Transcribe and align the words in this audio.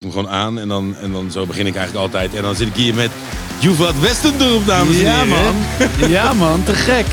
hem 0.00 0.10
gewoon 0.10 0.28
aan 0.28 0.58
en 0.58 0.68
dan, 0.68 0.96
en 0.96 1.12
dan 1.12 1.30
zo 1.30 1.46
begin 1.46 1.66
ik 1.66 1.74
eigenlijk 1.76 2.04
altijd. 2.06 2.34
En 2.34 2.42
dan 2.42 2.54
zit 2.56 2.68
ik 2.68 2.74
hier 2.74 2.94
met 2.94 3.10
Juvat 3.58 4.00
Westendorp, 4.00 4.66
dames 4.66 4.96
en 4.96 5.02
Ja, 5.02 5.24
heren. 5.24 5.28
man. 5.28 5.56
Ja, 6.10 6.32
man. 6.32 6.64
Te 6.64 6.74
gek. 6.74 7.06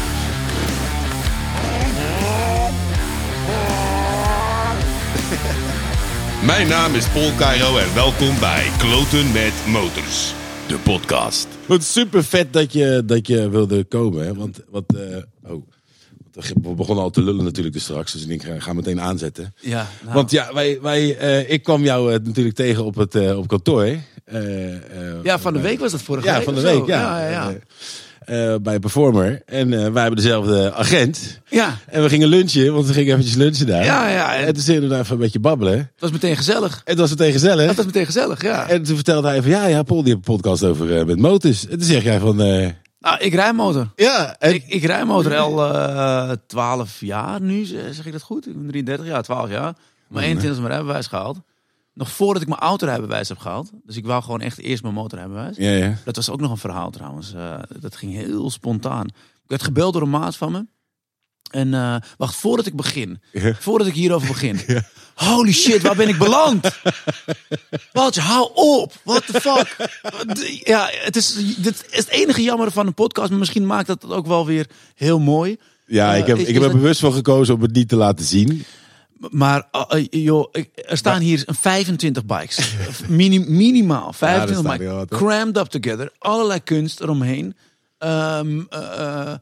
Mijn 6.45 6.67
naam 6.67 6.95
is 6.95 7.07
Paul 7.07 7.31
Cairo 7.37 7.77
en 7.77 7.93
welkom 7.93 8.39
bij 8.39 8.67
Kloten 8.77 9.31
met 9.31 9.53
Motors, 9.67 10.33
de 10.67 10.77
podcast. 10.77 11.47
Wat 11.65 11.83
super 11.83 12.23
vet 12.23 12.53
dat 12.53 12.73
je, 12.73 13.03
dat 13.05 13.27
je 13.27 13.49
wilde 13.49 13.83
komen. 13.83 14.25
Hè? 14.25 14.33
Want 14.33 14.59
wat, 14.69 14.83
eh, 14.95 15.51
oh, 15.51 15.67
we 16.61 16.73
begonnen 16.75 17.03
al 17.03 17.09
te 17.09 17.21
lullen 17.21 17.43
natuurlijk 17.43 17.75
dus 17.75 17.83
straks. 17.83 18.11
Dus 18.11 18.25
ik 18.25 18.43
ga, 18.43 18.59
ga 18.59 18.73
meteen 18.73 19.01
aanzetten. 19.01 19.53
Ja, 19.59 19.87
nou, 20.01 20.13
Want 20.13 20.31
ja, 20.31 20.53
wij, 20.53 20.79
wij, 20.81 21.17
eh, 21.17 21.51
ik 21.51 21.63
kwam 21.63 21.83
jou 21.83 22.13
eh, 22.13 22.19
natuurlijk 22.23 22.55
tegen 22.55 22.85
op 22.85 22.95
het 22.95 23.15
eh, 23.15 23.37
op 23.37 23.47
kantoor. 23.47 23.87
Ja, 25.23 25.39
van 25.39 25.53
de 25.53 25.61
week 25.61 25.79
was 25.79 25.91
dat 25.91 26.01
vorige 26.01 26.27
Ja, 26.27 26.35
week. 26.35 26.43
van 26.43 26.55
de 26.55 26.61
week, 26.61 26.85
ja. 26.87 27.19
Ja, 27.19 27.29
ja, 27.29 27.53
ja. 28.27 28.59
Bij 28.59 28.79
Performer. 28.79 29.41
En 29.45 29.69
wij 29.69 30.01
hebben 30.01 30.15
dezelfde 30.21 30.73
agent. 30.73 31.39
Ja, 31.49 31.77
En 31.87 32.01
we 32.03 32.09
gingen 32.09 32.27
lunchen, 32.27 32.73
want 32.73 32.85
we 32.87 32.93
gingen 32.93 33.11
eventjes 33.11 33.35
lunchen 33.35 33.67
daar. 33.67 33.83
ja, 33.85 34.09
ja. 34.09 34.35
En 34.35 34.45
Het 34.45 34.53
toen 34.55 34.63
zitten 34.63 34.83
we 34.83 34.89
daar 34.89 34.99
even 34.99 35.13
een 35.13 35.19
beetje 35.21 35.39
babbelen. 35.39 35.91
was 35.99 36.11
meteen 36.11 36.35
gezellig. 36.37 36.73
En 36.75 36.91
het 36.91 36.99
was 36.99 37.09
meteen 37.09 37.31
gezellig. 37.31 37.67
Het 37.67 37.75
was 37.75 37.85
meteen 37.85 38.05
gezellig, 38.05 38.41
ja. 38.41 38.69
En 38.69 38.83
toen 38.83 38.95
vertelde 38.95 39.27
hij 39.27 39.41
van, 39.41 39.51
ja, 39.51 39.65
ja, 39.67 39.83
Paul 39.83 40.03
die 40.03 40.13
heeft 40.13 40.27
een 40.27 40.35
podcast 40.35 40.63
over 40.63 41.05
met 41.05 41.19
motors. 41.19 41.63
En 41.67 41.77
toen 41.77 41.87
zeg 41.87 42.03
jij 42.03 42.19
van, 42.19 42.37
Nou, 42.99 43.17
ik 43.19 43.33
rij 43.33 43.53
motor. 43.53 43.91
ja. 43.95 44.35
En, 44.39 44.53
Ik, 44.53 44.63
ik 44.67 44.83
rij 44.83 45.05
motor 45.05 45.37
al 45.37 45.73
eh 45.75 46.31
12 46.47 46.99
jaar 47.01 47.41
nu, 47.41 47.65
zeg 47.65 48.05
ik 48.05 48.11
dat 48.11 48.21
goed? 48.21 48.47
Ik 48.47 48.53
ben 48.53 48.67
33 48.67 49.05
jaar, 49.05 49.23
12 49.23 49.49
jaar. 49.49 49.75
Maar 50.07 50.23
21 50.23 50.51
is 50.51 50.57
mijn 50.63 50.73
rijbewijs 50.73 51.07
gehaald. 51.07 51.37
Nog 51.93 52.11
voordat 52.11 52.41
ik 52.41 52.47
mijn 52.47 52.59
autorijbewijs 52.59 53.29
heb 53.29 53.37
gehaald. 53.37 53.71
Dus 53.83 53.95
ik 53.95 54.05
wou 54.05 54.23
gewoon 54.23 54.41
echt 54.41 54.57
eerst 54.59 54.81
mijn 54.83 54.93
motorrijbewijs. 54.93 55.57
ja, 55.57 55.69
ja. 55.71 55.97
Dat 56.05 56.15
was 56.15 56.29
ook 56.29 56.39
nog 56.39 56.51
een 56.51 56.57
verhaal 56.57 56.89
trouwens. 56.91 57.33
Eh, 57.33 57.59
dat 57.79 57.95
ging 57.95 58.13
heel 58.13 58.49
spontaan. 58.49 59.05
Ik 59.07 59.13
werd 59.47 59.63
gebeld 59.63 59.93
door 59.93 60.01
een 60.01 60.09
maat 60.09 60.35
van 60.37 60.51
me. 60.51 60.65
En 61.51 61.73
eh, 61.73 61.95
wacht, 62.17 62.35
voordat 62.35 62.65
ik 62.65 62.75
begin. 62.75 63.21
Ja. 63.31 63.53
Voordat 63.53 63.87
ik 63.87 63.93
hierover 63.93 64.27
begin. 64.27 64.59
Holy 65.17 65.51
shit, 65.53 65.81
waar 65.81 65.95
ben 65.95 66.07
ik 66.07 66.17
beland? 66.17 66.67
Waltje, 67.91 68.21
hou 68.21 68.49
op. 68.53 68.93
What 69.03 69.25
the 69.25 69.41
fuck? 69.41 69.75
Ja, 70.63 70.89
het 70.93 71.15
is, 71.15 71.33
dit 71.57 71.85
is 71.89 71.97
het 71.97 72.07
enige 72.09 72.41
jammer 72.41 72.71
van 72.71 72.87
een 72.87 72.93
podcast. 72.93 73.29
Maar 73.29 73.39
misschien 73.39 73.65
maakt 73.65 73.87
dat 73.87 74.01
het 74.01 74.11
ook 74.11 74.27
wel 74.27 74.45
weer 74.45 74.67
heel 74.95 75.19
mooi. 75.19 75.57
Ja, 75.85 76.13
Eh, 76.13 76.19
ik 76.19 76.25
heb, 76.27 76.37
is- 76.37 76.47
ik 76.47 76.53
heb 76.53 76.63
er 76.63 76.71
bewust 76.71 76.99
voor 76.99 77.13
gekozen 77.13 77.55
om 77.55 77.61
het 77.61 77.73
niet 77.73 77.89
te 77.89 77.95
laten 77.95 78.25
zien. 78.25 78.63
Maar 79.29 79.67
uh, 79.71 79.83
uh, 79.99 80.05
joh, 80.09 80.53
er 80.87 80.97
staan 80.97 81.21
hier 81.21 81.43
een 81.45 81.55
25 81.55 82.25
bikes. 82.25 82.73
Mini, 83.07 83.39
minimaal 83.39 84.13
25 84.13 84.65
staat 84.65 84.77
bikes. 84.77 84.93
wat, 84.93 85.07
crammed 85.07 85.57
up 85.57 85.67
together. 85.67 86.11
Allerlei 86.17 86.59
kunst 86.63 86.99
eromheen. 86.99 87.55
Ehm, 87.97 88.61
eh, 88.69 89.01
eh, 89.29 89.33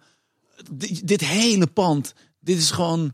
di- 0.71 1.01
dit 1.03 1.21
hele 1.25 1.67
pand. 1.67 2.13
Dit 2.39 2.57
is 2.57 2.71
gewoon... 2.71 3.13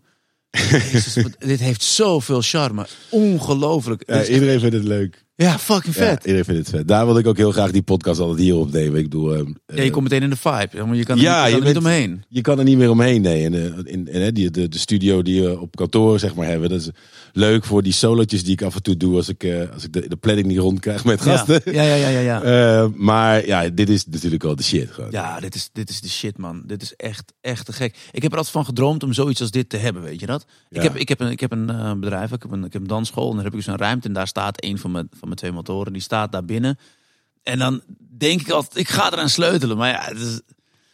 Jezus, 0.51 1.17
dit 1.39 1.59
heeft 1.59 1.83
zoveel 1.83 2.41
charme. 2.41 2.87
Ongelooflijk. 3.09 4.03
Ja, 4.07 4.25
iedereen 4.25 4.59
vindt 4.59 4.75
het 4.75 4.83
leuk. 4.83 5.25
Ja, 5.41 5.59
fucking 5.59 5.95
Ja, 5.95 6.01
vet. 6.05 6.19
iedereen 6.23 6.45
vindt 6.45 6.59
het 6.67 6.69
vet. 6.75 6.87
Daar 6.87 7.05
wil 7.05 7.17
ik 7.17 7.27
ook 7.27 7.37
heel 7.37 7.51
graag 7.51 7.71
die 7.71 7.81
podcast 7.81 8.19
altijd 8.19 8.39
hier 8.39 8.55
opnemen. 8.55 8.97
Ik 8.97 9.03
bedoel, 9.03 9.35
ehm, 9.35 9.51
Ja, 9.67 9.83
je 9.83 9.89
komt 9.89 10.03
meteen 10.03 10.21
in 10.23 10.29
de 10.29 10.35
vibe. 10.35 10.67
Ja, 10.71 10.85
maar 10.85 10.95
je 10.95 11.03
kan 11.03 11.17
er, 11.17 11.23
Ja, 11.23 11.43
niet, 11.45 11.51
je 11.53 11.57
kan 11.57 11.67
er 11.67 11.73
bent- 11.73 11.75
niet 11.83 11.85
omheen. 11.85 12.23
je 12.29 12.41
kan 12.41 12.57
er 12.59 12.63
niet 12.63 12.77
meer 12.77 12.89
omheen. 12.89 13.21
Nee. 13.21 13.45
En, 13.45 13.53
eh, 13.53 13.93
in, 13.93 14.07
en, 14.07 14.21
hè, 14.21 14.31
die, 14.31 14.51
de, 14.51 14.67
de 14.67 14.77
studio 14.77 15.21
die 15.21 15.41
we 15.43 15.59
op 15.59 15.75
kantoor 15.75 16.19
zeg 16.19 16.35
maar, 16.35 16.47
hebben, 16.47 16.69
dat 16.69 16.79
is 16.79 16.89
leuk 17.33 17.65
voor 17.65 17.83
die 17.83 17.93
solotjes 17.93 18.43
die 18.43 18.51
ik 18.53 18.61
af 18.61 18.75
en 18.75 18.81
toe 18.81 18.97
doe 18.97 19.15
als 19.15 19.29
ik, 19.29 19.43
eh, 19.43 19.73
als 19.73 19.83
ik 19.83 19.93
de, 19.93 20.07
de 20.07 20.15
planning 20.15 20.47
niet 20.47 20.57
rondkrijg 20.57 21.05
met 21.05 21.23
Ja, 21.23 21.31
gasten. 21.37 21.61
ja, 21.65 21.83
ja, 21.83 21.95
ja. 21.95 22.07
ja, 22.07 22.19
ja. 22.19 22.41
Eh, 22.81 22.87
maar 22.95 23.45
ja, 23.45 23.69
dit 23.69 23.89
is 23.89 24.05
natuurlijk 24.05 24.43
wel 24.43 24.55
de 24.55 24.63
shit. 24.63 24.91
Gewoon. 24.91 25.11
Ja, 25.11 25.39
dit 25.39 25.55
is, 25.55 25.69
dit 25.73 25.89
is 25.89 26.01
de 26.01 26.09
shit, 26.09 26.37
man. 26.37 26.63
Dit 26.65 26.81
is 26.81 26.93
echt, 26.95 27.33
echt 27.41 27.65
te 27.65 27.73
gek. 27.73 27.95
Ik 28.11 28.21
heb 28.21 28.31
er 28.31 28.37
altijd 28.37 28.55
van 28.55 28.65
gedroomd 28.65 29.03
om 29.03 29.13
zoiets 29.13 29.41
als 29.41 29.51
dit 29.51 29.69
te 29.69 29.77
hebben, 29.77 30.01
weet 30.01 30.19
je 30.19 30.25
dat? 30.25 30.45
Ik, 30.69 30.77
Ja. 30.77 30.81
heb, 30.83 30.95
ik 30.95 31.09
heb 31.09 31.19
een, 31.19 31.31
ik 31.31 31.39
heb 31.39 31.51
een 31.51 31.69
eh, 31.69 31.93
bedrijf, 31.93 32.31
ik 32.31 32.41
heb 32.41 32.51
een, 32.51 32.63
ik 32.65 32.73
heb 32.73 32.81
een 32.81 32.87
dansschool. 32.87 33.29
En 33.29 33.35
daar 33.35 33.43
heb 33.43 33.53
ik 33.53 33.59
dus 33.59 33.67
een 33.67 33.77
ruimte 33.77 34.07
en 34.07 34.13
daar 34.13 34.27
staat 34.27 34.63
een 34.63 34.77
van 34.77 34.91
mijn, 34.91 35.07
van 35.19 35.29
mijn 35.31 35.39
twee 35.39 35.51
motoren. 35.51 35.93
Die 35.93 36.01
staat 36.01 36.31
daar 36.31 36.45
binnen. 36.45 36.77
En 37.43 37.59
dan 37.59 37.81
denk 38.17 38.41
ik 38.41 38.49
altijd, 38.49 38.77
ik 38.77 38.89
ga 38.89 39.11
eraan 39.11 39.29
sleutelen. 39.29 39.77
Maar 39.77 39.89
ja, 39.89 40.01
het 40.03 40.17
is, 40.19 40.41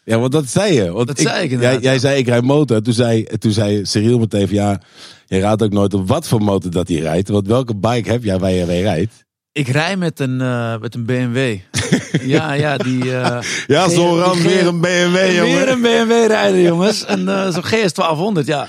Ja, 0.04 0.20
want 0.20 0.32
dat 0.32 0.48
zei 0.50 0.74
je. 0.74 0.92
Want 0.92 1.08
Dat 1.08 1.20
zei 1.20 1.50
ik 1.50 1.60
jij, 1.62 1.80
jij 1.80 2.00
zei, 2.00 2.18
ik 2.18 2.28
rijd 2.28 2.44
motor. 2.44 2.82
Toen 2.82 2.94
zei, 2.94 3.24
toen 3.24 3.52
zei 3.52 3.86
Cyril 3.86 4.20
meteen 4.20 4.48
ja, 4.50 4.82
je 5.26 5.40
raadt 5.40 5.64
ook 5.64 5.72
nooit 5.72 5.94
op 5.94 6.08
wat 6.08 6.28
voor 6.28 6.42
motor 6.42 6.72
dat 6.72 6.88
hij 6.88 6.98
rijdt. 6.98 7.30
Want 7.30 7.48
welke 7.48 7.76
bike 7.76 8.10
heb 8.10 8.24
jij 8.24 8.40
waar 8.40 8.52
je 8.52 8.66
mee 8.66 8.82
rijdt? 8.82 9.26
ik 9.58 9.68
rij 9.68 9.98
met 9.98 10.20
een, 10.20 10.42
eh, 10.42 10.78
met 10.78 10.96
een 10.96 11.06
BMW. 11.06 11.58
ja, 12.36 12.54
ja, 12.54 12.78
die... 12.78 13.18
eh, 13.18 13.42
Ja, 13.68 13.88
weer 13.90 14.68
een 14.68 14.82
BMW, 14.82 15.36
jongen. 15.36 15.56
Weer 15.56 15.70
een 15.70 15.82
BMW 15.82 16.28
rijden, 16.28 16.62
jongens. 16.62 17.06
En 17.06 17.28
eh, 17.30 17.50
zo'n 17.50 17.64
GS 17.64 17.94
1200, 17.94 18.48
ja. 18.48 18.68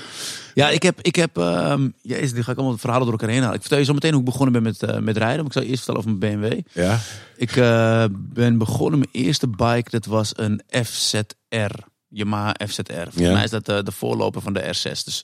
Ja, 0.53 0.69
ik 0.69 0.83
heb, 0.83 0.99
ik 1.01 1.15
heb, 1.15 1.37
ehm 1.37 1.89
jezus, 2.01 2.33
nu 2.33 2.43
ga 2.43 2.51
ik 2.51 2.57
allemaal 2.57 2.77
verhalen 2.77 3.03
door 3.07 3.11
elkaar 3.19 3.29
heen 3.29 3.39
halen. 3.41 3.55
Ik 3.55 3.61
vertel 3.61 3.79
je 3.79 3.85
zo 3.85 3.93
meteen 3.93 4.11
hoe 4.11 4.19
ik 4.19 4.25
begonnen 4.25 4.53
ben 4.53 4.63
met, 4.63 4.83
eh, 4.83 4.97
met 4.99 5.17
rijden. 5.17 5.37
Maar 5.37 5.45
ik 5.45 5.53
zal 5.53 5.61
je 5.61 5.67
eerst 5.67 5.83
vertellen 5.83 6.07
over 6.07 6.19
mijn 6.19 6.39
BMW. 6.39 6.59
Ja, 6.73 6.99
Ik 7.37 7.55
eh, 7.55 8.05
ben 8.11 8.57
begonnen, 8.57 8.99
mijn 8.99 9.25
eerste 9.25 9.47
bike, 9.47 9.89
dat 9.89 10.05
was 10.05 10.31
een 10.35 10.61
FZR. 10.83 11.71
Yamaha 12.07 12.55
FZR. 12.67 12.83
Volgens 12.93 13.15
Ja. 13.15 13.33
mij 13.33 13.43
is 13.43 13.49
dat 13.49 13.69
eh, 13.69 13.77
de 13.83 13.91
voorloper 13.91 14.41
van 14.41 14.53
de 14.53 14.61
R6. 14.63 15.03
Dus, 15.03 15.23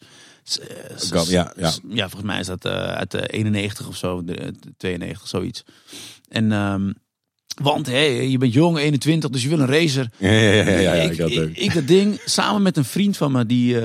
ja, 1.29 1.53
ja. 1.57 1.71
ja, 1.89 2.09
volgens 2.09 2.23
mij 2.31 2.39
is 2.39 2.45
dat 2.47 2.65
uit 2.65 3.11
de 3.11 3.27
91 3.27 3.87
of 3.87 3.97
zo, 3.97 4.23
de, 4.23 4.33
de 4.59 4.73
92, 4.77 5.27
zoiets. 5.27 5.63
En, 6.29 6.51
ehm, 6.51 6.91
want 7.61 7.85
hé, 7.87 7.99
je 8.05 8.37
bent 8.37 8.53
jong, 8.53 8.77
21, 8.77 9.29
dus 9.29 9.43
je 9.43 9.49
wil 9.49 9.59
een 9.59 9.67
racer. 9.67 10.09
ja, 10.17 10.29
ja, 10.31 10.51
ja, 10.51 10.69
ja, 10.69 10.79
ja, 10.79 10.93
ik, 10.93 11.11
ik 11.11 11.19
had 11.19 11.29
ik, 11.53 11.73
dat 11.73 11.87
ding 11.87 12.19
samen 12.25 12.61
met 12.61 12.77
een 12.77 12.85
vriend 12.85 13.17
van 13.17 13.31
me 13.31 13.45
die, 13.45 13.77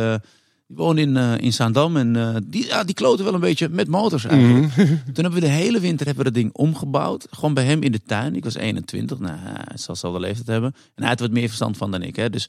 die 0.70 0.78
woonde 0.78 1.00
in, 1.00 1.16
eh 1.16 1.38
in 1.38 1.52
Zaandam 1.52 1.96
en 1.96 2.16
eh, 2.16 2.36
die, 2.44 2.66
ja, 2.66 2.84
die 2.84 2.94
kloten 2.94 3.24
wel 3.24 3.34
een 3.34 3.40
beetje 3.40 3.68
met 3.68 3.88
motors 3.88 4.24
eigenlijk. 4.24 4.76
Mhm. 4.76 4.86
Toen 5.12 5.24
hebben 5.24 5.32
we 5.32 5.40
de 5.40 5.46
hele 5.46 5.80
winter 5.80 6.06
hebben 6.06 6.24
we 6.24 6.30
dat 6.30 6.40
ding 6.42 6.52
omgebouwd, 6.52 7.26
gewoon 7.30 7.54
bij 7.54 7.64
hem 7.64 7.82
in 7.82 7.92
de 7.92 8.00
tuin. 8.06 8.36
Ik 8.36 8.44
was 8.44 8.54
21, 8.54 9.18
nou, 9.18 9.38
hij 9.38 9.76
zal 9.76 9.94
dezelfde 9.94 10.20
leeftijd 10.20 10.46
hebben 10.46 10.74
en 10.94 11.00
hij 11.02 11.08
had 11.08 11.20
wat 11.20 11.30
meer 11.30 11.46
verstand 11.46 11.76
van 11.76 11.90
dan 11.90 12.02
ik, 12.02 12.16
hè. 12.16 12.30
Dus 12.30 12.48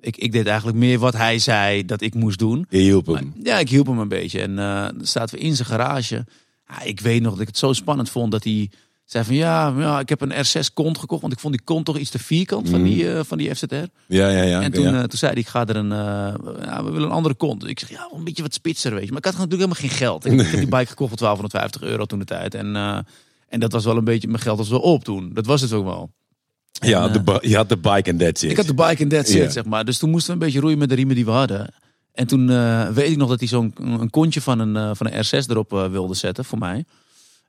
ik, 0.00 0.16
ik 0.16 0.32
deed 0.32 0.46
eigenlijk 0.46 0.78
meer 0.78 0.98
wat 0.98 1.16
hij 1.16 1.38
zei 1.38 1.84
dat 1.84 2.00
ik 2.00 2.14
moest 2.14 2.38
doen. 2.38 2.66
Je 2.68 2.78
hielp 2.78 3.06
Maar, 3.06 3.16
hem. 3.16 3.32
ja, 3.42 3.58
ik 3.58 3.68
hielp 3.68 3.86
hem 3.86 3.98
een 3.98 4.08
beetje. 4.08 4.40
En 4.40 4.58
eh, 4.58 4.82
dan 4.96 5.06
zaten 5.06 5.38
we 5.38 5.44
in 5.44 5.56
zijn 5.56 5.68
garage. 5.68 6.24
Ja, 6.68 6.82
ik 6.82 7.00
weet 7.00 7.22
nog 7.22 7.32
dat 7.32 7.40
ik 7.40 7.46
het 7.46 7.58
zo 7.58 7.72
spannend 7.72 8.10
vond 8.10 8.32
dat 8.32 8.44
hij 8.44 8.70
zei 9.10 9.24
van 9.24 9.34
ja, 9.34 9.74
ja 9.78 10.00
ik 10.00 10.08
heb 10.08 10.20
een 10.20 10.32
R6 10.32 10.72
kont 10.74 10.98
gekocht. 10.98 11.20
Want 11.20 11.32
ik 11.32 11.38
vond 11.38 11.54
die 11.54 11.62
kont 11.64 11.84
toch 11.84 11.98
iets 11.98 12.10
te 12.10 12.18
vierkant 12.18 12.68
van, 12.68 12.82
die, 12.82 13.12
eh, 13.12 13.20
van 13.24 13.38
die 13.38 13.54
FZR. 13.54 13.74
Ja, 13.74 13.88
ja, 14.06 14.28
ja. 14.42 14.60
en 14.62 14.72
toen, 14.72 14.82
ja. 14.84 14.92
eh, 14.92 14.98
toen 15.02 15.18
zei 15.18 15.32
hij, 15.32 15.40
ik 15.40 15.48
ga 15.48 15.66
er 15.66 15.76
een, 15.76 15.92
eh, 15.92 16.54
ja, 16.64 16.84
we 16.84 16.90
willen 16.90 17.08
een 17.08 17.14
andere 17.14 17.34
kont. 17.34 17.66
Ik 17.68 17.78
zeg, 17.80 17.90
ja, 17.90 18.08
een 18.14 18.24
beetje 18.24 18.42
wat 18.42 18.54
spitser, 18.54 18.94
weet 18.94 19.04
je. 19.04 19.08
Maar 19.08 19.18
ik 19.18 19.24
had 19.24 19.32
natuurlijk 19.36 19.60
helemaal 19.60 19.88
geen 19.90 19.98
geld. 19.98 20.24
Ik, 20.24 20.32
ik 20.32 20.38
heb 20.46 20.60
die 20.66 20.68
bike 20.68 20.86
gekocht 20.86 21.08
voor 21.08 21.18
1250 21.18 21.82
euro 21.82 22.04
toen 22.04 22.18
de 22.18 22.24
tijd. 22.24 22.54
En, 22.54 22.76
en 23.48 23.60
dat 23.60 23.72
was 23.72 23.84
wel 23.84 23.96
een 23.96 24.04
beetje, 24.04 24.28
mijn 24.28 24.40
geld 24.42 24.58
was 24.58 24.68
wel 24.68 24.80
op 24.80 25.04
toen. 25.04 25.30
Dat 25.34 25.46
was 25.46 25.60
het 25.60 25.72
ook 25.72 25.84
wel. 25.84 26.10
ja, 26.72 27.06
en, 27.06 27.12
de 27.12 27.20
bi- 27.22 27.48
je 27.48 27.56
had 27.56 27.68
de 27.68 27.76
bike 27.78 28.10
en 28.10 28.16
that's 28.16 28.42
it. 28.42 28.50
Ik 28.50 28.56
had 28.56 28.66
de 28.66 28.74
bike 28.74 29.02
en 29.02 29.08
that's 29.08 29.32
Ja. 29.32 29.44
it, 29.44 29.52
zeg 29.52 29.64
maar. 29.64 29.84
Dus 29.84 29.98
toen 29.98 30.10
moesten 30.10 30.28
we 30.28 30.40
een 30.40 30.46
beetje 30.46 30.60
roeien 30.60 30.78
met 30.78 30.88
de 30.88 30.94
riemen 30.94 31.14
die 31.14 31.24
we 31.24 31.30
hadden. 31.30 31.74
En 32.12 32.26
toen 32.26 32.46
weet 32.94 33.10
ik 33.10 33.16
nog 33.16 33.28
dat 33.28 33.38
hij 33.38 33.48
zo'n 33.48 33.72
een 33.80 34.10
kontje 34.10 34.40
van 34.40 34.58
een, 34.58 34.96
van 34.96 35.06
een 35.10 35.24
R6 35.24 35.46
erop 35.48 35.70
wilde 35.90 36.14
zetten 36.14 36.44
voor 36.44 36.58
mij. 36.58 36.84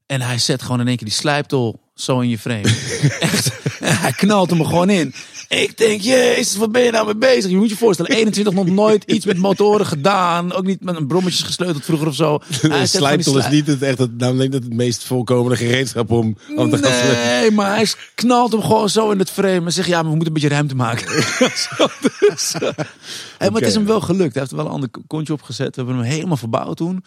En 0.06 0.22
hij 0.22 0.38
zet 0.38 0.62
gewoon 0.62 0.79
in 0.79 0.88
één 0.88 0.97
keer 0.97 1.07
die 1.07 1.16
slijptol 1.16 1.79
zo 1.95 2.19
in 2.19 2.29
je 2.29 2.38
frame. 2.38 2.62
Echt. 3.19 3.51
En 3.79 3.97
hij 3.97 4.12
knalt 4.12 4.50
hem 4.50 4.59
er 4.59 4.66
gewoon 4.66 4.89
in. 4.89 5.13
Ik 5.50 5.78
denk, 5.78 6.01
jezus, 6.01 6.56
wat 6.56 6.72
ben 6.72 6.81
je 6.81 6.91
nou 6.91 7.06
mee 7.06 7.16
bezig? 7.16 7.51
Je 7.51 7.57
moet 7.57 7.69
je 7.69 7.78
voorstellen, 7.78 8.11
21 8.11 8.53
nog 8.53 8.66
nooit 8.66 9.03
iets 9.03 9.25
met 9.25 9.38
motoren 9.38 9.85
gedaan. 9.85 10.53
Ook 10.53 10.66
niet 10.66 10.84
met 10.84 10.95
een 10.95 11.07
brommetjes 11.07 11.44
gesleuteld 11.44 11.85
vroeger 11.85 12.07
of 12.07 12.16
zo. 12.16 12.40
Hij 12.61 12.88
slijptol 12.88 13.38
is 13.38 13.50
niet 13.50 13.67
het, 13.67 13.81
echt 13.81 13.97
het, 13.97 14.17
nou, 14.17 14.41
het 14.41 14.73
meest 14.73 15.03
voorkomende 15.03 15.57
gereedschap 15.57 16.11
om, 16.11 16.38
om 16.56 16.69
te 16.69 16.78
gaan. 16.78 17.40
Nee, 17.41 17.52
maar 17.52 17.75
hij 17.75 17.87
knalt 18.16 18.52
hem 18.52 18.61
gewoon 18.61 18.90
zo 18.90 19.11
in 19.11 19.20
het 19.20 19.29
frame 19.29 19.66
en 19.66 19.72
zegt 19.72 19.87
ja, 19.87 20.02
maar 20.02 20.11
we 20.11 20.16
moeten 20.16 20.28
een 20.28 20.34
beetje 20.34 20.49
ruimte 20.49 20.75
maken. 20.75 21.08
Zo, 21.78 21.87
dus, 22.20 22.53
eh. 22.53 22.70
Hey, 23.37 23.49
maar 23.49 23.59
het 23.59 23.70
is 23.70 23.75
hem 23.75 23.85
wel 23.85 24.02
gelukt. 24.02 24.34
Hij 24.34 24.41
heeft 24.41 24.52
er 24.52 24.58
wel 24.58 24.66
een 24.66 24.72
ander 24.72 24.90
kontje 25.08 25.34
opgezet. 25.34 25.75
We 25.75 25.81
hebben 25.81 25.96
hem 25.96 26.11
helemaal 26.14 26.37
verbouwd 26.37 26.78
toen. 26.78 27.03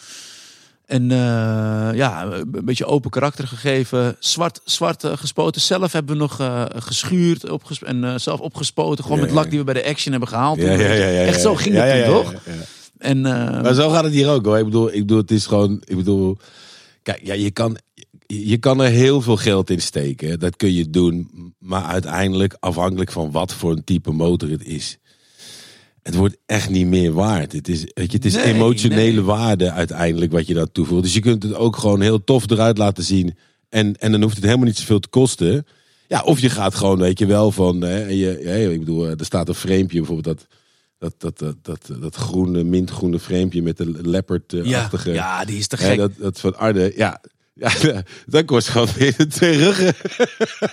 En 0.95 1.11
eh, 1.11 1.97
ja, 1.97 2.25
een 2.33 2.65
beetje 2.65 2.87
open 2.87 3.11
karakter 3.11 3.47
gegeven. 3.49 4.17
Zwart, 4.19 4.61
zwart 4.65 5.05
eh, 5.05 5.17
gespoten. 5.17 5.61
Zelf 5.61 5.93
hebben 5.93 6.13
we 6.13 6.21
nog 6.21 6.41
eh, 6.41 6.65
geschuurd 6.75 7.51
opges 7.51 7.83
en 7.83 8.21
zelf 8.21 8.41
opgespoten. 8.41 9.05
Gewoon 9.05 9.19
Ja, 9.19 9.25
met 9.25 9.35
lak 9.35 9.51
die 9.51 9.59
we 9.59 9.65
bij 9.65 9.75
de 9.75 9.85
Action 9.85 10.11
hebben 10.11 10.29
gehaald. 10.29 10.59
Ja, 10.59 10.77
toen. 10.77 10.85
ja, 10.85 10.93
ja, 10.93 11.09
ja, 11.09 11.23
Echt 11.23 11.41
zo 11.41 11.55
ging 11.55 11.75
het 11.75 12.05
toen, 12.05 12.15
toch? 12.15 12.35
En, 12.99 13.21
Maar 13.21 13.75
zo 13.75 13.91
gaat 13.91 14.05
het 14.05 14.13
hier 14.13 14.31
ook 14.31 14.45
hoor. 14.45 14.59
Ik 14.59 14.65
bedoel, 14.65 14.93
ik 14.93 14.99
bedoel 14.99 15.19
het 15.19 15.31
is 15.31 15.47
gewoon, 15.47 15.83
ik 15.85 15.97
bedoel, 15.97 16.37
kijk, 17.03 17.21
ja, 17.23 17.35
je 17.35 17.51
kan, 17.51 17.77
je 18.27 18.57
kan 18.57 18.83
er 18.83 18.91
heel 18.91 19.21
veel 19.21 19.37
geld 19.37 19.71
in 19.71 19.81
steken. 19.81 20.39
Dat 20.39 20.57
kun 20.57 20.73
je 20.73 20.91
doen. 20.91 21.31
Maar 21.59 21.85
uiteindelijk, 21.85 22.57
afhankelijk 22.61 23.13
van 23.13 23.31
wat 23.31 23.55
voor 23.55 23.71
een 23.71 23.85
type 23.85 24.13
motor 24.13 24.51
het 24.51 24.65
is. 24.65 24.99
Het 26.05 26.15
wordt 26.15 26.37
echt 26.47 26.71
niet 26.71 26.87
meer 26.87 27.13
waard. 27.13 27.53
Het 27.53 27.69
is, 27.69 27.81
weet 27.81 28.11
je, 28.11 28.17
het 28.17 28.25
is 28.25 28.35
Nee, 28.35 28.45
emotionele 28.45 29.13
nee. 29.13 29.21
waarde 29.21 29.71
uiteindelijk 29.71 30.33
wat 30.33 30.47
je 30.47 30.55
dat 30.55 30.75
toevoegt. 30.75 31.03
Dus 31.03 31.15
je 31.15 31.21
kunt 31.21 31.43
het 31.43 31.55
ook 31.55 31.77
gewoon 31.77 32.01
heel 32.01 32.25
tof 32.25 32.51
eruit 32.51 32.79
laten 32.79 33.05
zien. 33.05 33.37
En, 33.69 33.97
en 33.97 34.13
dan 34.13 34.23
hoeft 34.23 34.35
het 34.35 34.45
helemaal 34.45 34.67
niet 34.67 34.77
zoveel 34.79 34.99
te 34.99 35.09
kosten. 35.09 35.67
Ja, 36.09 36.23
of 36.23 36.41
je 36.41 36.51
gaat 36.51 36.75
gewoon, 36.75 36.99
weet 36.99 37.19
je 37.19 37.27
wel, 37.27 37.51
van... 37.51 37.81
Hè, 37.81 38.07
je, 38.07 38.41
ja, 38.43 38.71
ik 38.71 38.79
bedoel, 38.79 39.07
er 39.07 39.25
staat 39.25 39.49
een 39.49 39.55
framepje 39.55 39.99
bijvoorbeeld 39.99 40.37
dat... 40.39 40.47
Dat, 40.99 41.15
dat, 41.19 41.39
dat, 41.39 41.57
dat, 41.63 42.01
dat 42.01 42.15
groene, 42.15 42.65
mintgroene 42.65 43.19
framepje 43.19 43.63
met 43.63 43.77
de 43.77 43.93
Ja, 44.03 44.11
leopard-achtige... 44.11 45.13
ja, 45.13 45.45
die 45.45 45.59
is 45.59 45.67
te 45.67 45.77
hè, 45.77 45.87
gek. 45.87 45.97
dat, 45.97 46.11
dat 46.19 46.41
van 46.41 46.57
Arde, 46.57 46.93
ja... 46.97 47.21
Ja, 47.83 48.03
dat 48.27 48.45
kost 48.45 48.69
gewoon 48.69 48.89
weer 48.99 49.29
twee 49.29 49.57
ruggen. 49.59 49.95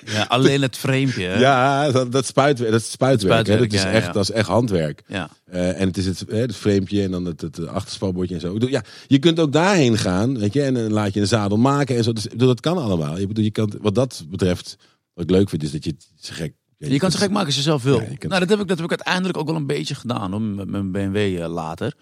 Ja, 0.06 0.24
alleen 0.24 0.62
het 0.62 0.78
framepje. 0.78 1.24
hè? 1.26 1.40
Ja, 1.40 1.92
dat, 1.92 2.12
dat, 2.12 2.26
spuitwerk, 2.26 2.72
dat 2.72 2.82
is 2.82 2.92
spuitwerk. 2.92 3.34
Spuitwerk, 3.46 3.72
dat, 3.72 3.80
is 3.80 3.86
ja, 3.86 3.92
echt, 3.92 4.06
ja. 4.06 4.12
dat 4.12 4.24
is 4.24 4.32
echt 4.32 4.48
handwerk. 4.48 5.04
ja. 5.08 5.30
Eh, 5.46 5.82
en 5.82 5.88
het 5.88 5.98
is 5.98 6.06
het, 6.06 6.24
hè, 6.28 6.38
het 6.38 6.56
framepje 6.56 7.04
en 7.04 7.12
dan 7.12 7.26
het, 7.26 7.42
het 7.42 7.68
achterspanbordje 7.68 8.36
en 8.36 8.42
zo. 8.42 8.56
Ja, 8.60 8.84
je 9.08 9.20
kunt 9.20 9.40
ook 9.40 9.52
daarheen 9.52 9.98
gaan, 9.98 10.38
weet 10.40 10.54
je, 10.54 10.62
en 10.62 10.74
dan 10.74 10.92
laat 10.94 11.14
je 11.14 11.20
een 11.20 11.28
zadel 11.28 11.58
maken 11.58 11.98
en 11.98 12.04
zo. 12.04 12.14
Dus, 12.14 12.28
dat 12.36 12.60
kan 12.60 12.78
allemaal. 12.78 13.18
Je 13.20 13.28
bedoel, 13.28 13.44
je 13.44 13.52
kan, 13.52 13.74
wat 13.82 13.96
dat 13.96 14.24
betreft, 14.30 14.78
wat 15.14 15.24
ik 15.24 15.30
leuk 15.30 15.50
vind, 15.50 15.64
is 15.64 15.72
dat 15.72 15.84
je 15.84 15.90
het 16.16 16.30
gek. 16.32 16.54
ja, 16.78 16.88
Je 16.88 16.98
kan 17.00 17.12
zo 17.12 17.18
gek 17.20 17.30
maken 17.30 17.46
als 17.48 17.56
je 17.56 17.62
zelf 17.62 17.84
wil. 17.84 17.96
Ja, 17.96 18.02
je 18.10 18.18
kunt- 18.18 18.28
Nou, 18.32 18.40
dat 18.40 18.50
heb, 18.50 18.60
ik, 18.60 18.68
dat 18.68 18.78
heb 18.78 18.86
ik 18.92 18.98
uiteindelijk 18.98 19.38
ook 19.38 19.48
wel 19.48 19.56
een 19.56 19.68
beetje 19.68 19.96
gedaan 19.96 20.32
hoor, 20.32 20.42
met 20.42 20.70
mijn 20.70 20.92
BMW 20.92 21.16
eh, 21.42 21.50
later. 21.54 21.94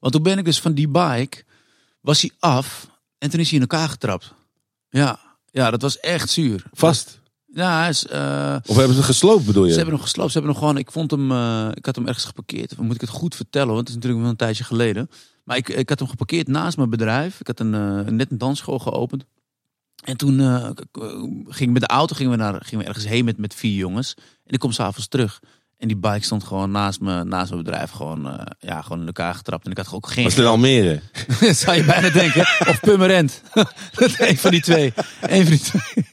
Want 0.00 0.12
toen 0.12 0.22
ben 0.22 0.38
ik 0.38 0.44
dus 0.44 0.60
van 0.60 0.72
die 0.74 0.88
bike, 0.88 1.42
was 2.00 2.20
hij 2.20 2.30
af 2.38 2.94
en 3.18 3.30
toen 3.30 3.40
is 3.40 3.50
hij 3.50 3.58
in 3.60 3.66
elkaar 3.68 3.88
getrapt. 3.88 4.34
Ja, 4.88 5.18
ja 5.50 5.70
dat 5.70 5.82
was 5.82 6.00
echt 6.00 6.30
zuur. 6.30 6.64
Vast. 6.72 7.20
Ja, 7.46 7.78
hij 7.78 7.88
is, 7.88 8.06
eh, 8.06 8.56
Of 8.66 8.76
hebben 8.76 8.96
ze 8.96 9.02
gesloopt, 9.02 9.46
bedoel 9.46 9.64
je? 9.64 9.70
ze 9.70 9.76
hebben 9.76 9.94
nog 9.94 10.02
gesloopt. 10.02 10.32
Ze 10.32 10.38
hebben 10.38 10.52
nog 10.56 10.62
gewoon, 10.62 10.78
ik 10.78 10.90
vond 10.90 11.10
hem, 11.10 11.30
eh, 11.30 11.68
ik 11.74 11.86
had 11.86 11.96
hem 11.96 12.06
ergens 12.06 12.24
geparkeerd. 12.24 12.72
Of 12.72 12.78
moet 12.78 12.94
ik 12.94 13.00
het 13.00 13.10
goed 13.10 13.34
vertellen? 13.34 13.74
Want 13.74 13.78
het 13.78 13.88
is 13.88 13.94
natuurlijk 13.94 14.22
wel 14.22 14.30
een 14.30 14.36
tijdje 14.36 14.64
geleden. 14.64 15.10
Maar 15.44 15.56
ik, 15.56 15.68
ik 15.68 15.88
had 15.88 15.98
hem 15.98 16.08
geparkeerd 16.08 16.48
naast 16.48 16.76
mijn 16.76 16.90
bedrijf. 16.90 17.40
Ik 17.40 17.46
had 17.46 17.60
een, 17.60 17.74
eh, 17.74 18.12
net 18.12 18.30
een 18.30 18.38
dansschool 18.38 18.78
geopend. 18.78 19.24
En 20.04 20.16
toen 20.16 20.38
ging 21.46 21.58
ik 21.58 21.70
met 21.70 21.80
de 21.80 21.86
auto 21.86 22.14
gingen 22.14 22.32
we, 22.32 22.38
naar, 22.38 22.64
gingen 22.64 22.84
we 22.84 22.88
ergens 22.90 23.06
heen 23.06 23.24
met, 23.24 23.38
met 23.38 23.54
vier 23.54 23.76
jongens. 23.76 24.14
En 24.44 24.54
ik 24.54 24.58
kom 24.58 24.72
s'avonds 24.72 25.08
terug. 25.08 25.40
En 25.78 25.88
die 25.88 25.96
bike 25.96 26.24
stond 26.24 26.44
gewoon 26.44 26.70
naast, 26.70 27.00
me, 27.00 27.24
naast 27.24 27.50
mijn 27.50 27.62
bedrijf. 27.62 27.90
Gewoon, 27.90 28.26
eh, 28.28 28.46
ja, 28.58 28.82
gewoon 28.82 29.00
in 29.00 29.06
elkaar 29.06 29.34
getrapt. 29.34 29.64
En 29.64 29.70
ik 29.70 29.76
had 29.76 29.92
ook 29.92 30.06
geen 30.08 30.24
Was 30.24 30.34
het 30.34 30.42
in 30.44 30.50
Almere? 30.50 31.00
dat 31.40 31.56
zou 31.56 31.76
je 31.76 31.84
bijna 31.84 32.08
denken. 32.10 32.40
Of 32.40 32.80
Purmerend. 32.80 33.42
Eén 34.18 34.36
van 34.38 34.50
die 34.50 34.60
twee. 34.60 34.92
Eén 35.20 35.42
van 35.42 35.50
die 35.50 35.60
twee. 35.60 36.04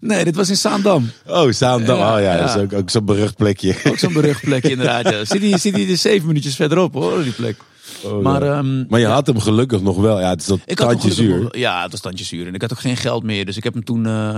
Nee, 0.00 0.24
dit 0.24 0.36
was 0.36 0.48
in 0.48 0.56
Zaandam. 0.56 1.10
Oh, 1.26 1.52
Zaandam. 1.52 1.98
Ja, 1.98 2.14
oh 2.14 2.20
ja, 2.20 2.32
ja. 2.34 2.40
dat 2.46 2.56
is 2.56 2.62
ook, 2.62 2.72
ook 2.72 2.90
zo'n 2.90 3.04
berucht 3.04 3.36
plekje. 3.36 3.74
Ook 3.84 3.98
zo'n 3.98 4.12
beruchtplekje 4.12 4.70
inderdaad. 4.70 5.08
Ja. 5.10 5.24
Zit 5.24 5.40
hij 5.40 5.58
zit 5.58 5.74
hij 5.74 5.88
er 5.90 5.96
zeven 5.96 6.26
minuutjes 6.26 6.54
verderop 6.56 6.94
hoor, 6.94 7.22
die 7.22 7.32
plek. 7.32 7.56
Oh, 8.04 8.22
Maar, 8.22 8.44
ja. 8.44 8.56
ehm, 8.58 8.84
maar 8.88 9.00
je 9.00 9.06
had 9.06 9.26
hem 9.26 9.40
gelukkig 9.40 9.80
nog 9.80 9.96
wel. 9.96 10.20
Ja, 10.20 10.28
het 10.30 10.40
is 10.40 10.46
dat 10.46 10.58
ik 10.66 10.78
had 10.78 10.88
tandje 10.88 11.08
hem 11.08 11.16
gelukkig 11.16 11.36
zuur. 11.36 11.42
nog- 11.52 11.56
ja, 11.56 11.82
het 11.82 11.90
was 11.90 12.00
tandje 12.00 12.24
zuur. 12.24 12.46
En 12.46 12.54
ik 12.54 12.60
had 12.60 12.72
ook 12.72 12.80
geen 12.80 12.96
geld 12.96 13.22
meer. 13.22 13.44
Dus 13.44 13.56
ik 13.56 13.64
heb 13.64 13.74
hem 13.74 13.84
toen 13.84 14.06
eh, 14.06 14.36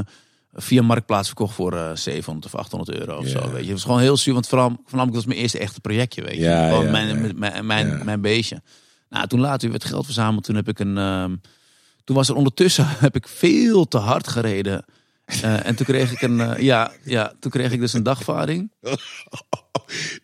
via 0.52 0.82
Marktplaats 0.82 1.26
verkocht 1.26 1.54
voor 1.54 1.72
eh 1.72 1.90
700 1.94 2.46
of 2.46 2.60
800 2.60 2.98
euro 2.98 3.18
of 3.18 3.26
zo. 3.26 3.40
Weet 3.40 3.52
je. 3.52 3.58
Het 3.58 3.70
was 3.70 3.82
gewoon 3.82 4.00
heel 4.00 4.16
zuur. 4.16 4.34
Want 4.34 4.48
vooral, 4.48 4.68
voornamelijk 4.84 5.14
was 5.14 5.26
mijn 5.26 5.38
eerste 5.38 5.58
echte 5.58 5.80
projectje. 5.80 6.22
Weet 6.22 6.34
je. 6.34 6.40
Ja, 6.40 6.68
gewoon 6.68 6.84
ja, 6.84 6.90
mijn, 6.90 7.26
ja. 7.26 7.32
mijn, 7.34 7.66
mijn, 7.66 8.04
mijn 8.04 8.20
beestje. 8.20 8.62
Nou, 9.08 9.26
toen 9.26 9.40
later 9.40 9.70
werd 9.70 9.84
geld 9.84 10.04
verzameld. 10.04 10.44
Toen 10.44 10.56
heb 10.56 10.68
ik 10.68 10.78
een... 10.78 10.98
ehm, 10.98 11.36
toen 12.04 12.16
was 12.16 12.28
er 12.28 12.34
ondertussen 12.34 12.86
heb 13.06 13.16
ik 13.16 13.28
veel 13.28 13.88
te 13.88 13.98
hard 13.98 14.28
gereden. 14.28 14.84
Eh, 15.24 15.66
en 15.66 15.74
toen 15.74 15.86
kreeg 15.86 16.12
ik 16.12 16.22
een, 16.22 16.40
eh, 16.40 16.62
ja, 16.62 16.92
ja, 17.04 17.32
toen 17.40 17.50
kreeg 17.50 17.72
ik 17.72 17.80
dus 17.80 17.92
een 17.92 18.02
dagvaarding. 18.02 18.70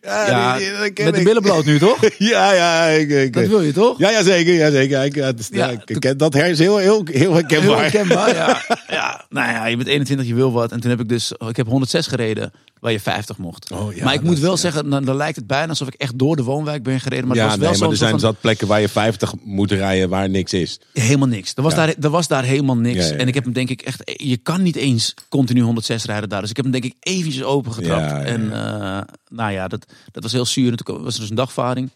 Ja, 0.01 0.57
die- 0.57 0.91
die- 0.93 1.05
met 1.05 1.15
de 1.15 1.23
billen 1.23 1.41
bloot 1.41 1.65
nu, 1.65 1.79
toch? 1.79 1.99
Ja, 2.17 2.53
ja, 2.53 2.85
ik, 2.85 3.09
ik, 3.09 3.33
Dat 3.33 3.47
wil 3.47 3.61
je 3.61 3.71
toch? 3.73 3.99
ja, 3.99 4.09
ja, 4.09 4.23
zeker, 4.23 4.53
ja, 4.53 4.71
zeker. 4.71 5.03
Ik, 5.03 5.15
ja, 5.15 5.69
ik 5.85 6.19
dat 6.19 6.33
her 6.33 6.45
is 6.45 6.59
heel, 6.59 6.77
heel, 6.77 7.01
heel 7.05 7.19
Heel 7.19 7.33
herkenbaar. 7.33 7.81
herkenbaar, 7.81 8.35
ja. 8.35 8.61
ja. 8.89 9.25
Nou 9.29 9.51
ja, 9.51 9.65
je 9.65 9.75
bent 9.77 9.87
21, 9.89 10.27
je 10.27 10.33
wil 10.35 10.51
wat. 10.51 10.71
En 10.71 10.79
toen 10.79 10.89
heb 10.89 10.99
ik 10.99 11.09
dus, 11.09 11.31
ik 11.49 11.55
heb 11.55 11.67
106 11.67 12.07
gereden, 12.07 12.51
waar 12.79 12.91
je 12.91 12.99
50 12.99 13.37
mocht. 13.37 13.71
Oh, 13.71 13.95
ja, 13.95 14.03
maar 14.03 14.13
ik 14.13 14.21
moet 14.21 14.39
wel 14.39 14.57
zeggen, 14.57 14.89
dan, 14.89 15.05
dan 15.05 15.15
lijkt 15.15 15.35
het 15.35 15.47
bijna 15.47 15.67
alsof 15.67 15.87
ik 15.87 15.93
echt 15.93 16.19
door 16.19 16.35
de 16.35 16.43
woonwijk 16.43 16.83
ben 16.83 16.99
gereden. 16.99 17.27
Maar 17.27 17.37
ja, 17.37 17.41
het 17.43 17.51
was 17.51 17.59
wel 17.59 17.69
nee, 17.71 17.79
maar 17.79 17.89
er 17.89 17.97
zijn 17.97 18.09
van- 18.09 18.19
zat 18.19 18.39
plekken 18.41 18.67
waar 18.67 18.81
je 18.81 18.89
50 18.89 19.33
moet 19.43 19.71
rijden 19.71 20.09
waar 20.09 20.29
niks 20.29 20.53
is. 20.53 20.79
helemaal 20.93 21.27
niks. 21.27 21.51
Er 21.55 21.63
was, 21.63 21.73
Ja. 21.75 21.85
daar, 21.85 21.95
er 22.01 22.09
was 22.09 22.27
daar 22.27 22.43
helemaal 22.43 22.77
niks. 22.77 23.09
En 23.11 23.27
ik 23.27 23.33
heb 23.33 23.43
hem 23.43 23.53
denk 23.53 23.69
ik 23.69 23.81
echt, 23.81 24.01
je 24.23 24.37
kan 24.37 24.61
niet 24.61 24.75
eens 24.75 25.13
continu 25.29 25.61
106 25.61 26.03
rijden 26.05 26.29
daar. 26.29 26.41
Dus 26.41 26.49
ik 26.49 26.55
heb 26.55 26.65
hem 26.65 26.73
denk 26.81 26.85
ik 26.85 26.95
eventjes 26.99 27.43
opengetrapt. 27.43 28.25
En 28.25 28.51
eh, 28.53 29.01
nou 29.27 29.51
ja, 29.51 29.67
dat, 29.67 29.85
dat 30.11 30.23
was 30.23 30.31
heel 30.31 30.45
zuur. 30.45 30.71
En 30.71 30.77
toen 30.77 31.03
was 31.03 31.13
er 31.13 31.19
dus 31.19 31.29
een 31.29 31.35
dagvaarding. 31.35 31.89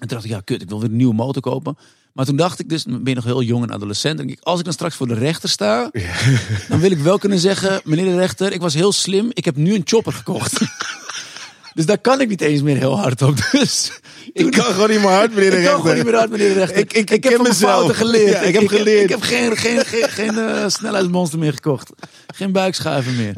En 0.00 0.08
toen 0.08 0.16
dacht 0.16 0.24
ik, 0.24 0.30
ja 0.30 0.40
kut, 0.40 0.62
ik 0.62 0.68
wil 0.68 0.80
weer 0.80 0.90
een 0.90 0.96
nieuwe 0.96 1.14
motor 1.14 1.42
kopen. 1.42 1.76
Maar 2.12 2.24
toen 2.24 2.36
dacht 2.36 2.58
ik 2.60 2.68
dus, 2.68 2.84
ben 2.84 3.00
je 3.04 3.14
nog 3.14 3.24
heel 3.24 3.42
jong 3.42 3.62
en 3.64 3.70
adolescent. 3.72 4.20
En 4.20 4.28
ik, 4.28 4.38
als 4.42 4.58
ik 4.58 4.64
dan 4.64 4.72
straks 4.74 4.94
voor 4.96 5.08
de 5.08 5.14
rechter 5.14 5.48
sta, 5.48 5.90
dan 6.68 6.80
wil 6.80 6.90
ik 6.90 6.98
wel 6.98 7.18
kunnen 7.18 7.38
zeggen, 7.38 7.80
meneer 7.84 8.04
de 8.04 8.16
rechter, 8.16 8.52
ik 8.52 8.60
was 8.60 8.74
heel 8.74 8.92
slim. 8.92 9.30
Ik 9.32 9.44
heb 9.44 9.56
nu 9.56 9.74
een 9.74 9.82
chopper 9.84 10.12
gekocht. 10.12 10.60
dus 11.74 11.86
daar 11.86 11.98
kan 11.98 12.20
ik 12.20 12.28
niet 12.28 12.40
eens 12.40 12.62
meer 12.62 12.76
heel 12.76 12.98
hard 12.98 13.22
op. 13.22 13.48
Dus 13.50 14.00
Ik 14.32 14.50
kan 14.50 14.64
gewoon 14.64 14.90
niet 14.90 14.98
meer 15.00 15.08
hard, 15.08 15.34
meneer 15.34 15.50
de 15.50 15.56
ik 15.58 15.64
kan 15.64 15.74
gewoon 15.80 15.86
rechter. 15.94 16.04
niet 16.04 16.12
meer 16.12 16.20
uit, 16.20 16.30
meneer 16.30 16.48
de 16.48 16.54
rechter. 16.58 16.78
Ik- 16.78 16.92
ik- 16.92 17.10
ik 17.10 17.22
heb 17.24 17.32
van 17.32 17.42
mijn 17.42 17.54
mezelf. 17.54 17.72
fouten 17.72 17.94
geleerd. 17.94 18.30
Ja, 18.32 18.40
ik 18.40 18.54
heb 18.54 18.68
geleerd. 18.68 19.02
Ik, 19.02 19.08
heb 19.08 19.22
geen, 19.22 19.56
geen, 19.56 19.84
geen, 19.86 20.08
geen 20.08 20.38
eh, 20.38 20.68
snelheidsmonster 20.68 21.38
meer 21.38 21.52
gekocht. 21.52 21.90
Geen 22.34 22.52
buikschuiven 22.52 23.16
meer. 23.16 23.34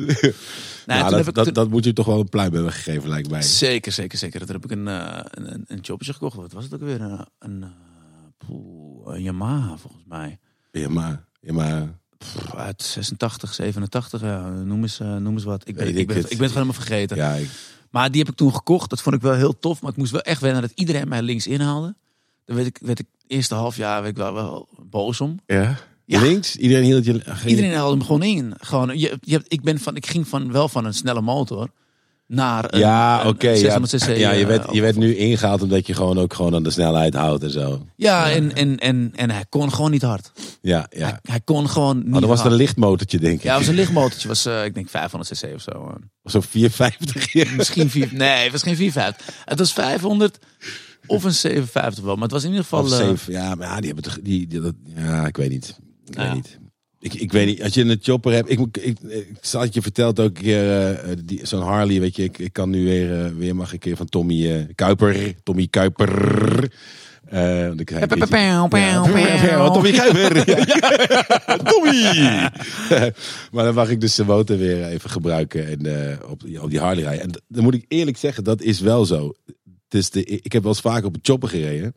Nou, 0.87 1.11
dat, 1.25 1.47
ik, 1.47 1.55
dat, 1.55 1.69
moet 1.71 1.85
je 1.85 1.93
toch 1.93 2.07
wel 2.07 2.21
een 2.21 2.29
pluim 2.29 2.53
hebben 2.55 2.73
gegeven, 2.73 3.09
lijkt 3.09 3.31
mij. 3.31 3.43
Zeker, 3.43 3.93
zeker, 3.93 4.19
zeker. 4.19 4.41
Toen 4.41 4.55
heb 4.55 4.65
ik 4.65 4.71
een, 4.71 4.89
eh, 4.89 5.19
een, 5.31 5.53
een, 5.53 5.65
een 5.67 5.79
choppertje 5.83 6.13
gekocht. 6.13 6.37
Wat 6.37 6.53
was 6.53 6.65
het 6.65 6.75
ook 6.75 6.81
weer? 6.81 7.01
Een, 7.01 7.27
een, 7.39 7.65
een 9.05 9.23
Yamaha, 9.23 9.77
volgens 9.77 10.05
mij. 10.07 10.39
Maar 10.93 11.25
Pff, 12.19 12.55
Uit 12.55 12.83
86, 12.83 13.55
87, 13.55 14.21
ja, 14.21 14.49
noem, 14.49 14.83
eens, 14.83 15.01
eh, 15.01 15.17
noem 15.17 15.33
eens 15.33 15.45
wat. 15.45 15.69
Ik 15.69 15.77
ben, 15.77 15.89
ik, 15.89 15.97
ik 15.97 16.07
ben, 16.07 16.17
het. 16.17 16.31
ik 16.31 16.39
ben 16.39 16.47
het 16.47 16.57
gewoon 16.57 16.67
helemaal 16.67 16.87
vergeten. 16.87 17.17
ja, 17.17 17.33
ik, 17.33 17.49
Maar 17.91 18.11
die 18.11 18.21
heb 18.21 18.31
ik 18.31 18.37
toen 18.37 18.55
gekocht. 18.55 18.91
Dat 18.91 19.03
vond 19.03 19.15
ik 19.15 19.23
wel 19.23 19.35
heel 19.35 19.59
tof. 19.59 19.81
Maar 19.81 19.91
ik 19.91 19.97
moest 19.97 20.13
wel 20.13 20.21
echt 20.21 20.41
wennen 20.41 20.63
dat 20.63 20.73
iedereen 20.75 21.09
mij 21.09 21.23
links 21.23 21.47
inhaalde. 21.47 21.95
Daar 22.45 22.57
werd 22.57 22.69
ik, 22.69 22.79
werd 22.81 22.99
ik 22.99 23.07
eerste 23.27 23.55
half 23.55 23.77
jaar 23.77 24.03
werd 24.03 24.17
ik 24.17 24.23
wel, 24.23 24.35
wel 24.35 24.69
boos 24.91 25.21
om. 25.21 25.39
ja. 25.47 25.77
Ja. 26.07 26.21
Links? 26.21 26.57
Iedereen 26.57 26.85
hield 26.85 27.05
je... 27.05 27.13
Iedereen 27.47 27.75
haalde 27.75 27.97
hem 27.97 28.05
gewoon 28.05 28.23
in. 28.23 28.55
Gewoon, 28.59 28.99
je, 28.99 29.45
ik, 29.49 29.63
ben 29.63 29.79
van, 29.79 29.97
ik 29.97 30.07
ging 30.07 30.29
van, 30.29 30.53
wel 30.53 30.69
van 30.69 30.85
een 30.85 30.95
snelle 30.95 31.21
motor 31.21 31.71
naar 32.35 32.65
een, 32.73 32.79
Ja, 32.79 33.21
een 33.21 33.27
oké. 33.27 33.49
ja, 33.51 33.57
600 33.57 33.93
cc. 33.95 34.17
ja, 34.17 34.31
je 34.33 34.41
eh, 34.43 34.47
werd, 34.47 34.67
je 34.73 34.81
werd 34.81 34.97
nu 34.97 35.17
ingehaald 35.17 35.63
omdat 35.63 35.87
je 35.87 35.95
gewoon 35.95 36.19
ook 36.19 36.35
gewoon 36.35 36.55
aan 36.55 36.63
de 36.63 36.71
snelheid 36.71 37.15
houdt 37.15 37.43
en 37.43 37.51
zo. 37.51 37.87
Ja, 37.97 38.31
en, 38.31 38.55
en, 38.55 38.79
en, 38.79 39.13
en 39.15 39.31
hij 39.31 39.45
kon 39.49 39.73
gewoon 39.73 39.91
niet 39.91 40.03
hard. 40.03 40.33
Ja, 40.61 40.87
ja. 40.91 41.07
Hij, 41.07 41.19
hij 41.23 41.41
kon 41.41 41.69
gewoon 41.69 41.97
niet 42.05 42.07
Oh, 42.15 42.21
dat 42.21 42.29
was 42.29 42.39
hard. 42.41 42.51
een 42.53 42.57
lichtmotortje, 42.59 43.19
denk 43.19 43.37
ik. 43.37 43.43
Ja, 43.43 43.51
het 43.51 43.59
was 43.59 43.69
een 43.69 43.75
lichtmotortje. 43.75 44.29
was, 44.29 44.47
eh, 44.47 44.65
ik 44.65 44.75
denk 44.75 44.89
500 44.89 45.33
cc 45.41 45.55
of 45.55 45.61
zo. 45.63 45.71
eh. 45.71 45.95
Of 46.23 46.31
Zo'n 46.33 46.43
450. 46.43 47.33
Ja. 47.33 47.45
Misschien 47.57 47.91
4... 47.91 48.09
Nee, 48.13 48.43
het 48.43 48.53
was 48.53 48.63
geen 48.63 48.77
450. 48.77 49.35
Het 49.45 49.59
was 49.59 49.73
500 49.73 50.39
of 51.07 51.25
een 51.25 51.33
750 51.35 52.05
wel. 52.05 52.15
Maar 52.15 52.23
het 52.23 52.33
was 52.33 52.43
in 52.43 52.49
ieder 52.49 52.63
geval... 52.65 52.81
Of 52.83 52.91
eh, 52.91 52.97
zeven. 52.97 53.33
Ja, 53.33 53.55
maar 53.55 53.67
ja, 53.69 53.77
die 53.77 53.87
hebben 53.87 54.05
toch... 54.05 54.19
Die, 54.23 54.47
die, 54.47 54.61
dat, 54.61 54.75
ja, 54.97 55.27
ik 55.27 55.37
weet 55.37 55.51
niet. 55.51 55.79
Ik 56.07 56.15
weet 56.17 56.35
niet. 56.35 56.59
Ik, 57.05 57.15
ik 57.15 57.33
weet 57.33 57.47
niet, 57.47 57.63
als 57.63 57.75
je 57.75 57.85
een 57.85 57.99
chopper 58.03 58.33
hebt, 58.33 58.51
ik, 58.51 58.59
moet- 58.59 58.87
ik, 58.87 58.99
ik 59.01 59.29
zal 59.41 59.61
het 59.61 59.75
je 59.75 59.83
verteld 59.83 60.21
ook 60.21 60.27
een 60.37 60.43
keer, 60.43 61.01
die- 61.25 61.47
zo'n 61.47 61.63
Harley, 61.63 62.01
weet 62.01 62.17
je, 62.17 62.23
ik, 62.23 62.39
ik 62.39 62.53
kan 62.53 62.71
nu 62.71 62.85
weer, 62.85 63.25
eh, 63.25 63.31
weer 63.31 63.57
mag 63.57 63.67
ik 63.67 63.73
een 63.73 63.79
keer 63.79 63.97
van 63.97 64.07
Tommy 64.09 64.51
eh, 64.53 64.63
Kuiper, 64.75 65.35
Tommy 65.43 65.67
Kuiper. 65.67 66.73
Eh, 67.25 67.67
want 67.67 67.81
ik 67.81 67.91
Ja. 67.91 68.07
Tommy 69.73 69.93
Kuiper. 69.93 70.49
Ja. 70.51 71.57
Tommy! 71.65 72.13
maar 73.53 73.65
dan 73.65 73.75
mag 73.75 73.89
ik 73.91 74.01
dus 74.01 74.15
zijn 74.15 74.27
motor 74.27 74.59
weer 74.59 74.85
even 74.85 75.11
gebruiken 75.11 75.67
en 75.67 76.11
eh, 76.11 76.31
op, 76.31 76.43
die- 76.45 76.63
op 76.63 76.71
die 76.71 76.81
Harley 76.81 77.03
rijden. 77.03 77.23
En 77.23 77.43
dan 77.49 77.63
moet 77.63 77.75
ik 77.75 77.85
eerlijk 77.89 78.17
zeggen, 78.17 78.45
dat 78.45 78.63
is 78.63 78.81
wel 78.81 79.05
zo. 79.07 79.33
Het 79.89 79.95
is 80.03 80.11
de, 80.11 80.25
ik 80.25 80.53
heb 80.53 80.63
wel 80.63 80.73
eens 80.73 80.81
vaak 80.81 81.05
op 81.05 81.15
een 81.15 81.21
chopper 81.23 81.49
gereden, 81.49 81.95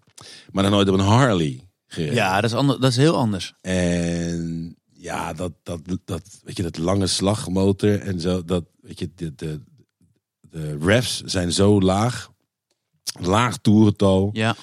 maar 0.51 0.63
dan 0.63 0.71
nooit 0.71 0.87
op 0.89 0.93
een 0.93 1.05
Harley 1.05 1.59
gereden. 1.87 2.15
Ja, 2.15 2.41
dat 2.41 2.49
is, 2.49 2.55
ander, 2.55 2.79
dat 2.81 2.91
is 2.91 2.97
heel 2.97 3.15
anders. 3.15 3.53
En 3.61 4.76
ja, 4.97 5.33
dat, 5.33 5.51
dat, 5.63 5.81
dat, 6.05 6.39
weet 6.43 6.57
je, 6.57 6.63
dat 6.63 6.77
lange 6.77 7.07
slagmotor 7.07 7.99
en 7.99 8.19
zo, 8.19 8.43
dat, 8.43 8.65
weet 8.81 8.99
je, 8.99 9.11
de, 9.15 9.35
de, 9.35 9.61
de 10.41 10.77
refs 10.77 11.21
zijn 11.23 11.51
zo 11.51 11.81
laag. 11.81 12.35
Laag 13.19 13.57
toerental. 13.57 14.29
Ja. 14.33 14.55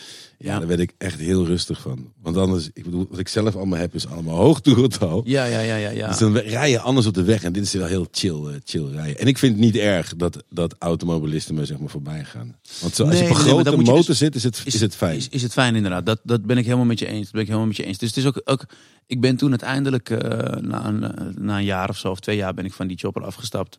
Ja, 0.45 0.59
daar 0.59 0.69
werd 0.69 0.81
ik 0.81 0.93
echt 0.99 1.19
heel 1.19 1.45
rustig 1.45 1.81
van. 1.81 2.13
Want 2.23 2.37
anders, 2.37 2.71
ik 2.73 2.85
bedoel, 2.85 3.07
wat 3.11 3.19
ik 3.19 3.29
zelf 3.29 3.57
allemaal 3.57 3.79
heb, 3.79 3.95
is 3.95 4.07
allemaal 4.07 4.37
hoog 4.37 4.61
toerental. 4.61 5.23
Ja, 5.25 5.45
ja, 5.45 5.61
ja, 5.61 5.77
ja. 5.77 5.91
ja. 5.91 6.09
Dus 6.09 6.19
dan 6.19 6.37
rij 6.37 6.71
je 6.71 6.81
anders 6.81 7.07
op 7.07 7.15
de 7.15 7.23
weg. 7.23 7.43
En 7.43 7.53
dit 7.53 7.63
is 7.63 7.73
wel 7.73 7.87
heel 7.87 8.07
chill, 8.11 8.47
eh, 8.47 8.55
chill 8.65 8.87
rijden. 8.87 9.19
En 9.19 9.27
ik 9.27 9.39
vind 9.39 9.53
het 9.53 9.61
niet 9.61 9.77
erg 9.77 10.17
dat, 10.17 10.45
dat 10.51 10.75
automobilisten 10.79 11.55
me 11.55 11.65
zeg 11.65 11.79
maar 11.79 11.89
voorbij 11.89 12.25
gaan. 12.25 12.57
Want 12.81 12.95
zo, 12.95 13.03
als 13.03 13.13
Nee, 13.13 13.23
je 13.23 13.31
op 13.31 13.37
een 13.37 13.43
grote 13.43 13.77
motor 13.77 14.05
dus- 14.05 14.19
zit, 14.19 14.35
is 14.35 14.43
het, 14.43 14.63
is, 14.65 14.81
het 14.81 14.97
fijn. 14.97 15.17
Is, 15.17 15.29
is 15.29 15.43
het 15.43 15.53
fijn 15.53 15.75
inderdaad. 15.75 16.07
Dat, 16.07 16.21
dat 16.23 16.45
ben 16.45 16.59
ik 16.59 16.65
helemaal 16.65 16.85
met 16.85 16.99
je 16.99 17.07
eens. 17.07 17.23
Dat 17.23 17.33
ben 17.33 17.41
ik 17.41 17.47
helemaal 17.47 17.69
met 17.69 17.77
je 17.77 17.85
eens. 17.85 17.99
Dus 17.99 18.09
het 18.09 18.19
is 18.19 18.27
ook, 18.27 18.41
ook 18.45 18.67
ik 19.07 19.21
ben 19.21 19.37
toen 19.37 19.51
uiteindelijk 19.51 20.11
eh, 20.11 20.61
na, 20.61 20.87
een, 20.87 21.03
eh, 21.03 21.27
na 21.35 21.57
een 21.57 21.65
jaar 21.65 21.89
of 21.89 21.99
zo 21.99 22.11
of 22.11 22.21
twee 22.21 22.37
jaar 22.37 22.55
ben 22.55 22.65
ik 22.65 22.73
van 22.73 22.87
die 22.87 22.99
chopper 22.99 23.25
afgestapt. 23.25 23.79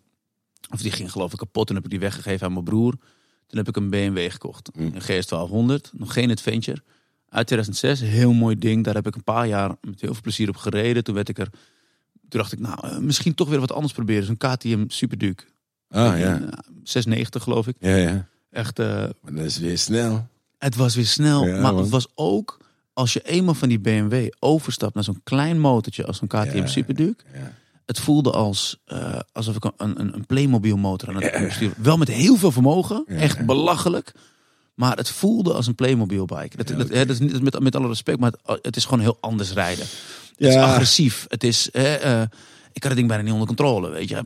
Of 0.71 0.81
die 0.81 0.91
ging 0.91 1.11
geloof 1.11 1.31
ik 1.31 1.37
kapot. 1.37 1.67
Toen 1.67 1.75
heb 1.75 1.85
ik 1.85 1.91
die 1.91 1.99
weggegeven 1.99 2.45
aan 2.45 2.53
mijn 2.53 2.65
broer. 2.65 2.93
Toen 3.47 3.57
heb 3.57 3.67
ik 3.67 3.75
een 3.75 3.89
BMW 3.89 4.31
gekocht. 4.31 4.69
Mm. 4.75 4.85
Een 4.85 5.01
GS 5.01 5.27
1200. 5.27 5.91
Nog 5.93 6.13
geen 6.13 6.31
Adventure. 6.31 6.81
Uit 7.29 7.47
2006. 7.47 8.09
Heel 8.09 8.33
mooi 8.33 8.57
ding. 8.57 8.83
Daar 8.83 8.93
heb 8.93 9.07
ik 9.07 9.15
een 9.15 9.23
paar 9.23 9.47
jaar 9.47 9.69
met 9.81 10.01
heel 10.01 10.13
veel 10.13 10.21
plezier 10.21 10.49
op 10.49 10.57
gereden. 10.57 11.03
Toen 11.03 11.15
werd 11.15 11.29
ik 11.29 11.37
er 11.37 11.49
toen 12.29 12.39
dacht 12.39 12.51
ik, 12.51 12.59
nou, 12.59 12.77
eh, 12.81 12.97
misschien 12.97 13.33
toch 13.33 13.49
weer 13.49 13.59
wat 13.59 13.71
anders 13.71 13.93
proberen. 13.93 14.23
Zo'n 14.25 14.37
KTM 14.37 14.83
Super 14.87 15.17
Duke. 15.17 15.43
Ah 15.89 16.19
ja. 16.19 16.41
Eh, 16.41 16.47
690 16.83 17.43
geloof 17.43 17.67
ik. 17.67 17.75
Ja, 17.79 17.95
ja. 17.95 18.27
Echt, 18.51 18.79
eh, 18.79 18.85
Maar 19.21 19.33
dat 19.33 19.45
is 19.45 19.57
weer 19.57 19.77
snel. 19.77 20.27
het 20.57 20.75
was 20.75 20.95
weer 20.95 21.05
snel. 21.05 21.45
Ja, 21.47 21.61
maar 21.61 21.73
man. 21.73 21.81
het 21.81 21.89
was 21.89 22.07
ook, 22.15 22.57
als 22.93 23.13
je 23.13 23.21
eenmaal 23.21 23.53
van 23.53 23.69
die 23.69 23.79
BMW 23.79 24.27
overstapt 24.39 24.93
naar 24.93 25.03
zo'n 25.03 25.21
klein 25.23 25.59
motortje 25.59 26.05
als 26.05 26.17
zo'n 26.17 26.27
KTM 26.27 26.57
Ja, 26.57 26.67
Super 26.67 26.95
Duke. 26.95 27.23
Ja. 27.33 27.53
Het 27.85 27.99
voelde 27.99 28.31
als, 28.31 28.77
eh, 28.85 29.19
alsof 29.31 29.55
ik 29.55 29.63
een, 29.63 29.99
een, 29.99 30.13
een 30.13 30.25
Playmobil 30.25 30.77
motor 30.77 31.09
aan 31.09 31.21
het 31.23 31.39
besturen. 31.47 31.75
Wel 31.77 31.97
met 31.97 32.07
heel 32.07 32.35
veel 32.35 32.51
vermogen. 32.51 33.03
Echt 33.07 33.45
belachelijk. 33.45 34.11
Maar 34.73 34.97
het 34.97 35.09
voelde 35.09 35.53
als 35.53 35.67
een 35.67 35.75
Playmobil 35.75 36.25
bike. 36.25 36.57
Dat, 36.57 36.69
Ja, 36.69 36.75
dat, 36.75 36.85
oké. 36.85 36.95
hè, 36.97 37.05
dat 37.05 37.15
is 37.15 37.21
niet 37.21 37.41
met, 37.41 37.59
met 37.59 37.75
alle 37.75 37.87
respect, 37.87 38.19
maar 38.19 38.33
het, 38.45 38.59
het 38.61 38.75
is 38.75 38.83
gewoon 38.85 38.99
heel 38.99 39.17
anders 39.19 39.51
rijden. 39.53 39.85
Het 40.35 40.47
is 40.47 40.55
agressief. 40.55 41.25
Het 41.27 41.43
is, 41.43 41.69
hè, 41.71 41.93
eh, 41.95 42.21
ik 42.73 42.83
had 42.83 42.91
het 42.91 42.95
ding 42.95 43.07
bijna 43.07 43.23
niet 43.23 43.31
onder 43.31 43.47
controle, 43.47 43.89
weet 43.89 44.09
je. 44.09 44.23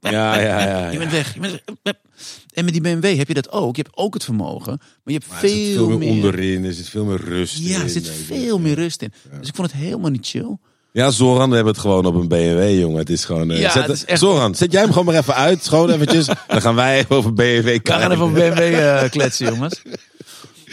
Ja, 0.00 0.38
ja, 0.40 0.60
ja, 0.60 0.90
Je 0.90 0.98
bent 0.98 1.10
weg. 1.10 1.34
Je 1.34 1.40
bent 1.40 1.60
weg. 1.82 1.94
En 2.54 2.64
met 2.64 2.72
die 2.72 2.82
BMW 2.82 3.16
heb 3.16 3.28
je 3.28 3.34
dat 3.34 3.50
ook. 3.50 3.76
Je 3.76 3.82
hebt 3.82 3.96
ook 3.96 4.14
het 4.14 4.24
vermogen, 4.24 4.76
maar 4.78 4.88
je 5.04 5.12
hebt 5.12 5.28
Maar 5.28 5.38
veel, 5.38 5.74
veel 5.74 5.88
meer 5.88 5.98
meer... 5.98 6.10
onderin, 6.10 6.64
er 6.64 6.72
zit 6.72 6.88
veel 6.88 7.04
meer 7.04 7.20
rust 7.20 7.58
in. 7.58 7.64
ja, 7.64 7.80
er 7.82 7.88
zit 7.88 8.08
veel 8.08 8.58
meer 8.58 8.74
rust 8.74 9.02
in. 9.02 9.12
Dus 9.38 9.48
ik 9.48 9.54
vond 9.54 9.72
het 9.72 9.80
helemaal 9.80 10.10
niet 10.10 10.26
chill. 10.26 10.56
Ja, 10.92 11.10
Zoran, 11.10 11.48
we 11.48 11.54
hebben 11.54 11.72
het 11.72 11.82
gewoon 11.82 12.06
op 12.06 12.14
een 12.14 12.28
BMW, 12.28 12.78
jongen. 12.80 12.98
Het 12.98 13.10
is 13.10 13.24
gewoon... 13.24 13.50
eh, 13.50 13.60
Ja, 13.60 13.70
zet, 13.70 13.82
het 13.86 13.96
is 13.96 14.04
echt- 14.04 14.20
Zoran, 14.20 14.54
zet 14.54 14.72
jij 14.72 14.80
hem 14.80 14.90
gewoon 14.90 15.04
maar 15.04 15.14
even 15.14 15.34
uit. 15.34 15.64
Schoon 15.64 15.90
eventjes. 15.90 16.26
Dan 16.48 16.60
gaan 16.60 16.74
wij 16.74 16.98
even 16.98 17.16
over 17.16 17.32
BMW 17.34 17.64
We 17.66 17.80
gaan 17.82 18.10
even 18.12 18.32
BMW 18.32 18.58
eh, 18.58 19.10
kletsen, 19.10 19.46
jongens. 19.46 19.82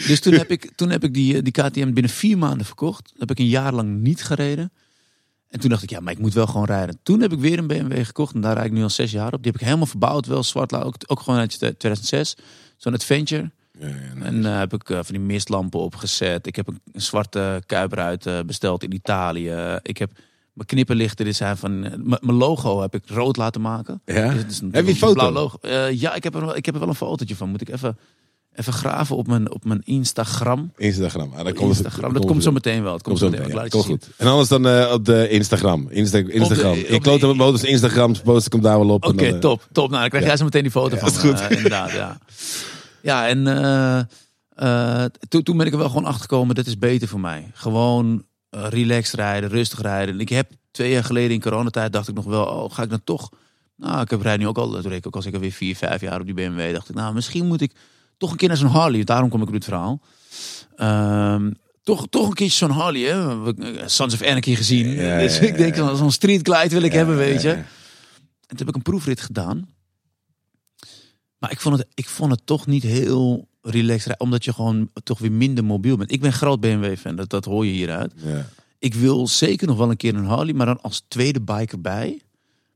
Dus 0.06 0.20
toen 0.20 0.32
heb 0.32 0.50
ik, 0.50 0.70
toen 0.74 0.90
heb 0.90 1.04
ik 1.04 1.14
die, 1.14 1.36
eh, 1.36 1.42
die 1.42 1.52
KTM 1.52 1.92
binnen 1.92 2.12
vier 2.12 2.38
maanden 2.38 2.66
verkocht. 2.66 3.02
Dat 3.10 3.18
heb 3.18 3.30
ik 3.30 3.38
een 3.38 3.46
jaar 3.48 3.72
lang 3.72 4.00
niet 4.00 4.22
gereden. 4.24 4.72
En 5.48 5.60
toen 5.60 5.70
dacht 5.70 5.82
ik, 5.82 5.90
ja, 5.90 6.00
maar 6.00 6.12
ik 6.12 6.18
moet 6.18 6.34
wel 6.34 6.46
gewoon 6.46 6.64
rijden. 6.66 6.98
Toen 7.02 7.20
heb 7.20 7.32
ik 7.32 7.38
weer 7.38 7.58
een 7.58 7.66
BMW 7.66 8.04
gekocht. 8.04 8.34
En 8.34 8.40
daar 8.40 8.54
rijd 8.54 8.66
ik 8.66 8.72
nu 8.72 8.82
al 8.82 8.90
zes 8.90 9.10
jaar 9.10 9.32
op. 9.32 9.42
Die 9.42 9.50
heb 9.52 9.60
ik 9.60 9.66
helemaal 9.66 9.86
verbouwd. 9.86 10.26
Wel 10.26 10.42
zwart, 10.42 10.74
ook, 10.74 10.94
ook 11.06 11.20
gewoon 11.20 11.38
uit 11.38 11.50
2006. 11.58 12.36
Zo'n 12.76 12.94
Adventure. 12.94 13.50
Ja, 13.80 13.86
ja, 13.86 13.94
nee. 14.14 14.24
En 14.24 14.44
eh, 14.46 14.58
heb 14.58 14.72
ik 14.74 14.90
eh, 14.90 14.96
van 14.96 15.04
die 15.14 15.20
mistlampen 15.20 15.80
opgezet. 15.80 16.46
Ik 16.46 16.56
heb 16.56 16.68
een, 16.68 16.80
een 16.92 17.00
zwarte 17.02 17.62
kuipruit 17.66 18.26
eh, 18.26 18.38
besteld 18.46 18.82
in 18.82 18.94
Italië. 18.94 19.78
Ik 19.82 19.96
heb 19.98 20.10
mijn 20.52 20.66
knipperlichten. 20.68 21.24
Dit 21.24 21.36
zijn 21.36 21.56
van 21.56 21.80
mijn 22.20 22.32
logo 22.36 22.80
heb 22.80 22.94
ik 22.94 23.02
rood 23.06 23.36
laten 23.36 23.60
maken. 23.60 24.02
Ja? 24.04 24.34
Dus 24.46 24.60
Heb 24.70 24.84
je 24.84 24.90
een 24.90 24.96
foto? 24.96 25.12
blauw 25.12 25.30
logo. 25.30 25.58
Ja, 25.90 26.14
ik 26.14 26.24
heb, 26.24 26.34
er, 26.34 26.40
wel- 26.46 26.56
ik 26.56 26.64
heb 26.64 26.74
er 26.74 26.80
wel 26.80 26.88
een 26.88 26.94
fotootje 26.94 27.36
van. 27.36 27.48
Moet 27.48 27.60
ik 27.60 27.68
even, 27.68 27.98
even 28.54 28.72
graven 28.72 29.16
op 29.16 29.26
mijn, 29.26 29.52
op 29.52 29.64
mijn 29.64 29.80
Instagram. 29.84 30.72
Instagram. 30.76 31.32
Ah, 31.36 31.44
dan 31.44 31.52
komt 31.54 31.68
Instagram. 31.68 32.12
Dat 32.12 32.24
komt 32.26 32.42
zo 32.42 32.52
meteen 32.52 32.82
wel. 32.82 32.92
Het 32.92 33.02
komt 33.02 33.18
Komt 33.20 33.32
zo 33.32 33.38
meteen. 33.38 33.56
Ik 33.56 33.62
Ja, 33.62 33.68
komt 33.68 33.84
goed. 33.84 34.08
En 34.16 34.26
anders 34.26 34.48
dan 34.48 34.66
eh, 34.68 34.92
op 34.92 35.04
de 35.04 35.28
Instagram. 35.28 35.86
Insta 35.90 36.18
Instagram. 36.18 36.70
op 36.72 36.76
ik 36.78 36.88
de- 36.88 36.98
klote 37.00 37.26
met 37.26 37.36
motors 37.36 37.62
Instagram. 37.64 38.14
Post 38.22 38.46
ik 38.46 38.52
hem 38.52 38.62
daar 38.62 38.78
wel 38.78 38.88
op. 38.88 39.04
Oké, 39.04 39.38
top, 39.38 39.68
top. 39.72 39.88
Nou, 39.90 40.00
dan 40.00 40.08
krijg 40.08 40.22
ja. 40.24 40.28
jij 40.28 40.38
zo 40.38 40.44
meteen 40.44 40.62
die 40.62 40.70
foto 40.70 40.94
Ja, 40.94 41.00
van. 41.00 41.08
is 41.10 41.16
goed. 41.16 41.50
inderdaad, 41.56 41.90
ja. 41.92 42.18
Ja, 43.02 43.28
en 43.28 43.46
eh, 43.46 43.98
eh, 44.48 45.10
toen, 45.28 45.42
toen 45.42 45.56
ben 45.56 45.66
ik 45.66 45.72
er 45.72 45.78
wel 45.78 45.88
gewoon 45.88 46.04
achter 46.04 46.20
gekomen. 46.20 46.54
Dat 46.54 46.66
is 46.66 46.78
beter 46.78 47.08
voor 47.08 47.20
mij. 47.20 47.50
Gewoon 47.52 48.24
eh, 48.50 48.66
relaxed 48.68 49.14
rijden, 49.14 49.50
rustig 49.50 49.80
rijden. 49.80 50.20
Ik 50.20 50.28
heb 50.28 50.50
twee 50.70 50.90
jaar 50.90 51.04
geleden 51.04 51.30
in 51.30 51.40
coronatijd 51.40 51.92
dacht 51.92 52.08
ik 52.08 52.14
nog 52.14 52.24
wel, 52.24 52.44
oh, 52.44 52.72
ga 52.72 52.82
ik 52.82 52.90
dan 52.90 53.04
toch? 53.04 53.30
Nou, 53.76 54.00
ik 54.00 54.10
heb 54.10 54.22
rijd 54.22 54.38
nu 54.38 54.46
ook 54.46 54.58
al, 54.58 54.80
reed 54.80 54.92
ik 54.92 55.06
ook 55.06 55.16
al 55.16 55.22
zeker 55.22 55.40
weer 55.40 55.52
vier, 55.52 55.76
vijf 55.76 56.00
jaar 56.00 56.20
op 56.20 56.26
die 56.26 56.34
BMW. 56.34 56.72
Dacht 56.72 56.88
ik, 56.88 56.94
nou, 56.94 57.14
misschien 57.14 57.46
moet 57.46 57.60
ik 57.60 57.72
toch 58.16 58.30
een 58.30 58.36
keer 58.36 58.48
naar 58.48 58.56
zo'n 58.56 58.68
Harley. 58.68 59.04
Daarom 59.04 59.28
kom 59.28 59.40
ik 59.40 59.46
op 59.46 59.52
dit 59.52 59.64
verhaal. 59.64 60.00
Ehm, 60.76 61.50
toch, 61.82 62.06
toch 62.10 62.28
een 62.28 62.34
keertje 62.34 62.66
zo'n 62.66 62.76
Harley, 62.76 63.00
hè? 63.00 63.88
Sons 63.88 64.14
of 64.14 64.22
Anarchy 64.22 64.54
gezien. 64.54 64.88
Ja, 64.88 65.18
dus 65.18 65.38
ja, 65.38 65.42
ja, 65.42 65.48
ik 65.48 65.56
denk, 65.56 65.74
zo'n 65.74 66.12
street 66.12 66.48
glide 66.48 66.74
wil 66.74 66.82
ik 66.82 66.92
hebben, 66.92 67.16
weet 67.16 67.42
je. 67.42 67.50
En 67.50 68.56
toen 68.56 68.58
heb 68.58 68.68
ik 68.68 68.74
een 68.74 68.82
proefrit 68.82 69.20
gedaan. 69.20 69.68
Maar 71.40 71.50
ik 71.50 71.60
vond 71.60 71.78
het, 71.78 71.86
ik 71.94 72.08
vond 72.08 72.30
het 72.30 72.40
toch 72.44 72.66
niet 72.66 72.82
heel 72.82 73.48
relaxed. 73.62 74.18
Omdat 74.18 74.44
je 74.44 74.52
gewoon 74.52 74.90
toch 75.04 75.18
weer 75.18 75.32
minder 75.32 75.64
mobiel 75.64 75.96
bent. 75.96 76.12
Ik 76.12 76.20
ben 76.20 76.32
groot 76.32 76.60
BMW-fan, 76.60 77.16
dat, 77.16 77.30
dat 77.30 77.44
hoor 77.44 77.66
je 77.66 77.72
hieruit. 77.72 78.12
Ja. 78.16 78.46
Ik 78.78 78.94
wil 78.94 79.28
zeker 79.28 79.66
nog 79.66 79.76
wel 79.76 79.90
een 79.90 79.96
keer 79.96 80.14
een 80.14 80.24
Harley, 80.24 80.54
maar 80.54 80.66
dan 80.66 80.80
als 80.80 81.04
tweede 81.08 81.40
bike 81.40 81.72
erbij. 81.72 82.20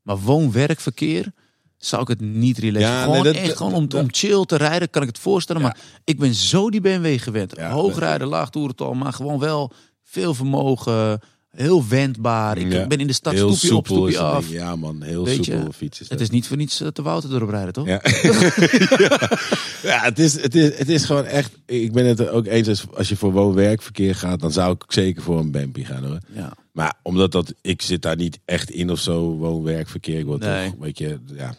Maar 0.03 0.19
woon-werkverkeer 0.19 1.33
zou 1.77 2.03
ik 2.03 2.09
het 2.09 2.21
niet 2.21 2.59
relaxed. 2.59 2.89
Ja, 2.91 3.03
gewoon 3.03 3.23
nee, 3.23 3.33
dat- 3.33 3.43
echt 3.43 3.57
gewoon 3.57 3.75
om, 3.75 3.89
dat- 3.89 4.01
om 4.03 4.09
chill 4.11 4.45
te 4.45 4.57
rijden, 4.57 4.91
kan 4.91 5.03
ik 5.03 5.09
het 5.09 5.19
voorstellen. 5.19 5.63
Ja. 5.63 5.69
Maar 5.69 5.79
ik 6.05 6.19
ben 6.19 6.35
zo 6.35 6.71
die 6.71 6.81
BMW 6.81 7.21
gewend. 7.21 7.59
Hoog 7.59 7.99
rijden, 7.99 8.27
laag 8.29 8.51
toerental, 8.51 8.95
maar 8.95 9.13
gewoon 9.13 9.39
wel 9.39 9.73
veel 10.03 10.35
vermogen. 10.35 11.21
Heel 11.55 11.85
wendbaar. 11.89 12.59
Ik 12.59 12.73
Ja. 12.73 12.87
ben 12.87 12.99
in 12.99 13.07
de 13.07 13.13
stad 13.13 13.33
Heel 13.33 13.55
stoepje 13.55 13.75
op, 13.77 13.87
stoepje 13.87 14.19
af. 14.19 14.49
Ja 14.51 14.77
man, 14.77 15.03
heel 15.03 15.25
Weet 15.25 15.45
soepel 15.45 15.73
fietsen. 15.73 16.07
Het 16.09 16.21
is 16.21 16.31
niet 16.31 16.47
voor 16.47 16.57
niets 16.57 16.81
eh, 16.81 16.89
te 16.89 17.03
Wouter 17.03 17.35
erop 17.35 17.49
rijden, 17.49 17.73
toch? 17.73 17.87
Ja. 17.87 18.01
ja, 19.91 20.01
het 20.03 20.19
is, 20.19 20.41
het, 20.43 20.55
is, 20.55 20.79
het 20.79 20.89
is 20.89 21.05
gewoon 21.05 21.25
echt. 21.25 21.51
Ik 21.67 21.93
ben 21.93 22.07
het 22.07 22.21
er 22.21 22.31
ook 22.31 22.47
eens. 22.47 22.69
Als, 22.69 22.85
als 22.95 23.09
je 23.09 23.17
voor 23.17 23.33
woon-werkverkeer 23.33 24.15
gaat, 24.15 24.41
dan 24.41 24.53
zou 24.53 24.73
ik 24.75 24.85
zeker 24.89 25.23
voor 25.23 25.39
een 25.39 25.51
Bambi 25.51 25.85
gaan 25.85 26.05
hoor. 26.05 26.19
Ja. 26.35 26.53
Maar 26.73 26.95
omdat 27.03 27.33
dat, 27.33 27.55
ik 27.61 27.83
zit 27.83 28.03
daar 28.03 28.17
niet 28.17 28.39
echt 28.45 28.71
in 28.71 28.91
of 28.91 28.99
zo, 29.01 29.21
woon-werkverkeer. 29.37 30.19
Ik 30.19 30.25
word 30.27 30.41
Nee. 30.41 30.71
toch, 30.71 30.79
weet 30.81 30.99
je, 30.99 31.19
ja. 31.37 31.55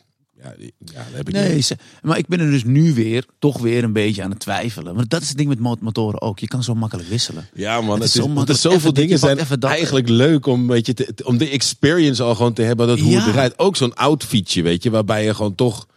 Ja, 0.57 0.65
ja 0.85 0.93
dat 0.95 1.03
heb 1.13 1.27
ik 1.27 1.33
Nee, 1.33 1.53
niet. 1.55 1.75
maar 2.01 2.17
ik 2.17 2.27
ben 2.27 2.39
er 2.39 2.49
dus 2.51 2.63
nu 2.63 2.93
weer, 2.93 3.25
toch 3.39 3.57
weer 3.59 3.83
een 3.83 3.93
beetje 3.93 4.23
aan 4.23 4.29
het 4.29 4.39
twijfelen. 4.39 4.95
Maar 4.95 5.07
dat 5.07 5.21
is 5.21 5.27
het 5.27 5.37
ding 5.37 5.49
met 5.49 5.59
mot- 5.59 5.81
motoren 5.81 6.21
ook. 6.21 6.39
Je 6.39 6.47
kan 6.47 6.63
zo 6.63 6.75
makkelijk 6.75 7.09
wisselen. 7.09 7.47
Ja 7.53 7.81
man, 7.81 7.89
Het 7.89 7.97
het 7.99 8.03
is 8.03 8.11
zo 8.11 8.19
want 8.19 8.29
er 8.31 8.35
makkelijk. 8.35 8.61
zoveel 8.61 8.93
dingen 8.93 9.19
zijn 9.19 9.39
eigenlijk 9.61 10.09
leuk 10.09 10.45
om, 10.45 10.67
weet 10.67 10.85
je, 10.85 10.93
te- 10.93 11.13
om 11.23 11.37
de 11.37 11.49
experience 11.49 12.23
al 12.23 12.35
gewoon 12.35 12.53
te 12.53 12.61
hebben. 12.61 12.87
Dat 12.87 12.99
hoe 12.99 13.11
Ja. 13.11 13.25
het 13.25 13.35
rijdt. 13.35 13.59
Ook 13.59 13.75
zo'n 13.75 13.93
oud 13.95 14.23
fietsje, 14.23 14.61
weet 14.61 14.83
je, 14.83 14.89
waarbij 14.89 15.23
je 15.23 15.33
gewoon 15.35 15.55
toch... 15.55 15.87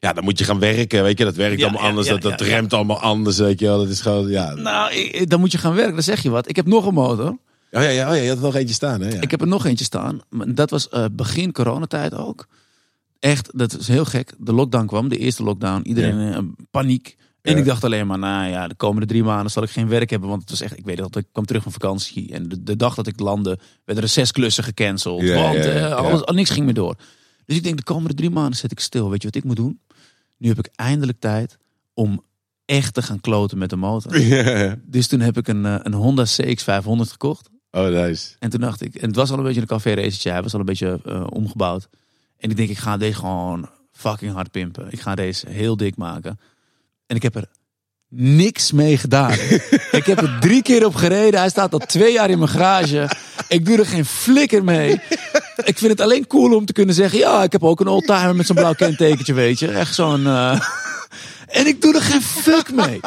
Ja, 0.00 0.12
dan 0.12 0.24
moet 0.24 0.38
je 0.38 0.44
gaan 0.44 0.58
werken, 0.58 1.02
weet 1.02 1.18
je. 1.18 1.24
Dat 1.24 1.34
werkt 1.34 1.58
Ja, 1.58 1.64
allemaal 1.64 1.82
ja, 1.82 1.88
anders, 1.88 2.06
ja, 2.08 2.16
dat, 2.16 2.40
remt 2.40 2.72
allemaal 2.72 3.00
anders, 3.00 3.38
weet 3.38 3.60
je 3.60 3.66
wel. 3.66 3.78
Dat 3.78 3.88
is 3.88 4.00
gewoon, 4.00 4.28
ja. 4.28 4.54
Nou, 4.54 4.92
ik- 4.92 5.30
dan 5.30 5.40
moet 5.40 5.52
je 5.52 5.58
gaan 5.58 5.74
werken. 5.74 5.94
Dan 5.94 6.02
zeg 6.02 6.22
je 6.22 6.30
wat. 6.30 6.48
Ik 6.48 6.56
heb 6.56 6.66
nog 6.66 6.86
een 6.86 6.94
motor. 6.94 7.28
Oh 7.28 7.82
ja, 7.82 7.88
ja, 7.88 8.10
oh 8.10 8.16
ja, 8.16 8.22
je 8.22 8.28
had 8.28 8.40
nog 8.40 8.54
eentje 8.54 8.74
staan, 8.74 9.00
hè? 9.00 9.08
Ja. 9.08 9.20
Ik 9.20 9.30
heb 9.30 9.40
er 9.40 9.46
nog 9.46 9.66
eentje 9.66 9.84
staan. 9.84 10.20
Dat 10.48 10.70
was 10.70 10.88
eh, 10.88 11.04
begin 11.12 11.52
coronatijd 11.52 12.14
ook. 12.14 12.46
Echt, 13.18 13.58
dat 13.58 13.78
is 13.78 13.88
heel 13.88 14.04
gek. 14.04 14.32
De 14.38 14.52
lockdown 14.52 14.86
kwam, 14.86 15.08
de 15.08 15.18
eerste 15.18 15.42
lockdown. 15.42 15.82
Iedereen 15.88 16.32
eh, 16.32 16.38
paniek. 16.70 17.16
En 17.42 17.52
Ja. 17.52 17.58
ik 17.58 17.64
dacht 17.64 17.84
alleen 17.84 18.06
maar, 18.06 18.18
nou 18.18 18.48
ja, 18.50 18.68
de 18.68 18.74
komende 18.74 19.06
drie 19.06 19.22
maanden 19.24 19.50
zal 19.50 19.62
ik 19.62 19.70
geen 19.70 19.88
werk 19.88 20.10
hebben. 20.10 20.28
Want 20.28 20.40
het 20.40 20.50
was 20.50 20.60
echt, 20.60 20.76
ik 20.78 20.84
weet 20.84 20.96
dat 20.96 21.16
ik 21.16 21.26
kwam 21.32 21.44
terug 21.44 21.62
van 21.62 21.72
vakantie. 21.72 22.32
En 22.32 22.48
de, 22.48 22.62
de 22.62 22.76
dag 22.76 22.94
dat 22.94 23.06
ik 23.06 23.20
landde, 23.20 23.58
werden 23.84 24.04
er 24.04 24.10
zes 24.10 24.32
klussen 24.32 24.64
gecanceld. 24.64 25.22
Ja, 25.22 25.42
want 25.42 25.56
eh, 25.64 25.92
alles, 25.92 26.20
niks 26.24 26.50
ging 26.50 26.64
meer 26.64 26.74
door. 26.74 26.96
Dus 27.44 27.56
ik 27.56 27.62
denk, 27.62 27.76
de 27.76 27.82
komende 27.82 28.14
drie 28.14 28.30
maanden 28.30 28.56
zet 28.58 28.72
ik 28.72 28.80
stil. 28.80 29.10
Weet 29.10 29.22
je 29.22 29.28
wat 29.28 29.36
ik 29.36 29.44
moet 29.44 29.56
doen? 29.56 29.80
Nu 30.36 30.48
heb 30.48 30.58
ik 30.58 30.68
eindelijk 30.74 31.20
tijd 31.20 31.58
om 31.94 32.22
echt 32.64 32.94
te 32.94 33.02
gaan 33.02 33.20
kloten 33.20 33.58
met 33.58 33.70
de 33.70 33.76
motor. 33.76 34.12
Dus 34.86 35.06
toen 35.06 35.20
heb 35.20 35.36
ik 35.38 35.48
een, 35.48 35.66
eh, 35.66 35.74
een 35.82 35.94
Honda 35.94 36.24
CX500 36.26 37.10
gekocht. 37.10 37.48
Oh, 37.70 37.88
nice. 37.88 38.30
En 38.38 38.50
toen 38.50 38.60
dacht 38.60 38.80
ik, 38.80 38.94
en 38.94 39.06
het 39.06 39.16
was 39.16 39.30
al 39.30 39.38
een 39.38 39.44
beetje 39.44 39.60
een 39.60 39.66
café 39.66 39.94
racertje, 39.94 40.30
hij 40.30 40.42
was 40.42 40.52
al 40.54 40.60
een 40.60 40.66
beetje 40.66 41.00
omgebouwd. 41.30 41.88
En 42.38 42.50
ik 42.50 42.56
denk, 42.56 42.68
ik 42.68 42.78
ga 42.78 42.96
deze 42.96 43.18
gewoon 43.18 43.68
fucking 43.92 44.32
hard 44.32 44.50
pimpen. 44.50 44.86
Ik 44.90 45.00
ga 45.00 45.14
deze 45.14 45.48
heel 45.48 45.76
dik 45.76 45.96
maken. 45.96 46.40
En 47.06 47.16
ik 47.16 47.22
heb 47.22 47.36
er 47.36 47.46
niks 48.08 48.72
mee 48.72 48.98
gedaan. 48.98 49.32
ik 50.00 50.04
heb 50.04 50.22
er 50.22 50.36
drie 50.40 50.62
keer 50.62 50.86
op 50.86 50.94
gereden. 50.94 51.40
Hij 51.40 51.48
staat 51.48 51.72
al 51.72 51.78
twee 51.78 52.12
jaar 52.12 52.30
in 52.30 52.38
mijn 52.38 52.50
garage. 52.50 53.10
Ik 53.48 53.66
doe 53.66 53.78
er 53.78 53.86
geen 53.86 54.04
flikker 54.04 54.64
mee. 54.64 54.92
Ik 55.64 55.78
vind 55.78 55.90
het 55.90 56.00
alleen 56.00 56.26
cool 56.26 56.56
om 56.56 56.66
te 56.66 56.72
kunnen 56.72 56.94
zeggen, 56.94 57.18
ja, 57.18 57.42
ik 57.42 57.52
heb 57.52 57.64
ook 57.64 57.80
een 57.80 57.86
oldtimer 57.88 58.36
met 58.36 58.46
zo'n 58.46 58.56
blauw 58.56 58.74
kentekentje, 58.74 59.34
weet 59.34 59.58
je. 59.58 59.68
Echt 59.68 59.94
zo'n... 59.94 60.26
eh, 60.26 60.60
En 61.48 61.66
ik 61.66 61.80
doe 61.82 61.94
er 61.94 62.02
geen 62.02 62.22
fuck 62.22 62.72
mee. 62.72 63.00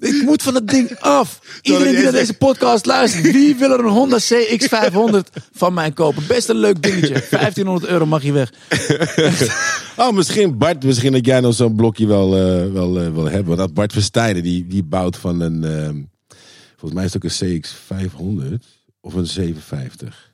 Ik 0.00 0.22
moet 0.22 0.42
van 0.42 0.52
dat 0.52 0.68
ding 0.68 0.98
af. 0.98 1.40
Iedereen 1.62 1.94
die 1.94 2.02
naar 2.02 2.12
deze 2.12 2.34
podcast 2.34 2.86
luistert, 2.86 3.32
wie 3.32 3.56
wil 3.56 3.72
er 3.72 3.78
een 3.78 3.90
Honda 3.90 4.18
CX500 4.20 5.42
van 5.52 5.74
mij 5.74 5.90
kopen? 5.92 6.26
Best 6.26 6.48
een 6.48 6.56
leuk 6.56 6.82
dingetje. 6.82 7.24
1500 7.30 7.92
euro 7.92 8.06
mag 8.06 8.22
je 8.22 8.32
weg. 8.32 8.52
Oh, 9.96 10.12
misschien 10.12 10.58
Bart, 10.58 10.84
misschien 10.84 11.12
dat 11.12 11.26
jij 11.26 11.40
nog 11.40 11.54
zo'n 11.54 11.76
blokje 11.76 12.06
wel, 12.06 12.36
eh, 12.36 12.72
wel 12.72 13.00
eh, 13.00 13.12
wil 13.12 13.24
hebben. 13.24 13.44
Want 13.44 13.58
dat 13.58 13.74
Bart 13.74 13.92
Verstijnen, 13.92 14.42
die, 14.42 14.66
die 14.66 14.82
bouwt 14.82 15.16
van 15.16 15.40
een, 15.40 15.64
ehm, 15.64 16.02
volgens 16.70 16.92
mij 16.92 17.04
is 17.04 17.12
het 17.12 17.24
ook 17.24 17.30
een 17.30 17.62
CX500 17.62 18.66
of 19.00 19.14
een 19.14 19.26
750. 19.26 20.32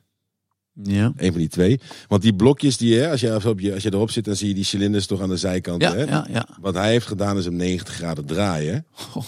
Ja. 0.83 1.13
Een 1.17 1.31
van 1.31 1.39
die 1.39 1.49
twee. 1.49 1.79
Want 2.07 2.21
die 2.21 2.35
blokjes, 2.35 2.77
die, 2.77 2.97
hè, 2.97 3.11
als, 3.11 3.21
je, 3.21 3.53
je, 3.57 3.73
als 3.73 3.83
je 3.83 3.93
erop 3.93 4.11
zit, 4.11 4.25
dan 4.25 4.35
zie 4.35 4.47
je 4.47 4.53
die 4.53 4.63
cilinders 4.63 5.05
toch 5.05 5.21
aan 5.21 5.29
de 5.29 5.37
zijkant. 5.37 5.81
Ja, 5.81 5.95
hè? 5.95 6.03
ja, 6.03 6.27
ja. 6.29 6.47
Wat 6.61 6.73
hij 6.73 6.91
heeft 6.91 7.07
gedaan 7.07 7.37
is 7.37 7.45
hem 7.45 7.55
90 7.55 7.93
graden 7.93 8.25
draaien. 8.25 8.85
Goh. 8.91 9.27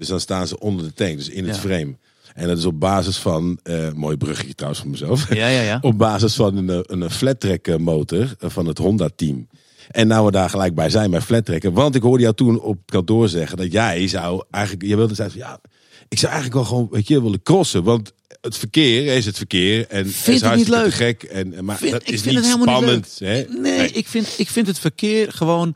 Dus 0.00 0.08
dan 0.08 0.20
staan 0.20 0.46
ze 0.46 0.58
onder 0.60 0.84
de 0.86 0.92
tank, 0.92 1.16
dus 1.16 1.28
in 1.28 1.46
het 1.46 1.54
Ja. 1.54 1.60
frame. 1.60 1.96
En 2.34 2.48
dat 2.48 2.58
is 2.58 2.64
op 2.64 2.80
basis 2.80 3.16
van, 3.16 3.58
eh 3.62 3.92
mooi 3.92 4.16
bruggetje 4.16 4.54
trouwens 4.54 4.80
van 4.82 4.90
mezelf. 4.90 5.34
Ja, 5.34 5.46
ja, 5.48 5.60
ja. 5.60 5.78
Op 5.90 5.98
basis 5.98 6.34
van 6.34 6.56
een, 6.56 6.70
eh, 6.70 6.78
een 6.82 7.10
flat 7.10 7.40
track 7.40 7.66
eh, 7.66 7.76
motor 7.76 8.34
van 8.38 8.66
het 8.66 8.78
Honda 8.78 9.08
team. 9.16 9.48
En 9.90 10.06
nou 10.06 10.26
we 10.26 10.30
daar 10.32 10.50
gelijk 10.50 10.74
bij 10.74 10.90
zijn 10.90 11.10
bij 11.10 11.20
flat 11.20 11.44
tracken. 11.44 11.72
Want 11.72 11.94
ik 11.94 12.02
hoorde 12.02 12.22
jou 12.22 12.34
toen 12.34 12.60
op 12.60 12.78
kantoor 12.86 13.28
zeggen 13.28 13.56
dat 13.56 13.72
jij 13.72 14.08
zou 14.08 14.44
eigenlijk, 14.50 14.86
je 14.86 14.96
wilde 14.96 15.14
zeggen 15.14 15.38
ja, 15.38 15.60
ik 16.08 16.18
zou 16.18 16.32
eigenlijk 16.32 16.62
wel 16.62 16.70
gewoon, 16.70 16.88
weet 16.90 17.08
je, 17.08 17.22
willen 17.22 17.42
crossen. 17.42 17.82
Want 17.84 18.12
het 18.40 18.56
verkeer 18.56 19.16
is 19.16 19.26
het 19.26 19.36
verkeer. 19.36 19.86
En 19.88 20.04
het 20.06 20.28
is 20.28 20.42
niet 20.42 20.68
leuk. 20.68 20.92
gek. 20.94 21.22
En, 21.22 21.64
maar 21.64 21.76
Vind- 21.76 21.92
dat 21.92 22.02
ik 22.02 22.08
is 22.08 22.20
vind 22.20 22.34
niet 22.36 22.44
het 22.44 22.54
helemaal 22.54 22.80
niet 22.94 23.06
spannend. 23.06 23.48
hè? 23.52 23.60
Nee, 23.60 23.90
Ik, 23.90 24.08
vind, 24.08 24.34
ik 24.38 24.48
vind 24.48 24.66
het 24.66 24.78
verkeer 24.78 25.32
gewoon. 25.32 25.74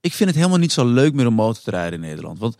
Ik 0.00 0.12
vind 0.12 0.28
het 0.28 0.38
helemaal 0.38 0.58
niet 0.58 0.72
zo 0.72 0.86
leuk 0.86 1.12
meer 1.12 1.26
om 1.26 1.34
motor 1.34 1.62
te 1.62 1.70
rijden 1.70 2.02
in 2.02 2.08
Nederland. 2.08 2.38
Want 2.38 2.56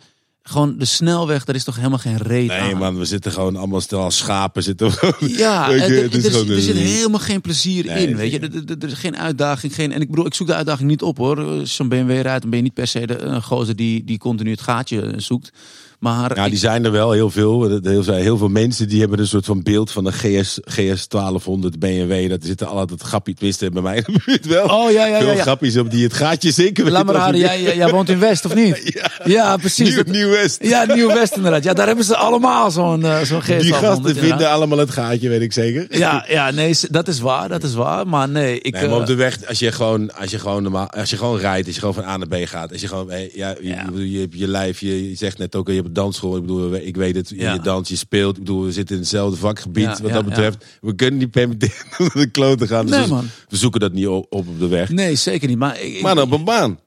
gewoon 0.49 0.77
de 0.77 0.85
snelweg, 0.85 1.43
daar 1.45 1.55
is 1.55 1.63
toch 1.63 1.75
helemaal 1.75 1.97
geen 1.97 2.17
reet 2.17 2.47
Nee, 2.47 2.59
aan. 2.59 2.77
man, 2.77 2.97
we 2.97 3.05
zitten 3.05 3.31
gewoon 3.31 3.55
allemaal 3.55 3.81
stel 3.81 4.01
als 4.01 4.17
schapen. 4.17 4.63
Zitten 4.63 4.91
Ja, 5.19 5.69
je, 5.69 6.07
is 6.11 6.27
gewoon 6.27 6.49
er 6.49 6.61
zit 6.61 6.75
helemaal 6.75 7.19
geen 7.19 7.41
plezier 7.41 7.85
Nee, 7.85 8.07
in. 8.07 8.15
Weet 8.15 8.31
je, 8.31 8.39
er, 8.39 8.49
er- 8.55 8.77
er 8.79 8.87
is 8.87 8.93
geen 8.93 9.17
uitdaging. 9.17 9.75
Geen, 9.75 9.91
en 9.91 10.01
ik 10.01 10.09
bedoel, 10.09 10.25
ik 10.25 10.33
zoek 10.33 10.47
de 10.47 10.53
uitdaging 10.53 10.89
niet 10.89 11.01
op 11.01 11.17
hoor. 11.17 11.61
Zo'n 11.67 11.89
BMW 11.89 12.09
rijdt, 12.21 12.41
dan 12.41 12.49
ben 12.49 12.59
je 12.59 12.63
niet 12.65 12.73
per 12.73 12.87
se 12.87 13.07
de 13.07 13.17
een 13.19 13.43
gozer 13.43 13.75
die, 13.75 14.03
die 14.03 14.17
continu 14.17 14.51
het 14.51 14.61
gaatje 14.61 15.13
zoekt. 15.17 15.51
Maar 15.99 16.35
Ja, 16.35 16.43
ik- 16.43 16.49
die 16.49 16.59
zijn 16.59 16.85
er 16.85 16.91
wel 16.91 17.11
heel 17.11 17.29
veel. 17.29 17.79
Heel, 17.83 18.03
veel- 18.03 18.13
heel 18.13 18.37
veel 18.37 18.47
mensen 18.47 18.87
die 18.87 18.99
hebben 18.99 19.19
een 19.19 19.27
soort 19.27 19.45
van 19.45 19.63
beeld 19.63 19.91
van 19.91 20.03
de 20.03 20.11
GS, 20.11 20.59
GS 20.61 21.07
1200 21.07 21.79
BMW. 21.79 22.29
Dat 22.29 22.43
zitten 22.43 22.67
altijd 22.67 23.01
grappies, 23.01 23.35
tenminste 23.35 23.69
bij 23.71 23.81
mij 23.81 23.95
in 23.97 24.03
de 24.13 24.19
buurt 24.25 24.45
wel. 24.45 24.65
Oh 24.67 24.91
ja, 24.91 25.05
ja, 25.05 25.17
veel 25.19 25.27
ja. 25.27 25.33
ja. 25.33 25.41
grappies 25.41 25.77
op 25.77 25.91
die 25.91 26.03
het 26.03 26.13
gaatje 26.13 26.51
zeker 26.51 26.91
Laat 26.91 27.05
maar 27.05 27.15
raden, 27.15 27.39
jij, 27.39 27.89
woont 27.89 28.09
in 28.09 28.19
West 28.19 28.45
of 28.45 28.55
niet? 28.55 28.75
Ja, 29.25 29.57
precies. 29.57 29.87
Nieuw, 29.87 29.95
Dat- 30.03 30.07
Nieuw 30.07 30.29
West. 30.29 30.63
ja, 30.63 30.85
Nieuw 30.93 31.07
West 31.07 31.35
inderdaad. 31.35 31.63
Ja, 31.63 31.73
daar 31.73 31.87
hebben 31.87 32.05
ze 32.05 32.15
allemaal 32.15 32.71
zo'n 32.71 33.05
eh, 33.05 33.21
zo'n 33.21 33.41
GS 33.41 33.47
die 33.47 33.57
1200 33.57 33.83
gasten 34.05 34.15
vinden 34.15 34.49
allemaal 34.49 34.77
het 34.77 34.91
gaatje, 34.91 35.29
weet 35.29 35.41
ik 35.41 35.53
zeker. 35.53 35.85
Ja, 35.97 36.25
ja, 36.27 36.51
nee, 36.51 36.75
dat 36.89 37.07
is 37.07 37.19
waar, 37.19 37.49
dat 37.49 37.63
is 37.63 37.73
waar. 37.73 38.07
Maar 38.07 38.29
nee, 38.29 38.59
ik... 38.61 38.73
Nee, 38.73 38.85
maar 38.87 38.95
op 38.95 39.01
eh, 39.01 39.07
de 39.07 39.15
weg, 39.15 39.37
als 39.47 39.59
je 39.59 39.71
gewoon, 39.71 40.13
als 40.15 40.31
je 40.31 40.39
gewoon, 40.39 40.63
normaal, 40.63 40.89
als 40.89 41.09
je 41.09 41.17
gewoon 41.17 41.37
rijdt, 41.39 41.65
als 41.65 41.75
je 41.75 41.79
gewoon 41.81 41.95
van 41.95 42.03
A 42.05 42.17
naar 42.17 42.27
B 42.27 42.35
gaat, 42.47 42.71
als 42.71 42.81
je 42.81 42.87
gewoon, 42.87 43.09
hey, 43.09 43.29
ja, 43.33 43.55
je, 43.61 43.67
Ja. 43.67 43.85
je, 43.95 44.27
je 44.31 44.47
lijf, 44.47 44.79
je, 44.79 45.09
je 45.09 45.15
zegt 45.15 45.37
net 45.37 45.55
ook, 45.55 45.67
je 45.67 45.83
dansschool, 45.91 46.35
ik 46.35 46.41
bedoel, 46.41 46.73
ik 46.75 46.95
weet 46.95 47.15
het, 47.15 47.29
Ja. 47.35 47.53
je 47.53 47.59
dans, 47.59 47.89
je 47.89 47.95
speelt, 47.95 48.37
ik 48.37 48.43
bedoel, 48.43 48.63
we 48.63 48.71
zitten 48.71 48.95
in 48.95 49.01
hetzelfde 49.01 49.37
vakgebied, 49.37 49.83
Ja, 49.83 50.01
wat 50.01 50.11
dat 50.11 50.25
betreft. 50.25 50.65
We 50.81 50.95
kunnen 50.95 51.19
niet 51.19 51.31
permitteren 51.31 51.75
om 51.99 52.09
de 52.13 52.29
kloot 52.31 52.57
te 52.59 52.67
gaan, 52.67 52.85
dus 52.85 52.95
Nee, 52.95 53.03
we- 53.03 53.13
man. 53.13 53.27
we 53.47 53.57
zoeken 53.57 53.79
dat 53.79 53.93
niet 53.93 54.07
op 54.07 54.25
op, 54.29 54.59
de 54.59 54.67
weg. 54.67 54.89
Nee, 54.89 55.15
zeker 55.15 55.47
niet. 55.47 55.57
Maar, 55.57 55.81
ik, 55.81 56.01
Maar 56.01 56.21
op 56.21 56.31
een 56.31 56.43
baan. 56.43 56.79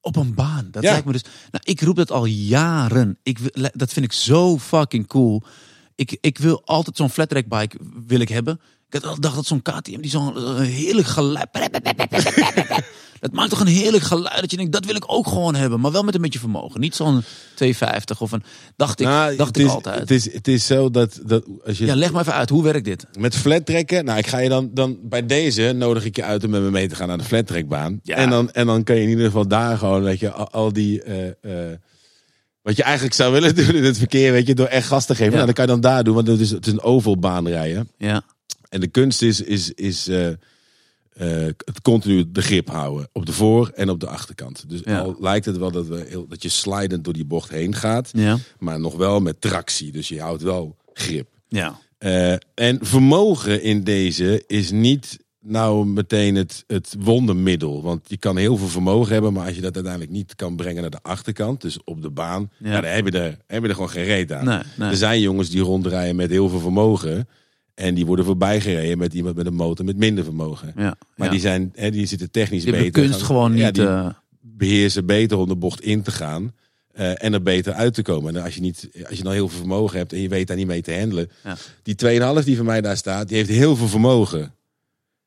Op 0.00 0.16
een 0.16 0.34
baan. 0.34 0.68
Dat 0.70 0.82
Ja. 0.82 0.90
lijkt 0.90 1.06
me 1.06 1.12
dus. 1.12 1.22
Nou, 1.50 1.64
ik 1.64 1.80
roep 1.80 1.96
dat 1.96 2.10
al 2.10 2.24
jaren. 2.24 3.18
Ik, 3.22 3.38
dat 3.72 3.92
vind 3.92 4.04
ik 4.06 4.12
zo 4.12 4.58
fucking 4.58 5.06
cool. 5.06 5.42
Ik, 5.94 6.16
ik 6.20 6.38
wil 6.38 6.62
altijd 6.64 6.96
zo'n 6.96 7.10
flat 7.10 7.28
track 7.28 7.48
bike 7.48 7.76
wil 8.06 8.20
ik 8.20 8.28
hebben. 8.28 8.60
Ik 8.88 8.92
had 8.94 9.04
al 9.06 9.20
dacht 9.20 9.34
dat 9.34 9.46
zo'n 9.46 9.62
KTM 9.62 10.00
die 10.00 10.10
zo'n 10.10 10.36
eh, 10.36 10.58
heerlijk 10.58 11.06
geluid. 11.06 11.48
Dat 13.26 13.34
maakt 13.34 13.50
toch 13.50 13.60
een 13.60 13.66
heerlijk 13.66 14.04
geluid 14.04 14.40
dat 14.40 14.50
je 14.50 14.56
denkt 14.56 14.72
dat 14.72 14.84
wil 14.84 14.94
ik 14.94 15.04
ook 15.06 15.26
gewoon 15.26 15.54
hebben, 15.54 15.80
maar 15.80 15.92
wel 15.92 16.02
met 16.02 16.14
een 16.14 16.20
beetje 16.20 16.38
vermogen. 16.38 16.80
Niet 16.80 16.94
zo'n 16.94 17.22
250 17.54 18.20
of 18.20 18.32
een. 18.32 18.42
Dacht 18.76 19.00
ik, 19.00 19.06
Nou, 19.06 19.36
dacht 19.36 19.56
het 19.56 19.64
ik 19.64 19.70
altijd. 19.70 19.98
Het 19.98 20.10
is, 20.10 20.32
het 20.32 20.48
is 20.48 20.66
zo 20.66 20.90
dat, 20.90 21.20
dat 21.26 21.44
als 21.66 21.78
je 21.78 21.86
ja, 21.86 21.94
leg 21.94 22.12
maar 22.12 22.20
even 22.20 22.32
uit. 22.34 22.48
Hoe 22.50 22.62
werkt 22.62 22.84
dit? 22.84 23.06
met 23.18 23.34
flat 23.36 23.66
trekken, 23.66 24.04
nou, 24.04 24.18
ik 24.18 24.26
ga 24.26 24.38
je 24.38 24.48
dan, 24.48 24.70
dan 24.74 24.98
bij 25.02 25.26
deze 25.26 25.72
nodig 25.76 26.04
ik 26.04 26.16
je 26.16 26.24
uit 26.24 26.44
om 26.44 26.50
met 26.50 26.62
me 26.62 26.70
mee 26.70 26.88
te 26.88 26.94
gaan 26.94 27.08
naar 27.08 27.18
de 27.18 27.24
flat 27.24 27.46
trackbaan. 27.46 28.00
Ja. 28.02 28.16
En, 28.16 28.30
dan, 28.30 28.50
en 28.50 28.66
dan 28.66 28.82
kan 28.84 28.96
je 28.96 29.02
in 29.02 29.08
ieder 29.08 29.26
geval 29.26 29.48
daar 29.48 29.78
gewoon, 29.78 30.02
weet 30.02 30.20
je, 30.20 30.30
al, 30.30 30.50
al 30.50 30.72
die. 30.72 31.02
eh, 31.02 31.26
eh, 31.70 31.78
wat 32.62 32.76
je 32.76 32.82
eigenlijk 32.82 33.14
zou 33.14 33.32
willen 33.32 33.54
doen 33.64 33.74
in 33.74 33.84
het 33.84 33.98
verkeer, 33.98 34.32
weet 34.32 34.46
je, 34.46 34.54
door 34.54 34.66
echt 34.66 34.86
gas 34.86 35.06
te 35.06 35.14
geven. 35.14 35.24
Ja. 35.30 35.32
Nou, 35.34 35.44
dan 35.44 35.54
kan 35.54 35.64
je 35.64 35.70
dan 35.70 35.80
daar 35.80 36.04
doen, 36.04 36.14
want 36.14 36.26
het 36.26 36.40
is, 36.40 36.50
het 36.50 36.66
is 36.66 36.72
een 36.72 36.82
ovalbaan 36.82 37.48
rijden. 37.48 37.90
Ja, 37.98 38.22
En 38.68 38.80
de 38.80 38.86
kunst 38.88 39.22
is, 39.22 39.40
is, 39.40 39.70
is 39.70 40.08
eh, 40.08 40.28
eh, 41.16 41.28
het 41.44 41.80
continu 41.82 42.24
de 42.32 42.42
grip 42.42 42.68
houden 42.68 43.08
op 43.12 43.26
de 43.26 43.32
voor- 43.32 43.68
en 43.74 43.90
op 43.90 44.00
de 44.00 44.06
achterkant. 44.08 44.64
Dus 44.68 44.80
Ja. 44.84 44.98
al 44.98 45.16
lijkt 45.20 45.46
het 45.46 45.56
wel 45.56 45.70
dat, 45.70 45.86
we 45.86 46.04
heel, 46.08 46.26
dat 46.28 46.42
je 46.42 46.48
slidend 46.48 47.04
door 47.04 47.12
die 47.12 47.24
bocht 47.24 47.50
heen 47.50 47.74
gaat, 47.74 48.10
ja, 48.12 48.36
maar 48.58 48.80
nog 48.80 48.94
wel 48.96 49.20
met 49.20 49.40
tractie. 49.40 49.92
Dus 49.92 50.08
je 50.08 50.20
houdt 50.20 50.42
wel 50.42 50.76
grip. 50.92 51.28
ja. 51.48 51.78
Eh, 51.98 52.32
en 52.54 52.78
vermogen 52.80 53.62
in 53.62 53.84
deze 53.84 54.44
is 54.46 54.70
niet 54.70 55.18
nou 55.40 55.86
meteen 55.86 56.34
het, 56.34 56.64
het 56.66 56.94
wondermiddel. 56.98 57.82
Want 57.82 58.00
je 58.08 58.16
kan 58.16 58.36
heel 58.36 58.56
veel 58.56 58.68
vermogen 58.68 59.12
hebben, 59.12 59.32
maar 59.32 59.46
als 59.46 59.54
je 59.54 59.60
dat 59.60 59.74
uiteindelijk 59.74 60.12
niet 60.12 60.34
kan 60.34 60.56
brengen 60.56 60.80
naar 60.80 60.90
de 60.90 61.02
achterkant, 61.02 61.60
dus 61.60 61.78
op 61.84 62.02
de 62.02 62.10
baan, 62.10 62.50
Ja. 62.58 62.80
dan 62.80 62.90
heb 62.90 63.06
je, 63.12 63.18
er, 63.18 63.36
heb 63.46 63.62
je 63.62 63.68
er 63.68 63.74
gewoon 63.74 63.90
geen 63.90 64.04
reet 64.04 64.32
aan. 64.32 64.44
Nee, 64.44 64.60
nee. 64.76 64.90
Er 64.90 64.96
zijn 64.96 65.20
jongens 65.20 65.50
die 65.50 65.60
rondrijden 65.60 66.16
met 66.16 66.30
heel 66.30 66.48
veel 66.48 66.60
vermogen. 66.60 67.28
En 67.76 67.94
die 67.94 68.06
worden 68.06 68.24
voorbij 68.24 68.60
gereden 68.60 68.98
met 68.98 69.14
iemand 69.14 69.36
met 69.36 69.46
een 69.46 69.54
motor 69.54 69.84
met 69.84 69.96
minder 69.96 70.24
vermogen. 70.24 70.72
ja 70.76 70.96
Maar 71.16 71.26
ja. 71.26 71.32
die, 71.32 71.40
zijn, 71.40 71.72
hè, 71.74 71.90
die 71.90 72.06
zitten 72.06 72.30
technisch 72.30 72.62
Die 72.62 72.72
beter. 72.72 72.90
kunst 72.90 73.22
gewoon 73.22 73.52
niet. 73.54 73.78
eh, 73.78 74.08
beheersen 74.40 75.06
beter 75.06 75.38
om 75.38 75.48
de 75.48 75.56
bocht 75.56 75.80
in 75.80 76.02
te 76.02 76.10
gaan. 76.10 76.52
eh, 76.92 77.24
en 77.24 77.32
er 77.32 77.42
beter 77.42 77.72
uit 77.72 77.94
te 77.94 78.02
komen. 78.02 78.36
En 78.36 78.42
als 78.42 78.54
je, 78.54 78.60
niet, 78.60 78.88
als 79.08 79.18
je 79.18 79.22
dan 79.24 79.32
heel 79.32 79.48
veel 79.48 79.58
vermogen 79.58 79.98
hebt 79.98 80.12
en 80.12 80.20
je 80.20 80.28
weet 80.28 80.46
daar 80.46 80.56
niet 80.56 80.66
mee 80.66 80.82
te 80.82 80.98
handelen. 80.98 81.30
Ja. 81.44 81.56
Die 81.82 81.94
2,5 82.38 82.44
die 82.44 82.56
van 82.56 82.64
mij 82.66 82.80
daar 82.80 82.96
staat, 82.96 83.28
die 83.28 83.36
heeft 83.36 83.48
heel 83.50 83.76
veel 83.76 83.88
vermogen. 83.88 84.54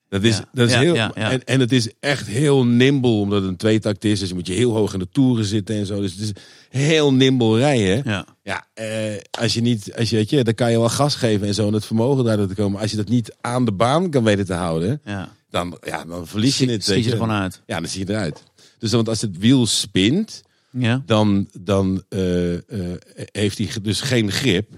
Dat 0.09 0.23
is, 0.23 0.37
Ja, 0.37 0.45
dat 0.53 0.67
is 0.67 0.73
ja, 0.73 0.79
heel, 0.79 0.95
ja. 0.95 1.13
En, 1.13 1.43
en 1.43 1.59
het 1.59 1.71
is 1.71 1.89
echt 1.99 2.27
heel 2.27 2.65
nimble, 2.65 3.09
omdat 3.09 3.41
het 3.41 3.49
een 3.49 3.57
tweetakt 3.57 4.03
is. 4.05 4.19
Dus 4.19 4.29
je 4.29 4.35
moet 4.35 4.47
je 4.47 4.53
heel 4.53 4.73
hoog 4.73 4.93
in 4.93 4.99
de 4.99 5.09
toeren 5.11 5.45
zitten 5.45 5.75
en 5.75 5.85
zo. 5.85 6.01
Dus 6.01 6.11
het 6.11 6.21
is 6.21 6.31
heel 6.69 7.13
nimble 7.13 7.57
rijden. 7.57 8.01
ja. 8.05 8.25
Ja, 8.43 8.67
eh, 8.73 8.87
als 9.39 9.53
je 9.53 9.61
niet, 9.61 9.95
als 9.97 10.09
je, 10.09 10.15
weet 10.15 10.29
je, 10.29 10.43
dan 10.43 10.53
kan 10.53 10.71
je 10.71 10.77
wel 10.79 10.89
gas 10.89 11.15
geven 11.15 11.47
en 11.47 11.53
zo 11.53 11.67
en 11.67 11.73
het 11.73 11.85
vermogen 11.85 12.23
daardoor 12.23 12.47
te 12.47 12.55
komen. 12.55 12.81
Als 12.81 12.91
je 12.91 12.97
dat 12.97 13.07
niet 13.09 13.35
aan 13.41 13.65
de 13.65 13.71
baan 13.71 14.09
kan 14.09 14.23
weten 14.23 14.45
te 14.45 14.53
houden, 14.53 15.01
dan, 15.49 15.77
ja, 15.85 16.05
dan 16.05 16.27
verlies 16.27 16.57
je 16.57 16.65
het. 16.69 16.83
schiet 16.83 16.95
weet 16.95 17.03
je 17.05 17.11
er 17.11 17.17
gewoon 17.17 17.35
uit. 17.35 17.61
Ja, 17.65 17.79
dan 17.79 17.89
zie 17.89 18.05
je 18.07 18.13
eruit. 18.13 18.43
Dus 18.77 18.91
want 18.91 19.09
als 19.09 19.21
het 19.21 19.37
wiel 19.37 19.65
spint, 19.65 20.41
Ja. 20.71 21.03
dan, 21.05 21.47
dan 21.59 22.03
eh, 22.09 22.53
eh, 22.53 22.61
heeft 23.31 23.57
hij 23.57 23.67
dus 23.81 24.01
geen 24.01 24.31
grip. 24.31 24.69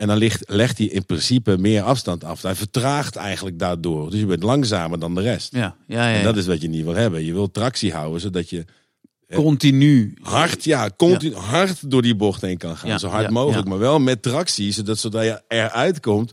En 0.00 0.06
dan 0.06 0.16
ligt, 0.16 0.42
legt 0.46 0.78
hij 0.78 0.86
in 0.86 1.04
principe 1.06 1.58
meer 1.58 1.82
afstand 1.82 2.24
af. 2.24 2.42
Hij 2.42 2.54
vertraagt 2.54 3.16
eigenlijk 3.16 3.58
daardoor. 3.58 4.10
Dus 4.10 4.20
je 4.20 4.26
bent 4.26 4.42
langzamer 4.42 4.98
dan 4.98 5.14
de 5.14 5.20
rest. 5.20 5.54
Ja, 5.54 5.76
ja, 5.86 6.08
ja. 6.08 6.18
En 6.18 6.24
dat 6.24 6.36
is 6.36 6.46
wat 6.46 6.62
je 6.62 6.68
niet 6.68 6.84
wil 6.84 6.94
hebben. 6.94 7.24
Je 7.24 7.32
wil 7.32 7.50
tractie 7.50 7.92
houden, 7.92 8.20
zodat 8.20 8.50
je 8.50 8.64
Continu. 9.34 10.14
hard, 10.22 10.64
ja, 10.64 10.90
continu 10.96 11.34
hard 11.34 11.90
door 11.90 12.02
die 12.02 12.14
bocht 12.14 12.40
heen 12.40 12.58
kan 12.58 12.76
gaan. 12.76 12.98
Zo 12.98 13.08
hard 13.08 13.30
mogelijk, 13.30 13.68
maar 13.68 13.78
wel 13.78 13.98
met 13.98 14.22
tractie. 14.22 14.72
Zodat 14.72 14.98
zodra 14.98 15.20
je 15.20 15.42
eruit 15.48 16.00
komt, 16.00 16.32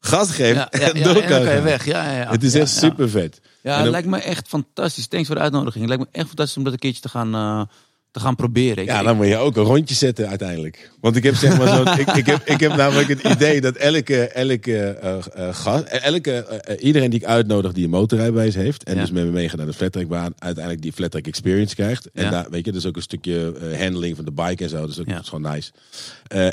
gas 0.00 0.30
geeft 0.30 0.68
en 0.68 0.80
door 0.80 0.94
en 0.94 1.02
dan 1.02 1.14
kan 1.14 1.44
kan 1.44 1.54
je 1.54 1.60
weg. 1.60 1.84
Ja, 1.84 2.12
ja, 2.12 2.18
ja. 2.18 2.30
Het 2.30 2.42
is 2.42 2.54
echt 2.54 2.70
super 2.70 3.10
vet. 3.10 3.40
Ja, 3.62 3.80
het 3.82 3.90
lijkt 3.90 4.08
me 4.08 4.18
echt 4.18 4.48
fantastisch. 4.48 5.06
Thanks 5.06 5.26
voor 5.26 5.36
de 5.36 5.42
uitnodiging. 5.42 5.88
Het 5.88 5.88
lijkt 5.88 6.04
me 6.04 6.18
echt 6.18 6.26
fantastisch 6.26 6.56
om 6.56 6.64
dat 6.64 6.72
een 6.72 6.78
keertje 6.78 7.00
te 7.00 7.08
gaan, 7.08 7.34
eh, 7.34 7.62
te 8.16 8.22
gaan 8.22 8.36
proberen. 8.36 8.82
Ik- 8.82 8.88
Ja, 8.88 9.02
dan 9.02 9.16
moet 9.16 9.26
je 9.26 9.36
ook 9.36 9.56
een 9.56 9.62
rondje 9.64 9.94
zetten 9.94 10.28
uiteindelijk. 10.28 10.90
Want 11.00 11.16
ik 11.16 11.22
heb 11.22 11.34
zeg 11.34 11.58
maar 11.58 11.68
zo, 11.68 11.82
ik, 12.00 12.08
ik, 12.16 12.26
heb, 12.26 12.40
ik 12.48 12.60
heb 12.60 12.76
namelijk 12.76 13.08
het 13.08 13.22
idee 13.22 13.60
dat 13.60 13.74
elke, 13.76 14.26
elke 14.28 14.76
eh, 14.78 15.16
eh, 15.16 15.54
gast, 15.54 15.84
eh, 15.84 16.04
elke, 16.04 16.62
iedereen 16.80 17.10
die 17.10 17.20
ik 17.20 17.26
uitnodig 17.26 17.72
die 17.72 17.84
een 17.84 17.90
motorrijbewijs 17.90 18.54
heeft 18.54 18.82
en 18.84 18.94
Ja. 18.94 19.00
dus 19.00 19.10
met 19.10 19.24
me 19.24 19.30
meegaat 19.30 19.56
naar 19.56 19.66
de 19.66 19.72
flattrackbaan, 19.72 20.34
uiteindelijk 20.38 20.82
die 20.82 20.92
flattrack 20.92 21.26
experience 21.26 21.74
krijgt. 21.74 22.08
En 22.14 22.24
Ja. 22.24 22.30
daar, 22.30 22.46
weet 22.50 22.64
je, 22.64 22.72
dus 22.72 22.86
ook 22.86 22.96
een 22.96 23.02
stukje 23.02 23.54
handling 23.78 24.16
van 24.16 24.24
de 24.24 24.32
bike 24.32 24.62
en 24.62 24.68
zo. 24.70 24.86
Dus 24.86 25.00
ook, 25.00 25.06
Ja. 25.06 25.12
dat 25.14 25.22
is 25.22 25.28
gewoon 25.28 25.52
nice. 25.52 25.70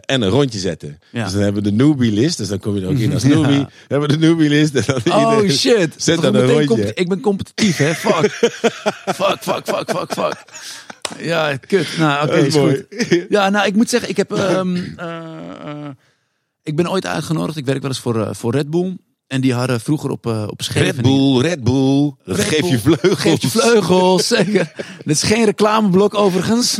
En 0.06 0.21
een 0.21 0.30
rondje 0.30 0.60
zetten. 0.60 0.99
Ja. 1.12 1.23
Dus 1.23 1.34
dan 1.34 1.41
hebben 1.41 1.63
we 1.63 1.69
de 1.69 1.76
newbie 1.76 2.12
list. 2.12 2.38
Dus 2.38 2.47
dan 2.47 2.60
kom 2.60 2.76
je 2.76 2.82
er 2.82 2.88
ook 2.89 2.97
in 2.97 3.13
als 3.13 3.23
newbie. 3.34 3.58
Dan 3.58 3.69
hebben 3.88 4.10
we 4.10 4.17
de 4.17 4.26
newbie 4.28 4.49
list. 4.49 4.76
En 4.76 4.84
dan 5.04 5.13
Oh 5.13 5.30
iedereen- 5.32 5.58
shit. 5.58 5.93
Zet 5.97 6.21
dan 6.21 6.36
ik 6.36 6.41
een 6.41 6.65
rondje. 6.67 6.93
Ik 6.93 7.08
ben 7.10 7.19
competitief, 7.19 7.78
hè? 7.78 7.95
Fuck. 7.95 8.32
fuck, 9.19 9.38
fuck, 9.41 9.62
fuck, 9.65 9.89
fuck, 9.89 10.13
fuck. 10.13 10.43
Ja, 11.19 11.55
kut. 11.57 11.97
Nou, 11.97 12.23
oké, 12.27 12.35
Dat 12.35 12.45
is 12.45 12.55
mooi. 12.55 12.85
goed. 13.09 13.25
Ja, 13.29 13.49
nou, 13.49 13.67
ik 13.67 13.75
moet 13.75 13.89
zeggen, 13.89 14.09
ik 14.09 14.17
heb... 14.17 14.31
ehm, 14.31 14.75
eh, 14.97 15.17
eh, 15.65 15.89
ik 16.63 16.75
ben 16.75 16.89
ooit 16.91 17.05
uitgenodigd. 17.05 17.57
Ik 17.57 17.65
werk 17.65 17.81
wel 17.81 17.89
eens 17.89 17.99
voor, 17.99 18.21
eh, 18.27 18.33
voor 18.33 18.51
Red 18.51 18.69
Bull. 18.69 18.97
En 19.27 19.41
die 19.41 19.53
hadden 19.53 19.81
vroeger 19.81 20.09
op, 20.09 20.25
op 20.25 20.61
Scheveningen... 20.61 20.93
Red 20.95 21.01
Bull, 21.03 21.41
Red 21.41 21.63
Bull. 21.63 22.11
Geef 22.25 22.59
Bull. 22.59 22.69
je 22.69 22.79
vleugels. 22.79 23.19
Geeft 23.19 23.41
je 23.41 23.49
vleugels, 23.49 24.27
zeker. 24.27 24.71
Dit 25.05 25.15
is 25.15 25.23
geen 25.23 25.45
reclameblok 25.45 26.13
overigens. 26.15 26.77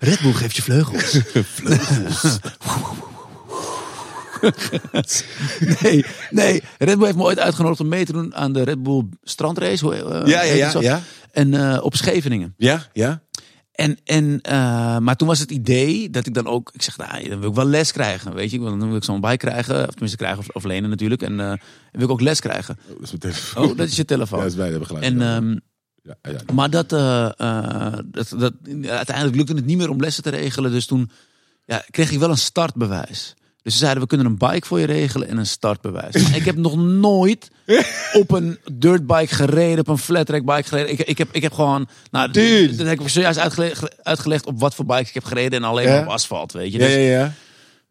Red 0.00 0.20
Bull 0.20 0.32
geeft 0.32 0.56
je 0.56 0.62
vleugels. 0.68 1.20
nee, 5.82 6.04
nee. 6.30 6.62
Red 6.78 6.96
Bull 6.96 7.04
heeft 7.04 7.16
me 7.16 7.22
ooit 7.22 7.38
uitgenodigd 7.38 7.80
om 7.80 7.88
mee 7.88 8.04
te 8.04 8.12
doen 8.12 8.34
aan 8.34 8.52
de 8.52 8.62
Red 8.62 8.82
Bull 8.82 9.02
strandrace. 9.22 9.84
Hoe, 9.84 10.22
Ja, 10.24 10.42
ja, 10.42 10.72
ja. 10.80 11.00
En 11.32 11.54
eh, 11.54 11.84
op 11.84 11.96
Scheveningen. 11.96 12.54
Ja, 12.56 12.86
ja. 12.92 13.22
En, 13.76 13.98
en, 14.04 14.40
eh, 14.40 14.98
maar 14.98 15.16
toen 15.16 15.28
was 15.28 15.38
het 15.38 15.50
idee 15.50 16.10
dat 16.10 16.26
ik 16.26 16.34
dan 16.34 16.46
ook... 16.46 16.70
Ik 16.72 16.82
zeg, 16.82 16.96
nou, 16.96 17.28
dan 17.28 17.40
wil 17.40 17.48
ik 17.48 17.54
wel 17.54 17.66
les 17.66 17.92
krijgen, 17.92 18.34
weet 18.34 18.50
je. 18.50 18.58
Dan 18.58 18.88
wil 18.88 18.96
ik 18.96 19.04
zo'n 19.04 19.20
bike 19.20 19.36
krijgen. 19.36 19.80
Of 19.80 19.90
tenminste 19.90 20.16
krijgen 20.16 20.38
of, 20.38 20.48
of 20.48 20.64
lenen 20.64 20.90
natuurlijk. 20.90 21.22
En 21.22 21.40
eh, 21.40 21.52
wil 21.92 22.04
ik 22.04 22.10
ook 22.10 22.20
les 22.20 22.40
krijgen. 22.40 22.78
Oh, 22.88 22.88
dat 22.88 23.02
is 23.02 23.08
mijn 23.08 23.20
telefoon. 23.20 23.62
Oh, 23.64 23.76
dat 23.76 23.86
is 23.86 23.96
je 23.96 23.96
Ja, 23.96 24.04
telefoon. 24.04 24.38
dat 24.38 24.48
is 24.48 24.56
bij 24.56 24.70
de 24.70 24.98
En... 25.00 25.20
ehm, 25.20 25.50
ja, 26.02 26.16
ja. 26.22 26.54
maar 26.54 26.70
dat, 26.70 26.92
eh, 26.92 27.92
dat, 28.04 28.34
dat, 28.38 28.52
uiteindelijk 28.86 29.36
lukte 29.36 29.54
het 29.54 29.66
niet 29.66 29.76
meer 29.76 29.90
om 29.90 30.00
lessen 30.00 30.22
te 30.22 30.30
regelen. 30.30 30.70
Dus 30.70 30.86
toen 30.86 31.10
ja, 31.64 31.84
kreeg 31.90 32.10
ik 32.10 32.18
wel 32.18 32.30
een 32.30 32.38
startbewijs. 32.38 33.34
Dus 33.66 33.74
ze 33.74 33.80
zeiden, 33.80 34.02
we 34.02 34.08
kunnen 34.08 34.26
een 34.26 34.36
bike 34.38 34.66
voor 34.66 34.80
je 34.80 34.86
regelen 34.86 35.28
en 35.28 35.36
een 35.36 35.46
startbewijs. 35.46 36.14
Ik 36.14 36.44
heb 36.44 36.56
nog 36.56 36.76
nooit 36.76 37.50
op 38.20 38.30
een 38.30 38.58
dirtbike 38.72 39.34
gereden, 39.34 39.78
op 39.78 39.88
een 39.88 39.98
flattrack 39.98 40.44
bike 40.44 40.62
gereden. 40.62 40.92
Ik, 40.92 41.00
ik, 41.00 41.18
heb, 41.18 41.28
ik 41.32 41.42
heb 41.42 41.52
gewoon, 41.52 41.88
nou, 42.10 42.30
Dude. 42.30 42.76
dat 42.76 42.86
heb 42.86 43.00
ik 43.00 43.08
zojuist 43.08 43.38
uitgelegd, 43.38 44.04
uitgelegd 44.04 44.46
op 44.46 44.60
wat 44.60 44.74
voor 44.74 44.84
bikes 44.84 45.08
ik 45.08 45.14
heb 45.14 45.24
gereden 45.24 45.62
en 45.62 45.68
alleen 45.68 45.88
Ja. 45.88 46.00
op 46.00 46.06
asfalt, 46.06 46.52
weet 46.52 46.72
je. 46.72 46.78
Ja, 46.78 46.84
Dus, 46.84 46.94
ja, 46.94 47.00
ja. 47.00 47.32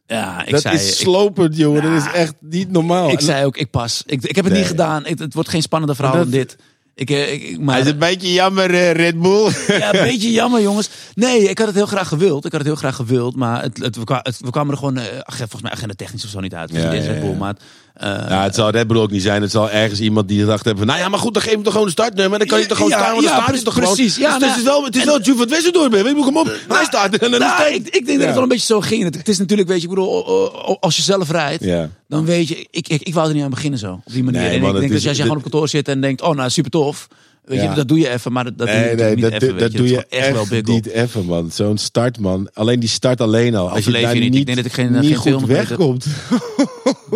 Ja, 0.08 0.46
ik 0.46 0.52
dat 0.52 0.62
zei, 0.62 0.76
is 0.76 0.88
ik, 0.88 0.94
slopend, 0.94 1.58
jongen. 1.58 1.84
Ja. 1.84 1.90
dat 1.94 2.06
is 2.06 2.12
echt 2.14 2.34
niet 2.40 2.72
normaal. 2.72 3.10
ik 3.10 3.20
zei 3.20 3.46
ook, 3.46 3.58
ik 3.58 3.70
pas. 3.70 4.04
Ik, 4.06 4.24
ik 4.24 4.36
heb 4.36 4.46
het 4.46 4.54
niet 4.54 4.66
gedaan. 4.66 5.06
Ik, 5.06 5.20
het 5.20 5.34
wordt 5.34 5.50
geen 5.50 5.62
spannender 5.62 5.96
verhaal 5.96 6.16
dan 6.16 6.30
dit. 6.30 6.58
Ik, 6.96 7.10
eh, 7.10 7.34
ik, 7.34 7.44
ik- 7.44 7.60
maar, 7.60 7.80
is 7.80 7.88
een 7.88 7.98
beetje 7.98 8.34
jammer, 8.34 8.74
eh, 8.74 8.92
Red 8.92 9.22
Bull. 9.22 9.52
ja, 9.68 9.94
een 9.94 10.04
beetje 10.12 10.32
jammer, 10.32 10.62
jongens. 10.62 10.90
Nee, 11.14 11.50
ik 11.50 11.58
had 11.58 11.68
het 11.68 11.76
heel 11.76 11.86
graag 11.86 12.08
gewild. 12.08 12.46
Ik 12.46 12.52
had 12.52 12.60
het 12.62 12.70
heel 12.70 12.80
graag 12.80 12.96
gewild. 12.96 13.36
Maar 13.36 13.62
het, 13.62 13.78
het, 13.78 13.96
we, 13.96 14.04
kwa- 14.04 14.20
het- 14.24 14.40
we 14.40 14.50
kwamen 14.50 14.72
er 14.72 14.78
gewoon, 14.78 14.98
eh, 14.98 15.04
volgens 15.38 15.62
mij 15.62 15.72
agenda 15.72 15.94
technisch 15.98 16.24
of 16.24 16.30
zo 16.30 16.40
niet 16.40 16.54
uit. 16.56 16.72
Ja, 16.72 16.80
Ja, 16.80 16.92
ja, 16.94 17.12
ja. 17.14 17.34
Maar, 17.34 17.56
Ja, 18.00 18.44
het 18.44 18.56
zal 18.56 18.70
Red 18.70 18.88
Bull 18.88 18.98
ook 18.98 19.12
niet 19.12 19.22
zijn. 19.22 19.42
Het 19.42 19.52
zal 19.52 19.70
ergens 19.70 20.00
iemand 20.00 20.28
die 20.28 20.40
gedacht 20.40 20.66
hebben 20.66 20.84
van... 20.84 20.94
Nou 20.94 21.06
ja, 21.06 21.10
maar 21.10 21.20
goed, 21.20 21.34
dan 21.34 21.44
geef 21.44 21.52
hem 21.54 21.64
toch 21.64 21.72
gewoon 21.72 21.88
een 21.88 21.94
startnummer. 21.94 22.40
Dan 22.40 22.48
kan 22.48 22.60
je 22.60 22.66
toch 22.66 22.78
gewoon 22.78 22.92
Ja, 22.92 22.98
staan, 23.00 23.12
want 23.12 23.24
dan 23.26 23.34
ja, 23.36 23.40
staat 23.42 23.54
hij 23.56 23.64
toch 23.64 23.74
gewoon. 23.74 23.94
precies. 23.94 24.16
Ja, 24.18 24.32
Dus 24.32 24.40
nou, 24.40 24.52
het 24.52 24.58
is 24.60 24.64
wel, 24.66 24.84
het 24.86 24.96
is 24.96 25.04
wel 25.04 25.22
Juve 25.22 25.38
van 25.38 25.48
Wessendorp. 25.50 25.92
hè. 25.92 26.08
Ik 26.10 26.16
moet 26.16 26.26
hem 26.26 26.38
op. 26.38 26.52
Hij 26.68 26.86
staat 26.86 27.16
en 27.16 27.32
dan 27.32 27.40
nou, 27.40 27.64
is 27.70 27.76
ik, 27.76 27.88
ik 27.88 28.06
denk 28.06 28.18
dat 28.18 28.26
het 28.26 28.34
wel 28.34 28.44
een 28.44 28.50
beetje 28.50 28.66
zo 28.66 28.82
ging. 28.82 29.04
Het, 29.04 29.16
het 29.16 29.28
is 29.30 29.38
natuurlijk, 29.38 29.68
weet 29.68 29.78
je, 29.82 29.84
ik 29.84 29.90
bedoel, 29.90 30.80
als 30.80 30.96
je 30.96 31.02
zelf 31.02 31.32
rijdt, 31.32 31.66
dan 32.08 32.26
weet 32.26 32.48
je, 32.48 32.68
ik, 32.72 32.88
ik, 32.88 33.02
ik 33.02 33.14
wou 33.14 33.28
er 33.28 33.34
niet 33.34 33.44
aan 33.44 33.50
beginnen 33.50 33.80
zo. 33.80 33.92
Op 33.94 34.14
die 34.14 34.24
manier. 34.24 34.42
Nee, 34.42 34.50
en 34.50 34.56
ik 34.56 34.64
het 34.64 34.80
denk 34.80 34.92
dat 34.92 35.04
je 35.16 35.22
gewoon 35.22 35.38
op 35.38 35.42
kantoor 35.44 35.68
zit 35.70 35.88
en 35.88 36.02
denkt, 36.02 36.22
oh 36.22 36.36
nou, 36.36 36.50
super 36.50 36.72
tof. 36.72 37.08
Weet 37.46 37.62
Ja. 37.62 37.70
je, 37.70 37.76
dat 37.76 37.88
doe 37.88 38.00
je 38.00 38.10
even, 38.10 38.32
maar 38.32 38.44
dat, 38.44 38.58
dat 38.58 38.68
doe 38.68 38.76
je 38.76 38.82
Nee, 38.82 38.96
natuurlijk 38.96 39.22
dat, 39.22 39.32
niet 39.32 39.42
even. 39.42 39.58
dat, 39.60 39.72
doe 39.72 39.88
je. 39.88 40.06
echt 40.06 40.32
wel 40.32 40.46
big 40.48 40.66
niet 40.66 40.86
even, 40.86 41.26
man. 41.26 41.52
Zo'n 41.52 41.78
start, 41.78 42.20
man. 42.20 42.50
Alleen 42.54 42.80
die 42.80 42.90
start 42.90 43.22
alleen 43.22 43.56
al. 43.56 43.70
Als 43.70 43.86
je 43.86 43.92
daar 43.92 44.02
je 44.16 44.20
niet. 44.20 44.32
niet, 44.32 44.40
Ik 44.40 44.46
denk 44.46 44.58
dat 44.58 44.66
ik 44.66 44.74
geen- 44.74 44.92
niet 44.92 45.02
geen 45.02 45.16
goed 45.16 45.22
200 45.22 45.60
meter- 45.60 45.68
wegkomt. 45.78 46.06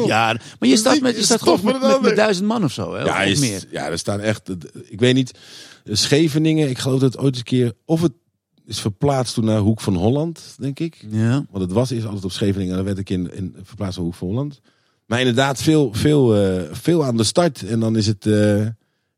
Ja, 0.05 0.37
maar 0.59 0.69
je 0.69 0.77
staat, 0.77 0.99
met, 1.01 1.15
je 1.15 1.23
staat 1.23 1.39
toch 1.43 1.59
gewoon 1.59 1.79
met 1.79 1.89
met, 1.91 2.01
met, 2.01 2.15
duizend 2.15 2.47
man 2.47 2.63
of 2.63 2.71
zo, 2.71 2.93
hè? 2.95 3.03
Ja, 3.03 3.17
of, 3.23 3.25
is, 3.25 3.39
meer. 3.39 3.63
ja, 3.71 3.87
er 3.89 3.97
staan 3.97 4.19
echt... 4.19 4.49
Ik 4.89 4.99
weet 4.99 5.13
niet... 5.13 5.31
Scheveningen, 5.91 6.69
ik 6.69 6.77
geloof 6.77 6.99
dat 6.99 7.13
het 7.13 7.21
ooit 7.21 7.27
eens 7.29 7.37
een 7.37 7.43
keer... 7.43 7.73
Of 7.85 8.01
het 8.01 8.11
is 8.65 8.79
verplaatst 8.79 9.33
toen 9.33 9.45
naar 9.45 9.57
Hoek 9.59 9.81
van 9.81 9.95
Holland, 9.95 10.55
denk 10.59 10.79
ik. 10.79 11.05
Ja. 11.09 11.45
Want 11.51 11.63
het 11.63 11.71
was 11.71 11.89
eerst 11.89 12.05
altijd 12.05 12.23
op 12.25 12.31
Scheveningen 12.31 12.69
en 12.71 12.75
dan 12.75 12.85
werd 12.85 12.97
ik 12.97 13.09
in, 13.09 13.33
in 13.35 13.55
verplaatst 13.63 13.97
naar 13.97 14.05
Hoek 14.05 14.15
van 14.15 14.27
Holland. 14.27 14.59
Maar 15.05 15.19
inderdaad, 15.19 15.61
veel, 15.61 15.89
veel, 15.93 16.35
eh, 16.35 16.61
veel 16.71 17.05
aan 17.05 17.17
de 17.17 17.23
start. 17.23 17.63
En 17.67 17.79
dan 17.79 17.95
is 17.97 18.07
het... 18.07 18.25
eh, 18.25 18.65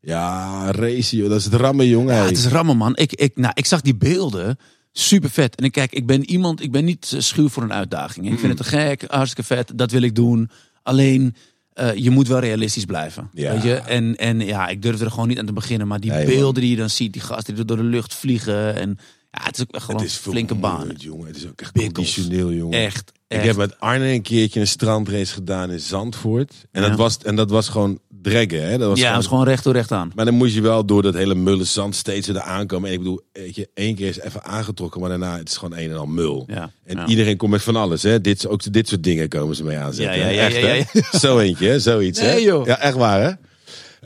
ja, 0.02 0.70
race, 0.70 1.16
joh. 1.16 1.28
Dat 1.28 1.38
is 1.38 1.44
het 1.44 1.54
rammen, 1.54 1.86
jongen. 1.88 2.14
Ja, 2.14 2.24
het 2.24 2.36
is 2.36 2.46
rammen, 2.46 2.76
man. 2.76 2.96
Ik, 2.96 3.12
ik, 3.12 3.36
nou, 3.36 3.52
ik 3.54 3.66
zag 3.66 3.80
die 3.80 3.94
beelden. 3.96 4.58
Super 4.92 5.30
vet. 5.30 5.54
En 5.54 5.64
ik 5.64 5.72
kijk, 5.72 5.92
ik 5.92 6.06
ben 6.06 6.30
iemand, 6.30 6.62
ik 6.62 6.70
ben 6.72 6.84
niet 6.84 7.12
eh, 7.14 7.20
schuw 7.20 7.48
voor 7.48 7.62
een 7.62 7.72
uitdaging. 7.72 8.26
Ik 8.32 8.38
vind 8.38 8.58
het 8.58 8.68
te 8.68 8.76
gek, 8.76 9.04
hartstikke 9.08 9.54
vet. 9.54 9.72
Dat 9.74 9.90
wil 9.90 10.02
ik 10.02 10.14
doen. 10.14 10.50
Alleen, 10.82 11.34
eh, 11.72 11.94
je 11.94 12.10
moet 12.10 12.28
wel 12.28 12.38
realistisch 12.38 12.84
blijven. 12.84 13.30
Ja. 13.32 13.52
Weet 13.52 13.62
je? 13.62 13.74
En, 13.74 14.16
en 14.16 14.40
ja, 14.40 14.68
ik 14.68 14.82
durfde 14.82 15.04
er 15.04 15.10
gewoon 15.10 15.28
niet 15.28 15.38
aan 15.38 15.46
te 15.46 15.52
beginnen. 15.52 15.86
Maar 15.88 16.00
die 16.00 16.10
Nee, 16.10 16.26
beelden 16.26 16.44
man. 16.44 16.54
die 16.54 16.70
je 16.70 16.76
dan 16.76 16.90
ziet, 16.90 17.12
die 17.12 17.22
gasten 17.22 17.54
die 17.54 17.64
door 17.64 17.76
de 17.76 17.82
lucht 17.82 18.14
vliegen. 18.14 18.74
En 18.74 18.98
ja, 19.32 19.42
het 19.44 19.56
is 19.56 19.62
ook 19.62 19.82
gewoon 19.82 20.00
het 20.00 20.10
is 20.10 20.16
flinke 20.16 20.54
banen. 20.54 20.96
jongen. 20.98 21.26
Het 21.26 21.36
is 21.36 21.46
ook 21.46 21.60
echt 21.60 21.72
Bikkels. 21.72 22.14
conditioneel, 22.14 22.52
jongen. 22.52 22.78
Echt, 22.78 23.12
Ik 23.28 23.42
heb 23.42 23.56
met 23.56 23.80
Arne 23.80 24.12
een 24.12 24.22
keertje 24.22 24.60
een 24.60 24.66
strandrace 24.66 25.32
gedaan 25.32 25.70
in 25.70 25.80
Zandvoort. 25.80 26.52
En, 26.72 26.82
Ja. 26.82 26.88
dat, 26.88 26.98
was, 26.98 27.18
en 27.18 27.36
dat 27.36 27.50
was 27.50 27.68
gewoon 27.68 27.98
dreggen. 28.22 28.68
Hè? 28.68 28.78
Dat 28.78 28.88
was 28.88 28.98
ja, 28.98 29.04
gewoon, 29.06 29.20
is 29.20 29.26
gewoon 29.26 29.44
recht 29.44 29.64
door 29.64 29.72
recht 29.72 29.92
aan. 29.92 30.12
Maar 30.14 30.24
dan 30.24 30.34
moest 30.34 30.54
je 30.54 30.60
wel 30.60 30.84
door 30.84 31.02
dat 31.02 31.14
hele 31.14 31.34
mulle 31.34 31.64
zand 31.64 31.94
steeds 31.94 32.28
er 32.28 32.40
aankomen. 32.40 32.88
En 32.88 32.92
ik 32.94 32.98
bedoel, 33.00 33.20
weet 33.32 33.54
je, 33.54 33.68
één 33.74 33.94
keer 33.94 34.08
is 34.08 34.20
even 34.20 34.44
aangetrokken, 34.44 35.00
maar 35.00 35.08
daarna 35.08 35.36
het 35.38 35.48
is 35.48 35.56
gewoon 35.56 35.78
een 35.78 35.90
en 35.90 35.96
al 35.96 36.06
mul. 36.06 36.44
Ja, 36.46 36.70
En 36.84 36.96
ja. 36.96 37.06
iedereen 37.06 37.36
komt 37.36 37.50
met 37.50 37.62
van 37.62 37.76
alles. 37.76 38.02
Hè? 38.02 38.20
Dit, 38.20 38.46
ook 38.46 38.72
dit 38.72 38.88
soort 38.88 39.02
dingen 39.02 39.28
komen 39.28 39.56
ze 39.56 39.64
mee 39.64 39.76
aanzetten. 39.78 40.18
Ja, 40.18 40.26
ja, 40.28 40.48
ja, 40.48 40.74
Echt, 40.76 40.92
ja, 41.12 41.18
Zo 41.18 41.38
eentje, 41.38 41.68
hè? 41.68 41.78
zoiets. 41.80 42.20
hè? 42.20 42.26
Nee, 42.32 42.42
joh. 42.42 42.66
Ja, 42.66 42.78
echt 42.78 42.96
waar, 42.96 43.22
hè? 43.22 43.30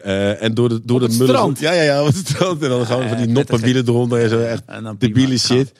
Eh, 0.02 0.42
en 0.42 0.54
door 0.54 0.68
de, 0.68 0.80
door 0.85 1.00
de 1.00 1.09
mullen. 1.09 1.26
strand. 1.28 1.59
Ja, 1.59 1.72
ja, 1.72 1.82
ja, 1.82 2.00
op 2.00 2.06
het 2.06 2.16
strand. 2.16 2.62
En 2.62 2.68
dan 2.68 2.87
gewoon 2.87 3.02
Ja, 3.02 3.09
van 3.09 3.16
die 3.16 3.26
noppenwielen 3.26 3.88
eronder 3.88 4.22
en 4.22 4.28
zo. 4.28 4.40
Echt 4.40 4.62
debiele 4.98 5.38
shit. 5.38 5.72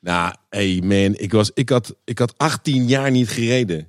Nou, 0.00 0.34
hey 0.50 0.80
man, 0.84 1.14
ik, 1.16 1.32
was, 1.32 1.50
ik, 1.54 1.68
had, 1.68 1.94
ik 2.04 2.18
had 2.18 2.34
18 2.36 2.86
jaar 2.86 3.10
niet 3.10 3.28
gereden. 3.28 3.86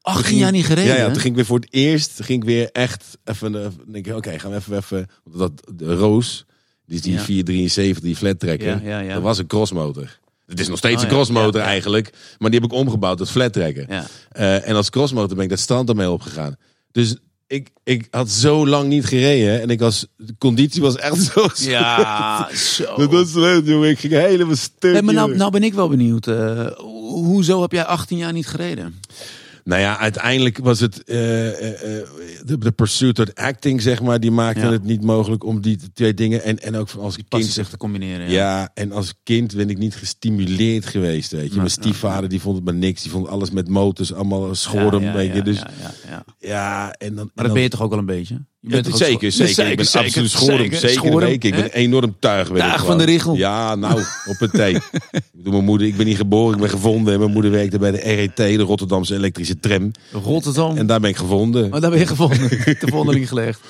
18 0.00 0.36
jaar 0.36 0.52
niet 0.52 0.64
gereden. 0.66 0.94
Ja, 0.94 0.96
ja, 0.96 1.04
toen 1.06 1.14
ging 1.20 1.26
ik 1.28 1.34
weer 1.34 1.44
voor 1.44 1.58
het 1.58 1.68
eerst, 1.70 2.22
ging 2.22 2.42
ik 2.42 2.48
weer 2.48 2.68
echt 2.72 3.18
even, 3.24 3.62
eh, 3.64 3.68
denk 3.86 4.06
oké, 4.16 4.38
gaan 4.38 4.50
we 4.50 4.56
even, 4.56 4.76
even, 4.76 5.06
dat, 5.32 5.52
de 5.74 5.94
Roos, 5.94 6.44
die 6.86 6.96
is 6.96 7.02
die 7.02 7.12
Ja. 7.12 7.20
473, 7.20 8.02
die 8.04 8.16
flat 8.16 8.38
trekker, 8.40 8.68
Ja, 8.68 8.80
ja, 8.82 8.98
ja. 8.98 9.14
dat 9.14 9.22
was 9.22 9.38
een 9.38 9.46
crossmotor. 9.46 10.18
Het 10.46 10.60
is 10.60 10.68
nog 10.68 10.78
steeds 10.78 10.96
Oh, 10.96 11.02
een 11.02 11.08
crossmotor 11.08 11.60
eigenlijk, 11.60 12.10
maar 12.38 12.50
die 12.50 12.60
heb 12.60 12.70
ik 12.70 12.76
omgebouwd 12.76 13.18
tot 13.18 13.30
flat 13.30 13.52
trekker. 13.52 13.86
Ja. 13.88 14.06
Eh, 14.30 14.68
en 14.68 14.74
als 14.74 14.90
crossmotor 14.90 15.34
ben 15.34 15.44
ik 15.44 15.50
dat 15.50 15.58
strand 15.58 15.88
ermee 15.88 16.10
opgegaan. 16.10 16.56
Dus 16.92 17.16
ik, 17.46 17.68
ik 17.84 18.08
had 18.10 18.30
zo 18.30 18.66
lang 18.66 18.88
niet 18.88 19.04
gereden 19.04 19.60
en 19.60 19.70
ik 19.70 19.80
was, 19.80 20.06
de 20.16 20.34
conditie 20.38 20.82
was 20.82 20.96
echt 20.96 21.22
zo 21.22 21.40
slecht. 21.40 21.64
Ja, 21.70 22.48
zo. 22.54 22.96
Dat 22.96 23.10
was 23.10 23.30
slecht, 23.30 23.66
jongen. 23.66 23.88
Ik 23.90 23.98
ging 23.98 24.12
helemaal 24.12 24.56
stuk. 24.56 24.92
Hey, 24.92 25.02
maar 25.02 25.14
nou, 25.14 25.36
nou 25.36 25.50
ben 25.50 25.62
ik 25.62 25.74
wel 25.74 25.88
benieuwd. 25.88 26.26
eh, 26.26 26.66
ho- 26.76 27.22
hoezo 27.24 27.60
heb 27.62 27.72
jij 27.72 27.84
18 27.84 28.18
jaar 28.18 28.32
niet 28.32 28.46
gereden? 28.46 29.00
Nou 29.64 29.80
ja, 29.80 29.98
uiteindelijk 29.98 30.58
was 30.58 30.80
het 30.80 31.04
eh, 31.04 31.48
eh, 31.48 31.98
eh, 31.98 32.06
de, 32.44 32.58
de 32.58 32.72
pursuit 32.72 33.18
of 33.18 33.34
acting, 33.34 33.82
zeg 33.82 34.02
maar, 34.02 34.20
die 34.20 34.30
maakte 34.30 34.60
Ja. 34.60 34.70
het 34.72 34.84
niet 34.84 35.02
mogelijk 35.02 35.44
om 35.44 35.60
die 35.60 35.78
twee 35.94 36.14
dingen. 36.14 36.42
En, 36.42 36.58
en 36.58 36.76
ook 36.76 36.88
als 36.90 37.14
kind. 37.14 37.28
Passies 37.28 37.56
echt 37.56 37.70
te 37.70 37.76
combineren. 37.76 38.30
Ja. 38.30 38.70
en 38.74 38.92
als 38.92 39.14
kind 39.22 39.56
ben 39.56 39.70
ik 39.70 39.78
niet 39.78 39.94
gestimuleerd 39.96 40.86
geweest. 40.86 41.32
Weet 41.32 41.50
je, 41.50 41.56
mijn 41.56 41.70
stiefvader 41.70 42.28
die 42.28 42.40
vond 42.40 42.56
het 42.56 42.64
maar 42.64 42.74
niks. 42.74 43.02
Die 43.02 43.10
vond 43.10 43.28
alles 43.28 43.50
met 43.50 43.68
motors 43.68 44.12
allemaal 44.12 44.54
ja, 45.02 45.12
weet 45.12 45.34
je. 45.34 45.42
Dus 45.42 45.58
ja, 45.58 45.70
ja, 45.80 45.94
ja. 46.08 46.24
ja, 46.38 46.92
en 46.92 47.14
dan. 47.14 47.16
Maar 47.16 47.24
en 47.24 47.30
dat 47.34 47.44
dan- 47.44 47.52
ben 47.54 47.62
je 47.62 47.68
toch 47.68 47.82
ook 47.82 47.90
wel 47.90 47.98
een 47.98 48.06
beetje? 48.06 48.44
Je 48.66 48.82
bent 48.82 48.96
zeker, 48.96 49.32
zeker, 49.32 49.70
Ik 49.70 49.76
ben 49.76 49.86
absoluut. 49.92 50.30
Zeker, 50.30 50.76
zeker. 50.76 51.28
Ik 51.28 51.50
ben 51.54 51.72
enorm 51.72 52.16
tuig. 52.18 52.48
Tuig 52.48 52.84
van 52.84 52.98
de 52.98 53.04
richel. 53.04 53.34
Ja, 53.34 53.74
nou, 53.74 54.00
op 54.32 54.38
het 54.38 54.52
thee. 54.52 54.76
mijn 55.42 55.64
moeder, 55.64 55.86
ik 55.86 55.96
ben 55.96 56.06
niet 56.06 56.16
geboren, 56.16 56.54
ik 56.54 56.60
ben 56.60 56.70
gevonden. 56.70 57.12
En 57.12 57.18
mijn 57.18 57.30
moeder 57.32 57.50
werkte 57.50 57.78
bij 57.78 57.90
de 57.90 57.98
RET, 57.98 58.36
de 58.36 58.56
Rotterdamse 58.56 59.14
elektrische 59.14 59.58
tram. 59.60 59.90
Rotterdam. 60.12 60.76
En 60.76 60.86
daar 60.86 61.00
ben 61.00 61.10
ik 61.10 61.16
gevonden. 61.16 61.70
Maar 61.70 61.80
daar 61.80 61.90
ben 61.90 61.98
je 61.98 62.06
gevonden. 62.06 62.48
Te 62.78 62.86
vondeling 62.86 63.28
gelegd. 63.28 63.60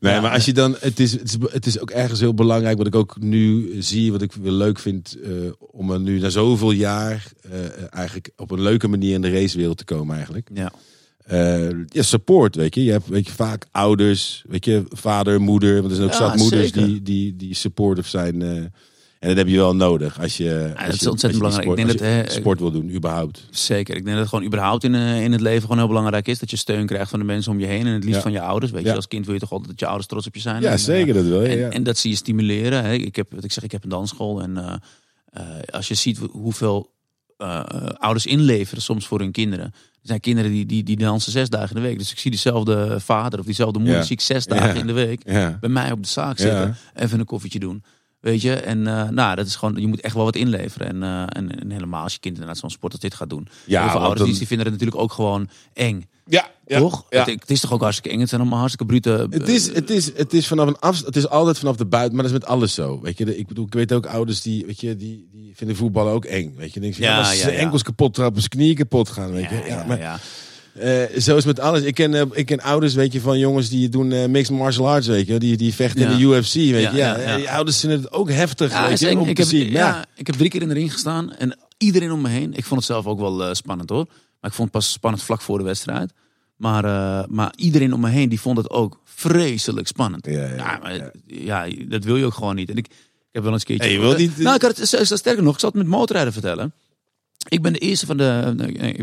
Nee, 0.00 0.12
Ja. 0.12 0.20
maar 0.20 0.30
als 0.30 0.44
je 0.44 0.52
dan, 0.52 0.76
het 0.80 1.00
is, 1.00 1.12
het, 1.12 1.22
is, 1.24 1.36
het 1.52 1.66
is 1.66 1.78
ook 1.80 1.90
ergens 1.90 2.20
heel 2.20 2.34
belangrijk, 2.34 2.76
wat 2.78 2.86
ik 2.86 2.94
ook 2.94 3.16
nu 3.20 3.74
zie, 3.78 4.12
wat 4.12 4.22
ik 4.22 4.32
wel 4.42 4.52
leuk 4.52 4.78
vind, 4.78 5.16
eh, 5.24 5.30
om 5.58 5.90
er 5.90 6.00
nu 6.00 6.18
na 6.18 6.28
zoveel 6.28 6.70
jaar 6.70 7.24
eh, 7.50 7.50
eigenlijk 7.90 8.30
op 8.36 8.50
een 8.50 8.60
leuke 8.62 8.88
manier 8.88 9.14
in 9.14 9.22
de 9.22 9.30
racewereld 9.30 9.76
te 9.78 9.84
komen 9.84 10.14
eigenlijk. 10.16 10.48
Ja. 10.54 10.72
Eh, 11.24 11.68
ja, 11.86 12.02
support, 12.02 12.54
weet 12.56 12.74
je. 12.74 12.84
Je 12.84 12.90
hebt 12.90 13.08
weet 13.08 13.26
je, 13.26 13.32
vaak 13.32 13.66
ouders, 13.70 14.44
weet 14.48 14.64
je, 14.64 14.82
vader, 14.88 15.40
moeder, 15.40 15.74
want 15.78 15.90
er 15.90 15.96
zijn 15.96 16.06
ook 16.08 16.12
Ja, 16.14 16.18
zat 16.28 16.36
moeders 16.36 16.72
die, 16.72 17.02
die, 17.02 17.36
die 17.36 17.54
supportive 17.54 18.08
zijn. 18.08 18.42
eh, 18.42 18.48
en 19.18 19.30
dat 19.30 19.36
heb 19.38 19.48
je 19.48 19.56
wel 19.56 19.76
nodig 19.76 20.20
als 20.20 20.36
je, 20.36 20.72
als 20.76 20.84
dat 20.86 20.94
is 20.94 21.00
je- 21.00 21.10
ontzettend 21.10 21.12
als 21.12 21.20
je 21.22 21.28
die 21.28 21.38
belangrijk. 21.38 21.62
Sport, 21.62 21.78
Ik 21.78 21.98
denk 21.98 22.16
je 22.22 22.22
dat, 22.24 22.32
sport 22.32 22.60
wil 22.60 22.70
doen, 22.70 22.90
überhaupt. 22.94 23.46
Zeker. 23.50 23.96
Ik 23.96 24.04
denk 24.04 24.16
dat 24.16 24.18
het 24.18 24.28
gewoon 24.28 24.44
überhaupt 24.44 24.84
in, 24.84 24.94
eh, 24.94 25.22
in 25.22 25.32
het 25.32 25.40
leven 25.40 25.62
gewoon 25.62 25.78
heel 25.78 25.86
belangrijk 25.86 26.28
is. 26.28 26.38
Dat 26.38 26.50
je 26.50 26.56
steun 26.56 26.86
krijgt 26.86 27.10
van 27.10 27.18
de 27.18 27.24
mensen 27.24 27.52
om 27.52 27.60
je 27.60 27.66
heen. 27.66 27.86
En 27.86 27.92
het 27.92 28.02
liefst 28.04 28.16
Ja. 28.16 28.22
van 28.22 28.32
je 28.32 28.40
ouders. 28.40 28.72
Weet 28.72 28.84
je, 28.84 28.94
als 28.94 29.08
kind 29.08 29.24
wil 29.24 29.34
je 29.34 29.40
toch 29.40 29.50
altijd 29.52 29.70
dat 29.70 29.80
je 29.80 29.86
ouders 29.86 30.06
trots 30.08 30.26
op 30.26 30.34
je 30.34 30.40
zijn. 30.40 30.62
Ja, 30.62 30.68
En, 30.68 30.74
eh, 30.74 30.78
zeker 30.82 31.14
dat 31.14 31.24
wel. 31.24 31.42
Ja, 31.42 31.48
En, 31.48 31.72
en 31.72 31.82
dat 31.82 31.98
zie 31.98 32.10
je 32.10 32.16
stimuleren. 32.16 32.84
Hè. 32.84 32.92
Ik 32.92 33.16
heb, 33.16 33.32
wat 33.34 33.44
ik 33.44 33.52
zeg, 33.52 33.64
ik 33.64 33.72
heb 33.72 33.82
een 33.84 33.88
dansschool. 33.90 34.42
En 34.42 34.56
eh, 34.56 34.74
eh, 35.30 35.42
als 35.70 35.88
je 35.88 35.94
ziet 35.94 36.18
hoeveel 36.30 36.92
eh, 37.36 37.62
eh, 37.68 37.86
ouders 37.86 38.26
inleveren 38.26 38.82
soms 38.82 39.06
voor 39.06 39.18
hun 39.20 39.32
kinderen. 39.32 39.72
Er 40.04 40.10
zijn 40.10 40.20
kinderen 40.22 40.50
die, 40.50 40.66
die, 40.66 40.82
die 40.82 40.96
dansen 40.96 41.32
zes 41.32 41.48
dagen 41.48 41.68
in 41.76 41.82
de 41.82 41.88
week. 41.88 41.98
Dus 41.98 42.12
ik 42.12 42.18
zie 42.18 42.30
diezelfde 42.30 43.00
vader 43.00 43.38
of 43.38 43.44
diezelfde 43.44 43.78
moeder 43.78 43.96
Ja. 43.96 44.02
zie 44.02 44.12
ik 44.16 44.20
zes 44.20 44.46
dagen 44.46 44.74
Ja. 44.74 44.80
in 44.80 44.86
de 44.86 44.92
week. 44.92 45.24
Bij 45.60 45.68
mij 45.68 45.92
op 45.92 46.02
de 46.02 46.08
zaak 46.08 46.38
zitten. 46.38 46.76
Even 46.94 47.18
een 47.18 47.24
koffietje 47.26 47.58
doen. 47.58 47.82
Weet 48.24 48.42
je, 48.42 48.54
en 48.54 48.86
eh, 48.86 49.08
nou, 49.08 49.36
dat 49.36 49.46
is 49.46 49.56
gewoon, 49.56 49.76
je 49.76 49.86
moet 49.86 50.00
echt 50.00 50.14
wel 50.14 50.24
wat 50.24 50.36
inleveren. 50.36 50.88
En, 50.88 51.02
eh, 51.02 51.20
en, 51.38 51.60
en 51.60 51.70
helemaal 51.70 52.02
als 52.02 52.12
je 52.12 52.18
kind 52.18 52.34
inderdaad 52.34 52.58
zo'n 52.58 52.70
sport 52.70 52.92
als 52.92 53.00
dit 53.00 53.14
gaat 53.14 53.30
doen. 53.30 53.48
Ja, 53.64 53.80
Heel 53.80 53.90
veel 53.90 54.00
want 54.00 54.04
ouders 54.04 54.28
dan- 54.28 54.38
die, 54.38 54.46
vinden 54.46 54.66
het 54.66 54.74
natuurlijk 54.74 55.02
ook 55.02 55.12
gewoon 55.12 55.48
eng. 55.72 56.08
Ja, 56.26 56.50
ja, 56.66 56.78
toch? 56.78 57.04
ja. 57.10 57.18
Het, 57.24 57.40
het 57.40 57.50
is 57.50 57.60
toch 57.60 57.72
ook 57.72 57.80
hartstikke 57.80 58.10
eng. 58.14 58.20
Het 58.20 58.28
zijn 58.28 58.40
allemaal 58.40 58.58
hartstikke 58.58 58.92
brute... 58.92 59.26
Het 59.30 59.48
is, 59.48 59.74
het, 59.74 59.90
is, 59.90 60.16
het 60.16 60.32
is 60.32 60.46
vanaf 60.46 60.66
een 60.66 60.78
af, 60.78 61.04
het 61.04 61.16
is 61.16 61.28
altijd 61.28 61.58
vanaf 61.58 61.76
de 61.76 61.86
buiten, 61.86 62.14
maar 62.14 62.24
dat 62.24 62.32
is 62.32 62.38
met 62.40 62.48
alles 62.48 62.74
zo. 62.74 63.00
Weet 63.00 63.18
je, 63.18 63.36
ik 63.36 63.46
bedoel, 63.46 63.66
ik 63.66 63.74
weet 63.74 63.92
ook 63.92 64.06
ouders 64.06 64.40
die, 64.42 64.66
weet 64.66 64.80
je, 64.80 64.96
die, 64.96 65.28
die 65.32 65.52
vinden 65.54 65.76
voetballen 65.76 66.12
ook 66.12 66.24
eng. 66.24 66.54
Weet 66.56 66.74
je, 66.74 66.80
denk 66.80 66.94
je, 66.94 67.02
Ja, 67.02 67.10
ja, 67.10 67.18
als 67.18 67.28
ja, 67.36 67.42
ze 67.44 67.52
ja. 67.52 67.58
enkels 67.58 67.82
kapot 67.82 68.14
trappen, 68.14 68.38
zijn 68.40 68.50
knieën 68.50 68.74
kapot 68.74 69.08
gaan. 69.08 69.32
Weet 69.32 69.48
je, 69.48 69.54
ja, 69.54 69.66
ja, 69.66 69.66
ja, 69.66 69.84
maar, 69.86 70.20
ja. 70.74 70.80
eh, 70.80 71.20
zo 71.20 71.36
is 71.36 71.44
met 71.44 71.60
alles. 71.60 71.82
Ik 71.82 71.94
ken, 71.94 72.14
eh, 72.14 72.22
ik 72.32 72.46
ken 72.46 72.60
ouders, 72.60 72.94
weet 72.94 73.12
je, 73.12 73.20
van 73.20 73.38
jongens 73.38 73.68
die 73.68 73.88
doen 73.88 74.12
eh, 74.12 74.26
mixed 74.28 74.56
martial 74.56 74.88
arts, 74.88 75.06
weet 75.06 75.26
je, 75.26 75.38
die, 75.38 75.56
die 75.56 75.74
vechten 75.74 76.00
Ja. 76.00 76.10
in 76.10 76.16
de 76.16 76.22
UFC, 76.24 76.52
weet 76.54 76.64
je. 76.66 76.72
Ja, 76.80 76.90
ja, 76.92 77.18
ja. 77.18 77.36
Die 77.36 77.50
ouders 77.50 77.80
vinden 77.80 77.98
het 78.00 78.12
ook 78.12 78.30
heftig, 78.30 78.70
Ja, 78.70 78.88
weet 78.88 78.98
je, 79.00 79.18
om 79.18 79.28
ik, 79.28 79.34
te 79.34 79.40
heb, 79.42 79.50
zien. 79.50 79.70
ja, 79.70 79.78
Ja. 79.78 80.04
ik 80.14 80.26
heb 80.26 80.36
drie 80.36 80.50
keer 80.50 80.62
in 80.62 80.68
de 80.68 80.74
ring 80.74 80.92
gestaan 80.92 81.32
en 81.34 81.58
iedereen 81.78 82.12
om 82.12 82.20
me 82.20 82.28
heen. 82.28 82.54
Ik 82.54 82.64
vond 82.64 82.80
het 82.80 82.88
zelf 82.90 83.06
ook 83.06 83.18
wel 83.20 83.54
spannend 83.54 83.90
hoor. 83.90 84.04
Maar 84.40 84.50
ik 84.50 84.56
vond 84.56 84.68
het 84.72 84.78
pas 84.82 84.92
spannend 84.92 85.22
vlak 85.22 85.40
voor 85.40 85.58
de 85.58 85.64
wedstrijd. 85.64 86.12
Maar, 86.56 86.82
maar 87.30 87.52
iedereen 87.56 87.92
om 87.94 88.00
me 88.00 88.08
heen 88.10 88.28
die 88.28 88.40
vond 88.40 88.56
het 88.56 88.70
ook 88.70 89.00
vreselijk 89.04 89.86
spannend. 89.86 90.26
Ja, 90.26 90.32
ja, 90.32 90.54
Ja, 90.54 90.78
maar, 90.82 90.94
ja. 91.26 91.64
ja, 91.64 91.74
dat 91.88 92.04
wil 92.04 92.16
je 92.16 92.24
ook 92.24 92.34
gewoon 92.34 92.54
niet. 92.54 92.70
En 92.70 92.76
ik, 92.76 92.86
ik 92.86 92.94
heb 93.32 93.42
wel 93.42 93.52
eens 93.52 93.60
een 93.60 93.66
keertje... 93.66 93.84
Hey, 93.86 93.94
je 93.96 94.00
wilt 94.00 94.18
niet- 94.18 94.36
Nou, 94.38 94.54
ik 94.54 94.62
had 94.62 94.76
het, 94.76 95.06
sterker 95.18 95.42
nog, 95.42 95.54
ik 95.54 95.60
zal 95.60 95.68
het 95.68 95.78
met 95.78 95.86
motorrijden 95.86 96.32
vertellen. 96.32 96.72
Ik 97.48 97.62
ben 97.62 97.72
de 97.72 97.78
eerste 97.78 98.06
van 98.06 98.16
de... 98.16 98.54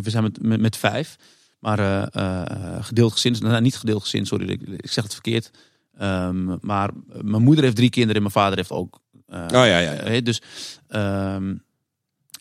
We 0.04 0.10
zijn 0.10 0.24
met, 0.24 0.42
met, 0.42 0.62
met 0.62 0.78
vijf. 0.78 1.16
Maar 1.62 1.80
eh 1.80 2.06
eh, 2.76 2.84
gedeeld 2.84 3.12
gezin... 3.12 3.36
Nou, 3.40 3.62
niet 3.62 3.78
gedeeld 3.78 4.02
gezin, 4.02 4.26
sorry. 4.26 4.50
Ik, 4.50 4.62
ik 4.62 4.92
zeg 4.92 5.04
het 5.04 5.14
verkeerd. 5.14 5.52
Ehm, 5.98 6.56
maar 6.62 6.90
mijn 7.22 7.44
moeder 7.44 7.64
heeft 7.64 7.76
drie 7.76 7.90
kinderen 7.90 8.16
en 8.16 8.22
mijn 8.22 8.34
vader 8.34 8.58
heeft 8.58 8.72
ook... 8.72 9.00
eh, 9.28 9.42
Oh 9.46 9.50
ja, 9.52 9.66
ja, 9.66 9.80
ja. 9.80 9.92
eh, 9.92 10.24
dus... 10.24 10.42
ehm, 10.88 11.54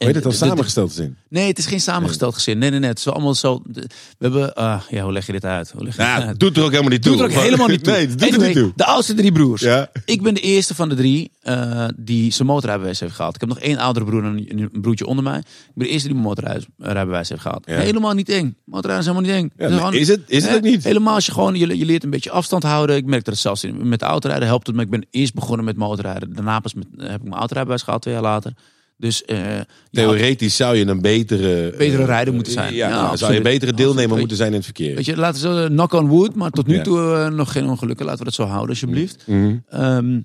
Weet 0.07 0.15
het 0.15 0.25
al 0.27 0.33
samengesteld 0.33 0.93
zin? 0.93 1.17
Nee, 1.29 1.47
het 1.49 1.59
is 1.59 1.67
geen 1.67 1.81
samengesteld 1.81 2.35
gezin. 2.35 2.59
Nee, 2.59 2.71
nee, 2.71 2.79
nee. 2.79 2.89
Het 2.89 2.99
is 2.99 3.09
allemaal 3.09 3.35
zo. 3.35 3.63
We 3.73 3.85
hebben. 4.19 4.55
ah, 4.55 4.81
ja, 4.91 5.03
hoe 5.03 5.13
leg 5.13 5.27
je 5.27 5.33
dit 5.33 5.45
uit? 5.45 5.71
Hoe 5.71 5.85
leg 5.85 5.97
je 5.97 6.03
Ja, 6.03 6.23
uit? 6.27 6.41
doet 6.41 6.57
er 6.57 6.63
ook 6.63 6.71
helemaal 6.71 6.91
niet 6.91 7.03
toe. 7.03 7.13
Doet 7.17 7.21
er 7.21 7.27
ook 7.29 7.35
Maar- 7.35 7.43
helemaal 7.45 7.67
niet 7.69 7.85
toe. 7.85 7.93
Nee, 7.93 8.07
doet 8.09 8.23
Anyway, 8.23 8.47
niet 8.47 8.57
toe. 8.57 8.73
De 8.77 8.85
oudste 8.85 9.15
drie 9.15 9.33
broers. 9.33 9.61
Ja. 9.63 9.91
Ik 10.05 10.23
ben 10.23 10.35
de 10.35 10.41
eerste 10.41 10.75
van 10.75 10.89
de 10.89 10.95
drie 10.95 11.31
eh, 11.41 11.87
die 11.97 12.33
zijn 12.33 12.49
motorrijbewijs 12.49 13.01
heeft 13.01 13.15
gehaald. 13.15 13.35
Ik 13.35 13.41
heb 13.41 13.49
nog 13.49 13.59
één 13.59 13.79
oudere 13.79 14.05
broer 14.05 14.25
en 14.25 14.45
een, 14.59 14.81
broertje 14.81 15.07
onder 15.07 15.25
mij. 15.25 15.39
Ik 15.39 15.45
ben 15.75 15.87
de 15.87 15.93
eerste 15.93 16.09
die 16.09 16.17
mijn 16.17 16.29
motorrijbewijs 16.29 17.29
heeft 17.29 17.41
gehaald. 17.43 17.67
Ja. 17.67 17.79
Helemaal 17.79 18.13
niet 18.15 18.29
eng. 18.29 18.57
Motorrijden 18.65 19.07
is 19.09 19.13
helemaal 19.13 19.35
niet 19.37 19.43
eng. 19.57 19.69
Ja, 19.69 19.77
gewoon- 19.77 19.95
is 19.95 20.09
het- 20.09 20.21
is 20.27 20.45
het 20.45 20.55
ook 20.55 20.63
niet? 20.63 20.85
Helemaal 20.85 21.15
als 21.15 21.27
je 21.27 21.33
gewoon, 21.33 21.55
je, 21.55 21.79
je 21.79 21.85
leert 21.85 22.05
een 22.05 22.11
beetje 22.11 22.31
afstand 22.31 22.63
houden. 22.63 22.97
Ik 22.97 23.05
merk 23.05 23.25
dat 23.25 23.35
het 23.35 23.43
zelfs 23.43 23.65
in- 23.65 23.89
met 23.89 24.03
autorijden 24.03 24.47
helpt 24.49 24.67
het. 24.67 24.77
Maar 24.77 24.85
ik 24.85 24.91
ben 24.91 25.07
eerst 25.11 25.35
begonnen 25.35 25.65
met 25.65 25.77
motorrijden. 25.77 26.35
Daarna 26.35 26.61
pas 26.61 26.75
met, 26.75 26.87
heb 26.97 27.15
ik 27.21 27.23
mijn 27.23 27.35
autorijbewijs 27.41 27.83
gehaald 27.83 28.03
twee 28.03 28.15
jaar 28.15 28.23
later. 28.23 28.53
Dus 29.01 29.25
eh, 29.25 29.61
Theoretisch 29.91 30.57
zou 30.57 30.77
je 30.77 30.87
een 30.87 31.01
betere... 31.01 31.75
Betere 31.79 32.03
eh, 32.03 32.09
rijder 32.09 32.35
moeten 32.35 32.53
zijn. 32.53 32.75
Ja, 32.75 32.89
Ja, 32.89 33.17
zou 33.17 33.33
je 33.33 33.41
betere 33.41 33.73
deelnemer 33.73 34.19
moeten 34.19 34.37
zijn 34.37 34.49
in 34.49 34.55
het 34.55 34.65
verkeer. 34.65 34.95
Weet 34.95 35.05
je, 35.05 35.17
laten 35.17 35.43
we 35.43 35.49
zo, 35.49 35.65
eh, 35.65 35.67
knock 35.67 35.93
on 35.93 36.09
wood, 36.09 36.35
maar 36.35 36.51
tot 36.51 36.67
nu 36.67 36.75
Ja. 36.75 36.83
toe 36.83 37.31
nog 37.31 37.53
geen 37.53 37.67
ongelukken. 37.67 38.05
Laten 38.05 38.19
we 38.19 38.25
dat 38.25 38.35
zo 38.35 38.45
houden, 38.45 38.69
alsjeblieft. 38.69 39.27
Mhm. 39.27 39.57
Ehm, 39.69 40.21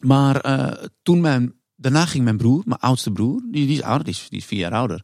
maar 0.00 0.40
toen 1.02 1.20
mijn, 1.20 1.54
daarna 1.76 2.06
ging 2.06 2.24
mijn 2.24 2.36
broer, 2.36 2.62
mijn 2.64 2.80
oudste 2.80 3.10
broer, 3.10 3.42
die, 3.50 3.66
die 3.66 3.76
is 3.76 3.82
ouder, 3.82 4.04
die 4.04 4.14
is, 4.14 4.26
die 4.28 4.38
is 4.38 4.44
vier 4.44 4.58
jaar 4.58 4.72
ouder. 4.72 5.02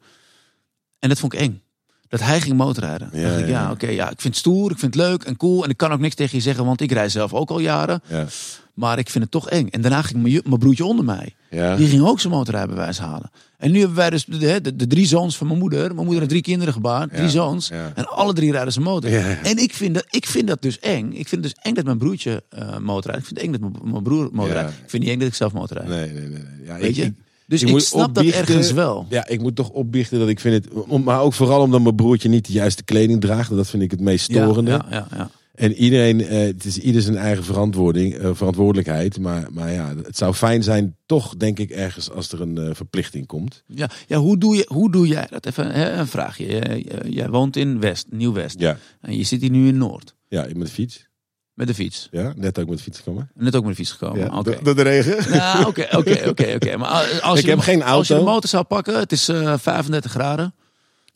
En 0.99 1.09
dat 1.09 1.19
vond 1.19 1.33
ik 1.33 1.41
eng. 1.41 1.63
Dat 2.09 2.21
hij 2.21 2.41
ging 2.41 2.57
motorrijden. 2.57 3.09
Ja, 3.13 3.23
dacht 3.29 3.41
ik, 3.41 3.47
ja, 3.47 3.53
ja, 3.53 3.63
ja. 3.63 3.71
oké, 3.71 3.89
ja, 3.89 4.05
ik 4.11 4.21
vind 4.21 4.35
het 4.35 4.37
stoer, 4.37 4.71
ik 4.71 4.79
vind 4.79 4.95
het 4.95 5.05
leuk 5.05 5.23
en 5.23 5.37
cool. 5.37 5.65
En 5.65 5.71
ik 5.71 5.77
kan 5.77 5.93
ook 5.93 6.01
niks 6.01 6.15
tegen 6.15 6.37
je 6.37 6.43
zeggen, 6.43 6.65
want 6.65 6.81
ik 6.81 6.93
rij 6.93 7.09
zelf 7.09 7.33
ook 7.35 7.51
al 7.51 7.59
jaren. 7.59 8.03
Ja. 8.09 8.27
Maar 8.75 8.99
ik 8.99 9.11
vind 9.11 9.25
het 9.25 9.33
toch 9.33 9.49
eng. 9.51 9.69
En 9.69 9.81
daarna 9.81 10.03
ging 10.03 10.23
mijn, 10.23 10.59
broertje 10.59 10.85
onder 10.85 11.05
mij. 11.05 11.35
Ja. 11.51 11.77
Die 11.77 11.87
ging 11.89 12.03
ook 12.03 12.21
zijn 12.21 12.33
motorrijbewijs 12.33 12.99
halen. 12.99 13.31
En 13.59 13.71
nu 13.73 13.79
hebben 13.79 13.97
wij 13.97 14.11
dus 14.11 14.25
de, 14.25 14.61
de, 14.61 14.77
de 14.77 14.87
drie 14.87 15.07
zoons 15.07 15.37
van 15.37 15.47
mijn 15.47 15.59
moeder. 15.59 15.81
Mijn 15.81 15.97
moeder 15.97 16.17
heeft 16.19 16.29
drie 16.29 16.43
kinderen 16.43 16.75
gebaard, 16.75 17.11
drie 17.11 17.23
Ja, 17.23 17.29
zoons. 17.29 17.69
ja. 17.69 17.93
En 17.95 18.09
alle 18.09 18.33
drie 18.33 18.51
rijden 18.53 18.73
ze 18.73 18.81
motor. 18.81 19.11
En 19.43 19.59
ik 19.59 19.75
vind, 19.75 19.95
dat, 19.95 20.07
ik 20.11 20.27
vind 20.27 20.47
dat 20.49 20.63
dus 20.63 20.79
eng. 20.79 21.07
Ik 21.13 21.29
vind 21.29 21.45
het 21.45 21.55
dus 21.55 21.55
eng 21.63 21.75
dat 21.75 21.85
mijn 21.85 21.99
broertje 21.99 22.43
eh 22.49 22.79
motorrijdt. 22.79 23.21
Ik 23.21 23.27
vind 23.27 23.41
het 23.41 23.63
eng 23.63 23.73
dat 23.73 23.83
mijn, 23.91 24.03
broer 24.03 24.29
motorrijdt. 24.33 24.71
Ik 24.71 24.91
vind 24.91 25.03
niet 25.03 25.13
eng 25.13 25.19
dat 25.19 25.29
ik 25.29 25.35
zelf 25.35 25.53
motorrijd. 25.53 25.89
Nee, 25.89 26.11
nee, 26.11 26.29
nee. 26.29 26.29
nee. 26.29 26.67
Ja, 26.67 26.77
Weet 26.79 26.89
ik- 26.89 26.95
je? 27.05 27.13
dus 27.47 27.63
ik 27.63 27.79
snap 27.81 28.15
dat 28.15 28.25
ergens 28.25 28.73
wel. 28.73 29.07
Ja, 29.09 29.27
ik 29.29 29.41
moet 29.41 29.57
toch 29.57 29.69
opbiechten 29.71 30.19
dat 30.19 30.29
ik 30.29 30.41
vind 30.41 30.65
het... 30.65 30.87
Maar 31.05 31.21
ook 31.21 31.33
vooral 31.35 31.61
omdat 31.61 31.83
mijn 31.83 31.95
broertje 31.95 32.29
niet 32.29 32.47
de 32.47 32.53
juiste 32.53 32.83
kleding 32.85 33.21
draagt. 33.21 33.57
Dat 33.57 33.69
vind 33.71 33.83
ik 33.83 33.91
het 33.91 34.01
meest 34.01 34.25
storende. 34.25 34.71
ja, 34.71 34.87
ja, 34.91 35.07
ja. 35.17 35.31
En 35.55 35.73
iedereen, 35.75 36.21
eh, 36.27 36.39
het 36.39 36.65
is 36.65 36.79
ieder 36.79 37.03
zijn 37.03 37.17
eigen 37.17 37.45
verantwoording, 37.45 38.15
eh, 38.15 38.31
verantwoordelijkheid. 38.33 39.19
Maar, 39.19 39.47
maar 39.53 39.73
ja, 39.73 39.95
het 40.05 40.17
zou 40.17 40.35
fijn 40.35 40.63
zijn, 40.63 40.97
toch 41.07 41.37
denk 41.37 41.59
ik 41.59 41.71
ergens, 41.71 42.11
als 42.11 42.33
er 42.33 42.41
een 42.41 42.59
eh, 42.59 42.69
verplichting 42.75 43.27
komt. 43.27 43.63
Ja, 43.67 43.91
ja 44.07 44.19
hoe, 44.19 44.39
doe 44.39 44.57
je, 44.57 44.65
hoe 44.69 44.91
doe 44.93 45.07
jij 45.07 45.27
dat? 45.31 45.47
Even 45.47 45.71
hè, 45.71 45.93
een 45.93 46.07
vraagje. 46.07 46.83
Jij, 47.09 47.29
woont 47.29 47.57
in 47.57 47.81
West, 47.81 48.07
Nieuw-West. 48.11 48.61
Ja, 48.61 48.79
En 49.01 49.17
je 49.17 49.25
zit 49.25 49.41
hier 49.41 49.51
nu 49.51 49.69
in 49.69 49.79
Noord. 49.79 50.15
ja 50.29 50.43
met 50.55 50.67
de 50.67 50.73
fiets. 50.73 51.07
Met 51.55 51.67
de 51.67 51.75
fiets. 51.75 52.09
Ja, 52.11 52.33
net 52.37 52.59
ook 52.59 52.69
met 52.69 52.77
de 52.77 52.83
fiets 52.83 52.99
gekomen. 52.99 53.31
Net 53.35 53.57
ook 53.57 53.63
met 53.65 53.71
de 53.71 53.77
fiets 53.77 53.91
gekomen. 53.93 54.19
Ja, 54.21 54.39
Oké. 54.39 54.59
door- 54.63 54.75
de 54.77 54.83
regen. 54.83 55.31
Nou, 55.31 55.67
oké, 55.67 55.87
oké, 55.97 56.29
oké, 56.29 56.53
oké. 56.55 56.77
Maar 56.77 57.21
als- 57.23 57.39
Ik 57.39 57.45
je 57.45 57.51
heb 57.51 57.59
geen 57.61 57.83
Als 57.83 58.07
je 58.09 58.13
de 58.15 58.19
auto. 58.21 58.33
motor 58.33 58.49
zou 58.51 58.65
pakken, 58.65 58.99
het 58.99 59.13
is 59.13 59.29
eh 59.29 59.55
35 59.59 60.11
graden. 60.11 60.55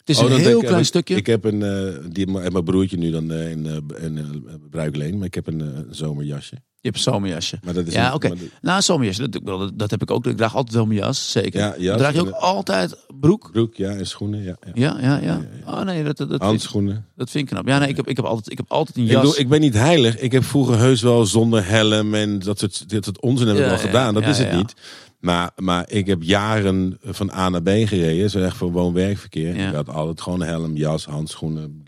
Het 0.09 0.17
is 0.17 0.23
Oh, 0.23 0.31
een 0.31 0.39
heel 0.41 0.59
ik- 0.61 0.65
klein 0.67 0.81
ik- 0.81 0.87
stukje. 0.87 1.15
Ik 1.17 1.27
heb 1.27 1.45
een, 1.45 1.63
eh, 1.63 1.95
die 2.11 2.27
mijn 2.27 2.65
broertje 2.65 2.97
nu 2.97 3.11
dan 3.11 3.33
eh, 3.33 3.51
in, 3.51 3.67
eh, 3.67 4.05
in 4.05 4.19
eh, 4.19 4.25
bruikleen, 4.71 5.17
maar 5.19 5.27
ik 5.27 5.35
heb 5.35 5.47
een 5.47 5.61
eh, 5.61 5.67
zomerjasje. 5.91 6.55
je 6.55 6.89
hebt 6.95 6.97
een 6.97 7.13
zomerjasje. 7.13 7.59
Maar 7.65 7.75
dat 7.75 7.87
is 7.87 7.93
Ja, 7.95 8.15
oké. 8.15 8.29
maar 8.29 8.37
dat- 8.39 8.47
Nou, 8.63 8.77
een 8.77 8.83
zomerjasje, 8.83 9.29
dat, 9.29 9.41
dat, 9.45 9.71
dat 9.79 9.91
heb 9.91 10.03
ik 10.03 10.11
ook. 10.11 10.27
Ik 10.27 10.37
draag 10.37 10.55
altijd 10.57 10.75
wel 10.75 10.87
mijn 10.87 10.99
jas, 10.99 11.31
zeker. 11.31 11.61
Ja, 11.61 11.75
jas 11.79 11.97
draag 11.99 12.15
je 12.15 12.21
ook 12.21 12.31
altijd 12.31 12.97
broek? 13.21 13.49
Broek, 13.53 13.75
ja, 13.75 13.91
en 13.91 14.07
schoenen, 14.07 14.43
ja. 14.43 14.57
ja. 14.75 14.97
Ja, 14.99 14.99
ja, 15.01 15.19
ja. 15.23 15.41
Oh 15.67 15.83
nee, 15.83 16.05
dat, 16.05 16.17
dat, 16.17 16.29
dat, 16.29 16.39
vind, 16.39 16.43
Handschoenen. 16.51 17.07
dat 17.17 17.31
vind 17.31 17.45
ik 17.49 17.51
knap. 17.55 17.67
Ja, 17.69 17.79
nee, 17.79 17.89
ik 17.89 17.97
heb, 17.97 18.09
ik 18.09 18.17
heb, 18.17 18.25
altijd, 18.25 18.51
ik 18.51 18.57
heb 18.57 18.71
altijd 18.71 18.97
een 18.97 19.03
Ik, 19.05 19.11
jas. 19.11 19.21
bedoel, 19.21 19.39
ik 19.39 19.49
ben 19.49 19.61
niet 19.61 19.75
heilig. 19.75 20.19
Ik 20.19 20.33
heb 20.33 20.45
vroeger 20.45 20.79
heus 20.79 21.03
wel 21.03 21.27
zonder 21.27 21.67
helm 21.67 22.15
en 22.15 22.39
dat 22.39 22.59
soort, 22.59 22.91
dat 22.91 23.05
soort 23.05 23.21
onzin 23.21 23.47
heb 23.47 23.57
ik 23.57 23.63
ja, 23.65 23.77
gedaan. 23.77 24.15
Dat 24.15 24.27
is 24.27 24.39
het 24.39 24.53
niet. 24.53 24.75
Maar, 25.19 25.51
maar 25.57 25.91
ik 25.91 26.07
heb 26.07 26.23
jaren 26.23 26.99
van 27.03 27.31
A 27.33 27.49
naar 27.49 27.63
B 27.63 27.69
gereden. 27.69 28.31
Zo 28.31 28.39
echt 28.41 28.57
voor 28.57 28.73
woon-werkverkeer. 28.73 29.57
Ja. 29.57 29.69
Ik 29.69 29.75
had 29.75 29.89
altijd 29.89 30.21
gewoon 30.21 30.43
helm, 30.43 30.77
jas, 30.77 31.05
handschoenen, 31.05 31.85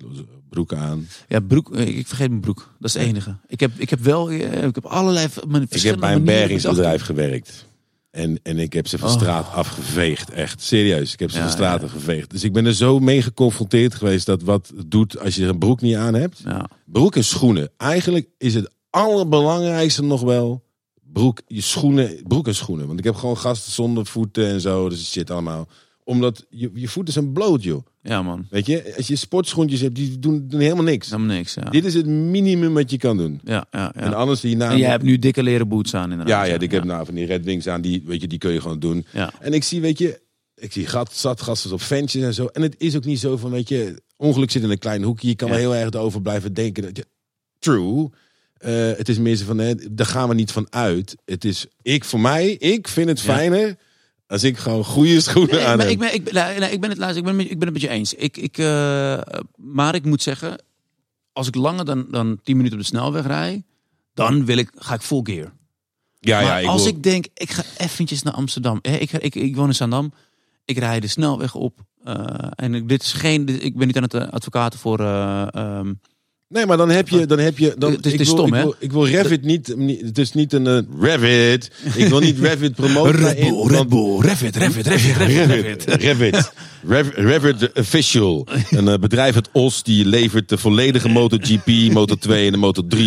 broek 0.49 0.73
aan. 0.75 1.09
Ja, 1.29 1.41
broek. 1.41 1.75
eh, 1.75 1.99
Ik 1.99 2.07
vergeet 2.07 2.29
mijn 2.29 2.41
broek. 2.41 2.69
Dat 2.79 2.89
is 2.89 2.95
het 3.01 3.03
enige. 3.07 3.37
Ik 3.47 3.61
heb, 3.61 3.71
ik 3.77 3.91
heb 3.91 4.01
wel, 4.01 4.31
eh, 4.31 4.63
ik 4.65 4.75
heb 4.75 4.87
allerlei 4.87 5.27
mijn 5.49 5.67
Ik 5.69 5.83
heb 5.83 6.01
bij 6.01 6.15
een 6.15 6.25
bergingsbedrijf 6.25 7.03
gewerkt. 7.03 7.69
En, 8.11 8.39
en 8.43 8.59
ik 8.59 8.73
heb 8.73 8.87
ze 8.87 8.99
van 8.99 9.09
Oh. 9.09 9.15
straat 9.15 9.53
afgeveegd. 9.53 10.31
Echt, 10.31 10.63
serieus. 10.63 11.13
Ik 11.13 11.19
heb 11.19 11.31
ze 11.31 11.37
Ja, 11.37 11.43
van 11.43 11.53
straat 11.53 11.81
ja. 11.81 11.87
afgeveegd. 11.87 12.31
Dus 12.31 12.45
ik 12.45 12.53
ben 12.53 12.67
er 12.67 12.75
zo 12.75 12.99
mee 12.99 13.23
geconfronteerd 13.23 13.95
geweest 13.95 14.27
dat 14.27 14.43
wat 14.43 14.73
het 14.77 14.91
doet 14.91 15.19
als 15.21 15.35
je 15.37 15.47
een 15.47 15.59
broek 15.59 15.81
niet 15.81 15.97
aan 15.97 16.15
hebt. 16.15 16.43
Broek 16.85 17.17
en 17.17 17.25
schoenen. 17.25 17.71
Eigenlijk 17.77 18.29
is 18.39 18.55
het 18.55 18.71
allerbelangrijkste 18.91 20.03
nog 20.03 20.21
wel 20.21 20.65
broek, 21.13 21.41
je 21.47 21.61
schoenen, 21.61 22.23
broek 22.27 22.47
en 22.47 22.55
schoenen. 22.55 22.87
Want 22.87 22.99
ik 22.99 23.05
heb 23.05 23.15
gewoon 23.15 23.37
gasten 23.39 23.73
zonder 23.73 24.07
voeten 24.07 24.47
en 24.47 24.61
zo. 24.61 24.89
Dus 24.89 25.11
shit 25.11 25.31
allemaal. 25.31 25.69
Omdat 26.05 26.47
je, 26.49 26.71
je 26.75 26.89
voeten 26.89 27.13
zijn 27.13 27.33
bloot, 27.33 27.63
joh. 27.63 27.87
ja, 28.03 28.23
man. 28.23 28.47
Weet 28.51 28.67
je, 28.67 28.95
als 28.97 29.07
je 29.07 29.17
sportschoentjes 29.17 29.81
hebt, 29.81 29.95
die 29.95 30.19
doen, 30.19 30.49
doen 30.49 30.61
helemaal 30.61 30.85
niks. 30.85 31.11
Helemaal 31.11 31.37
niks. 31.37 31.55
Ja, 31.55 31.71
Dit 31.71 31.85
is 31.85 31.95
het 31.95 32.07
minimum 32.07 32.75
wat 32.75 32.91
je 32.91 32.97
kan 32.97 33.17
doen. 33.17 33.41
ja, 33.45 33.67
ja. 33.71 33.81
ja. 33.81 33.95
En 33.95 34.15
anders 34.15 34.43
hierna... 34.43 34.71
En 34.71 34.79
jij 34.79 34.91
hebt 34.91 35.03
nu 35.05 35.19
dikke 35.19 35.43
leren 35.43 35.69
boots 35.69 35.95
aan 35.95 36.11
inderdaad. 36.11 36.47
ja, 36.47 36.53
ja, 36.53 36.61
ik 36.61 36.71
heb 36.71 36.85
nou 36.85 37.05
van 37.05 37.15
die 37.15 37.27
Red 37.27 37.45
Wings 37.45 37.67
aan, 37.67 37.81
die, 37.81 38.03
weet 38.07 38.21
je, 38.21 38.27
die 38.27 38.39
kun 38.39 38.53
je 38.53 38.61
gewoon 38.61 38.79
doen. 38.79 39.07
Ja. 39.13 39.33
En 39.41 39.53
ik 39.53 39.65
zie, 39.65 39.81
weet 39.81 39.99
je, 39.99 40.21
ik 40.55 40.73
zie 40.73 40.87
gat, 40.87 41.13
zat 41.15 41.41
gasten 41.43 41.73
op 41.73 41.83
ventjes 41.83 42.23
en 42.23 42.35
zo. 42.35 42.47
En 42.47 42.63
het 42.63 42.75
is 42.79 42.97
ook 42.97 43.05
niet 43.05 43.21
zo 43.21 43.37
van, 43.37 43.51
weet 43.51 43.69
je, 43.69 44.03
ongeluk 44.17 44.51
zit 44.51 44.63
in 44.63 44.71
een 44.71 44.79
klein 44.79 45.03
hoekje. 45.03 45.29
Je 45.29 45.35
kan 45.35 45.49
Ja. 45.49 45.55
er 45.55 45.61
heel 45.61 45.75
erg 45.75 45.95
over 45.95 46.23
blijven 46.23 46.55
denken. 46.55 46.83
Dat 46.83 46.97
je, 46.97 47.07
true. 47.59 48.09
Eh, 48.61 48.73
het 48.97 49.09
is 49.09 49.19
meer 49.19 49.37
zo 49.37 49.45
van, 49.45 49.59
hè, 49.59 49.75
daar 49.91 50.07
gaan 50.07 50.29
we 50.29 50.35
niet 50.35 50.53
van 50.53 50.67
uit. 50.71 51.17
Het 51.25 51.45
is, 51.45 51.67
ik 51.83 52.05
voor 52.05 52.21
mij, 52.21 52.51
ik 52.51 52.89
vind 52.89 53.09
het 53.09 53.21
Ja. 53.21 53.35
fijner 53.35 53.77
als 54.27 54.45
ik 54.45 54.57
gewoon 54.59 54.85
goede 54.85 55.21
schoenen 55.21 55.55
Nee, 55.55 55.65
aan 55.65 55.77
maar 55.77 55.87
heb. 55.87 55.95
ik 55.95 55.99
ben, 55.99 56.15
ik, 56.15 56.25
ben, 56.25 56.35
nee, 56.35 56.59
nee, 56.59 56.71
ik 56.73 56.81
ben 56.81 56.91
het 56.91 56.99
luister, 56.99 57.27
ik 57.27 57.37
ben, 57.37 57.41
ik 57.51 57.59
ben 57.59 57.65
het 57.69 57.73
met 57.73 57.81
je 57.83 57.89
eens. 57.89 58.15
Ik, 58.15 58.37
ik, 58.37 58.59
eh, 58.59 59.21
maar 59.57 59.95
ik 59.95 60.05
moet 60.05 60.23
zeggen, 60.23 60.63
als 61.33 61.47
ik 61.49 61.55
langer 61.55 61.85
dan, 61.85 62.07
dan 62.11 62.41
10 62.43 62.57
minuten 62.57 62.79
op 62.79 62.83
de 62.85 62.89
snelweg 62.91 63.27
rij, 63.27 63.63
dan 64.15 64.45
wil 64.45 64.57
ik, 64.57 64.71
ga 64.75 64.95
ik 64.95 65.01
full 65.03 65.21
gear. 65.25 65.53
ja, 66.19 66.41
ja, 66.41 66.49
maar 66.49 66.63
ik 66.63 66.69
als 66.69 66.83
wil- 66.85 66.93
ik 66.93 67.03
denk, 67.03 67.27
ik 67.35 67.51
ga 67.51 67.63
eventjes 67.77 68.23
naar 68.23 68.33
Amsterdam. 68.35 68.79
Hè, 68.83 68.97
Ik, 68.97 69.13
ik, 69.13 69.35
ik 69.35 69.57
woon 69.57 69.69
in 69.69 69.75
Zandam. 69.75 70.13
Ik 70.65 70.79
rij 70.79 71.01
de 71.01 71.07
snelweg 71.07 71.55
op. 71.55 71.79
eh, 72.05 72.25
en 72.55 72.75
ik- 72.75 72.89
dit 72.89 73.03
is 73.03 73.13
geen, 73.13 73.45
dit- 73.45 73.63
ik 73.65 73.77
ben 73.77 73.87
niet 73.87 73.97
aan 73.97 74.03
het 74.03 74.15
advocaten 74.15 74.79
voor. 74.79 75.01
eh, 75.01 75.47
ehm, 75.55 75.93
Nee, 76.51 76.67
maar 76.67 76.77
dan 76.77 76.91
heb 76.91 77.09
je, 77.09 77.27
dan 77.27 77.39
heb 77.39 77.59
je, 77.59 77.75
dan, 77.79 77.93
Het 77.93 78.07
is- 78.07 78.13
ik 78.13 78.19
wil, 78.19 78.27
stom, 78.27 78.47
ik 78.47 78.53
hè? 78.55 78.61
wil, 78.63 78.75
ik 78.79 78.93
wil 78.93 79.07
Revit 79.07 79.43
niet, 79.43 79.77
niet, 79.77 80.01
het 80.01 80.19
is 80.19 80.33
niet 80.33 80.53
een 80.53 80.67
eh, 80.67 80.79
Revit. 81.01 81.71
Ik 81.95 82.07
wil 82.09 82.19
niet 82.21 82.39
Revit 82.39 82.75
promoten. 82.75 83.21
maar 83.21 83.37
in- 83.37 83.55
want- 83.55 83.89
Bull, 83.89 84.19
Revit, 84.21 84.57
Revit, 84.57 84.87
Revit, 84.87 85.17
Revit, 85.17 85.85
Revit, 85.85 86.53
Rev- 86.89 87.15
Revit 87.15 87.71
Official. 87.79 88.47
Een 88.71 88.89
eh, 88.89 88.99
bedrijf 88.99 89.35
uit 89.35 89.49
Os 89.53 89.83
die 89.83 90.05
levert 90.05 90.49
de 90.49 90.59
volledige 90.59 91.09
MotoGP, 91.09 91.69
Moto2 91.69 92.31
en 92.31 92.53
de 92.53 92.73
Moto3 92.73 92.99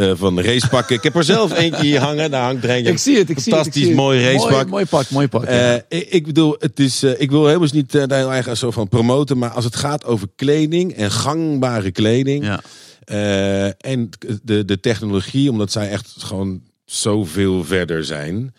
eh, 0.00 0.10
van 0.14 0.40
racepakken. 0.40 0.96
Ik 0.96 1.02
heb 1.02 1.14
er 1.16 1.24
zelf 1.24 1.52
eentje 1.58 1.82
hier 1.82 2.00
hangen. 2.00 2.30
Daar 2.30 2.42
hangt 2.44 2.64
er 2.64 2.70
eentje. 2.70 2.92
Ik 2.92 2.98
zie 2.98 3.18
het, 3.18 3.30
ik 3.30 3.38
zie 3.38 3.54
het. 3.54 3.66
ik 3.66 3.72
Fantastisch 3.72 3.94
mooi 3.96 4.24
racepak. 4.24 4.50
Mooi, 4.50 4.66
mooi 4.66 4.84
pak, 4.86 5.10
mooi 5.10 5.28
pak. 5.28 5.44
Ja. 5.50 5.82
ik, 5.88 6.06
ik 6.10 6.26
bedoel, 6.26 6.56
het 6.58 6.80
is, 6.80 7.02
ik 7.02 7.30
wil 7.30 7.46
helemaal 7.46 7.68
niet 7.72 7.92
daar 7.92 8.08
heel 8.18 8.32
erg 8.34 8.56
zo 8.56 8.70
van 8.70 8.88
promoten, 8.88 9.38
maar 9.38 9.50
als 9.50 9.64
het 9.64 9.76
gaat 9.76 10.04
over 10.04 10.28
kleding 10.36 10.92
en 10.92 11.10
gangbare 11.10 11.90
kleding 11.90 12.44
ja. 12.44 12.60
Eh, 13.06 13.66
en 13.66 14.10
de, 14.42 14.64
de 14.64 14.80
technologie, 14.80 15.50
omdat 15.50 15.72
zij 15.72 15.88
echt 15.90 16.14
gewoon 16.18 16.62
zoveel 16.84 17.64
verder 17.64 18.04
zijn. 18.04 18.54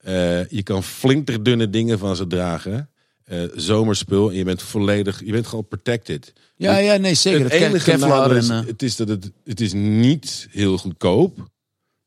Eh, 0.00 0.48
je 0.48 0.62
kan 0.62 0.82
flinterdunne 0.82 1.70
dingen 1.70 1.98
van 1.98 2.16
ze 2.16 2.26
dragen. 2.26 2.88
Eh, 3.24 3.42
zomerspul 3.54 4.30
en 4.30 4.36
je 4.36 4.44
bent 4.44 4.62
volledig, 4.62 5.20
je 5.24 5.32
bent 5.32 5.46
gewoon 5.46 5.68
protected. 5.68 6.32
Ja, 6.56 6.76
ja, 6.76 6.96
nee, 6.96 7.14
zeker. 7.14 7.42
het 7.42 7.52
Het 7.52 7.62
enige 7.62 7.90
Kevlar 7.90 8.08
nadeel 8.08 8.36
is, 8.36 8.48
en, 8.48 8.66
het 8.66 8.82
is 8.82 8.96
dat 8.96 9.08
het, 9.08 9.30
het 9.44 9.60
is 9.60 9.72
niet 9.72 10.46
heel 10.50 10.78
goedkoop. 10.78 11.48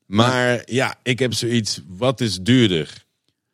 Maar 0.05 0.61
ja, 0.65 0.95
ik 1.03 1.19
heb 1.19 1.33
zoiets, 1.33 1.81
wat 1.87 2.21
is 2.21 2.39
duurder? 2.41 3.03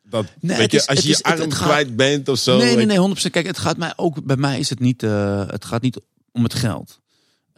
Dat, 0.02 0.26
Nee, 0.40 0.56
weet 0.56 0.72
je, 0.72 0.76
is- 0.78 0.86
als 0.86 1.00
je 1.02 1.10
is- 1.10 1.16
je 1.16 1.22
arm 1.22 1.40
het 1.40 1.54
gaat- 1.54 1.66
kwijt 1.68 1.96
bent 1.96 2.28
of 2.28 2.38
zo. 2.38 2.56
nee, 2.56 2.76
nee, 2.76 2.86
nee, 2.86 2.98
100%. 2.98 3.32
Kijk, 3.32 3.46
het 3.46 3.58
gaat 3.58 3.76
mij 3.76 3.92
ook, 3.96 4.24
bij 4.24 4.36
mij 4.36 4.58
is 4.58 4.70
het 4.70 4.80
niet, 4.80 5.00
het 5.00 5.64
gaat 5.64 5.82
niet 5.82 6.00
om 6.32 6.42
het 6.42 6.54
geld. 6.54 7.00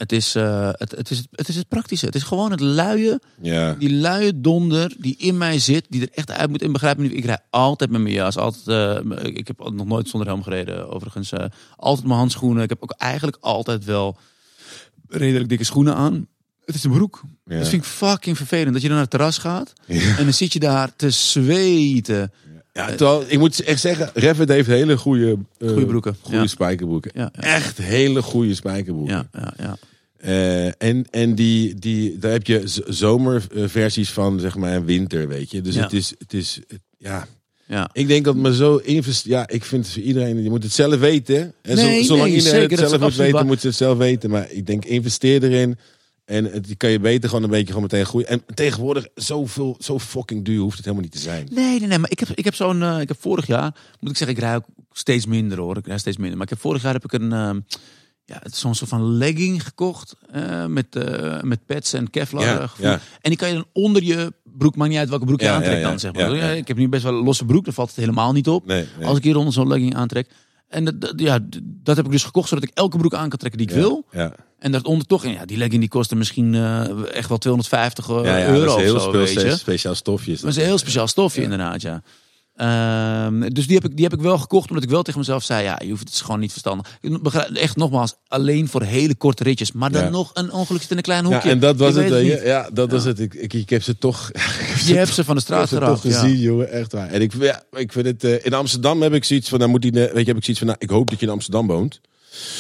Het 0.03 0.13
is, 0.13 0.35
eh, 0.35 0.69
het, 0.73 0.91
het, 0.91 1.11
is, 1.11 1.23
het 1.31 1.49
is 1.49 1.57
het 1.57 1.69
praktische. 1.69 2.07
Het 2.07 2.15
is 2.15 2.23
gewoon 2.23 2.51
het 2.51 2.61
luie. 2.61 3.19
Ja. 3.43 3.75
die 3.75 3.93
luie 3.93 4.41
donder 4.41 4.95
die 4.99 5.17
in 5.19 5.39
mij 5.39 5.59
zit, 5.59 5.87
die 5.89 6.01
er 6.03 6.09
echt 6.13 6.31
uit 6.31 6.51
moet. 6.51 6.63
En 6.63 6.73
begrijp 6.73 6.97
me 6.97 7.03
niet, 7.03 7.13
ik 7.13 7.25
rij 7.25 7.39
altijd 7.51 7.91
met 7.91 8.01
mijn 8.01 8.15
jas. 8.15 8.37
Altijd, 8.37 8.67
eh, 8.69 9.27
ik 9.35 9.47
heb 9.47 9.71
nog 9.73 9.87
nooit 9.87 10.09
zonder 10.09 10.29
helm 10.29 10.43
gereden, 10.43 10.91
overigens. 10.91 11.33
eh, 11.33 11.45
altijd 11.77 12.07
mijn 12.07 12.19
handschoenen. 12.19 12.63
Ik 12.63 12.69
heb 12.69 12.83
ook 12.83 12.95
eigenlijk 12.99 13.37
altijd 13.41 13.85
wel 13.85 14.17
redelijk 15.09 15.49
dikke 15.49 15.65
schoenen 15.65 15.95
aan. 15.95 16.27
Het 16.65 16.75
is 16.75 16.85
een 16.85 16.91
broek. 16.93 17.23
Ja. 17.45 17.59
Dat 17.59 17.69
vind 17.69 17.83
ik 17.83 17.89
fucking 17.89 18.37
vervelend. 18.37 18.73
Dat 18.73 18.83
je 18.83 18.89
dan 18.89 18.97
naar 18.97 19.07
het 19.07 19.11
terras 19.11 19.39
gaat 19.39 19.73
en 19.87 20.25
dan 20.25 20.33
zit 20.33 20.53
je 20.53 20.59
daar 20.61 20.97
te 20.97 21.11
zweten. 21.11 22.33
Ja, 22.73 22.87
terwijl, 22.87 23.25
ik 23.27 23.39
moet 23.39 23.61
echt 23.63 23.81
zeggen, 23.81 24.11
Revit 24.15 24.49
heeft 24.49 24.69
hele 24.69 24.97
goede, 24.97 25.39
eh, 25.59 25.69
Goede 25.69 25.87
broeken, 25.87 26.17
Goede 26.21 26.37
ja. 26.39 26.47
spijkerbroeken. 26.47 27.11
Ja, 27.15 27.31
ja. 27.33 27.41
Echt 27.43 27.79
hele 27.79 28.23
goede 28.23 28.55
spijkerbroeken. 28.55 29.29
Ja, 29.33 29.55
ja, 29.59 29.77
Eh, 30.23 30.67
en 30.83 31.05
en 31.11 31.35
die, 31.35 31.75
die, 31.75 32.19
daar 32.19 32.33
heb 32.33 32.47
je 32.47 32.63
zomerversies 32.87 34.11
van, 34.11 34.41
zeg 34.41 34.57
maar, 34.57 34.73
en 34.73 34.85
winter, 34.85 35.29
weet 35.29 35.51
je. 35.51 35.61
Dus 35.61 35.75
Ja. 35.75 35.83
het 35.83 35.93
is, 35.93 36.15
het 36.19 36.33
is 36.33 36.61
het- 36.69 36.81
ja. 36.99 37.27
ja. 37.67 37.91
Ik 37.93 38.07
denk 38.07 38.25
dat 38.25 38.37
me 38.37 38.55
zo 38.55 38.77
invest. 38.77 39.25
Ja, 39.25 39.49
ik 39.49 39.65
vind 39.65 39.89
voor 39.89 40.03
iedereen, 40.03 40.43
je 40.43 40.51
moet 40.51 40.63
het 40.63 40.73
zelf 40.73 40.99
weten. 40.99 41.53
En 41.63 41.77
Nee, 41.77 42.05
zolang 42.05 42.27
nee, 42.29 42.35
iedereen 42.37 42.61
zeker, 42.61 42.79
het 42.79 42.89
zelf 42.89 43.01
moet 43.03 43.15
weten, 43.17 43.47
moet 43.47 43.61
ze 43.61 43.67
het 43.67 43.77
zelf 43.77 43.99
weten. 43.99 44.31
Maar 44.31 44.51
ik 44.51 44.67
denk, 44.67 44.85
investeer 44.85 45.43
erin. 45.43 45.79
En 46.25 46.45
het, 46.45 46.77
kan 46.77 46.91
je 46.91 47.01
beter 47.01 47.29
gewoon 47.29 47.45
een 47.45 47.51
beetje 47.51 47.67
gewoon 47.67 47.83
meteen 47.83 48.07
groeien. 48.07 48.29
En 48.29 48.43
tegenwoordig, 48.55 49.07
zoveel, 49.15 49.77
zo 49.81 49.99
fucking 49.99 50.45
duur 50.45 50.61
hoeft 50.61 50.77
het 50.77 50.85
helemaal 50.85 51.05
niet 51.05 51.15
te 51.15 51.21
zijn. 51.21 51.49
Nee, 51.53 51.79
nee, 51.79 51.89
nee, 51.89 51.99
maar 51.99 52.11
ik 52.11 52.19
heb, 52.19 52.29
ik 52.35 52.45
heb 52.45 52.55
zo'n, 52.55 52.83
eh, 52.83 53.01
ik 53.01 53.09
heb 53.09 53.17
vorig 53.21 53.47
jaar, 53.47 53.75
moet 54.01 54.11
ik 54.11 54.17
zeggen, 54.17 54.37
ik 54.37 54.43
rij 54.43 54.55
ook 54.57 54.65
steeds 54.93 55.27
minder 55.27 55.59
hoor, 55.59 55.77
ik 55.77 55.99
steeds 55.99 56.17
minder. 56.17 56.35
Maar 56.37 56.47
ik 56.47 56.53
heb 56.53 56.61
vorig 56.61 56.83
jaar 56.83 56.93
heb 56.93 57.05
ik 57.05 57.13
een, 57.13 57.33
ehm, 57.33 57.61
ja, 58.25 58.39
het 58.43 58.53
is 58.53 58.59
zo'n 58.61 58.75
soort 58.75 58.91
van 58.91 59.17
legging 59.17 59.63
gekocht 59.65 60.15
eh, 60.33 60.67
met, 60.67 60.97
eh, 60.97 61.41
met 61.43 61.67
pads 61.67 61.93
en 61.93 62.11
Kevlar 62.11 62.43
Ja, 62.45 62.61
eh, 62.61 62.69
ja. 62.79 62.93
En 62.93 63.01
die 63.31 63.37
kan 63.37 63.49
je 63.49 63.55
dan 63.55 63.67
onder 63.73 64.03
je 64.03 64.33
broek, 64.45 64.77
maakt 64.77 64.91
niet 64.91 64.99
uit 64.99 65.09
welke 65.09 65.25
broek 65.25 65.41
je 65.41 65.47
Ja, 65.47 65.55
aantrekt 65.55 65.83
dan, 65.83 65.99
zeg 65.99 66.13
maar. 66.13 66.57
Ik 66.57 66.69
heb 66.69 66.77
nu 66.77 66.89
best 66.89 67.03
wel 67.03 67.13
een 67.19 67.25
losse 67.25 67.45
broek, 67.45 67.65
dan 67.65 67.75
valt 67.75 67.89
het 67.89 67.97
helemaal 67.97 68.33
niet 68.33 68.49
op. 68.49 68.67
Nee, 68.67 68.87
nee. 68.99 69.07
Als 69.09 69.17
ik 69.19 69.25
hieronder 69.25 69.53
zo'n 69.53 69.69
legging 69.69 69.95
aantrek. 69.95 70.29
En 70.69 70.85
dat, 70.85 71.01
dat- 71.01 71.13
ja, 71.21 71.39
dat 71.63 71.97
heb 71.97 72.05
ik 72.05 72.11
dus 72.11 72.25
gekocht 72.25 72.49
zodat 72.49 72.65
ik 72.65 72.71
elke 72.75 72.97
broek 72.99 73.15
aan 73.15 73.29
kan 73.29 73.39
trekken 73.39 73.59
die 73.61 73.69
ik 73.69 73.75
wil. 73.75 74.07
Ja. 74.13 74.33
En 74.59 74.73
daaronder 74.73 75.07
toch, 75.07 75.25
en 75.25 75.33
ja, 75.33 75.45
die 75.45 75.57
legging 75.57 75.81
die 75.81 75.89
kostte 75.89 76.17
misschien 76.17 76.55
echt 77.13 77.29
wel 77.29 77.39
250 77.39 78.09
Ja, 78.09 78.37
ja, 78.37 78.47
euro 78.49 78.65
dat 78.65 78.77
is 78.79 78.83
heel 78.85 78.95
of 78.95 79.03
zo, 79.03 79.41
je. 79.41 79.57
speciaal 79.57 79.95
stofjes. 79.95 80.41
Dat 80.41 80.51
is 80.51 80.57
een 80.57 80.63
heel 80.65 80.79
speciaal 80.79 81.09
stofje, 81.09 81.43
inderdaad, 81.43 81.83
ja. 81.83 82.03
Ehm, 82.55 83.41
dus 83.49 83.67
die 83.67 83.75
heb, 83.75 83.85
ik, 83.85 83.97
die 83.97 84.05
heb 84.05 84.15
ik 84.15 84.21
wel 84.21 84.39
gekocht, 84.39 84.69
omdat 84.69 84.85
ik 84.85 84.91
wel 84.91 85.03
tegen 85.03 85.19
mezelf 85.21 85.43
zei: 85.45 85.63
ja, 85.65 85.79
je 85.85 85.89
hoeft 85.91 86.01
het 86.05 86.13
is 86.13 86.21
gewoon 86.21 86.41
niet 86.41 86.51
verstandig. 86.51 86.99
Echt 87.55 87.77
nogmaals, 87.77 88.15
alleen 88.29 88.69
voor 88.69 88.83
hele 88.83 89.15
korte 89.15 89.43
ritjes. 89.43 89.73
Maar 89.73 89.91
dan 89.91 90.03
Ja. 90.03 90.09
nog 90.09 90.31
een 90.35 90.53
ongeluk 90.53 90.81
zit 90.83 90.91
in 90.91 90.97
een 90.97 91.03
klein 91.03 91.25
Ja, 91.27 91.31
hoekje. 91.33 91.51
en 91.51 91.59
dat 91.59 91.77
was 91.77 91.95
het. 91.95 92.11
eh, 92.13 92.29
ja, 92.29 92.43
ja, 92.45 92.71
dat 92.73 92.91
was 92.91 93.05
het. 93.05 93.21
Ik, 93.21 93.35
ik, 93.35 93.53
ik 93.53 93.71
heb 93.71 93.83
ze 93.83 93.99
toch. 93.99 94.31
Je 94.87 94.95
hebt 94.97 95.15
ze 95.15 95.25
van 95.25 95.35
de 95.35 95.41
straat 95.43 95.69
toch 95.69 95.81
ja. 96.03 96.11
gezien, 96.21 96.39
jongen, 96.39 96.71
echt 96.73 96.93
waar. 96.93 97.09
En 97.09 97.21
ik, 97.21 97.33
ja, 97.41 97.63
ik 97.71 97.93
vind 97.93 98.07
het. 98.07 98.25
eh, 98.25 98.45
in 98.47 98.55
Amsterdam 98.55 99.03
heb 99.03 99.13
ik 99.15 99.25
zoiets 99.25 99.49
van. 99.49 99.59
Nou 99.59 99.71
moet 99.71 99.83
die, 99.83 99.91
weet 99.93 100.11
je, 100.13 100.25
heb 100.25 100.37
ik 100.37 100.45
zoiets 100.45 100.59
van. 100.59 100.67
Nou, 100.67 100.79
ik 100.81 100.91
hoop 100.91 101.11
dat 101.11 101.21
je 101.21 101.27
in 101.27 101.33
Amsterdam 101.33 101.67
woont. 101.67 102.01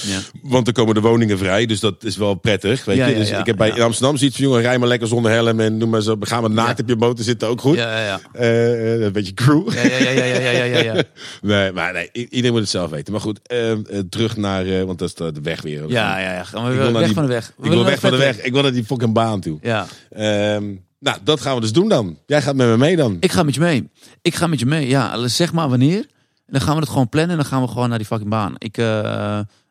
Ja. 0.07 0.19
Want 0.43 0.67
er 0.67 0.73
komen 0.73 0.95
de 0.95 1.01
woningen 1.01 1.39
vrij, 1.39 1.67
dus 1.67 1.81
dat 1.81 2.05
is 2.05 2.17
wel 2.17 2.35
prettig. 2.35 2.85
Weet 2.85 2.97
Ja, 2.97 3.07
je? 3.07 3.15
Dus 3.15 3.29
ja, 3.29 3.39
ik 3.39 3.47
heb 3.47 3.57
bij 3.57 3.69
in 3.71 3.81
Amsterdam 3.83 4.17
zoiets 4.17 4.37
van. 4.37 4.45
Jongen, 4.45 4.61
rij 4.61 4.79
maar 4.79 4.89
lekker 4.89 5.09
zonder 5.09 5.31
helm 5.31 5.61
en 5.61 5.79
doe 5.79 5.89
maar 5.89 6.01
zo. 6.03 6.17
Ga 6.21 6.41
maar 6.41 6.51
naakt 6.51 6.77
Ja. 6.79 6.83
op 6.83 6.89
je 6.89 6.97
motor 6.97 7.25
zitten 7.25 7.49
ook 7.49 7.61
goed. 7.61 7.77
Ja, 7.77 7.99
ja, 7.99 8.05
ja. 8.07 8.21
Eh, 8.33 8.95
eh, 8.95 9.01
een 9.03 9.13
beetje 9.13 9.35
crew. 9.35 9.73
Ja, 9.73 9.83
ja, 9.83 9.99
ja, 9.99 10.11
ja, 10.11 10.25
ja, 10.25 10.51
ja, 10.51 10.65
ja, 10.65 10.83
ja. 10.83 11.03
Nee, 11.43 11.73
maar 11.73 11.93
nee, 11.93 12.11
iedereen 12.13 12.51
moet 12.53 12.61
het 12.61 12.71
zelf 12.71 12.91
weten. 12.91 13.13
Maar 13.13 13.23
goed, 13.23 13.41
eh, 13.47 13.71
eh, 13.73 13.79
terug 14.11 14.37
naar. 14.37 14.87
want 14.87 14.99
dat 14.99 15.09
is 15.09 15.15
de 15.15 15.41
weg 15.43 15.63
weer. 15.63 15.89
Ja, 15.89 16.19
ja, 16.19 16.33
ja. 16.33 16.45
Gaan 16.45 16.69
we 16.71 16.93
weg 16.93 17.05
die- 17.05 17.15
van 17.15 17.23
de 17.27 17.29
weg. 17.33 17.53
We 17.57 17.65
Ik 17.67 17.71
wil 17.71 17.85
weg 17.85 18.01
van 18.01 18.11
de 18.11 18.17
weg. 18.17 18.41
Ik 18.43 18.53
wil 18.53 18.63
naar 18.63 18.73
die 18.73 18.85
fucking 18.85 19.13
baan 19.13 19.41
toe. 19.41 19.59
Ja. 19.63 19.87
Ehm, 20.11 20.65
nou, 20.99 21.19
dat 21.25 21.41
gaan 21.41 21.55
we 21.55 21.61
dus 21.61 21.73
doen 21.73 21.89
dan. 21.89 22.19
Jij 22.27 22.43
gaat 22.43 22.55
met 22.55 22.67
me 22.67 22.77
mee 22.77 22.97
dan. 22.97 23.17
Ik 23.21 23.33
ga 23.33 23.43
met 23.43 23.55
je 23.55 23.61
mee. 23.61 23.89
Ik 24.23 24.35
ga 24.35 24.47
met 24.47 24.59
je 24.59 24.67
mee. 24.67 24.89
Ja, 24.89 25.29
zeg 25.29 25.53
maar 25.53 25.69
wanneer. 25.69 25.99
En 26.47 26.59
dan 26.59 26.61
gaan 26.67 26.75
we 26.75 26.81
het 26.81 26.91
gewoon 26.91 27.09
plannen 27.09 27.31
en 27.31 27.37
dan 27.37 27.47
gaan 27.47 27.63
we 27.63 27.69
gewoon 27.69 27.89
naar 27.89 27.99
die 27.99 28.07
fucking 28.07 28.31
baan. 28.31 28.55
Ik, 28.59 28.77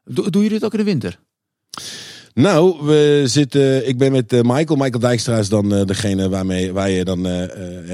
eh, 0.04 0.16
doe, 0.16 0.30
doe 0.30 0.44
je 0.44 0.50
dit 0.50 0.64
ook 0.64 0.72
in 0.72 0.78
de 0.80 0.84
winter? 0.86 1.20
Nou, 2.34 2.86
we 2.86 3.24
zitten. 3.26 3.88
Ik 3.88 3.98
ben 3.98 4.12
met 4.12 4.34
eh, 4.34 4.40
Michael. 4.42 4.76
Michael 4.80 5.00
Dijkstra 5.00 5.38
is 5.38 5.50
dan 5.50 5.74
eh, 5.74 5.86
degene 5.86 6.30
waarmee, 6.30 6.74
waar 6.74 6.90
je 6.90 7.04
dan 7.04 7.26
eh, 7.28 7.32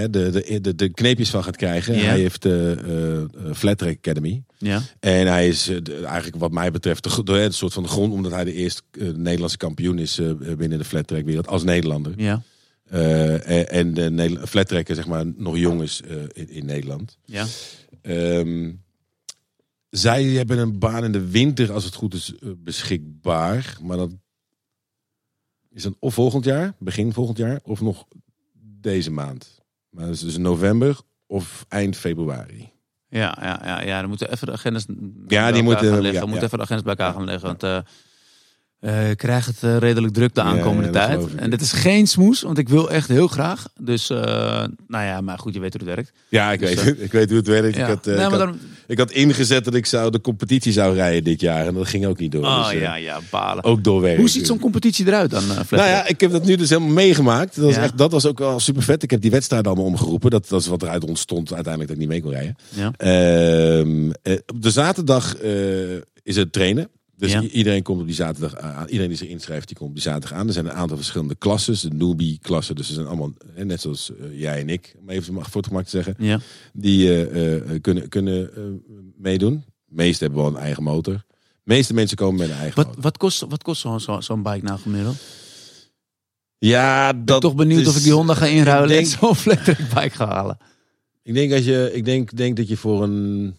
de, 0.10 0.30
de, 0.32 0.62
de, 0.62 0.76
de 0.76 0.90
kneepjes 0.90 1.30
van 1.30 1.44
gaat 1.44 1.56
krijgen. 1.56 1.96
Ja. 1.96 2.02
Hij 2.04 2.20
heeft 2.20 2.42
de 2.42 3.28
Flat 3.56 3.78
Track 3.78 3.98
Academy. 3.98 4.44
Ja. 4.58 4.82
En 5.00 5.28
hij 5.28 5.48
is 5.48 5.70
eigenlijk 6.04 6.36
wat 6.38 6.52
mij 6.52 6.72
betreft 6.72 7.04
de, 7.04 7.10
gro- 7.10 7.24
de, 7.24 7.32
de 7.34 7.52
soort 7.52 7.74
van 7.74 7.84
de 7.84 7.90
grond, 7.90 8.14
omdat 8.14 8.32
hij 8.32 8.44
de 8.44 8.54
eerste 8.54 8.82
Nederlandse 9.16 9.58
kampioen 9.58 10.00
is 10.00 10.22
binnen 10.58 10.78
de 10.78 10.84
flat 10.86 11.08
track 11.08 11.26
wereld 11.26 11.48
als 11.48 11.64
Nederlander. 11.64 12.14
Ja. 12.18 12.42
En, 12.90 13.70
en 13.70 13.94
de 13.94 14.10
Nederla- 14.10 14.46
flat 14.48 14.68
tracker 14.68 14.96
zeg 14.96 15.08
maar 15.08 15.26
nog 15.36 15.58
jong 15.58 15.82
is 15.82 16.02
in, 16.34 16.50
in 16.50 16.66
Nederland. 16.66 17.18
Ja. 17.26 17.46
Ehm, 18.02 18.72
zij 19.98 20.24
hebben 20.24 20.58
een 20.58 20.80
baan 20.80 21.04
in 21.04 21.12
de 21.12 21.30
winter, 21.30 21.72
als 21.72 21.84
het 21.84 21.94
goed 21.96 22.14
is, 22.14 22.36
eh, 22.36 22.50
beschikbaar. 22.58 23.78
Maar 23.82 23.98
dat 23.98 24.12
is 25.70 25.84
dan 25.84 25.96
of 26.00 26.14
volgend 26.14 26.46
jaar, 26.46 26.74
begin 26.80 27.14
volgend 27.14 27.38
jaar, 27.38 27.60
of 27.64 27.82
nog 27.82 28.06
deze 28.82 29.12
maand. 29.12 29.60
Maar 29.90 30.06
dat 30.06 30.14
is 30.16 30.20
dus 30.22 30.38
november 30.38 31.00
of 31.26 31.66
eind 31.70 31.98
februari. 31.98 32.72
Ja, 33.10 33.38
ja, 33.42 33.62
ja, 33.64 33.82
ja, 33.82 34.00
dan 34.00 34.10
moeten 34.10 34.32
even 34.32 34.48
de 34.48 34.54
agendas 34.54 34.86
bij 34.88 35.52
die 35.52 35.64
moeten- 35.64 35.86
ja, 35.88 35.96
We 35.96 36.02
moeten 36.02 36.32
ja. 36.40 36.42
even 36.42 36.58
de 36.58 36.64
agendas 36.64 36.84
bij 36.84 36.96
elkaar 36.96 37.14
gaan 37.14 37.26
leggen. 37.26 37.48
Want 37.48 37.64
eh, 37.64 37.80
eh, 38.80 39.10
ik 39.10 39.18
krijg 39.18 39.46
het 39.46 39.58
eh, 39.62 39.78
redelijk 39.78 40.14
druk 40.14 40.36
de 40.36 40.42
aankomende 40.42 41.00
ja, 41.00 41.06
tijd. 41.06 41.36
En 41.36 41.50
dit 41.50 41.62
is 41.62 41.72
geen 41.72 42.08
smoes, 42.08 42.42
want 42.42 42.58
ik 42.58 42.70
wil 42.70 42.92
echt 42.92 43.08
heel 43.08 43.28
graag. 43.28 43.68
Dus, 43.80 44.10
eh, 44.10 44.18
nou 44.88 45.06
ja, 45.06 45.22
maar 45.22 45.40
goed, 45.40 45.54
je 45.54 45.60
weet 45.60 45.74
hoe 45.74 45.88
het 45.88 45.96
werkt. 45.96 46.12
Ja, 46.30 46.52
ik 46.52 46.60
Dus, 46.60 46.70
weet, 46.70 46.86
het. 46.86 47.02
ik 47.08 47.12
weet 47.12 47.28
hoe 47.28 47.38
het 47.38 47.48
werkt. 47.48 47.76
Ja. 47.76 47.82
Ik, 47.82 47.88
had, 47.88 48.06
Nee, 48.06 48.16
ik, 48.16 48.22
had, 48.22 48.40
dan- 48.40 48.60
ik 48.88 48.98
had 48.98 49.12
ingezet 49.12 49.66
dat 49.66 49.74
ik 49.74 49.86
zou 49.86 50.12
de 50.12 50.22
competitie 50.22 50.72
zou 50.72 50.96
rijden 50.96 51.24
dit 51.24 51.42
jaar. 51.42 51.66
En 51.66 51.74
dat 51.74 51.88
ging 51.88 52.06
ook 52.06 52.20
niet 52.20 52.32
door. 52.32 52.44
Oh 52.44 52.70
dus, 52.70 52.80
ja, 52.80 52.96
ja, 52.96 53.20
balen. 53.30 53.64
Ook 53.64 53.84
doorwerken. 53.84 54.20
Hoe 54.20 54.30
ziet 54.30 54.48
zo'n 54.48 54.60
competitie 54.60 55.08
eruit 55.08 55.30
dan, 55.30 55.44
uh, 55.44 55.50
Nou 55.70 55.90
ja, 55.90 56.08
ik 56.08 56.20
heb 56.22 56.32
dat 56.32 56.46
nu 56.46 56.56
dus 56.56 56.70
helemaal 56.70 56.94
meegemaakt. 56.94 57.56
Dat 57.56 57.66
was, 57.66 57.76
echt, 57.76 57.98
dat 57.98 58.12
was 58.12 58.26
ook 58.26 58.40
wel 58.40 58.60
super 58.60 58.84
vet. 58.84 59.04
Ik 59.04 59.12
heb 59.12 59.22
die 59.22 59.32
wedstrijd 59.32 59.68
allemaal 59.68 59.86
omgeroepen. 59.86 60.30
Dat, 60.30 60.48
dat 60.50 60.62
is 60.62 60.68
wat 60.68 60.82
eruit 60.82 61.04
ontstond 61.04 61.54
uiteindelijk 61.54 61.94
dat 61.94 62.02
ik 62.02 62.08
niet 62.10 62.22
mee 62.22 62.22
kon 62.22 62.32
rijden. 62.32 62.56
Ja. 62.70 62.92
Ehm, 62.98 64.12
eh, 64.22 64.38
op 64.48 64.62
de 64.62 64.72
zaterdag 64.72 65.36
is 66.24 66.36
het 66.36 66.54
trainen. 66.54 66.90
Dus 67.18 67.32
Ja. 67.32 67.42
iedereen 67.42 67.84
komt 67.84 68.00
op 68.00 68.06
die 68.06 68.16
zaterdag 68.16 68.56
aan. 68.56 68.86
Iedereen 68.86 69.08
die 69.08 69.18
zich 69.18 69.28
inschrijft, 69.28 69.68
die 69.68 69.78
komt 69.78 69.90
op 69.90 69.96
die 69.96 70.04
zaterdag 70.04 70.38
aan. 70.40 70.48
Er 70.48 70.54
zijn 70.54 70.66
een 70.66 70.72
aantal 70.72 70.98
verschillende 70.98 71.36
klassen. 71.36 71.90
De 71.90 71.96
newbie-klassen. 72.06 72.76
Dus 72.76 72.88
ze 72.88 72.94
zijn 72.94 73.08
allemaal, 73.08 73.34
net 73.56 73.82
zoals 73.82 74.12
eh, 74.16 74.40
jij 74.40 74.60
en 74.60 74.70
ik, 74.70 74.96
om 75.00 75.10
even 75.10 75.34
voor 75.34 75.44
het 75.62 75.68
gemak 75.68 75.84
te 75.84 75.90
zeggen. 75.90 76.16
Ja. 76.20 76.40
Die 76.74 77.08
eh, 77.26 77.56
eh, 77.56 77.82
kunnen, 77.82 78.10
kunnen 78.10 78.50
meedoen. 79.18 79.64
De 79.86 79.96
meeste 79.96 80.24
hebben 80.24 80.42
wel 80.44 80.52
een 80.52 80.58
eigen 80.58 80.84
motor. 80.84 81.14
De 81.14 81.74
meeste 81.74 81.94
mensen 81.94 82.18
komen 82.18 82.40
met 82.40 82.50
een 82.50 82.56
eigen 82.56 82.76
Wat, 82.76 82.86
motor. 82.88 83.02
wat 83.02 83.18
kost, 83.18 83.46
wat 83.50 83.64
kost 83.64 83.82
zo'n 83.82 84.00
zo, 84.00 84.22
zo'n 84.22 84.44
bike 84.44 84.66
nou 84.66 84.80
gemiddeld? 84.80 85.16
Ja, 86.58 87.10
Ik 87.10 87.16
ben 87.16 87.26
dat 87.26 87.42
toch 87.42 87.56
benieuwd 87.56 87.82
is- 87.82 87.88
of 87.88 87.98
ik 87.98 88.04
die 88.04 88.14
Honda 88.14 88.34
ga 88.34 88.46
inruilen 88.58 88.90
Ik 88.90 88.96
en 88.98 89.04
denk, 89.04 89.20
zo'n 89.20 89.36
track 89.56 89.66
bike 89.78 90.10
ga 90.16 90.28
halen. 90.28 90.58
ik 91.24 91.34
denk, 91.34 91.52
als 91.54 91.66
je, 91.66 91.90
ik 91.94 92.06
denk, 92.06 92.36
denk 92.38 92.58
dat 92.58 92.68
je 92.68 92.78
voor 92.78 93.04
een... 93.04 93.56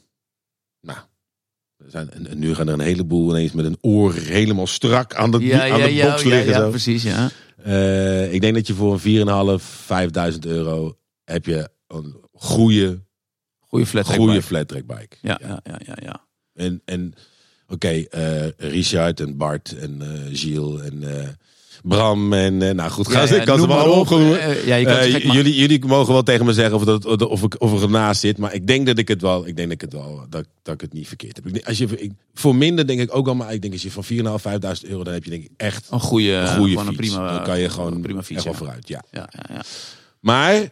Zijn, 1.87 2.11
en, 2.11 2.27
en 2.27 2.38
nu 2.38 2.55
gaan 2.55 2.67
er 2.69 2.73
een 2.75 2.81
heleboel 2.81 3.31
ineens 3.31 3.53
met 3.53 3.64
een 3.64 3.79
oor 3.81 4.14
helemaal 4.14 4.67
strak 4.67 5.14
aan 5.14 5.31
de, 5.31 5.38
Ja, 5.38 5.69
aan 5.71 5.93
ja, 5.93 6.05
de 6.05 6.11
box 6.11 6.23
ja, 6.23 6.29
liggen. 6.29 6.53
ja, 6.53 6.59
zo. 6.61 6.71
precies, 6.71 7.03
ja. 7.03 7.31
Eh, 7.62 8.33
ik 8.33 8.41
denk 8.41 8.55
dat 8.55 8.67
je 8.67 8.75
voor 8.75 9.01
een 9.05 9.59
4,5, 9.59 9.64
5000 9.64 10.47
euro 10.47 10.99
heb 11.25 11.47
je 11.47 11.69
een 11.87 12.17
goede, 12.33 13.01
Goeie 13.61 13.87
flat 13.87 14.07
goede 14.07 14.33
bike. 14.33 14.45
flat 14.47 14.69
track 14.69 14.87
bike. 14.87 15.17
Ja, 15.23 15.41
ja, 15.43 15.61
ja, 15.64 15.81
ja, 15.87 15.97
ja. 16.03 16.27
En, 16.55 16.83
en 16.85 17.14
oké, 17.69 17.88
eh, 17.88 18.49
Richard 18.57 19.21
en 19.21 19.37
Bart 19.37 19.77
en 19.79 20.03
eh 20.03 20.38
Gilles 20.38 20.81
en 20.81 21.03
Bram 21.83 22.33
en 22.33 22.62
eh, 22.62 22.75
nou 22.75 22.91
goed, 22.91 23.09
ga 23.09 23.23
Ja, 23.23 23.35
ja, 23.35 23.43
ik 23.43 23.49
allemaal 23.49 23.91
opgeroepen. 23.93 24.41
Eh, 24.41 24.67
ja, 24.67 24.77
Eh, 24.79 25.03
gek 25.03 25.12
maken. 25.12 25.33
jullie, 25.33 25.55
jullie 25.55 25.87
mogen 25.87 26.12
wel 26.12 26.23
tegen 26.23 26.47
me 26.47 26.53
zeggen 26.53 26.75
of, 26.77 26.85
dat, 26.85 27.27
of, 27.27 27.43
ik, 27.43 27.61
of 27.61 27.73
er 27.77 27.83
ernaast 27.83 28.21
zit, 28.21 28.38
maar 28.38 28.55
ik 28.55 28.67
denk 28.67 28.87
dat 28.87 28.99
ik 28.99 29.09
het 29.09 29.21
wel, 29.21 29.47
ik 29.47 29.57
denk 29.57 29.69
dat 29.69 29.71
ik 29.71 29.81
het 29.81 29.93
wel, 29.93 30.27
dat, 30.29 30.47
dat 30.62 30.75
ik 30.75 30.81
het 30.81 30.93
niet 30.93 31.09
verkeerd 31.09 31.37
heb. 31.37 31.47
Ik 31.57 31.67
als 31.67 31.79
je, 31.79 31.87
ik, 31.99 32.12
voor 32.35 32.55
minder 32.57 32.87
denk 32.87 33.01
ik 33.01 33.17
ook 33.17 33.29
al, 33.29 33.35
maar 33.35 33.53
ik 33.53 33.61
denk 33.61 33.73
als 33.73 33.83
je 33.83 33.91
van 33.91 34.05
4.500, 34.05 34.09
5.000 34.83 34.88
euro, 34.91 35.05
dan 35.05 35.12
heb 35.12 35.25
je 35.25 35.31
denk 35.31 35.45
ik 35.45 35.51
echt 35.57 35.87
Een 35.91 36.01
goede, 36.01 36.33
een 36.33 36.57
goede 36.57 36.73
fiets. 36.79 36.87
een 36.88 36.97
prima, 36.97 37.33
dan 37.35 37.43
kan 37.45 37.61
je 37.61 37.69
gewoon 37.69 37.93
een 37.95 38.01
prima 38.01 38.23
fiets. 38.23 38.45
echt 38.45 38.45
wel 38.45 38.53
Ja. 38.53 38.59
vooruit, 38.59 38.88
ja. 38.88 39.03
Ja, 39.11 39.29
ja, 39.33 39.55
ja. 39.55 39.62
Maar 40.21 40.69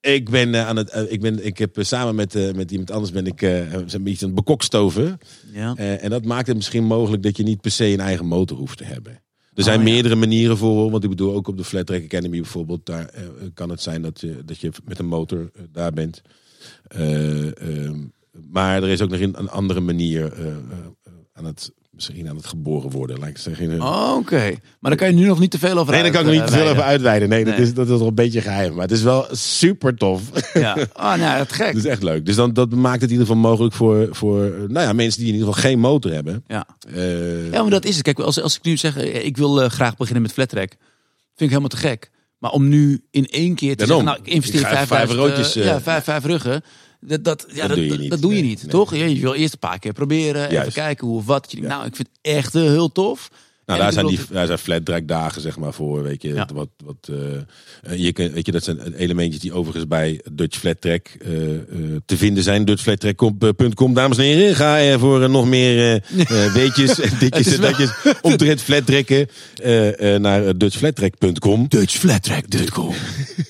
ik 0.00 0.30
ben 0.30 0.66
aan 0.66 0.76
het, 0.76 1.06
ik 1.08 1.20
ben, 1.20 1.46
ik 1.46 1.58
heb 1.58 1.76
samen 1.80 2.14
met, 2.14 2.54
met 2.56 2.70
iemand 2.70 2.90
anders 2.90 3.12
ben 3.12 3.26
ik, 3.26 3.42
een 3.42 3.68
beetje 3.86 4.26
aan 4.26 4.32
het 4.32 4.34
bekokstoven. 4.34 5.18
ja. 5.52 5.74
En 5.76 6.10
dat 6.10 6.24
maakt 6.24 6.46
het 6.46 6.56
misschien 6.56 6.84
mogelijk 6.84 7.22
dat 7.22 7.36
je 7.36 7.42
niet 7.42 7.60
per 7.60 7.70
se 7.70 7.86
een 7.86 8.00
eigen 8.00 8.26
motor 8.26 8.56
hoeft 8.58 8.78
te 8.78 8.84
hebben. 8.84 9.22
Er 9.60 9.66
zijn 9.66 9.80
Oh, 9.80 9.86
ja. 9.86 9.92
meerdere 9.92 10.16
manieren 10.16 10.56
voor, 10.56 10.90
want 10.90 11.04
ik 11.04 11.10
bedoel 11.10 11.34
ook 11.34 11.48
op 11.48 11.56
de 11.56 11.64
Flat 11.64 11.86
Track 11.86 12.04
Academy 12.04 12.40
bijvoorbeeld, 12.40 12.86
daar 12.86 13.08
eh, 13.08 13.24
kan 13.54 13.70
het 13.70 13.82
zijn 13.82 14.02
dat 14.02 14.20
je, 14.20 14.42
dat 14.44 14.58
je 14.58 14.70
met 14.84 14.98
een 14.98 15.06
motor 15.06 15.50
eh, 15.54 15.62
daar 15.72 15.92
bent. 15.92 16.22
Eh, 16.82 17.86
ehm, 17.86 18.06
maar 18.50 18.82
er 18.82 18.88
is 18.88 19.00
ook 19.00 19.10
nog 19.10 19.20
een, 19.20 19.38
een 19.38 19.48
andere 19.48 19.80
manier 19.80 20.32
aan 21.32 21.44
het, 21.44 21.72
misschien 21.90 22.28
aan 22.28 22.36
het 22.36 22.46
geboren 22.46 22.90
worden, 22.90 23.18
laat 23.18 23.28
ik 23.28 23.38
zeggen. 23.38 23.82
Oh, 23.82 24.14
Oké, 24.18 24.54
maar 24.80 24.90
daar 24.90 24.96
kan 24.96 25.08
je 25.08 25.14
nu 25.14 25.26
nog 25.26 25.38
niet 25.38 25.50
te 25.50 25.58
veel 25.58 25.78
over 25.78 25.92
Nee, 25.92 26.02
daar 26.02 26.10
kan 26.10 26.20
ik 26.20 26.26
nog 26.26 26.36
niet 26.36 26.46
te 26.46 26.52
veel 26.52 26.68
over 26.68 26.82
uitweiden. 26.82 27.28
Nee, 27.28 27.44
dat, 27.44 27.58
is, 27.58 27.74
dat 27.74 27.88
is 27.88 27.98
nog 27.98 28.08
een 28.08 28.14
beetje 28.14 28.40
geheim. 28.40 28.72
Maar 28.74 28.82
het 28.82 28.92
is 28.92 29.02
wel 29.02 29.26
super 29.30 29.94
tof. 29.94 30.22
Ja. 30.54 30.76
Oh, 30.94 31.14
nou, 31.14 31.38
het 31.38 31.52
gek. 31.52 31.72
Dat 31.74 31.84
is 31.84 31.90
echt 31.90 32.02
leuk. 32.02 32.26
Dus 32.26 32.36
dan, 32.36 32.52
dat 32.52 32.70
maakt 32.70 33.00
het 33.00 33.10
in 33.10 33.18
ieder 33.18 33.26
geval 33.26 33.50
mogelijk 33.50 33.74
voor, 33.74 34.08
voor 34.10 34.40
nou 34.68 34.86
ja, 34.86 34.92
mensen 34.92 35.20
die 35.20 35.28
in 35.28 35.34
ieder 35.34 35.48
geval 35.48 35.62
geen 35.62 35.78
motor 35.78 36.12
hebben. 36.12 36.44
Ja. 36.46 36.66
Eh, 36.94 37.52
ja, 37.52 37.62
maar 37.62 37.70
dat 37.70 37.84
is 37.84 37.94
het. 37.94 38.04
Kijk, 38.04 38.18
als, 38.18 38.40
als 38.40 38.56
ik 38.56 38.62
nu 38.62 38.76
zeg, 38.76 38.96
eh, 38.96 39.24
ik 39.24 39.36
wil 39.36 39.62
eh, 39.62 39.70
graag 39.70 39.96
beginnen 39.96 40.22
met 40.22 40.32
flat 40.32 40.48
track, 40.48 40.70
vind 40.70 40.80
ik 41.36 41.48
helemaal 41.48 41.68
te 41.68 41.76
gek. 41.76 42.10
Maar 42.38 42.50
om 42.50 42.68
nu 42.68 43.04
in 43.10 43.26
één 43.26 43.54
keer 43.54 43.76
te 43.76 43.86
Daarom. 43.86 44.06
zeggen, 44.06 44.22
nou, 44.22 44.28
ik 44.28 44.34
investeer 44.34 44.60
Ik 44.60 44.66
5000, 44.66 44.88
vijf 44.88 45.28
roodjes, 45.28 45.52
ja, 45.52 45.80
vijf, 45.80 46.04
vijf 46.04 46.24
ruggen. 46.24 46.62
Dat, 47.00 47.24
dat, 47.24 47.46
ja, 47.48 47.66
Dat 47.66 47.68
dat, 47.68 47.76
doe 47.76 47.86
je 47.86 47.98
niet. 47.98 48.10
dat 48.10 48.20
doe 48.20 48.36
je 48.36 48.42
niet, 48.42 48.62
nee. 48.62 48.70
toch? 48.70 48.94
Je, 48.94 49.14
je 49.14 49.20
wil 49.20 49.34
eerst 49.34 49.52
een 49.52 49.58
paar 49.58 49.78
keer 49.78 49.92
proberen, 49.92 50.50
even 50.50 50.72
kijken 50.72 51.06
hoe 51.06 51.16
of 51.16 51.26
wat. 51.26 51.50
Je 51.50 51.56
denkt, 51.56 51.72
Nou, 51.74 51.86
ik 51.86 51.96
vind 51.96 52.08
het 52.08 52.34
echt 52.34 52.54
eh, 52.54 52.62
heel 52.62 52.92
tof. 52.92 53.30
Nou, 53.70 53.82
daar 53.82 53.92
zijn, 53.92 54.06
die, 54.06 54.18
daar 54.30 54.46
zijn 54.46 54.58
flat 54.58 54.84
track 54.84 55.08
dagen 55.08 55.40
zeg 55.40 55.58
maar 55.58 55.72
voor, 55.72 56.02
weet 56.02 56.22
je. 56.22 56.28
Ja. 56.34 56.48
Wat, 56.54 56.68
wat, 56.84 57.08
eh, 57.82 57.98
je 57.98 58.12
weet 58.34 58.46
je, 58.46 58.52
dat 58.52 58.64
zijn 58.64 58.92
elementjes 58.94 59.40
die 59.42 59.52
overigens 59.52 59.86
bij 59.86 60.20
Dutch 60.32 60.58
Flat 60.58 60.80
Track 60.80 61.06
eh, 61.06 61.54
eh, 61.54 61.60
te 62.06 62.16
vinden 62.16 62.42
zijn. 62.42 62.64
DutchFlatTrack.com, 62.64 63.94
dames 63.94 64.16
en 64.18 64.24
heren. 64.24 64.54
Ga 64.56 64.80
eh, 64.80 64.98
voor 64.98 65.30
nog 65.30 65.46
meer 65.46 66.02
weetjes 66.54 67.00
en 67.00 67.18
ditjes 67.18 67.54
en 67.54 67.60
datjes 67.60 67.90
omtrent 68.22 68.60
flat 68.60 68.86
trekken 68.86 69.28
naar 70.22 70.58
DutchFlatTrack.com. 70.58 71.68
Dutchflattrack.com. 71.68 72.94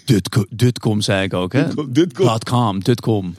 Dutco- 0.05 0.47
Dutcom 0.51 1.01
zei 1.01 1.25
ik 1.25 1.35
ook, 1.35 1.53
hè? 1.53 1.65
Dutcom. 1.89 3.37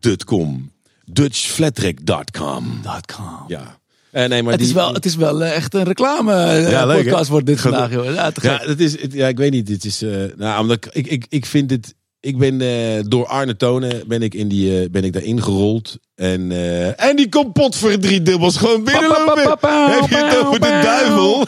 Dutcom. 0.00 0.72
DutchFlatTrack.com. 1.04 2.80
.com. 3.16 3.44
Ja. 3.48 3.78
Eh, 4.14 4.28
nee, 4.28 4.42
maar 4.42 4.52
Het 4.52 4.60
die, 4.60 4.68
is 4.68 4.74
wel, 4.74 4.94
het 4.94 5.04
is 5.04 5.16
wel 5.16 5.44
eh, 5.44 5.56
echt 5.56 5.74
een 5.74 5.84
reclame 5.84 6.34
eh, 6.34 6.70
Ja, 6.70 6.86
leuk, 6.86 6.96
hè? 6.96 7.02
podcast 7.02 7.28
wordt 7.28 7.46
dit 7.46 7.60
vandaag, 7.60 7.92
joh. 7.92 8.14
Ja. 8.14 8.32
Ja, 8.42 8.58
dat 8.58 8.78
is, 8.78 8.96
ja, 9.10 9.28
ik 9.28 9.36
weet 9.36 9.50
niet. 9.50 9.68
Het 9.68 9.84
is, 9.84 10.04
nou, 10.36 10.60
omdat 10.60 10.88
ik, 10.90 11.06
ik, 11.06 11.26
ik, 11.28 11.46
vind 11.46 11.70
het. 11.70 11.94
Ik 12.20 12.38
ben 12.38 12.60
eh, 12.60 13.02
door 13.06 13.26
Arne 13.26 13.56
Tonen 13.56 14.08
ben 14.08 14.22
ik, 14.22 14.34
in 14.34 14.48
die, 14.48 14.90
ben 14.90 15.04
ik 15.04 15.12
daarin 15.12 15.42
gerold. 15.42 15.98
En, 16.14 16.52
eh, 16.52 17.04
en 17.04 17.16
die 17.16 17.28
komt 17.28 17.52
pot 17.52 17.76
voor 17.76 17.98
drie 17.98 18.22
dubbels 18.22 18.56
gewoon 18.56 18.84
binnenlopen. 18.84 19.56
Heb 19.90 20.08
je 20.08 20.16
het 20.16 20.36
over 20.36 20.60
de 20.60 20.80
duivel? 20.82 21.46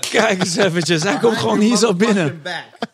Kijk 0.10 0.42
eens 0.42 0.56
eventjes, 0.56 1.02
hij 1.02 1.18
komt 1.18 1.36
gewoon 1.36 1.60
hier 1.60 1.76
zo 1.76 1.94
binnen. 1.94 2.42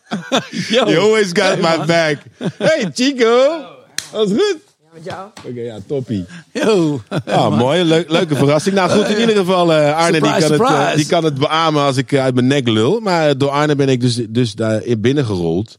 Yo. 0.69 0.85
You 0.91 0.99
always 0.99 1.31
got 1.33 1.57
my 1.57 1.87
back. 1.87 2.17
Hey 2.59 2.91
Chico. 2.95 3.65
Wat 4.13 4.29
goed? 4.29 4.57
Met 4.93 5.05
jou? 5.05 5.31
Oké, 5.47 5.61
ja, 5.61 5.79
toppie. 5.87 6.25
Yo. 6.53 7.01
Ah, 7.25 7.59
mooi. 7.59 7.85
Leuk, 7.85 8.11
leuke 8.11 8.37
verrassing. 8.37 8.75
Nou 8.75 8.91
goed, 8.91 9.09
in 9.09 9.21
ieder 9.21 9.37
geval, 9.37 9.73
eh, 9.73 9.97
Arne 9.97 10.21
die, 10.21 10.31
Surprise, 10.31 10.57
kan 10.57 10.75
het, 10.75 10.91
eh, 10.91 10.97
die 10.97 11.07
kan 11.07 11.25
het 11.25 11.35
beamen 11.35 11.83
als 11.83 11.97
ik 11.97 12.13
eh, 12.13 12.23
uit 12.23 12.35
mijn 12.35 12.47
nek 12.47 12.69
lul. 12.69 13.01
Maar 13.01 13.39
door 13.39 13.49
Arne 13.51 13.77
ben 13.77 13.89
ik 13.89 14.01
dus, 14.01 14.21
dus 14.29 14.55
daar 14.55 14.85
in 14.85 15.01
binnengerold. 15.01 15.77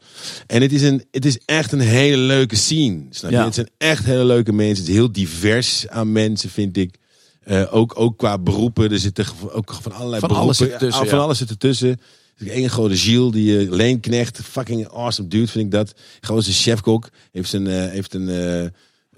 En 0.48 0.62
het 0.62 0.72
is, 0.74 0.82
een, 0.82 1.06
het 1.12 1.26
is 1.26 1.40
echt 1.46 1.72
een 1.72 1.80
hele 1.80 2.18
leuke 2.18 2.56
scene. 2.56 3.06
Snap 3.10 3.32
je? 3.32 3.38
Ja. 3.38 3.46
Het 3.46 3.54
zijn 3.54 3.70
echt 3.78 4.06
hele 4.06 4.26
leuke 4.26 4.54
mensen. 4.54 4.78
Het 4.78 4.88
is 4.88 4.94
heel 4.96 5.12
divers 5.12 5.88
aan 5.88 6.12
mensen, 6.12 6.50
vind 6.50 6.78
ik. 6.78 6.96
Eh, 7.44 7.76
ook, 7.76 8.00
ook 8.00 8.18
qua 8.18 8.38
beroepen. 8.38 8.92
Er 8.92 9.00
zitten 9.00 9.26
ook 9.52 9.78
van 9.82 9.92
allerlei 9.92 10.20
Van 10.20 10.30
beroepen. 10.30 10.38
alles 10.38 10.58
zit 10.58 10.72
ertussen, 10.72 11.02
Ah, 11.02 11.08
van 11.10 11.18
ja. 11.18 11.24
alles 11.24 11.38
zit 11.38 11.50
ertussen. 11.50 12.00
Eén 12.38 12.70
grote 12.70 12.98
Gilles, 12.98 13.32
die 13.32 13.66
uh, 13.66 13.72
leenknecht. 13.72 14.40
Fucking 14.44 14.88
awesome 14.88 15.28
dude, 15.28 15.48
vind 15.48 15.66
ik 15.66 15.72
dat. 15.72 15.94
Gewoon 16.22 16.42
zijn 16.42 16.56
chefkok. 16.56 17.10
Heeft, 17.32 17.50
zijn, 17.50 17.68
eh, 17.68 17.90
heeft 17.90 18.14
een... 18.14 18.72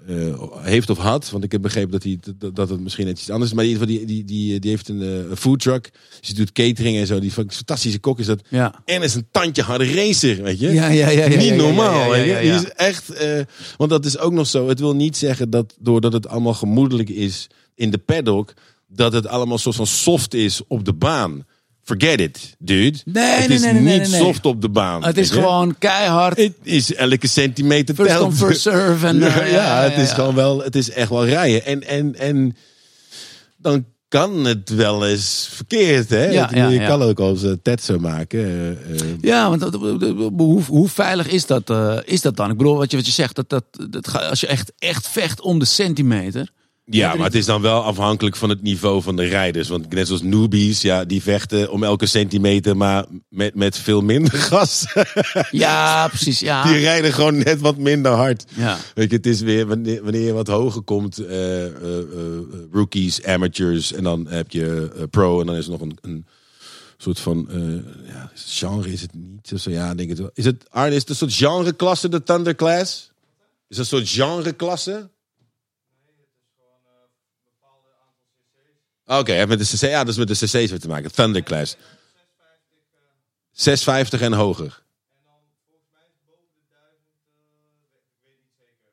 eh, 0.06 0.42
heeft 0.62 0.90
of 0.90 0.98
had, 0.98 1.30
want 1.30 1.44
ik 1.44 1.52
heb 1.52 1.62
begrepen 1.62 1.90
dat, 1.90 2.02
hij, 2.02 2.18
dat, 2.38 2.56
dat 2.56 2.68
het 2.68 2.80
misschien 2.80 3.06
net 3.06 3.18
iets 3.18 3.30
anders 3.30 3.50
is. 3.50 3.56
Maar 3.56 3.64
in 3.64 3.70
ieder 3.70 3.86
geval, 3.86 3.98
die, 3.98 4.06
die, 4.06 4.24
die, 4.24 4.60
die 4.60 4.70
heeft 4.70 4.88
een 4.88 5.02
eh, 5.02 5.36
food 5.36 5.60
truck. 5.60 5.90
Dus 6.20 6.28
die 6.28 6.36
doet 6.36 6.52
catering 6.52 6.96
en 6.96 7.06
zo. 7.06 7.18
Die 7.18 7.30
fantastische 7.30 7.98
kok 7.98 8.18
is 8.18 8.26
dat. 8.26 8.40
Ja. 8.48 8.82
En 8.84 9.02
is 9.02 9.14
een 9.14 9.26
tandje 9.30 9.62
harde 9.62 9.94
racer, 9.94 10.42
weet 10.42 10.60
je? 10.60 10.72
Ja, 10.72 10.88
ja, 10.88 11.08
ja, 11.08 11.24
ja, 11.24 11.36
Niet 11.36 11.54
normaal. 11.54 12.12
Die 12.12 12.32
is 12.32 12.70
echt, 12.70 13.10
eh, 13.10 13.40
want 13.76 13.90
dat 13.90 14.04
is 14.04 14.18
ook 14.18 14.32
nog 14.32 14.46
zo. 14.46 14.68
Het 14.68 14.80
wil 14.80 14.94
niet 14.94 15.16
zeggen 15.16 15.50
dat 15.50 15.74
doordat 15.78 16.12
het 16.12 16.28
allemaal 16.28 16.54
gemoedelijk 16.54 17.08
is 17.08 17.46
in 17.74 17.90
de 17.90 17.98
paddock, 17.98 18.52
dat 18.88 19.12
het 19.12 19.26
allemaal 19.26 19.58
soort 19.58 19.76
van 19.76 19.86
soft 19.86 20.34
is 20.34 20.60
op 20.68 20.84
de 20.84 20.94
baan. 20.94 21.44
Forget 21.86 22.20
it, 22.20 22.56
dude. 22.58 22.98
Nee, 23.04 23.24
het 23.24 23.48
nee, 23.48 23.56
is 23.56 23.62
nee, 23.62 23.72
nee, 23.72 23.98
niet 23.98 24.08
soft 24.08 24.46
op 24.46 24.60
de 24.60 24.68
baan. 24.68 25.04
Het 25.04 25.18
is 25.18 25.28
je? 25.28 25.34
gewoon 25.34 25.78
keihard. 25.78 26.36
Het 26.36 26.54
is 26.62 26.94
elke 26.94 27.26
centimeter 27.26 27.94
First 27.94 28.10
telt. 28.10 28.22
come, 28.22 28.34
first 28.34 28.60
serve. 28.60 29.06
En, 29.06 29.18
ja, 29.20 29.40
eh, 29.40 29.52
ja, 29.52 29.82
het 29.82 29.96
is 29.96 30.08
ja. 30.08 30.14
gewoon 30.14 30.34
wel, 30.34 30.62
het 30.62 30.76
is 30.76 30.90
echt 30.90 31.08
wel 31.08 31.26
rijden. 31.26 31.64
En, 31.64 31.86
en, 31.86 32.14
en 32.14 32.56
dan 33.56 33.84
kan 34.08 34.44
het 34.44 34.68
wel 34.68 35.06
eens 35.06 35.48
verkeerd, 35.52 36.10
hè? 36.10 36.24
Ja, 36.24 36.50
ja, 36.52 36.68
je 36.68 36.80
ja. 36.80 36.86
kan 36.86 37.02
ook 37.02 37.20
als 37.20 37.44
tetsen 37.62 38.00
maken. 38.00 38.40
eh, 38.40 38.70
eh. 38.70 39.06
Ja, 39.20 39.48
want 39.48 39.74
hoe, 40.36 40.62
hoe 40.62 40.88
veilig 40.88 41.28
is 41.28 41.46
dat, 41.46 41.70
eh, 41.70 41.98
is 42.04 42.20
dat 42.20 42.36
dan? 42.36 42.50
Ik 42.50 42.56
bedoel, 42.56 42.76
wat 42.76 42.90
je, 42.90 42.96
wat 42.96 43.06
je 43.06 43.12
zegt, 43.12 43.34
dat, 43.36 43.48
dat, 43.48 43.64
dat, 43.90 44.20
als 44.20 44.40
je 44.40 44.46
echt, 44.46 44.72
echt 44.78 45.08
vecht 45.08 45.40
om 45.40 45.58
de 45.58 45.64
centimeter. 45.64 46.50
Ja, 46.90 47.14
maar 47.14 47.26
het 47.26 47.34
is 47.34 47.44
dan 47.44 47.62
wel 47.62 47.82
afhankelijk 47.82 48.36
van 48.36 48.48
het 48.48 48.62
niveau 48.62 49.02
van 49.02 49.16
de 49.16 49.24
rijders. 49.24 49.68
Want 49.68 49.92
net 49.92 50.06
zoals 50.06 50.22
newbies, 50.22 50.80
ja, 50.80 51.04
die 51.04 51.22
vechten 51.22 51.70
om 51.70 51.84
elke 51.84 52.06
centimeter, 52.06 52.76
maar 52.76 53.04
met, 53.28 53.54
met 53.54 53.78
veel 53.78 54.00
minder 54.00 54.38
gas. 54.50 54.86
Ja, 55.50 56.08
precies. 56.08 56.40
Ja. 56.40 56.62
Die 56.62 56.78
rijden 56.78 57.12
gewoon 57.12 57.38
net 57.38 57.60
wat 57.60 57.76
minder 57.76 58.12
hard. 58.12 58.44
Ja. 58.54 58.78
Weet 58.94 59.10
je, 59.10 59.16
het 59.16 59.26
is 59.26 59.40
weer 59.40 59.66
wanneer, 59.66 60.02
wanneer 60.02 60.20
je 60.20 60.32
wat 60.32 60.46
hoger 60.46 60.82
komt, 60.82 61.18
eh, 61.18 61.66
eh, 61.66 61.72
eh, 61.98 62.04
rookies, 62.72 63.24
amateurs 63.24 63.92
en 63.92 64.02
dan 64.02 64.26
heb 64.28 64.50
je 64.50 64.90
pro 65.10 65.40
en 65.40 65.46
dan 65.46 65.56
is 65.56 65.64
er 65.64 65.70
nog 65.70 65.80
een, 65.80 65.98
een 66.00 66.26
soort 66.96 67.20
van 67.20 67.48
ja, 68.06 68.30
genre 68.34 68.92
is 68.92 69.00
het 69.00 69.14
niet. 69.14 69.52
Zo, 69.60 69.70
ja, 69.70 69.94
denk 69.94 70.08
het 70.08 70.18
wel. 70.18 70.30
Is 70.34 70.44
het 70.44 70.64
Arne, 70.70 70.94
is 70.94 71.00
het 71.00 71.08
een 71.08 71.16
soort 71.16 71.34
genreklasse 71.34 72.08
de 72.08 72.22
Thunder 72.22 72.54
Class? 72.54 73.10
Is 73.68 73.76
het 73.76 73.92
een 73.92 73.98
soort 73.98 74.08
genreklasse? 74.08 75.08
Oké, 79.06 79.32
heeft 79.32 79.48
met 79.48 79.58
de 79.58 79.64
cc, 79.64 79.80
ja, 79.80 79.98
dat 79.98 80.08
is 80.08 80.16
met 80.16 80.28
de 80.28 80.34
cc's 80.34 80.52
weer 80.52 80.80
te 80.80 80.88
maken. 80.88 81.12
Thunder 81.12 81.42
Class. 81.42 81.76
650 83.52 84.20
en 84.20 84.32
hoger. 84.32 84.84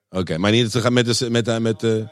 Oké, 0.09 0.38
maar 0.38 0.51
niet 0.51 0.72
te 0.72 0.82
gaan 0.82 0.93
met 0.93 1.05
de 1.05 1.30
met 1.30 1.45
de 1.45 1.59
met 1.59 1.80
de, 1.80 2.07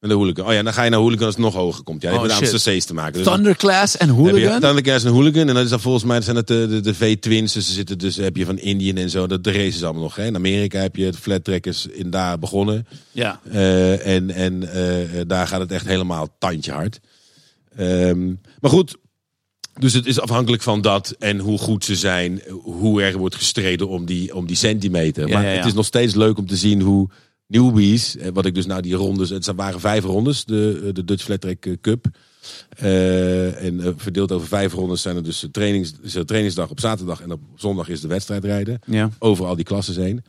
met 0.00 0.10
de 0.10 0.16
hooligan. 0.16 0.46
Oh 0.46 0.52
ja, 0.52 0.62
dan 0.62 0.72
ga 0.72 0.82
je 0.82 0.90
naar 0.90 0.98
hooligan 0.98 1.26
als 1.26 1.34
het 1.34 1.44
nog 1.44 1.54
hoger 1.54 1.84
komt. 1.84 2.02
Ja, 2.02 2.10
je 2.10 2.16
Oh, 2.16 2.22
met 2.22 2.50
de 2.50 2.56
cc's 2.56 2.84
te 2.84 2.94
maken. 2.94 3.12
Dus 3.12 3.32
Thunderclass 3.32 3.96
en 3.96 4.06
dan 4.06 4.16
Hooligan. 4.16 4.60
Thunderclass 4.60 5.04
en 5.04 5.10
hooligan 5.10 5.48
en 5.48 5.54
dan 5.54 5.64
is 5.64 5.70
dat 5.70 5.80
volgens 5.80 6.04
mij 6.04 6.20
zijn 6.20 6.36
het 6.36 6.46
de, 6.46 6.66
de, 6.68 6.80
de 6.80 6.94
V-twins. 6.94 7.52
Dus 7.52 7.74
zitten 7.74 7.98
dus 7.98 8.16
heb 8.16 8.36
je 8.36 8.44
van 8.44 8.58
Indian 8.58 8.96
en 8.96 9.10
zo. 9.10 9.26
Dat 9.26 9.44
de 9.44 9.52
races 9.52 9.82
allemaal 9.82 10.02
nog. 10.02 10.16
Hè. 10.16 10.24
In 10.24 10.34
Amerika 10.34 10.78
heb 10.78 10.96
je 10.96 11.04
het 11.04 11.16
flat 11.16 11.44
trackers 11.44 11.86
in 11.86 12.10
daar 12.10 12.38
begonnen. 12.38 12.86
Ja. 13.12 13.40
Eh, 13.50 14.06
en 14.06 14.30
en 14.30 14.72
eh, 14.72 15.20
daar 15.26 15.46
gaat 15.46 15.60
het 15.60 15.72
echt 15.72 15.86
helemaal 15.86 16.28
tandje 16.38 16.72
hard. 16.72 17.00
Ehm, 17.76 18.26
maar 18.60 18.70
goed, 18.70 18.96
dus 19.80 19.92
het 19.92 20.06
is 20.06 20.20
afhankelijk 20.20 20.62
van 20.62 20.80
dat 20.80 21.14
en 21.18 21.38
hoe 21.38 21.58
goed 21.58 21.84
ze 21.84 21.96
zijn, 21.96 22.42
hoe 22.62 23.02
er 23.02 23.18
wordt 23.18 23.34
gestreden 23.34 23.88
om 23.88 24.04
die, 24.04 24.34
om 24.34 24.46
die 24.46 24.56
centimeter. 24.56 25.28
Ja, 25.28 25.34
maar 25.34 25.42
ja, 25.42 25.50
ja. 25.50 25.56
het 25.56 25.66
is 25.66 25.72
nog 25.72 25.86
steeds 25.86 26.14
leuk 26.14 26.38
om 26.38 26.46
te 26.46 26.56
zien 26.56 26.80
hoe 26.80 27.08
newbies, 27.46 28.16
eh, 28.16 28.28
wat 28.32 28.46
ik 28.46 28.54
dus 28.54 28.66
nou 28.66 28.82
die 28.82 28.94
rondes, 28.94 29.30
het 29.30 29.52
waren 29.56 29.80
vijf 29.80 30.04
rondes, 30.04 30.44
de, 30.44 30.90
de 30.92 31.04
Dutch 31.04 31.24
Flat 31.24 31.40
Track 31.40 31.66
eh, 31.66 31.72
Cup. 31.80 32.06
Eh, 32.76 33.64
en 33.64 33.80
eh, 33.80 33.92
verdeeld 33.96 34.32
over 34.32 34.46
vijf 34.46 34.72
rondes 34.72 35.02
zijn 35.02 35.16
er 35.16 35.22
dus 35.22 35.46
trainings, 35.52 35.94
er 36.14 36.26
trainingsdag 36.26 36.70
op 36.70 36.80
zaterdag 36.80 37.20
en 37.20 37.32
op 37.32 37.40
zondag 37.56 37.88
is 37.88 38.00
de 38.00 38.08
wedstrijd 38.08 38.44
rijden 38.44 38.80
over 39.18 39.46
al 39.46 39.56
die 39.56 39.64
klassen 39.64 40.02
heen. 40.02 40.22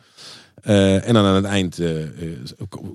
Eh, 0.61 1.07
en 1.07 1.13
dan 1.13 1.25
aan 1.25 1.35
het 1.35 1.45
eind 1.45 1.79
eh, 1.79 2.01
eh, 2.03 2.09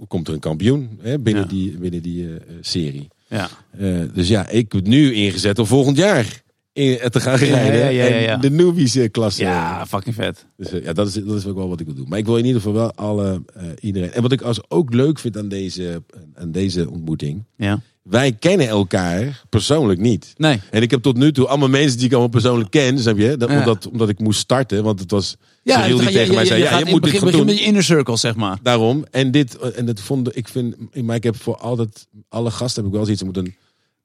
komt 0.09 0.29
er 0.29 0.35
een 0.35 0.41
kampioen 0.41 0.99
hè, 1.03 1.19
binnen 1.19 1.49
die, 1.49 1.79
binnen 1.79 2.03
die 2.03 2.27
eh, 2.27 2.35
eh, 2.35 2.41
serie. 2.61 3.09
Ja. 3.29 3.49
Eh, 3.79 4.01
dus 4.15 4.29
ja, 4.29 4.49
ik 4.49 4.73
heb 4.73 4.87
nu 4.87 5.13
ingezet 5.13 5.59
om 5.59 5.67
volgend 5.67 5.97
jaar 5.97 6.45
in, 6.77 6.99
eh, 6.99 7.09
te 7.09 7.21
gaan 7.21 7.37
rijden. 7.37 7.81
ja, 7.81 7.89
ja, 7.89 8.17
ja. 8.17 8.33
En 8.33 8.41
de 8.41 8.51
newbies 8.51 8.97
eh, 8.97 9.11
klasse. 9.11 9.43
ja, 9.43 9.87
fucking 9.87 10.15
vet. 10.15 10.47
Dus 10.57 10.71
eh, 10.71 10.85
ja, 10.85 10.93
dat 10.93 11.07
is, 11.09 11.15
dat 11.15 11.37
is 11.37 11.47
ook 11.47 11.57
wel 11.57 11.69
wat 11.69 11.81
ik 11.81 11.87
wil 11.87 11.95
doen. 11.95 12.09
Maar 12.09 12.19
ik 12.19 12.25
wil 12.25 12.37
in 12.37 12.45
ieder 12.45 12.61
geval 12.61 12.77
wel 12.77 12.93
alle, 12.95 13.43
iedereen. 13.81 14.13
En 14.13 14.23
wat 14.23 14.33
ik 14.33 14.43
als 14.43 14.71
ook 14.71 14.95
leuk 14.95 15.19
vind 15.19 15.39
aan 15.39 15.49
deze, 15.49 16.03
aan 16.35 16.53
deze 16.53 16.91
ontmoeting. 16.91 17.45
Ja. 17.57 17.81
Wij 18.03 18.33
kennen 18.33 18.69
elkaar 18.69 19.43
persoonlijk 19.49 20.01
niet. 20.01 20.33
Nee. 20.37 20.61
En 20.71 20.83
ik 20.83 20.91
heb 20.91 21.03
tot 21.03 21.17
nu 21.17 21.33
toe 21.33 21.47
allemaal 21.47 21.69
mensen 21.69 21.97
die 21.97 22.07
ik 22.07 22.13
allemaal 22.13 22.31
persoonlijk 22.31 22.71
ken, 22.71 22.99
snap 22.99 23.19
je? 23.19 23.37
Dat, 23.37 23.51
omdat, 23.51 23.89
omdat 23.89 24.09
ik 24.09 24.19
moest 24.19 24.41
starten, 24.41 24.85
want 24.85 25.01
het 25.01 25.11
was 25.11 25.37
Ja, 25.63 25.83
Cyril 25.83 25.99
die 25.99 26.11
tegen 26.11 26.35
mij 26.35 26.45
zei, 26.45 26.63
ja, 26.63 26.79
je 26.79 26.85
moet 26.85 26.93
dit 26.93 27.01
begin, 27.01 27.21
begin 27.21 27.37
doen. 27.37 27.47
met 27.47 27.59
je 27.59 27.65
inner 27.65 27.83
circle, 27.83 28.17
zeg 28.17 28.35
maar. 28.37 28.59
Daarom. 28.63 29.05
En 29.11 29.31
dit, 29.31 29.59
en 29.59 29.87
dat 29.87 30.01
vond 30.01 30.37
ik 30.37 30.49
vind, 30.49 30.75
maar 31.03 31.17
ik 31.17 31.23
heb 31.23 31.37
voor 31.37 31.57
altijd, 31.57 32.07
alle 32.29 32.51
gasten 32.51 32.83
heb 32.83 32.91
ik 32.91 32.97
wel 32.97 33.05
zoiets, 33.05 33.23
er 33.23 33.27
moet 33.27 33.37
een, 33.37 33.55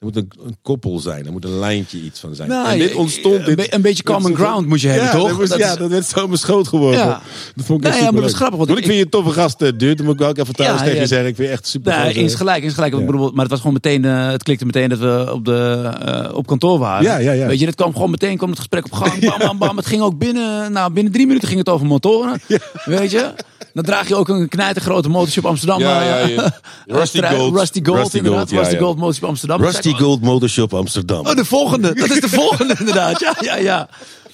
er 0.02 0.08
moet 0.08 0.16
een, 0.16 0.32
een 0.46 0.56
koppel 0.62 1.00
zijn, 1.00 1.26
er 1.26 1.32
moet 1.32 1.44
een 1.46 1.60
lijntje 1.60 2.00
iets 2.02 2.20
van 2.20 2.36
zijn. 2.36 2.50
Nou, 2.50 2.68
en 2.68 2.78
dit 2.78 2.96
ontstond. 2.96 3.36
een 3.36 3.44
dit, 3.46 3.56
be- 3.56 3.74
een 3.76 3.82
beetje 3.82 4.04
common 4.04 4.36
ground 4.36 4.68
moet 4.68 4.82
je 4.82 4.88
hebben, 4.88 5.06
ja, 5.06 5.12
toch? 5.12 5.28
Dat, 5.28 5.38
was, 5.38 5.50
Dat 5.50 5.58
ja, 5.60 5.72
is- 5.72 5.78
dat 5.78 5.90
werd 5.90 6.06
zo 6.06 6.26
mijn 6.28 6.40
schoot 6.40 6.68
geworden. 6.68 7.00
Ja. 7.00 7.22
Dat 7.56 7.66
vond 7.66 7.80
ik 7.82 7.88
echt 7.88 7.98
ja, 8.00 8.04
maar 8.04 8.14
dat 8.22 8.30
is 8.30 8.30
superleuk. 8.32 8.36
grappig, 8.36 8.58
want 8.58 8.70
Want 8.70 8.80
ik- 8.80 8.86
ik 8.86 8.86
vind 8.86 8.98
je 8.98 9.04
een 9.04 9.10
toffe 9.24 9.40
gast, 9.40 9.60
dude. 9.60 9.96
Dan 9.96 10.06
moet 10.06 10.20
ik 10.22 10.28
ook 10.28 10.38
even 10.38 10.54
trouwens 10.56 10.82
Ja, 10.84 10.88
tegen 10.88 11.02
je 11.02 11.08
zeggen. 11.08 11.28
Ik 11.28 11.36
vind 11.36 11.48
je 11.48 11.54
echt 11.54 11.68
super 11.68 12.06
eens 12.06 12.36
gelijk, 12.36 12.64
eens 12.64 12.74
gelijk. 12.74 12.94
Maar 13.10 13.32
het 13.42 13.50
was 13.50 13.58
gewoon 13.60 13.74
meteen, 13.74 14.06
eh, 14.06 14.28
het 14.30 14.44
klikte 14.44 14.66
meteen 14.66 14.90
dat 14.90 15.00
we 15.00 15.30
op, 15.34 15.46
de, 15.46 15.90
eh, 16.06 16.36
op 16.36 16.48
kantoor 16.48 16.80
waren. 16.80 17.04
Ja, 17.04 17.18
ja, 17.18 17.32
ja. 17.32 17.48
Weet 17.48 17.60
je, 17.60 17.66
het 17.66 17.76
kwam 17.76 17.94
gewoon 17.94 18.10
meteen, 18.12 18.38
kwam 18.38 18.50
het 18.50 18.60
gesprek 18.60 18.86
op 18.86 18.92
gang. 18.94 19.20
Bam, 19.30 19.40
bam, 19.40 19.58
bam. 19.58 19.78
Het 19.78 19.86
ging 19.86 20.02
ook 20.02 20.18
binnen, 20.18 20.72
nou, 20.72 20.92
binnen 20.94 21.14
drie 21.14 21.26
minuten 21.28 21.48
ging 21.48 21.60
het 21.60 21.70
over 21.70 21.86
motoren. 21.86 22.42
Weet 22.86 23.12
je? 23.12 23.34
Dan 23.74 23.84
draag 23.84 24.08
je 24.08 24.16
ook 24.16 24.30
een 24.30 24.48
knijtergrote 24.48 25.10
motorshop 25.10 25.46
Amsterdam. 25.46 25.80
Ja, 25.80 26.02
ja, 26.04 26.18
eh, 26.20 26.36
ja. 26.36 26.52
Rusty 26.98 27.22
Gold. 27.22 27.56
Rusty 27.58 27.80
Gold, 27.84 27.98
Rusty 27.98 28.18
inderdaad. 28.18 28.50
Gold, 28.50 28.62
Rusty. 28.62 28.78
Gold 28.78 28.98
Motorshop 28.98 29.30
Amsterdam. 29.30 29.62
Rusty 29.62 29.91
Gold 29.98 30.22
Motorshop 30.22 30.74
Amsterdam. 30.74 31.26
Oh, 31.26 31.36
de 31.36 31.46
volgende. 31.46 31.94
Dat 31.94 32.10
is 32.10 32.22
de 32.22 32.30
volgende 32.30 32.76
inderdaad. 32.80 33.20
Ja, 33.20 33.36
ja, 33.40 33.56
ja. 33.58 33.90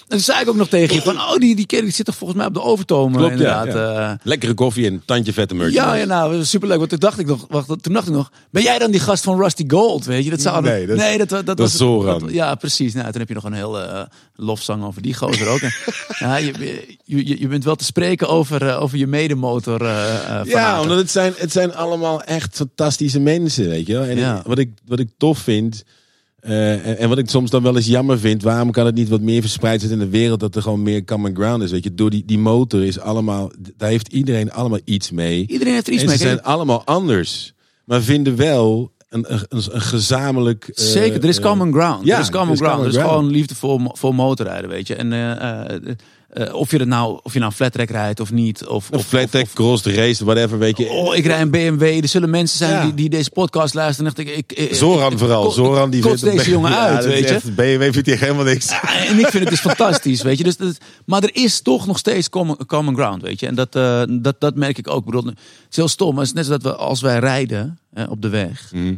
Toen 0.07 0.19
zei 0.19 0.41
ik 0.41 0.49
ook 0.49 0.55
nog 0.55 0.67
tegen 0.69 0.95
je 0.95 1.01
van, 1.01 1.15
oh, 1.15 1.35
die, 1.35 1.55
die 1.55 1.65
die 1.67 1.89
zit 1.91 2.05
toch 2.05 2.15
volgens 2.15 2.39
mij 2.39 2.47
op 2.47 2.53
de 2.53 2.61
overtoom. 2.61 3.13
Klopt, 3.15 3.31
inderdaad. 3.31 3.65
ja, 3.65 4.09
eh. 4.11 4.15
Lekkere 4.23 4.53
koffie 4.53 4.85
en 4.85 5.01
tandje 5.05 5.33
vette 5.33 5.55
merch. 5.55 5.73
Ja, 5.73 5.93
ja, 5.95 6.05
nou, 6.05 6.43
superleuk. 6.45 6.77
Want 6.77 6.89
toen 6.89 6.99
dacht 6.99 7.19
ik 7.19 7.25
nog, 7.25 7.45
wacht, 7.49 7.67
toen 7.83 7.93
dacht 7.93 8.07
ik 8.07 8.13
nog, 8.13 8.31
ben 8.51 8.63
jij 8.63 8.79
dan 8.79 8.91
die 8.91 8.99
gast 8.99 9.23
van 9.23 9.39
Rusty 9.41 9.63
Gold, 9.67 10.05
weet 10.05 10.23
je? 10.23 10.29
Dat 10.29 10.41
zou 10.41 10.61
Nee, 10.63 10.87
dat 10.87 10.97
nee, 10.97 11.17
dat, 11.17 11.29
dat, 11.29 11.45
dat 11.45 11.59
was 11.59 11.75
Zoran. 11.77 12.19
dat- 12.19 12.31
ja, 12.31 12.55
precies. 12.55 12.93
Nou, 12.93 13.11
toen 13.11 13.19
heb 13.19 13.27
je 13.27 13.33
nog 13.35 13.43
een 13.43 13.53
heel 13.53 13.79
eh, 13.81 14.01
lofzang 14.35 14.83
over 14.83 15.01
die 15.01 15.13
gozer 15.13 15.47
ook. 15.47 15.59
En, 15.59 15.73
ja, 16.19 16.35
je, 16.35 16.53
je, 17.03 17.39
je, 17.39 17.47
bent 17.47 17.63
wel 17.63 17.75
te 17.75 17.83
spreken 17.85 18.27
over, 18.29 18.67
eh, 18.67 18.81
over 18.81 18.97
je 18.97 19.07
medemotor. 19.07 19.83
Ja, 20.43 20.81
omdat 20.81 20.97
het 20.97 21.11
zijn, 21.11 21.33
het 21.37 21.51
zijn 21.51 21.75
allemaal 21.75 22.23
echt 22.23 22.55
fantastische 22.55 23.19
mensen, 23.19 23.69
weet 23.69 23.87
je 23.87 23.93
wel. 23.93 24.03
En 24.03 24.17
Ja. 24.17 24.41
wat, 24.45 24.57
ik, 24.57 24.69
wat 24.85 24.99
ik 24.99 25.09
tof 25.17 25.37
vind, 25.39 25.83
eh, 26.47 26.87
en, 26.87 26.97
en 26.97 27.09
wat 27.09 27.17
ik 27.17 27.29
soms 27.29 27.49
dan 27.49 27.63
wel 27.63 27.75
eens 27.75 27.85
jammer 27.85 28.19
vind, 28.19 28.43
waarom 28.43 28.71
kan 28.71 28.85
het 28.85 28.95
niet 28.95 29.09
wat 29.09 29.21
meer 29.21 29.41
verspreid 29.41 29.79
zijn 29.81 29.93
in 29.93 29.99
de 29.99 30.09
wereld, 30.09 30.39
dat 30.39 30.55
er 30.55 30.61
gewoon 30.61 30.81
meer 30.81 31.03
common 31.03 31.35
ground 31.35 31.63
is, 31.63 31.71
weet 31.71 31.83
je. 31.83 31.93
Door 31.93 32.09
die, 32.09 32.23
die 32.25 32.39
motor 32.39 32.83
is 32.83 32.99
allemaal, 32.99 33.51
daar 33.77 33.89
heeft 33.89 34.07
iedereen 34.13 34.51
allemaal 34.51 34.79
iets 34.83 35.11
mee. 35.11 35.45
Iedereen 35.47 35.73
heeft 35.73 35.87
er 35.87 35.93
iets 35.93 36.01
en 36.01 36.07
mee. 36.07 36.17
ze 36.17 36.23
zijn 36.23 36.41
allemaal 36.41 36.83
anders, 36.85 37.53
maar 37.85 38.01
vinden 38.01 38.35
wel 38.35 38.91
een, 39.09 39.33
een, 39.33 39.41
een, 39.49 39.81
gezamenlijk... 39.81 40.67
eh, 40.67 40.85
Zeker, 40.85 41.23
er 41.23 41.29
is 41.29 41.37
eh, 41.37 41.43
common 41.45 41.73
ground. 41.73 42.05
ja, 42.05 42.15
er 42.15 42.21
is 42.21 42.29
common 42.29 42.47
er 42.47 42.53
is 42.53 42.59
ground. 42.59 42.75
common 42.75 42.93
er 42.93 42.97
is 42.97 43.03
ground. 43.03 43.19
gewoon 43.19 43.31
liefde 43.31 43.55
voor, 43.55 43.81
voor 43.93 44.15
motorrijden, 44.15 44.69
weet 44.69 44.87
je. 44.87 44.95
En 44.95 45.11
eh, 46.29 46.53
of 46.53 46.71
je 46.71 46.77
het 46.77 46.87
nou, 46.87 47.19
of 47.23 47.33
je 47.33 47.39
nou 47.39 47.51
flat 47.51 47.71
track 47.71 47.89
rijdt 47.89 48.19
of 48.19 48.31
niet. 48.31 48.65
Of, 48.65 48.89
Of 48.91 49.05
flat 49.05 49.31
track, 49.31 49.47
cross, 49.53 49.83
race, 49.85 50.25
whatever, 50.25 50.57
weet 50.57 50.77
je. 50.77 50.89
Oh, 50.89 51.15
ik 51.15 51.25
rij 51.25 51.41
een 51.41 51.51
BMW. 51.51 51.81
Er 51.83 52.07
zullen 52.07 52.29
mensen 52.29 52.57
zijn 52.57 52.71
Ja. 52.71 52.83
die, 52.83 52.93
die 52.93 53.09
deze 53.09 53.29
podcast 53.31 53.73
luisteren. 53.73 54.13
En 54.15 54.25
ik, 54.25 54.35
ik, 54.37 54.53
ik, 54.53 54.75
Zoran 54.75 55.11
ik- 55.11 55.17
vooral. 55.17 55.51
Zoran 55.51 55.89
die 55.89 56.01
vindt- 56.01 56.21
deze 56.23 56.49
jongen 56.49 56.71
Ja, 56.77 56.87
uit, 56.87 57.05
weet 57.05 57.29
je. 57.29 57.51
BMW 57.51 57.81
vindt 57.93 58.07
hier 58.07 58.19
helemaal 58.19 58.43
niks. 58.43 58.67
En 59.07 59.19
ik 59.19 59.27
vind 59.27 59.43
het 59.43 59.49
dus 59.49 59.59
fantastisch, 59.59 60.21
weet 60.21 60.37
je. 60.37 60.43
Dus 60.43 60.57
dat, 60.57 60.77
maar 61.05 61.23
er 61.23 61.35
is 61.35 61.61
toch 61.61 61.87
nog 61.87 61.97
steeds 61.97 62.29
common, 62.29 62.57
common 62.65 62.95
ground, 62.95 63.21
weet 63.21 63.39
je. 63.39 63.47
En 63.47 63.55
dat, 63.55 63.75
eh, 63.75 64.03
dat, 64.09 64.35
dat 64.39 64.55
merk 64.55 64.77
ik 64.77 64.87
ook. 64.89 64.99
Ik 64.99 65.05
bedoel, 65.05 65.25
het 65.25 65.37
is 65.69 65.75
heel 65.75 65.87
stom, 65.87 66.09
maar 66.15 66.25
het 66.25 66.27
is 66.29 66.33
net 66.35 66.45
zo 66.45 66.51
dat 66.51 66.61
we 66.61 66.75
als 66.75 67.01
wij 67.01 67.19
rijden 67.19 67.79
hè, 67.93 68.03
op 68.03 68.21
de 68.21 68.29
weg, 68.29 68.69
Mhm. 68.73 68.95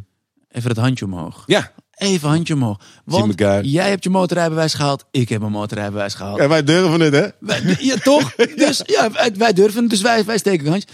even 0.52 0.70
het 0.70 0.78
handje 0.80 1.06
omhoog. 1.06 1.44
Ja, 1.46 1.72
Even 2.00 2.30
handje 2.30 2.54
omhoog. 2.54 2.78
Want 3.04 3.40
jij 3.62 3.90
hebt 3.90 4.04
je 4.04 4.10
motorrijbewijs 4.10 4.74
gehaald, 4.74 5.06
ik 5.12 5.30
heb 5.30 5.40
mijn 5.40 5.52
motorrijbewijs 5.52 6.14
gehaald. 6.14 6.40
en 6.40 6.50
wij 6.50 6.64
durven 6.64 7.00
het, 7.00 7.14
hè? 7.14 7.28
Wij- 7.40 7.78
ja, 7.80 7.96
toch? 7.96 8.36
Dus 8.56 8.82
ja, 8.86 9.12
wij, 9.12 9.32
wij 9.38 9.54
durven, 9.54 9.82
het, 9.82 9.90
dus 9.90 10.02
wij, 10.02 10.26
wij 10.26 10.38
steken 10.38 10.66
een 10.66 10.72
handje. 10.72 10.90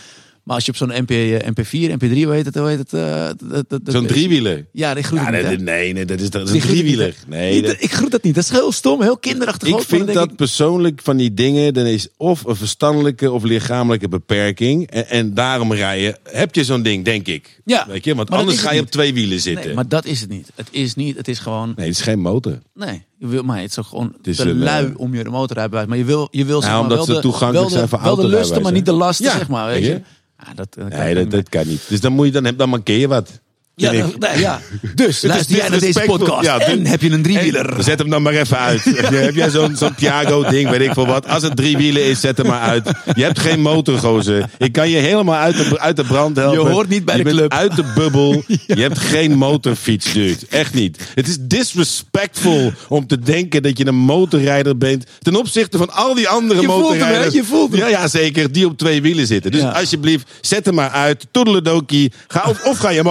Maar 0.46 0.56
als 0.56 0.66
je 0.66 0.72
op 0.72 0.78
zo'n 0.78 1.02
MP, 1.02 1.12
eh, 1.12 1.48
MP4, 1.48 1.92
MP3, 1.92 2.24
hoe 2.24 2.34
heet 2.34 2.46
het? 2.46 2.56
Hoe 2.56 2.68
heet 2.68 2.78
het 2.78 2.94
eh, 2.94 3.26
dat- 3.26 3.40
dat- 3.70 3.86
dat- 3.86 3.94
Zo'n 3.94 4.06
driewieler. 4.06 4.66
Ja, 4.72 4.94
die 4.94 5.04
groet 5.04 5.20
Ja, 5.20 5.32
ik 5.32 5.50
niet, 5.50 5.62
nee, 5.62 5.94
nee, 5.94 6.06
dat 6.06 6.20
is, 6.20 6.30
dat 6.30 6.48
is 6.48 6.54
een 6.54 6.62
groet 6.62 6.74
niet, 6.76 6.82
driewieler. 6.84 7.16
Nee, 7.28 7.62
dat- 7.62 7.76
ik 7.80 7.92
groet 7.92 8.12
dat 8.12 8.24
niet. 8.24 8.36
Dat 8.36 8.44
is 8.44 8.50
heel 8.50 8.72
stom, 8.72 9.02
heel 9.02 9.18
kinderachtig. 9.18 9.68
ik 9.68 9.80
vind 9.80 10.14
dat 10.14 10.36
persoonlijk 10.36 11.02
van 11.04 11.18
die 11.18 11.34
dingen, 11.34 11.74
dan 11.74 11.86
is 11.86 12.08
of 12.18 12.46
een 12.46 12.56
verstandelijke 12.56 13.32
of 13.32 13.44
lichamelijke 13.44 14.08
beperking. 14.10 14.88
En, 14.90 15.10
en 15.10 15.34
daarom 15.34 15.74
rijden, 15.74 16.18
heb 16.24 16.56
je 16.56 16.64
zo'n 16.64 16.82
ding, 16.82 17.06
denk 17.06 17.28
ik. 17.28 17.62
Ja, 17.66 17.86
Weet 17.88 18.04
je, 18.04 18.16
want 18.16 18.30
anders 18.30 18.60
ga 18.60 18.72
je 18.72 18.82
op 18.82 18.90
twee 18.92 19.14
wielen 19.14 19.40
zitten. 19.40 19.66
Nee, 19.66 19.76
maar 19.76 19.88
dat 19.88 20.06
is 20.06 20.22
het 20.22 20.30
niet. 20.30 20.52
Het 20.56 20.68
is 20.72 20.96
niet. 20.96 21.18
Het 21.18 21.28
is 21.28 21.40
gewoon. 21.40 21.74
Nee, 21.76 21.88
het 21.88 21.96
is 21.96 22.02
geen 22.02 22.20
motor. 22.20 22.60
Nee, 22.74 23.04
je 23.18 23.28
wil, 23.28 23.44
maar 23.44 23.62
het 23.62 23.70
is 23.70 23.80
ook 23.80 23.86
gewoon 23.86 24.16
is 24.22 24.38
te 24.38 24.50
een, 24.50 24.58
lui 24.58 24.86
eh, 24.86 25.00
om 25.00 25.16
je 25.16 25.24
de 25.24 25.30
motorrijbewijs. 25.30 25.88
Maar 25.88 25.98
je 25.98 26.04
wil, 26.04 26.28
je 26.32 26.46
wil 26.46 26.62
zeg 26.62 26.70
Nou, 26.70 26.82
maar, 26.82 26.92
omdat 26.92 27.08
wel 27.08 27.16
ze 27.16 27.22
de, 27.22 27.28
toegankelijk 27.28 27.70
wel 27.70 27.82
de, 27.82 27.88
zijn 27.88 28.02
wel 28.02 28.16
de 28.16 28.28
lusten, 28.28 28.62
maar 28.62 28.72
niet 28.72 28.86
de 28.86 28.92
lasten, 28.92 29.26
Ja, 29.26 29.38
zeg 29.38 29.48
maar. 29.48 29.68
Weet 29.68 29.86
je? 29.86 30.02
Ja, 30.40 30.54
dat, 30.54 30.74
dat 30.74 30.90
kan 30.90 31.00
Nee, 31.00 31.14
dat, 31.14 31.24
niet. 31.24 31.32
dat 31.32 31.50
kan 31.50 31.68
niet. 31.68 31.86
Dus 31.90 32.02
dan 32.02 32.12
moet 32.12 32.26
je 32.26 32.42
dan, 32.42 32.56
dan 32.56 32.70
mankeer 32.70 32.98
je 32.98 33.08
wat. 33.08 33.42
Ja, 33.76 33.90
vind 33.90 34.02
dan- 34.02 34.30
ik. 34.30 34.34
nee, 34.36 34.42
ja. 34.42 34.62
Dus 34.96 35.22
luister 35.32 35.56
jij 35.56 35.70
naar 35.70 35.80
deze 35.80 36.02
podcast 36.06 36.44
Ja, 36.46 36.60
en 36.60 36.86
heb 36.86 37.02
je 37.02 37.12
een 37.12 37.22
driewieler. 37.22 37.84
Zet 37.84 38.00
hem 38.00 38.10
dan 38.10 38.22
maar 38.22 38.34
even 38.34 38.58
uit. 38.58 38.84
heb 39.14 39.36
jij 39.36 39.50
zo'n 39.50 39.76
zo'n 39.76 39.96
Piago-ding, 39.96 40.70
weet 40.70 40.82
ik 40.82 40.94
veel 40.94 41.06
wat. 41.08 41.28
Als 41.28 41.44
het 41.44 41.56
drie 41.56 41.78
wielen 41.78 42.04
is, 42.06 42.20
zet 42.20 42.38
hem 42.38 42.48
maar 42.48 42.62
uit. 42.62 42.92
Je 43.16 43.24
hebt 43.24 43.40
geen 43.40 43.62
motor, 43.62 43.98
gozer. 43.98 44.50
Ik 44.58 44.72
kan 44.72 44.90
je 44.90 44.98
helemaal 44.98 45.36
uit 45.36 45.58
de, 45.58 45.80
uit 45.80 45.96
de 45.96 46.04
brand 46.04 46.36
helpen. 46.38 46.64
Je 46.64 46.70
hoort 46.70 46.90
niet 46.90 47.06
bij 47.06 47.18
je 47.18 47.24
de 47.24 47.30
club. 47.30 47.52
uit 47.54 47.76
de 47.76 47.84
bubbel. 47.96 48.44
Je 48.68 48.82
hebt 48.82 49.00
geen 49.00 49.38
motorfiets, 49.38 50.14
dude. 50.14 50.36
Echt 50.50 50.74
niet. 50.74 50.98
Het 51.16 51.28
is 51.28 51.38
disrespectful 51.42 52.74
om 52.88 53.08
te 53.08 53.20
denken 53.20 53.64
dat 53.64 53.78
je 53.78 53.86
een 53.88 53.96
motorrijder 53.96 54.78
bent. 54.78 55.06
Ten 55.20 55.36
opzichte 55.36 55.78
van 55.78 55.94
al 55.94 56.14
die 56.16 56.28
andere 56.28 56.62
Je 56.62 56.68
voelt 56.68 56.98
hem. 56.98 57.32
Je 57.32 57.44
voelt 57.44 57.72
hem. 57.72 57.80
Ja, 57.80 57.88
ja, 57.88 58.08
zeker. 58.08 58.52
Die 58.52 58.66
op 58.66 58.78
twee 58.78 59.02
wielen 59.02 59.28
zitten. 59.28 59.52
Dus 59.52 59.62
Ja. 59.62 59.70
alsjeblieft, 59.70 60.30
zet 60.42 60.66
hem 60.66 60.76
maar 60.76 60.90
uit. 60.90 61.28
Toedeledokie. 61.32 62.12
Ga, 62.28 62.44
of, 62.50 62.64
of 62.64 62.78
ga 62.78 62.90
je 62.90 63.04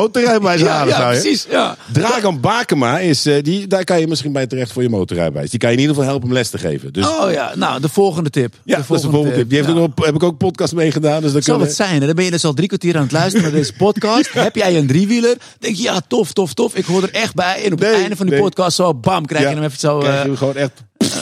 ja, 0.61 1.09
precies. 1.09 1.47
Ja. 1.51 1.77
Dragan 1.93 2.41
Bakema 2.41 2.99
is, 2.99 3.27
eh, 3.27 3.43
die, 3.43 3.67
daar 3.67 3.85
kan 3.85 4.01
je 4.01 4.07
misschien 4.07 4.33
bij 4.33 4.47
terecht 4.47 4.73
voor 4.73 4.83
je 4.83 4.89
motorrijbewijs. 4.89 5.51
Die 5.51 5.59
kan 5.59 5.69
je 5.71 5.75
in 5.75 5.81
ieder 5.81 5.95
geval 5.97 6.11
helpen 6.11 6.29
om 6.29 6.35
les 6.35 6.49
te 6.51 6.59
geven. 6.59 6.93
Dus 6.93 7.07
Oh 7.07 7.31
ja, 7.33 7.53
nou, 7.57 7.81
de 7.81 7.89
volgende 7.89 8.31
tip. 8.31 8.55
ja, 8.65 8.77
dat 8.77 8.97
is 8.97 9.03
de 9.03 9.11
volgende 9.11 9.37
tip. 9.37 9.49
Die 9.49 9.59
heeft 9.59 9.71
Ja. 9.71 9.75
ook 9.81 9.97
nog, 9.97 10.07
heb 10.07 10.15
ik 10.15 10.23
ook 10.23 10.39
podcast 10.39 10.75
meegedaan. 10.75 11.23
Dus 11.23 11.33
dat 11.33 11.45
Zou 11.45 11.59
kan 11.59 11.67
het 11.67 11.77
zijn? 11.77 12.01
hè? 12.01 12.07
Dan 12.07 12.15
ben 12.15 12.25
je 12.25 12.31
dus 12.31 12.45
al 12.45 12.55
drie 12.55 12.69
kwartier 12.69 12.97
aan 12.97 13.03
het 13.03 13.13
luisteren 13.13 13.43
naar 13.43 13.53
deze 13.61 13.73
podcast. 13.73 14.33
Heb 14.49 14.57
jij 14.57 14.77
een 14.77 14.87
driewieler? 14.87 15.37
Denk 15.59 15.77
je, 15.77 15.83
ja, 15.83 16.01
tof, 16.09 16.33
tof, 16.33 16.55
tof. 16.55 16.75
Ik 16.75 16.85
hoor 16.85 17.03
er 17.03 17.13
echt 17.13 17.35
bij. 17.35 17.63
En 17.65 17.73
op 17.73 17.79
het 17.79 17.89
Nee, 17.91 18.01
einde 18.01 18.17
van 18.17 18.27
die 18.27 18.35
nee. 18.35 18.45
podcast 18.45 18.77
zo, 18.77 18.95
bam, 18.95 19.27
krijg 19.27 19.49
je 19.49 19.55
hem 19.55 19.63
even 19.65 19.79
zo, 19.79 19.99
krijg 19.99 20.13
je 20.15 20.19
eh 20.21 20.25
hem 20.27 20.37
gewoon 20.37 20.57
echt 20.57 20.73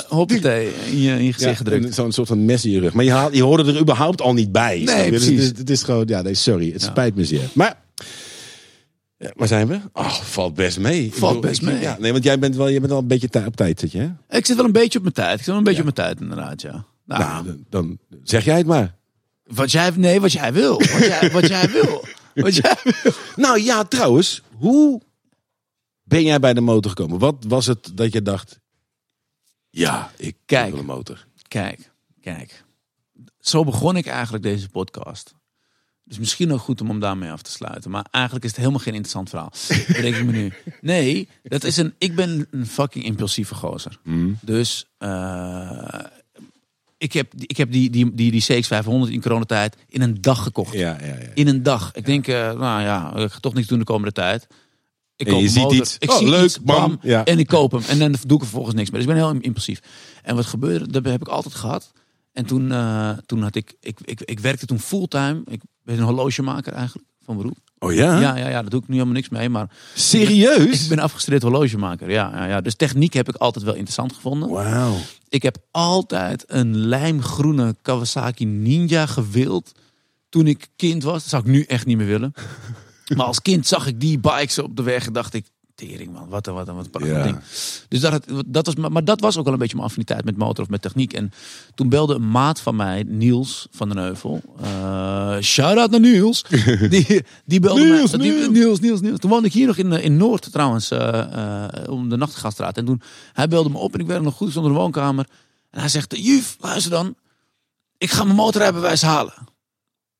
hoppatee, 0.09 0.69
in 0.91 1.01
je, 1.01 1.11
in 1.11 1.25
je 1.25 1.33
gezicht 1.33 1.51
ja, 1.51 1.57
gedrukt. 1.57 1.95
zo'n 1.95 2.13
soort 2.13 2.29
van 2.29 2.45
mes 2.45 2.65
in 2.65 2.71
je 2.71 2.81
rug. 2.81 2.93
Maar 2.93 3.05
je, 3.05 3.11
haalt, 3.11 3.35
je 3.37 3.43
hoorde 3.43 3.73
er 3.73 3.81
überhaupt 3.81 4.21
al 4.21 4.33
niet 4.35 4.53
bij. 4.53 4.81
je? 4.81 4.87
Dus 4.87 4.95
precies. 5.09 5.29
Het 5.29 5.39
is, 5.53 5.59
het 5.59 5.71
is 5.71 5.83
gewoon, 5.83 6.05
ja, 6.07 6.23
nee, 6.23 6.35
sorry. 6.35 6.73
Het 6.73 6.83
spijt 6.83 7.15
me 7.15 7.25
zeer. 7.25 7.41
Maar, 7.53 7.75
ja, 9.23 9.31
waar 9.37 9.49
zijn 9.49 9.67
we? 9.69 9.81
Oh, 9.93 10.11
valt 10.11 10.55
best 10.55 10.79
mee. 10.79 11.13
Valt 11.15 11.41
best 11.41 11.63
mee. 11.63 11.81
Ja, 11.81 11.97
nee, 11.99 12.13
want 12.13 12.25
jij 12.25 12.39
bent 12.39 12.57
wel, 12.57 12.69
je 12.69 12.79
bent 12.79 12.91
wel 12.91 13.01
een 13.01 13.07
beetje 13.07 13.29
tij- 13.29 13.47
op 13.47 13.57
tijd, 13.57 13.81
zit 13.81 13.93
je, 13.93 13.99
hè? 13.99 14.37
Ik 14.37 14.47
zit 14.47 14.57
wel 14.57 14.65
een 14.65 14.73
beetje 14.73 14.99
op 14.99 15.03
mijn 15.05 15.15
tijd. 15.15 15.33
Ik 15.33 15.39
zit 15.39 15.47
wel 15.47 15.57
een 15.57 15.65
beetje 15.65 15.83
op 15.83 15.95
mijn 15.97 16.09
tijd, 16.09 16.21
inderdaad, 16.21 16.63
ja. 16.63 16.85
Nou, 17.05 17.21
Nou, 17.23 17.45
dan, 17.45 17.65
dan 17.69 17.99
zeg 18.23 18.45
jij 18.45 18.57
het 18.59 18.67
maar. 18.67 18.95
wat 19.45 19.71
jij, 19.73 19.91
nee, 19.97 20.21
wat 20.21 20.33
jij 20.33 20.53
wil. 20.53 20.79
Wat 20.79 20.89
jij, 21.05 21.31
wat 21.31 21.47
jij 21.47 21.69
wil. 21.71 22.05
Wat 22.35 22.55
jij 22.57 22.77
wil. 22.85 23.13
Nou 23.37 23.61
ja, 23.61 23.85
trouwens, 23.85 24.43
hoe 24.57 25.01
ben 26.03 26.23
jij 26.23 26.39
bij 26.41 26.55
de 26.55 26.61
motor 26.61 26.91
gekomen? 26.91 27.19
Wat 27.19 27.45
was 27.49 27.67
het 27.67 27.91
dat 27.95 28.13
je 28.13 28.23
dacht, 28.23 28.61
ja, 29.71 30.11
ik 30.17 30.37
Kijk. 30.45 30.71
wil 30.71 30.79
een 30.81 30.85
motor. 30.87 31.27
Kijk, 31.49 31.91
kijk. 32.21 32.65
Zo 33.41 33.65
begon 33.65 33.97
ik 33.97 34.07
eigenlijk 34.07 34.43
deze 34.45 34.69
podcast. 34.69 35.35
Dus 36.13 36.21
misschien 36.21 36.53
ook 36.53 36.61
goed 36.61 36.81
om 36.81 36.89
hem 36.89 37.01
daarmee 37.01 37.31
af 37.31 37.43
te 37.43 37.51
sluiten. 37.51 37.91
Maar 37.91 38.07
eigenlijk 38.11 38.45
is 38.45 38.51
het 38.51 38.61
helemaal 38.61 38.81
geen 38.81 38.95
interessant 38.95 39.29
verhaal. 39.29 39.53
Bedenk 39.97 40.15
ik 40.15 40.25
me 40.25 40.33
nu. 40.33 40.53
Nee, 40.81 41.29
dat 41.43 41.65
is 41.65 41.77
een, 41.77 41.95
ik 41.99 42.15
ben 42.15 42.47
een 42.51 42.67
fucking 42.67 43.05
impulsieve 43.05 43.55
gozer. 43.55 43.99
Dus 44.41 44.87
eh, 44.99 45.99
ik 46.99 47.13
heb, 47.13 47.33
ik 47.37 47.57
heb 47.57 47.73
die, 47.73 47.91
die, 47.91 48.15
die, 48.15 48.31
die 48.31 48.65
CX500 48.65 49.11
in 49.13 49.21
coronatijd 49.23 49.77
in 49.89 50.03
een 50.03 50.21
dag 50.21 50.43
gekocht. 50.43 50.73
Ja, 50.73 50.97
ja, 51.01 51.07
ja. 51.07 51.19
In 51.35 51.49
een 51.49 51.63
dag. 51.63 51.91
Ik 51.95 52.05
denk, 52.07 52.27
eh, 52.27 52.35
nou 52.35 52.83
ja, 52.83 53.17
ik 53.17 53.31
ga 53.33 53.39
toch 53.41 53.55
niks 53.55 53.67
doen 53.67 53.79
de 53.79 53.85
komende 53.85 54.13
tijd. 54.13 54.47
Ik 55.17 55.27
En 55.27 55.37
je 55.37 55.49
ziet 55.49 55.63
motor. 55.63 55.77
iets. 55.77 55.97
Ik 55.99 56.11
Oh, 56.11 56.19
zie 56.19 56.29
leuk, 56.29 56.45
iets, 56.45 56.61
bam. 56.61 57.01
En 57.03 57.39
ik 57.39 57.47
koop 57.47 57.73
hem. 57.73 57.83
En 57.89 57.99
dan 57.99 58.11
doe 58.13 58.37
ik 58.37 58.43
er 58.43 58.49
vervolgens 58.49 58.75
niks 58.75 58.91
meer. 58.91 59.01
Dus 59.01 59.09
ik 59.09 59.15
ben 59.17 59.25
heel 59.25 59.41
impulsief. 59.41 59.81
En 60.23 60.37
wat 60.37 60.47
gebeurde, 60.47 60.91
dat 60.91 61.05
heb 61.05 61.21
ik 61.21 61.29
altijd 61.29 61.55
gehad. 61.55 61.93
En 62.33 62.47
toen, 62.47 62.73
eh, 62.73 63.11
toen 63.27 63.43
had 63.43 63.55
ik, 63.55 63.75
ik, 63.81 63.99
ik, 64.05 64.21
ik 64.21 64.41
werkte 64.41 64.67
toen 64.67 64.81
fulltime. 64.81 65.43
Ik 65.45 65.61
ben 65.83 65.99
een 65.99 66.05
horlogemaker 66.05 66.73
eigenlijk, 66.73 67.09
van 67.25 67.37
beroep. 67.37 67.59
Oh 67.79 67.93
ja? 67.93 68.21
Ja, 68.21 68.37
ja, 68.37 68.49
ja, 68.49 68.61
daar 68.61 68.71
doe 68.71 68.81
ik 68.81 68.89
nu 68.89 68.95
helemaal 68.95 69.15
niks 69.15 69.29
mee. 69.29 69.49
Maar 69.49 69.71
Serieus? 69.95 70.83
ik 70.83 70.89
ben 70.89 70.99
afgestudeerd 70.99 71.43
horlogemaker. 71.43 72.11
Ja, 72.11 72.31
ja, 72.35 72.47
ja. 72.47 72.61
Dus 72.61 72.75
techniek 72.75 73.13
heb 73.13 73.29
ik 73.29 73.37
altijd 73.37 73.65
wel 73.65 73.75
interessant 73.75 74.13
gevonden. 74.13 74.49
Wauw. 74.49 74.97
Ik 75.29 75.43
heb 75.43 75.57
altijd 75.71 76.45
een 76.47 76.77
lijmgroene 76.77 77.77
Kawasaki 77.83 78.45
Ninja 78.45 79.07
gewild. 79.07 79.73
Toen 80.29 80.47
ik 80.47 80.69
kind 80.77 81.03
was. 81.03 81.21
Dat 81.21 81.31
zou 81.31 81.43
ik 81.43 81.49
nu 81.49 81.63
echt 81.63 81.87
niet 81.87 81.97
meer 81.97 82.07
willen. 82.07 82.33
Maar 83.17 83.27
als 83.27 83.43
kind 83.43 83.67
zag 83.67 83.87
ik 83.87 84.01
die 84.01 84.19
bikes 84.19 84.59
op 84.59 84.77
de 84.77 84.83
weg 84.83 85.07
en 85.07 85.13
dacht 85.13 85.35
ik... 85.35 85.47
Tering 85.89 86.13
man, 86.13 86.29
wat 86.29 86.47
een, 86.47 86.55
wat 86.55 86.69
een, 86.69 86.75
wat 86.77 86.89
een 86.93 87.07
Ja. 87.07 87.23
ding. 87.23 87.39
Dus 87.89 88.01
dat, 88.01 88.25
dat 88.47 88.67
was, 88.67 88.75
maar 88.91 89.05
dat 89.05 89.21
was 89.21 89.37
ook 89.37 89.45
wel 89.45 89.53
een 89.53 89.59
beetje 89.59 89.75
mijn 89.75 89.87
affiniteit 89.87 90.25
met 90.25 90.37
motor 90.37 90.65
of 90.65 90.71
met 90.71 90.83
techniek. 90.83 91.13
En 91.13 91.33
toen 91.75 91.89
belde 91.89 92.15
een 92.15 92.31
maat 92.31 92.61
van 92.61 92.77
mij, 92.77 93.03
Niels 93.03 93.67
van 93.71 93.89
den 93.89 93.99
Heuvel. 93.99 94.43
eh 94.61 95.39
Shout-out 95.41 95.91
naar 95.91 96.01
Niels. 96.01 96.43
Die, 96.95 97.25
die 97.45 97.61
belde 97.61 97.81
Niels, 97.85 98.11
mij. 98.11 98.21
die- 98.21 98.33
Niels. 98.33 98.49
Niels, 98.49 98.81
Niels, 98.81 99.01
Niels. 99.01 99.19
Toen 99.19 99.31
woonde 99.31 99.47
ik 99.47 99.53
hier 99.53 99.67
nog 99.67 99.77
in, 99.77 99.93
eh, 99.93 100.05
in 100.05 100.17
Noord 100.17 100.53
trouwens, 100.53 100.91
eh, 100.91 101.67
om 101.87 102.09
de 102.09 102.17
Nachtgaststraat. 102.17 102.77
En 102.77 102.85
toen, 102.85 103.03
hij 103.33 103.49
belde 103.49 103.71
me 103.71 103.79
op 103.79 103.95
en 103.95 104.01
ik 104.01 104.07
werd 104.07 104.23
nog 104.23 104.35
goed 104.35 104.53
zonder 104.53 104.73
de 104.73 104.79
woonkamer. 104.79 105.27
En 105.71 105.81
hij 105.81 105.89
zegt, 105.89 106.17
Juf, 106.17 106.57
luister 106.61 106.91
dan. 106.91 107.15
Ik 107.99 108.11
ga 108.11 108.25
mijn 108.25 108.37
motorrijbewijs 108.37 109.03
halen. 109.03 109.35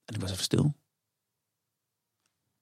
En 0.05 0.15
ik 0.15 0.21
was 0.21 0.31
even 0.31 0.43
stil. 0.45 0.75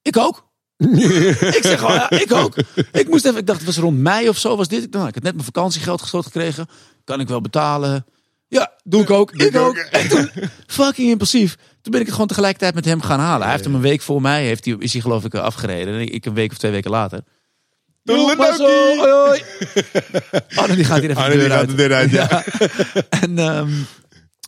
Ik 0.03 0.17
ook. 0.17 0.49
ik 1.57 1.59
zeg 1.63 1.79
gewoon, 1.79 1.95
ja, 1.95 2.11
ik 2.11 2.33
ook. 2.33 2.55
Ik 2.93 3.09
moest 3.09 3.25
even, 3.25 3.39
ik 3.39 3.47
dacht, 3.47 3.59
het 3.59 3.67
was 3.67 3.79
rond 3.79 3.99
mei 3.99 4.29
of 4.29 4.39
zo 4.39 4.57
was 4.57 4.69
dit. 4.69 4.83
Ik, 4.83 4.93
nou, 4.93 5.09
ik 5.09 5.15
had 5.15 5.23
net 5.23 5.33
mijn 5.33 5.45
vakantiegeld 5.45 6.01
gestort 6.01 6.25
gekregen. 6.25 6.69
Kan 7.05 7.21
ik 7.21 7.29
wel 7.29 7.41
betalen? 7.41 8.07
Ja, 8.49 8.73
doe 8.85 9.03
ik 9.03 9.11
ook. 9.11 9.33
Ik 9.33 9.57
ook. 9.57 9.77
En 9.77 10.09
toen, 10.09 10.31
fucking 10.67 11.09
impulsief. 11.09 11.55
Toen 11.55 11.93
ben 11.93 12.01
ik 12.01 12.07
het 12.07 12.15
gewoon 12.15 12.29
tegelijkertijd 12.29 12.75
met 12.75 12.85
hem 12.85 13.01
gaan 13.01 13.21
halen. 13.21 13.43
Hij 13.43 13.51
heeft 13.51 13.65
hem 13.65 13.75
een 13.75 13.81
week 13.81 14.01
voor 14.01 14.21
mij, 14.21 14.45
heeft 14.45 14.65
hij, 14.65 14.77
is 14.79 14.93
hij 14.93 15.03
geloof 15.03 15.25
ik 15.25 15.35
afgereden. 15.35 15.95
En 15.95 16.01
ik 16.01 16.25
een 16.25 16.35
week 16.35 16.51
of 16.51 16.59
twee 16.59 16.71
weken 16.71 16.91
later. 16.91 17.21
Doe 18.03 18.35
maar 18.37 18.55
zo. 18.55 18.97
Hoi, 18.97 19.11
hoi. 19.11 19.43
Oh, 20.59 20.67
dan 20.67 20.77
die 20.77 20.85
gaat 20.85 21.01
hier 21.01 21.11
even 21.11 21.23
Arne, 21.23 21.35
de 21.35 21.41
deur 21.41 21.53
uit. 21.53 21.69
de 21.69 21.75
deur 21.75 21.95
uit, 21.95 22.11
ja. 22.11 22.45
En, 23.09 23.39
ehm, 23.39 23.71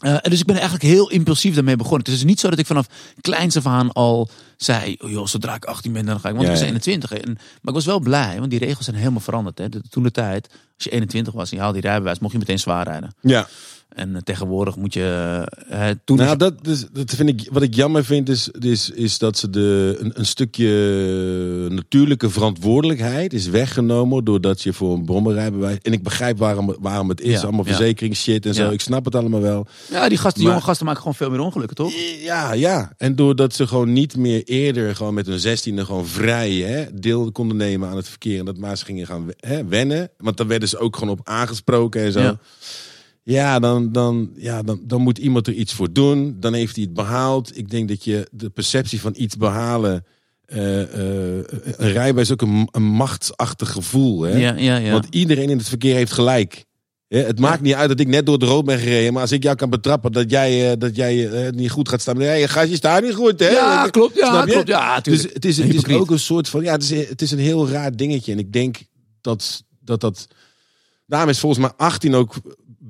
eh, 0.02 0.16
dus 0.22 0.40
ik 0.40 0.46
ben 0.46 0.54
eigenlijk 0.54 0.84
heel 0.84 1.10
impulsief 1.10 1.54
daarmee 1.54 1.76
begonnen. 1.76 2.00
Het 2.00 2.08
is 2.08 2.14
dus 2.20 2.24
niet 2.28 2.40
zo 2.40 2.50
dat 2.50 2.58
ik 2.58 2.66
vanaf 2.66 2.86
kleins 3.20 3.56
af 3.56 3.66
aan 3.66 3.92
al 3.92 4.28
zei... 4.56 4.96
Oh 5.00 5.10
joh, 5.10 5.26
zodra 5.26 5.54
ik 5.54 5.64
18 5.64 5.92
ben, 5.92 6.06
dan 6.06 6.20
ga 6.20 6.28
ik... 6.28 6.34
Want 6.34 6.46
Ja, 6.46 6.52
ik 6.52 6.58
was 6.58 6.60
ja. 6.60 6.66
21. 6.66 7.10
hè. 7.10 7.16
En, 7.16 7.32
maar 7.34 7.40
ik 7.62 7.74
was 7.74 7.84
wel 7.84 8.00
blij, 8.00 8.38
want 8.38 8.50
die 8.50 8.58
regels 8.58 8.84
zijn 8.84 8.96
helemaal 8.96 9.20
veranderd. 9.20 9.58
Hè. 9.58 9.68
De- 9.68 9.82
Toen 9.90 10.02
de 10.02 10.10
tijd, 10.10 10.48
als 10.74 10.84
je 10.84 10.90
21 10.90 11.32
was 11.32 11.50
en 11.50 11.56
je 11.56 11.62
haalde 11.62 11.80
die 11.80 11.88
rijbewijs... 11.90 12.18
mocht 12.18 12.32
je 12.32 12.38
meteen 12.38 12.58
zwaar 12.58 12.86
rijden. 12.86 13.14
Ja. 13.20 13.48
En 13.94 14.14
eh, 14.16 14.20
tegenwoordig 14.22 14.76
moet 14.76 14.94
je... 14.94 15.46
eh, 15.68 15.88
toen 16.04 16.16
Nou, 16.16 16.36
dat, 16.36 16.54
is, 16.62 16.86
dat 16.92 17.10
vind 17.14 17.28
ik, 17.28 17.48
wat 17.50 17.62
ik 17.62 17.74
jammer 17.74 18.04
vind, 18.04 18.28
is, 18.28 18.48
is, 18.48 18.90
is 18.90 19.18
dat 19.18 19.38
ze 19.38 19.50
de, 19.50 19.96
een, 20.00 20.10
een 20.14 20.26
stukje 20.26 20.68
natuurlijke 21.68 22.30
verantwoordelijkheid 22.30 23.32
is 23.32 23.46
weggenomen 23.46 24.24
doordat 24.24 24.62
je 24.62 24.72
voor 24.72 24.94
een 24.94 25.04
brommerrijbewijs. 25.04 25.78
En 25.82 25.92
ik 25.92 26.02
begrijp 26.02 26.38
waarom, 26.38 26.76
waarom 26.80 27.08
het 27.08 27.20
is, 27.20 27.32
Ja, 27.32 27.42
allemaal 27.42 27.66
ja. 27.66 27.74
verzekeringsshit 27.74 28.46
en 28.46 28.54
zo. 28.54 28.62
Ja. 28.64 28.70
Ik 28.70 28.80
snap 28.80 29.04
het 29.04 29.14
allemaal 29.14 29.40
wel. 29.40 29.66
ja, 29.90 30.08
die, 30.08 30.18
gasten, 30.18 30.40
die 30.40 30.50
jonge 30.50 30.62
gasten 30.64 30.84
maken 30.86 31.00
gewoon 31.00 31.16
veel 31.16 31.30
meer 31.30 31.40
ongelukken, 31.40 31.76
toch? 31.76 31.92
Ja, 32.22 32.52
ja. 32.52 32.92
En 32.96 33.16
doordat 33.16 33.54
ze 33.54 33.66
gewoon 33.66 33.92
niet 33.92 34.16
meer 34.16 34.42
eerder 34.44 34.96
gewoon 34.96 35.14
met 35.14 35.26
hun 35.26 35.38
zestiende 35.40 35.84
gewoon 35.84 36.06
vrij 36.06 36.52
hè, 36.52 36.84
deel 36.94 37.32
konden 37.32 37.56
nemen 37.56 37.88
aan 37.88 37.96
het 37.96 38.08
verkeer. 38.08 38.38
En 38.38 38.44
dat 38.44 38.56
maar 38.58 38.76
ze 38.76 38.84
gingen 38.84 39.06
gaan 39.06 39.28
hè, 39.36 39.64
wennen. 39.66 40.10
Want 40.16 40.36
dan 40.36 40.46
werden 40.46 40.68
ze 40.68 40.78
ook 40.78 40.96
gewoon 40.96 41.18
op 41.18 41.20
aangesproken 41.28 42.02
en 42.02 42.12
zo. 42.12 42.36
Ja. 43.24 43.40
Ja, 43.42 43.58
dan, 43.58 43.92
dan, 43.92 44.30
ja 44.36 44.62
dan, 44.62 44.80
dan 44.86 45.00
moet 45.00 45.18
iemand 45.18 45.46
er 45.46 45.52
iets 45.52 45.72
voor 45.72 45.92
doen. 45.92 46.36
Dan 46.40 46.54
heeft 46.54 46.74
hij 46.76 46.84
het 46.84 46.94
behaald. 46.94 47.56
Ik 47.58 47.70
denk 47.70 47.88
dat 47.88 48.04
je 48.04 48.28
de 48.32 48.50
perceptie 48.50 49.00
van 49.00 49.14
iets 49.16 49.36
behalen. 49.36 50.04
eh, 50.46 50.82
eh, 50.82 51.44
een 51.76 51.92
rijbewijs 51.92 52.26
is 52.28 52.32
ook 52.32 52.42
een, 52.42 52.68
een 52.70 52.82
machtsachtig 52.82 53.70
gevoel. 53.72 54.22
Hè? 54.22 54.36
Ja, 54.38 54.54
ja, 54.56 54.76
ja. 54.76 54.92
Want 54.92 55.06
iedereen 55.10 55.50
in 55.50 55.58
het 55.58 55.68
verkeer 55.68 55.94
heeft 55.94 56.12
gelijk. 56.12 56.64
Het 57.08 57.38
maakt 57.38 57.60
niet 57.62 57.74
uit 57.74 57.88
dat 57.88 58.00
ik 58.00 58.06
net 58.08 58.26
door 58.26 58.34
het 58.34 58.44
rood 58.44 58.64
ben 58.64 58.78
gereden. 58.78 59.12
Maar 59.12 59.22
als 59.22 59.32
ik 59.32 59.42
jou 59.42 59.56
kan 59.56 59.70
betrappen 59.70 60.12
dat 60.12 60.30
jij, 60.30 60.70
eh, 60.70 60.78
dat 60.78 60.96
jij 60.96 61.50
niet 61.54 61.70
goed 61.70 61.88
gaat 61.88 62.00
staan. 62.00 62.22
gast, 62.48 62.68
je 62.68 62.76
staat 62.76 63.02
niet 63.02 63.14
goed. 63.14 63.40
Hè? 63.40 63.48
ja, 63.48 63.88
klopt. 63.88 64.16
Ja, 64.16 64.26
Snap 64.26 64.46
je? 64.46 64.52
klopt. 64.52 64.68
Ja, 64.68 65.00
Dus 65.00 65.22
het 65.22 65.44
is, 65.44 65.56
het 65.56 65.74
is 65.74 65.88
ook 65.88 66.10
een 66.10 66.18
soort 66.18 66.48
van. 66.48 66.62
Ja, 66.62 66.72
het 66.72 66.82
is, 66.90 67.08
het 67.08 67.22
is 67.22 67.30
een 67.30 67.38
heel 67.38 67.68
raar 67.68 67.96
dingetje. 67.96 68.32
En 68.32 68.38
ik 68.38 68.52
denk 68.52 68.76
dat 69.20 69.64
dat. 69.80 70.00
dat 70.00 70.28
daarom 71.06 71.30
is 71.30 71.38
volgens 71.38 71.60
mij 71.60 71.72
18 71.76 72.14
ook 72.14 72.34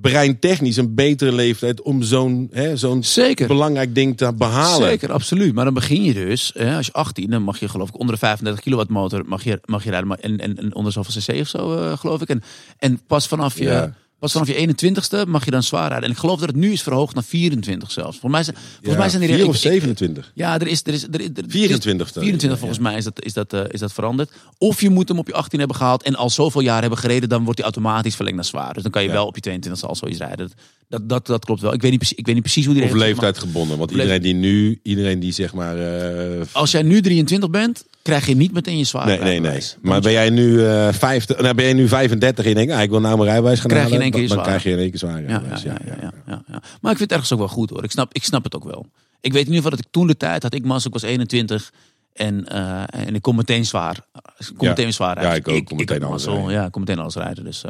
breintechnisch 0.03 0.77
een 0.77 0.95
betere 0.95 1.33
leeftijd 1.33 1.83
om 1.83 2.03
zo'n 2.03 2.51
zo'n 2.75 3.03
belangrijk 3.47 3.95
ding 3.95 4.17
te 4.17 4.33
behalen. 4.35 4.89
Zeker, 4.89 5.13
absoluut. 5.13 5.55
Maar 5.55 5.65
dan 5.65 5.75
begin 5.75 6.03
je 6.03 6.13
dus, 6.15 6.51
hè, 6.55 6.77
als 6.77 6.87
je 6.87 6.93
18, 6.93 7.31
dan 7.31 7.43
mag 7.43 7.59
je 7.61 7.69
geloof 7.69 7.89
ik 7.89 7.99
onder 7.99 8.15
de 8.15 8.21
35 8.21 8.63
kilowatt 8.63 8.91
motor 8.91 9.23
mag 9.27 9.45
je, 9.45 9.61
mag 9.65 9.85
je 9.85 9.91
rijden. 9.91 10.09
Maar- 10.09 10.19
En, 10.19 10.39
en, 10.39 10.59
en 10.59 10.75
onder 10.75 10.93
zoveel 10.93 11.23
cc 11.23 11.41
of 11.41 11.49
zo, 11.49 11.77
eh, 11.79 11.99
geloof 11.99 12.21
ik. 12.23 12.29
En, 12.29 12.43
en 12.79 13.01
pas 13.07 13.27
vanaf 13.29 13.59
je... 13.59 13.65
Ja. 13.65 13.95
Pas 14.23 14.33
vanaf 14.33 14.47
je 14.49 14.55
21ste 14.55 15.29
mag 15.29 15.45
je 15.45 15.51
dan 15.51 15.63
zwaar 15.63 15.89
rijden. 15.89 16.05
En 16.05 16.11
ik 16.15 16.19
geloof 16.21 16.39
dat 16.39 16.49
het 16.49 16.57
nu 16.57 16.73
is 16.73 16.83
verhoogd 16.83 17.15
naar 17.15 17.25
24 17.25 17.91
zelfs. 17.91 18.19
Volgens 18.19 18.33
mij, 18.33 18.43
zijn- 18.43 18.57
volgens 18.75 18.97
mij 18.97 19.09
zijn 19.09 19.21
die 19.23 19.31
4 19.31 19.41
ik- 19.43 19.49
of 19.49 19.55
ik- 19.55 19.61
27. 19.61 20.31
Ja, 20.35 20.59
er 20.59 20.67
is, 20.67 20.81
er 20.85 20.93
is, 20.93 21.03
er 21.03 21.21
is, 21.21 21.27
er 21.35 21.45
is- 21.47 21.53
24 21.53 22.13
dan. 22.13 22.23
24 22.23 22.59
volgens 22.59 22.81
mij 22.81 22.97
is 22.97 23.05
dat, 23.05 23.23
is, 23.25 23.33
dat, 23.33 23.53
eh, 23.53 23.61
is 23.69 23.81
dat 23.81 23.93
veranderd. 23.93 24.31
Of 24.59 24.81
je 24.81 24.91
moet 24.91 25.09
hem 25.09 25.19
op 25.19 25.27
je 25.27 25.35
18 25.35 25.59
hebben 25.59 25.77
gehaald 25.77 26.03
en 26.03 26.15
al 26.15 26.31
zoveel 26.31 26.61
jaar 26.61 26.81
hebben 26.81 26.99
gereden, 26.99 27.29
dan 27.29 27.45
wordt 27.45 27.59
hij 27.59 27.69
automatisch 27.69 28.15
verlengd 28.15 28.37
naar 28.37 28.47
zwaar. 28.47 28.75
Dus 28.75 28.83
dan 28.83 28.93
kan 28.93 29.03
je 29.03 29.11
wel 29.11 29.27
op 29.27 29.35
je 29.35 29.41
22 29.41 29.89
al 29.89 29.97
zoiets 29.97 30.19
rijden. 30.19 30.39
Dat, 30.49 30.57
dat, 30.93 31.09
dat, 31.09 31.27
dat 31.27 31.45
klopt 31.45 31.61
wel. 31.61 31.73
Ik 31.73 31.81
weet 31.83 31.91
niet, 31.91 31.99
precies- 31.99 32.19
ik 32.19 32.25
weet 32.27 32.35
niet 32.35 32.43
precies 32.45 32.67
hoe 32.67 32.75
die 32.75 32.85
Of 32.85 32.93
leeftijd 32.93 33.39
gebonden. 33.39 33.79
Want 33.79 33.91
iedereen 33.91 34.23
die 34.23 34.35
nu, 34.35 34.81
iedereen 34.83 35.21
die 35.21 35.33
zeg 35.33 35.55
maar. 35.55 35.79
eh, 35.79 36.41
Als 36.53 36.71
jij 36.71 36.83
nu 36.83 37.01
23 37.01 37.51
bent, 37.51 37.85
krijg 38.03 38.27
je 38.27 38.37
niet 38.37 38.53
meteen 38.53 38.79
je 38.79 38.85
zwaar 38.85 39.07
nee, 39.07 39.19
nee, 39.19 39.41
nee. 39.41 39.63
Maar 39.83 40.01
ben 40.01 40.13
jij 40.13 40.31
nu 40.31 40.65
eh 40.67 40.93
50, 40.93 41.41
nou, 41.41 41.55
ben 41.55 41.65
jij 41.65 41.75
nu 41.75 41.89
35 41.89 42.45
en 42.45 42.51
je 42.51 42.57
denkt, 42.57 42.73
ah, 42.73 42.83
ik 42.83 42.91
wil 42.91 43.01
nou 43.01 43.17
mijn 43.17 43.29
rijbewijs 43.29 43.61
gaan 43.61 43.69
Krijg 43.71 43.89
je 43.89 43.95
in 43.95 44.01
halen, 44.01 44.13
één 44.19 44.27
keer 44.27 44.37
dan, 44.37 44.45
krijg 44.45 44.63
je 44.63 44.71
in 44.71 44.79
één 44.79 44.91
keer 44.91 44.99
zwaar 44.99 45.23
Ja, 45.23 45.29
ja, 45.29 45.59
ja, 45.65 45.77
ja, 45.87 46.13
ja, 46.27 46.43
ja. 46.49 46.63
Maar 46.81 46.93
ik 46.93 46.99
vind 46.99 47.01
het 47.01 47.13
ergens 47.13 47.33
ook 47.33 47.39
wel 47.39 47.49
goed 47.49 47.71
hoor. 47.71 47.85
Ik 47.85 47.91
snap, 47.91 48.15
ik 48.15 48.25
snap 48.25 48.45
het 48.45 48.55
ook 48.55 48.65
wel. 48.65 48.87
Ik 49.21 49.33
weet 49.33 49.47
in 49.47 49.53
ieder 49.53 49.55
geval 49.63 49.71
dat 49.71 49.79
ik 49.79 49.87
toen 49.91 50.07
de 50.07 50.17
tijd 50.17 50.43
had 50.43 50.55
ik 50.55 50.65
mas, 50.65 50.87
ik 50.87 50.93
was 50.93 51.03
21 51.03 51.73
en, 52.13 52.49
eh, 52.49 52.83
en 53.07 53.15
ik 53.15 53.23
kon 53.23 53.37
meteen 53.37 53.65
zwaar. 53.65 53.97
Ik 54.39 54.47
Ja. 54.59 54.69
meteen 54.69 54.93
zwaar 54.93 55.15
rijden. 55.15 55.31
Ja, 55.33 55.37
ik 55.37 55.49
ook. 55.49 55.65
Kon 55.65 55.77
meteen 55.77 56.01
had 56.03 56.11
alles 56.11 56.25
rijden. 56.25 56.51
Ja, 56.51 56.65
ik 56.65 56.73
kon 56.73 56.81
meteen 56.81 56.99
alles 56.99 57.15
rijden. 57.15 57.45
Dus 57.45 57.65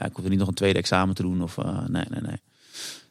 ja, 0.00 0.06
ik 0.06 0.12
hoefde 0.14 0.30
niet 0.30 0.38
nog 0.38 0.48
een 0.48 0.54
tweede 0.54 0.78
examen 0.78 1.14
te 1.14 1.22
doen 1.22 1.42
of 1.42 1.58
eh, 1.58 1.86
nee, 1.86 2.04
nee, 2.08 2.20
nee. 2.20 2.40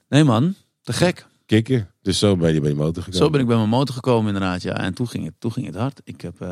Nee 0.08 0.24
man, 0.24 0.56
te 0.82 0.94
gek. 0.94 1.26
Kikken. 1.46 1.92
Dus 2.02 2.20
zo 2.20 2.36
ben 2.36 2.54
je 2.54 2.60
bij 2.60 2.70
die 2.70 2.80
motor 2.80 3.04
gekomen. 3.04 3.26
Zo 3.26 3.30
ben 3.30 3.42
ik 3.42 3.48
bij 3.48 3.56
mijn 3.56 3.70
motor 3.70 3.96
gekomen 3.96 4.34
inderdaad. 4.34 4.62
Ja, 4.62 4.78
en 4.78 4.94
toen 4.94 5.08
ging 5.08 5.26
het, 5.26 5.34
toen 5.38 5.52
ging 5.52 5.66
het 5.66 5.76
hard. 5.76 6.02
Ik 6.04 6.22
heb, 6.22 6.42
eh, 6.42 6.48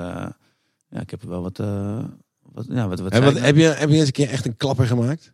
ja, 0.89 0.99
ik 0.99 1.09
heb 1.09 1.23
wel 1.23 1.41
wat, 1.41 1.59
eh, 1.59 2.03
wat, 2.41 2.65
ja, 2.69 2.88
wat, 2.88 2.99
wat, 2.99 3.11
nou? 3.11 3.38
heb, 3.39 3.55
je, 3.55 3.63
heb 3.63 3.89
je 3.89 3.95
eens 3.95 4.05
een 4.05 4.11
keer 4.11 4.29
echt 4.29 4.45
een 4.45 4.57
klapper 4.57 4.88
gemaakt? 4.88 5.33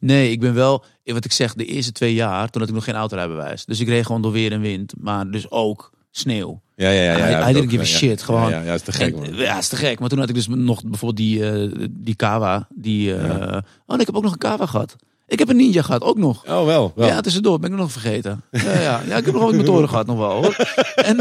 Nee, 0.00 0.30
ik 0.30 0.40
ben 0.40 0.54
wel, 0.54 0.84
wat 1.04 1.24
ik 1.24 1.32
zeg, 1.32 1.54
de 1.54 1.64
eerste 1.64 1.92
twee 1.92 2.14
jaar, 2.14 2.50
toen 2.50 2.60
had 2.60 2.70
ik 2.70 2.76
nog 2.76 2.84
geen 2.84 2.94
autorijbewijs. 2.94 3.64
Dus 3.64 3.80
ik 3.80 3.88
reed 3.88 4.06
gewoon 4.06 4.22
door 4.22 4.32
weer 4.32 4.52
en 4.52 4.60
wind, 4.60 4.92
maar 4.98 5.30
dus 5.30 5.50
ook 5.50 5.95
sneeuw. 6.18 6.60
Ja, 6.76 6.90
ja, 6.90 7.02
ja. 7.02 7.28
ja, 7.28 7.42
Hij- 7.42 7.52
didn't 7.52 7.70
give 7.70 7.82
a 7.82 7.86
shit, 7.86 8.18
ja. 8.18 8.24
gewoon. 8.24 8.50
Ja, 8.50 8.62
ja, 8.62 8.74
is 8.74 8.82
te 8.82 8.92
gek, 8.92 9.14
En, 9.14 9.18
man. 9.20 9.24
eh, 9.32 9.38
ja, 9.38 9.58
is 9.58 9.68
te 9.68 9.76
gek. 9.76 9.98
Maar 10.00 10.08
toen 10.08 10.18
had 10.18 10.28
ik 10.28 10.34
dus 10.34 10.46
nog 10.48 10.82
bijvoorbeeld 10.84 11.16
die, 11.16 11.50
eh, 11.50 11.86
die 11.90 12.14
Kawa. 12.14 12.68
Die, 12.74 13.14
eh, 13.14 13.26
Ja. 13.38 13.64
Oh, 13.86 14.00
ik 14.00 14.06
heb 14.06 14.14
ook 14.16 14.22
nog 14.22 14.32
een 14.32 14.38
Kawa 14.38 14.66
gehad. 14.66 14.96
Ik 15.28 15.38
heb 15.38 15.48
een 15.48 15.56
Ninja 15.56 15.82
gehad, 15.82 16.02
ook 16.02 16.18
nog. 16.18 16.44
Oh, 16.48 16.64
wel. 16.64 16.92
wel. 16.94 17.06
Ja, 17.08 17.20
tussendoor 17.20 17.58
ben 17.58 17.70
ik 17.72 17.76
nog 17.76 17.92
vergeten. 17.92 18.42
Ja, 18.50 18.80
ja. 18.80 19.02
ja 19.08 19.16
ik 19.16 19.24
heb 19.24 19.34
nog 19.34 19.42
wat 19.42 19.54
motoren 19.54 19.88
gehad, 19.88 20.06
nog 20.06 20.18
wel 20.18 20.30
hoor. 20.42 20.56
En 20.94 21.20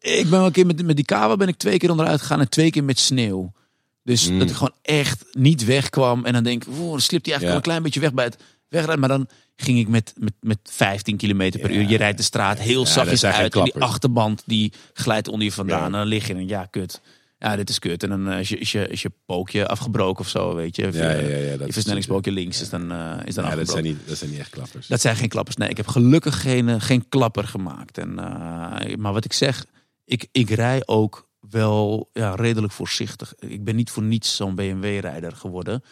ik 0.00 0.22
ben 0.22 0.30
wel 0.30 0.46
een 0.46 0.52
keer 0.52 0.66
met, 0.66 0.82
met 0.86 0.96
die 0.96 1.04
Kawa 1.04 1.36
ben 1.36 1.48
ik 1.48 1.56
twee 1.56 1.78
keer 1.78 1.90
onderuit 1.90 2.20
gegaan 2.20 2.40
en 2.40 2.48
twee 2.48 2.70
keer 2.70 2.84
met 2.84 2.98
sneeuw. 2.98 3.52
Dus 4.02 4.30
Mm. 4.30 4.38
dat 4.38 4.48
ik 4.50 4.54
gewoon 4.56 4.74
echt 4.82 5.24
niet 5.32 5.64
wegkwam. 5.64 6.24
En 6.24 6.32
dan 6.32 6.42
denk 6.42 6.64
ik, 6.64 6.68
oeh, 6.78 6.90
dan 6.90 7.00
slipt 7.00 7.26
hij 7.26 7.34
eigenlijk 7.34 7.40
Ja. 7.42 7.46
wel 7.46 7.56
een 7.56 7.62
klein 7.62 7.82
beetje 7.82 8.00
weg 8.00 8.12
bij 8.12 8.24
het 8.24 8.36
Maar 8.82 9.08
dan 9.08 9.28
ging 9.56 9.78
ik 9.78 9.88
met, 9.88 10.14
met, 10.18 10.32
met 10.40 10.58
15 10.62 11.16
km 11.16 11.36
per 11.60 11.72
Ja. 11.72 11.76
uur. 11.80 11.88
Je 11.88 11.96
rijdt 11.96 12.16
de 12.18 12.24
straat 12.24 12.58
heel 12.58 12.86
zachtjes 12.86 13.24
uit. 13.24 13.54
En 13.56 13.64
die 13.64 13.74
achterband 13.74 14.42
die 14.46 14.72
glijdt 14.92 15.28
onder 15.28 15.44
je 15.46 15.52
vandaan. 15.52 15.84
En 15.84 15.92
dan 15.92 16.06
lig 16.06 16.26
je 16.26 16.34
en 16.34 16.48
ja, 16.48 16.64
kut. 16.64 17.00
Ja, 17.38 17.56
dit 17.56 17.68
is 17.68 17.78
kut. 17.78 18.02
En 18.02 18.08
dan 18.08 18.28
eh, 18.30 18.38
is 18.40 18.48
je, 18.48 18.58
is 18.58 18.72
je, 18.72 18.88
is 18.88 19.02
je 19.02 19.10
pookje 19.26 19.66
afgebroken 19.68 20.20
of 20.24 20.28
zo, 20.28 20.54
weet 20.54 20.76
je. 20.76 20.86
Of 20.88 20.94
Ja, 20.94 21.10
je- 21.10 21.56
versnellingspookje 21.68 22.30
links 22.32 22.60
is 22.60 22.70
dan, 22.70 22.92
eh, 22.92 22.96
is 23.24 23.34
dan 23.34 23.44
Ja, 23.44 23.50
dat, 23.50 23.58
afgebroken. 23.60 23.66
zijn 23.66 23.84
niet, 23.84 23.98
dat 24.08 24.18
zijn 24.18 24.30
niet 24.30 24.38
echt 24.38 24.50
klappers. 24.50 24.86
Dat 24.86 25.00
zijn 25.00 25.16
geen 25.16 25.28
klappers. 25.28 25.56
Nee, 25.56 25.68
ik 25.68 25.76
heb 25.76 25.86
gelukkig 25.86 26.40
geen, 26.40 26.68
eh, 26.68 26.76
geen 26.80 27.08
klapper 27.08 27.44
gemaakt. 27.46 27.98
En, 27.98 28.14
maar 28.98 29.12
wat 29.12 29.24
ik 29.24 29.32
zeg, 29.32 29.64
ik, 30.04 30.28
ik 30.32 30.50
rij 30.50 30.82
ook 30.86 31.28
wel 31.50 32.10
ja, 32.12 32.34
redelijk 32.34 32.72
voorzichtig. 32.72 33.34
Ik 33.38 33.64
ben 33.64 33.76
niet 33.76 33.90
voor 33.90 34.02
niets 34.02 34.36
zo'n 34.36 34.54
BMW-rijder 34.54 35.32
geworden. 35.32 35.82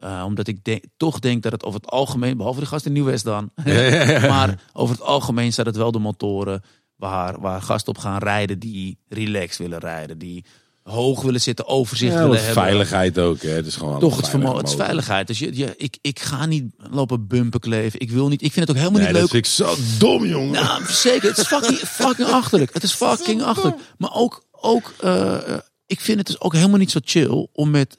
Eh, 0.00 0.22
omdat 0.26 0.46
ik 0.46 0.80
toch 0.96 1.18
denk 1.18 1.42
dat 1.42 1.52
het 1.52 1.64
over 1.64 1.80
het 1.80 1.90
algemeen, 1.90 2.36
behalve 2.36 2.60
de 2.60 2.66
gast 2.66 2.86
in 2.86 2.92
Nieuw-West 2.92 3.24
dan, 3.24 3.50
maar 4.34 4.60
over 4.72 4.94
het 4.94 5.04
algemeen 5.04 5.52
zijn 5.52 5.66
het 5.66 5.76
wel 5.76 5.92
de 5.92 5.98
motoren 5.98 6.62
waar, 6.96 7.40
waar 7.40 7.62
gasten 7.62 7.92
op 7.94 7.98
gaan 7.98 8.18
rijden 8.18 8.58
die 8.58 8.98
relaxed 9.08 9.58
willen 9.58 9.78
rijden. 9.78 10.18
Die 10.18 10.44
hoog 10.82 11.22
willen 11.22 11.40
zitten, 11.40 11.66
overzicht 11.66 12.12
Ja, 12.12 12.18
willen 12.18 12.36
hebben. 12.36 12.62
veiligheid 12.62 13.18
ook. 13.18 13.42
Hè. 13.42 13.50
Het 13.50 13.66
is 13.66 13.76
gewoon 13.76 14.00
Toch 14.00 14.16
het 14.16 14.28
vermogen, 14.28 14.56
het 14.58 14.68
is 14.68 14.74
veiligheid. 14.74 15.26
Dus 15.26 15.38
je, 15.38 15.56
je, 15.56 15.74
ik, 15.76 15.98
ik 16.00 16.18
ga 16.20 16.46
niet 16.46 16.64
lopen 16.90 17.26
bumpen 17.26 17.60
kleven. 17.60 18.00
Ik 18.00 18.10
wil 18.10 18.28
niet. 18.28 18.42
Ik 18.42 18.52
vind 18.52 18.68
het 18.68 18.76
ook 18.76 18.82
helemaal 18.82 19.02
Nee, 19.02 19.12
niet 19.12 19.20
dat 19.20 19.32
leuk. 19.32 19.44
vind 19.44 19.68
ik 19.68 19.78
zo 19.78 19.98
dom, 19.98 20.26
jongen. 20.26 20.52
Nou, 20.52 20.84
zeker. 20.86 21.28
Het 21.28 21.38
is 21.38 21.46
fucking, 21.46 21.78
fucking 22.02 22.28
achterlijk. 22.28 22.74
Het 22.74 22.82
is 22.82 22.92
fucking 22.92 23.42
achterlijk. 23.42 23.80
Maar 23.98 24.14
ook, 24.14 24.44
ook 24.50 24.94
eh, 25.00 25.38
ik 25.86 26.00
vind 26.00 26.18
het 26.18 26.26
dus 26.26 26.40
ook 26.40 26.52
helemaal 26.54 26.78
niet 26.78 26.90
zo 26.90 26.98
chill 27.04 27.48
om 27.52 27.70
met, 27.70 27.98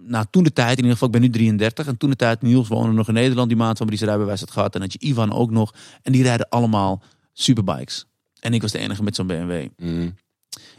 nou 0.00 0.24
toen 0.30 0.42
de 0.44 0.52
tijd, 0.52 0.70
in 0.70 0.76
ieder 0.76 0.92
geval, 0.92 1.06
ik 1.06 1.12
ben 1.14 1.22
nu 1.22 1.30
33. 1.30 1.86
En 1.86 1.96
toen 1.96 2.10
de 2.10 2.16
tijd, 2.16 2.42
Niels 2.42 2.68
woonde 2.68 2.92
nog 2.92 3.08
in 3.08 3.14
Nederland, 3.14 3.48
die 3.48 3.56
maand 3.56 3.78
van 3.78 3.86
die 3.86 3.96
zijn 3.98 4.10
rijbewijs 4.10 4.40
had 4.40 4.50
gehad. 4.50 4.74
En 4.74 4.80
had 4.80 4.92
je 4.92 4.98
Ivan 4.98 5.32
ook 5.32 5.50
nog. 5.50 5.74
En 6.02 6.12
die 6.12 6.22
rijden 6.22 6.48
allemaal 6.48 7.02
superbikes. 7.32 8.04
En 8.40 8.54
ik 8.54 8.62
was 8.62 8.72
de 8.72 8.78
enige 8.78 9.02
met 9.02 9.14
zo'n 9.14 9.26
BMW. 9.26 9.66
Mm. 9.76 10.14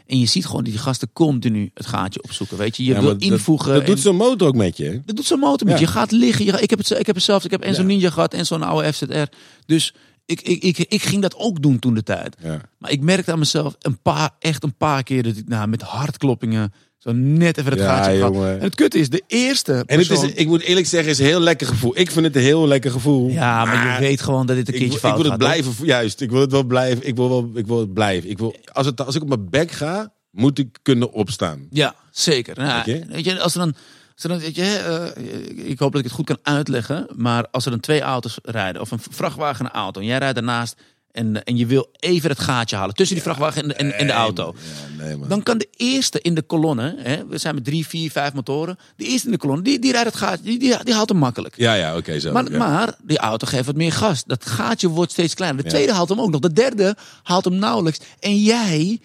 En 0.06 0.18
je 0.18 0.26
ziet 0.26 0.46
gewoon 0.46 0.64
die 0.64 0.78
gasten 0.78 1.12
continu 1.12 1.70
het 1.74 1.86
gaatje 1.86 2.22
opzoeken. 2.22 2.56
Weet 2.56 2.76
je, 2.76 2.84
je 2.84 2.92
Ja, 2.92 3.00
wil 3.00 3.08
dat- 3.08 3.20
invoegen. 3.22 3.72
Dat, 3.72 3.80
en- 3.80 3.86
doet 3.86 4.00
zo'n 4.00 4.16
motor 4.16 4.48
ook 4.48 4.54
met 4.54 4.76
je. 4.76 5.02
dat 5.04 5.16
doet 5.16 5.24
zo'n 5.24 5.38
motor 5.38 5.66
met 5.66 5.74
Ja. 5.74 5.80
je. 5.80 5.86
Je 5.86 5.92
gaat 5.92 6.10
liggen. 6.10 6.44
Je, 6.44 6.60
ik, 6.60 6.70
heb 6.70 6.78
het, 6.78 6.90
ik 6.90 7.06
heb 7.06 7.14
het 7.14 7.24
zelf. 7.24 7.44
Ik 7.44 7.50
heb 7.50 7.62
en 7.62 7.74
zo'n 7.74 7.82
Ja. 7.88 7.88
Ninja 7.90 8.10
gehad 8.10 8.34
en 8.34 8.46
zo'n 8.46 8.62
oude 8.62 8.92
FZR. 8.92 9.22
Dus 9.66 9.94
ik, 10.26 10.40
ik, 10.40 10.62
ik, 10.62 10.78
ik 10.78 11.02
ging 11.02 11.22
dat 11.22 11.36
ook 11.36 11.62
doen 11.62 11.78
toen 11.78 11.94
de 11.94 12.02
tijd. 12.02 12.36
Maar 12.78 12.90
ik 12.90 13.00
merkte 13.00 13.32
aan 13.32 13.38
mezelf 13.38 13.76
een 13.80 14.00
paar, 14.02 14.30
echt 14.38 14.62
een 14.62 14.76
paar 14.76 15.02
keer 15.02 15.22
dat 15.22 15.36
ik 15.36 15.48
nou, 15.48 15.68
met 15.68 15.82
hartkloppingen 15.82 16.72
zo 16.98 17.12
net 17.12 17.58
even 17.58 17.70
het 17.70 17.80
Ja, 17.80 17.96
gaatje 17.96 18.16
gehad. 18.18 18.34
En 18.34 18.60
het 18.60 18.74
kutte 18.74 18.98
is 18.98 19.08
de 19.08 19.22
eerste 19.26 19.72
En 19.86 19.98
het 19.98 20.10
is, 20.10 20.22
ik 20.22 20.46
moet 20.46 20.62
eerlijk 20.62 20.86
zeggen, 20.86 21.10
is 21.10 21.18
een 21.18 21.24
heel 21.24 21.40
lekker 21.40 21.66
gevoel. 21.66 21.98
Ik 21.98 22.10
vind 22.10 22.24
het 22.26 22.36
een 22.36 22.42
heel 22.42 22.66
lekker 22.66 22.90
gevoel. 22.90 23.28
Ja, 23.28 23.64
maar 23.64 23.92
je 23.94 24.00
weet 24.00 24.20
gewoon 24.20 24.46
dat 24.46 24.56
dit 24.56 24.68
een 24.68 24.74
ik, 24.74 24.80
keertje 24.80 24.96
ik 24.98 25.04
fout 25.04 25.14
wil 25.22 25.22
het 25.22 25.42
gaat. 25.42 25.50
blijven, 25.50 25.86
juist. 25.86 26.20
Ik 26.20 26.30
wil 26.30 26.40
het 26.40 26.50
wel 26.50 26.64
blijven. 26.64 27.06
Ik 27.06 27.16
wil, 27.16 27.28
wel, 27.28 27.50
ik 27.54 27.66
wil 27.66 27.78
het 27.78 27.92
blijven. 27.94 28.30
Ik 28.30 28.38
wil, 28.38 28.56
als, 28.72 28.86
het, 28.86 29.04
als 29.04 29.14
ik 29.14 29.22
op 29.22 29.28
mijn 29.28 29.50
bek 29.50 29.70
ga, 29.70 30.12
moet 30.30 30.58
ik 30.58 30.78
kunnen 30.82 31.12
opstaan. 31.12 31.66
Ja, 31.70 31.94
zeker. 32.10 32.56
Nou, 32.56 33.04
weet 33.08 33.24
je, 33.24 33.40
als 33.40 33.54
er 33.54 33.60
dan, 33.60 34.38
weet 34.38 34.54
je, 34.56 34.62
eh, 34.62 35.68
ik 35.70 35.78
hoop 35.78 35.90
dat 35.92 36.00
ik 36.00 36.06
het 36.06 36.14
goed 36.16 36.26
kan 36.26 36.38
uitleggen. 36.42 37.06
Maar 37.16 37.46
als 37.50 37.64
er 37.64 37.70
dan 37.70 37.80
twee 37.80 38.00
auto's 38.00 38.38
rijden, 38.42 38.80
of 38.80 38.90
een 38.90 39.00
vrachtwagen 39.10 39.64
en 39.64 39.70
een 39.74 39.80
auto, 39.80 40.00
en 40.00 40.06
jij 40.06 40.18
rijdt 40.18 40.36
ernaast 40.36 40.80
En, 41.18 41.44
en 41.44 41.56
je 41.56 41.66
wil 41.66 41.88
even 41.98 42.30
het 42.30 42.38
gaatje 42.40 42.76
halen 42.76 42.94
tussen 42.94 43.14
die 43.16 43.24
vrachtwagen 43.24 43.62
en, 43.62 43.68
de- 43.68 43.74
en, 43.74 43.92
en 43.98 44.06
de 44.06 44.12
auto. 44.12 44.54
Ja, 44.98 45.04
nee, 45.04 45.16
man. 45.16 45.28
Dan 45.28 45.42
kan 45.42 45.58
de 45.58 45.68
eerste 45.76 46.20
in 46.20 46.34
de 46.34 46.42
kolonne, 46.42 46.94
hè, 46.98 47.26
we 47.26 47.38
zijn 47.38 47.54
met 47.54 47.64
drie, 47.64 47.86
vier, 47.86 48.10
vijf 48.10 48.32
motoren. 48.32 48.78
De 48.96 49.04
eerste 49.04 49.26
in 49.26 49.32
de 49.32 49.38
kolonne, 49.38 49.62
die, 49.62 49.78
die 49.78 49.92
rijdt 49.92 50.06
het 50.06 50.16
gaatje, 50.16 50.44
die, 50.44 50.58
die, 50.58 50.84
die 50.84 50.94
haalt 50.94 51.08
hem 51.08 51.18
makkelijk. 51.18 51.54
Ja, 51.56 51.74
ja, 51.74 51.96
oké, 51.96 52.18
zo. 52.20 52.32
Maar, 52.32 52.50
ja. 52.50 52.58
maar 52.58 52.94
die 53.02 53.18
auto 53.18 53.46
geeft 53.46 53.66
wat 53.66 53.76
meer 53.76 53.92
gas. 53.92 54.24
Dat 54.24 54.46
gaatje 54.46 54.88
wordt 54.88 55.12
steeds 55.12 55.34
kleiner. 55.34 55.62
De 55.62 55.68
tweede 55.68 55.92
haalt 55.92 56.08
hem 56.08 56.20
ook 56.20 56.30
nog. 56.30 56.40
De 56.40 56.52
derde 56.52 56.96
haalt 57.22 57.44
hem 57.44 57.54
nauwelijks. 57.54 57.98
En 58.20 58.38
jij 58.42 59.00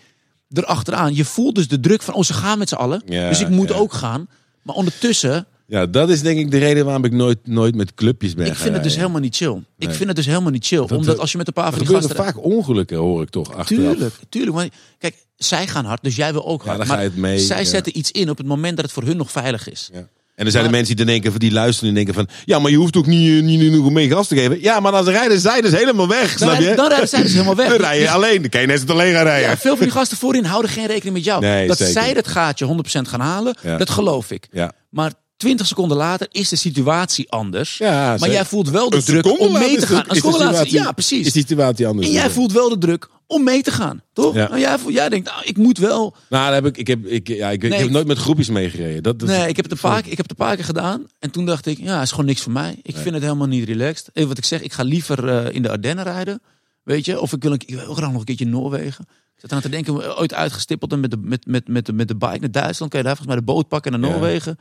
erachteraan. 0.52 1.16
Je 1.16 1.26
voelt 1.26 1.56
dus 1.56 1.68
de 1.68 1.80
druk 1.80 2.02
van, 2.02 2.14
oh 2.14 2.24
ze 2.24 2.34
gaan 2.34 2.58
met 2.58 2.70
z'n 2.70 2.76
allen. 2.76 3.02
Ja, 3.06 3.30
dus 3.30 3.40
ik 3.42 3.50
moet 3.50 3.72
ook 3.72 3.94
gaan. 3.94 4.28
Maar 4.62 4.76
ondertussen, 4.76 5.48
Ja, 5.68 5.86
dat 5.86 6.10
is 6.10 6.22
denk 6.22 6.40
ik 6.40 6.52
de 6.52 6.58
reden 6.58 6.86
waarom 6.86 7.06
ik 7.06 7.12
nooit, 7.12 7.38
nooit 7.44 7.76
met 7.76 7.94
clubjes 7.94 8.34
ben 8.34 8.46
ik 8.46 8.56
vind 8.56 8.74
het 8.74 8.84
dus 8.84 8.96
helemaal 8.96 9.20
niet 9.22 9.36
chill. 9.36 9.64
Ik 9.78 9.90
vind 9.90 10.08
het 10.08 10.16
dus 10.16 10.26
helemaal 10.26 10.52
niet 10.52 10.66
chill. 10.66 10.80
omdat 10.90 11.20
als 11.20 11.32
je 11.32 11.38
met 11.38 11.48
een 11.48 11.54
paar 11.54 11.70
van 11.74 11.80
die 11.80 11.88
gasten... 11.88 12.16
vaak 12.16 12.44
ongelukken, 12.44 12.98
hoor 12.98 13.22
ik 13.22 13.30
toch, 13.30 13.54
achteraf. 13.54 13.68
Tuurlijk, 13.94 14.14
tuurlijk. 14.30 14.56
Want 14.56 14.70
kijk, 14.98 15.16
zij 15.36 15.68
gaan 15.68 15.86
hard, 15.86 16.04
dus 16.04 16.16
jij 16.16 16.32
wil 16.34 16.46
ook 16.48 16.64
Ja, 16.64 16.68
hard. 16.76 16.82
ga 16.88 16.88
maar 16.94 17.04
je 17.04 17.10
het 17.10 17.18
mee, 17.18 17.40
zij 17.40 17.58
ja. 17.60 17.64
zetten 17.70 17.98
iets 17.98 18.12
in 18.12 18.30
op 18.30 18.38
het 18.38 18.48
moment 18.48 18.76
dat 18.76 18.86
het 18.86 18.94
voor 18.94 19.04
hun 19.04 19.18
nog 19.18 19.32
veilig 19.32 19.70
is. 19.70 19.90
Ja. 19.94 20.08
En 20.36 20.46
er 20.46 20.52
zijn 20.52 20.64
Maar- 20.64 20.72
de 20.72 20.78
mensen 20.78 20.96
die 20.96 21.06
denken, 21.06 21.40
die 21.40 21.52
luisteren 21.52 21.90
en 21.90 21.96
denken 21.96 22.14
van... 22.14 22.28
Ja, 22.46 22.60
maar 22.60 22.72
je 22.72 22.78
hoeft 22.78 22.96
ook 22.98 23.06
niet, 23.06 23.30
eh, 23.30 23.44
niet 23.44 23.62
genoeg 23.62 23.92
mee 23.92 24.10
gas 24.10 24.28
te 24.28 24.36
geven. 24.36 24.62
Ja, 24.62 24.80
maar 24.80 24.92
dan 24.92 25.10
rijden 25.10 25.40
zij 25.40 25.62
dus 25.62 25.72
helemaal 25.72 26.08
weg, 26.08 26.30
Dan 26.30 26.38
snap 26.38 26.50
je? 26.50 26.58
rijden, 26.58 26.76
dan 26.76 26.88
rijden 26.88 27.08
zij 27.08 27.22
dus 27.22 27.32
helemaal 27.32 27.56
weg. 27.56 27.70
Dan 27.78 27.78
rij 27.80 27.96
je 27.96 28.02
Dus- 28.04 28.10
alleen. 28.14 28.42
Dan 28.42 28.50
kan 28.50 28.62
je 28.62 28.68
net 28.68 28.80
het 28.80 28.90
alleen 28.90 29.14
gaan 29.14 29.24
rijden. 29.24 29.50
Ja, 29.50 29.58
veel 29.58 29.76
van 29.76 29.86
die 29.86 29.94
gasten 29.96 30.18
voorin 30.18 30.46
houden 30.46 30.72
geen 30.72 30.86
rekening 30.86 31.16
met 31.16 31.24
jou. 31.24 31.42
Nee, 31.42 31.68
dat 31.68 31.78
zeker. 31.78 31.94
zij 31.94 32.14
dat 32.14 32.28
gaatje 32.28 32.66
100% 32.66 33.08
gaan 33.08 33.20
halen, 33.20 33.56
Ja. 33.64 33.78
dat 33.78 33.90
geloof 33.90 34.32
ik. 34.32 34.48
Ja. 34.52 34.72
Maar 34.90 35.12
20 35.44 35.68
seconden 35.68 35.98
later 35.98 36.28
is 36.32 36.50
de 36.50 36.56
situatie 36.56 37.32
anders. 37.32 37.78
Ja, 37.78 38.16
maar 38.20 38.32
jij 38.32 38.46
voelt 38.46 38.70
wel 38.70 38.90
de 38.90 38.96
Een 38.96 39.04
druk 39.04 39.40
om 39.40 39.52
mee 39.52 39.78
te 39.78 39.88
gaan. 39.88 40.04
Een 40.08 40.16
seconde 40.16 40.38
later, 40.38 40.56
situatie- 40.56 40.80
ja, 40.80 40.92
precies. 40.92 41.26
Is 41.28 41.34
die 41.34 41.42
situatie 41.48 41.88
anders. 41.88 42.08
En 42.08 42.14
jij 42.14 42.30
voelt 42.30 42.52
wel 42.52 42.70
de 42.70 42.78
druk 42.78 43.10
om 43.28 43.44
mee 43.44 43.62
te 43.62 43.72
gaan, 43.72 44.02
toch? 44.14 44.34
Ja. 44.36 44.48
Nou, 44.48 44.60
jij, 44.60 44.78
voelt- 44.80 44.94
jij 44.94 45.10
denkt, 45.10 45.30
nou, 45.30 45.42
ik 45.46 45.58
moet 45.58 45.78
wel. 45.78 46.16
Nou, 46.30 46.54
heb 46.54 46.66
ik, 46.66 46.78
ik, 46.78 46.88
heb, 46.88 47.06
ik, 47.06 47.28
ja, 47.28 47.50
ik, 47.50 47.62
heb 47.62 47.90
nooit 47.90 48.08
met 48.08 48.18
groepjes 48.18 48.50
meegereden. 48.50 49.04
Dat, 49.04 49.20
dat, 49.20 49.28
Nee, 49.30 49.48
ik 49.48 49.56
heb, 49.56 49.66
het 49.66 49.74
een 49.74 49.80
paar, 49.80 50.02
keer- 50.02 50.12
ik 50.12 50.18
heb 50.18 50.30
het 50.30 50.40
een 50.40 50.46
paar 50.46 50.56
keer 50.56 50.66
gedaan. 50.66 51.06
En 51.20 51.32
toen 51.32 51.46
dacht 51.46 51.66
ik, 51.66 51.78
ja, 51.78 52.02
is 52.02 52.10
gewoon 52.12 52.26
niks 52.26 52.42
voor 52.42 52.52
mij. 52.52 52.80
Ik 52.82 52.96
vind 52.98 53.14
het 53.14 53.24
helemaal 53.24 53.48
niet 53.48 53.68
relaxed. 53.68 54.10
Even 54.14 54.30
wat 54.30 54.38
ik 54.38 54.46
zeg, 54.46 54.62
ik 54.62 54.74
ga 54.74 54.84
liever 54.84 55.28
eh, 55.30 55.56
in 55.56 55.62
de 55.62 55.70
Ardennen 55.70 56.04
rijden. 56.04 56.42
Weet 56.84 57.06
je? 57.06 57.20
Of 57.22 57.34
ik 57.34 57.44
wil, 57.44 57.52
een, 57.52 57.62
ik 57.66 57.76
wil 57.76 57.94
graag 57.94 58.10
nog 58.12 58.20
een 58.20 58.26
keertje 58.26 58.46
Noorwegen. 58.46 59.06
Ik 59.36 59.40
zat 59.50 59.52
aan 59.52 59.62
te 59.62 59.70
denken, 59.70 60.18
ooit 60.20 60.34
uitgestippeld 60.34 60.92
en 60.92 61.00
met 61.00 61.12
de, 61.12 61.18
met, 61.22 61.46
met, 61.48 61.68
met, 61.68 61.86
de, 61.86 61.94
met 61.94 62.08
de 62.08 62.16
bike 62.16 62.40
naar 62.40 62.52
Duitsland. 62.52 62.92
Kan 62.92 63.00
je 63.02 63.06
daar 63.08 63.16
volgens 63.18 63.36
mij 63.36 63.46
de 63.46 63.52
boot 63.52 63.68
pakken 63.68 63.92
naar 63.92 64.10
Ja. 64.10 64.56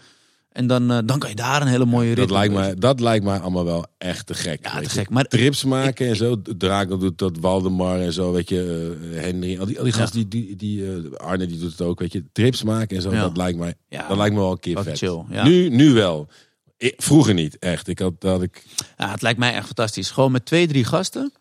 En 0.52 0.66
dan, 0.66 0.90
eh, 0.90 0.98
dan 1.04 1.18
kan 1.18 1.28
je 1.30 1.36
daar 1.36 1.62
een 1.62 1.68
hele 1.68 1.84
mooie 1.84 2.08
rit 2.08 2.16
dat, 2.16 2.30
lijkt 2.30 2.54
mij, 2.54 2.74
dat 2.74 3.00
lijkt 3.00 3.24
mij 3.24 3.38
allemaal 3.38 3.64
wel 3.64 3.86
echt 3.98 4.26
te 4.26 4.34
gek. 4.34 4.58
Ja, 4.66 4.80
te 4.80 4.88
gek. 4.88 5.10
Maar 5.10 5.24
Trips 5.24 5.64
maken 5.64 6.06
en 6.08 6.16
zo. 6.16 6.42
Draken 6.58 6.98
doet 6.98 7.18
dat, 7.18 7.38
Waldemar 7.40 8.00
en 8.00 8.12
zo, 8.12 8.32
weet 8.32 8.48
je. 8.48 8.96
eh, 9.14 9.20
Henry, 9.22 9.58
al 9.58 9.66
die, 9.66 9.78
al 9.78 9.84
die 9.84 9.92
Ja. 9.92 9.98
gasten, 9.98 10.28
die, 10.28 10.46
die, 10.46 10.56
die, 10.56 10.86
eh, 10.86 11.12
Arne 11.16 11.46
die 11.46 11.58
doet 11.58 11.70
het 11.70 11.80
ook, 11.80 11.98
weet 12.00 12.12
je. 12.12 12.24
Trips 12.32 12.62
maken 12.62 12.96
en 12.96 13.02
zo, 13.02 13.12
Ja. 13.12 13.20
dat, 13.20 13.36
lijkt 13.36 13.58
mij, 13.58 13.74
Ja. 13.88 14.08
dat 14.08 14.16
lijkt 14.16 14.34
me 14.34 14.40
wel 14.40 14.50
een 14.50 14.60
keer 14.60 14.82
vet. 14.82 14.98
chill. 14.98 15.22
Nu, 15.28 15.68
nu 15.68 15.92
wel. 15.92 16.28
Ik- 16.76 16.94
vroeger 16.96 17.34
niet, 17.34 17.58
echt. 17.58 17.88
Ik 17.88 17.98
had 17.98 18.12
dat 18.20 18.42
ik... 18.42 18.64
Ja, 18.98 19.10
het 19.10 19.22
lijkt 19.22 19.38
mij 19.38 19.52
echt 19.54 19.66
fantastisch. 19.66 20.10
Gewoon 20.10 20.32
met 20.32 20.44
twee, 20.46 20.66
drie 20.66 20.84
gasten 20.84 21.32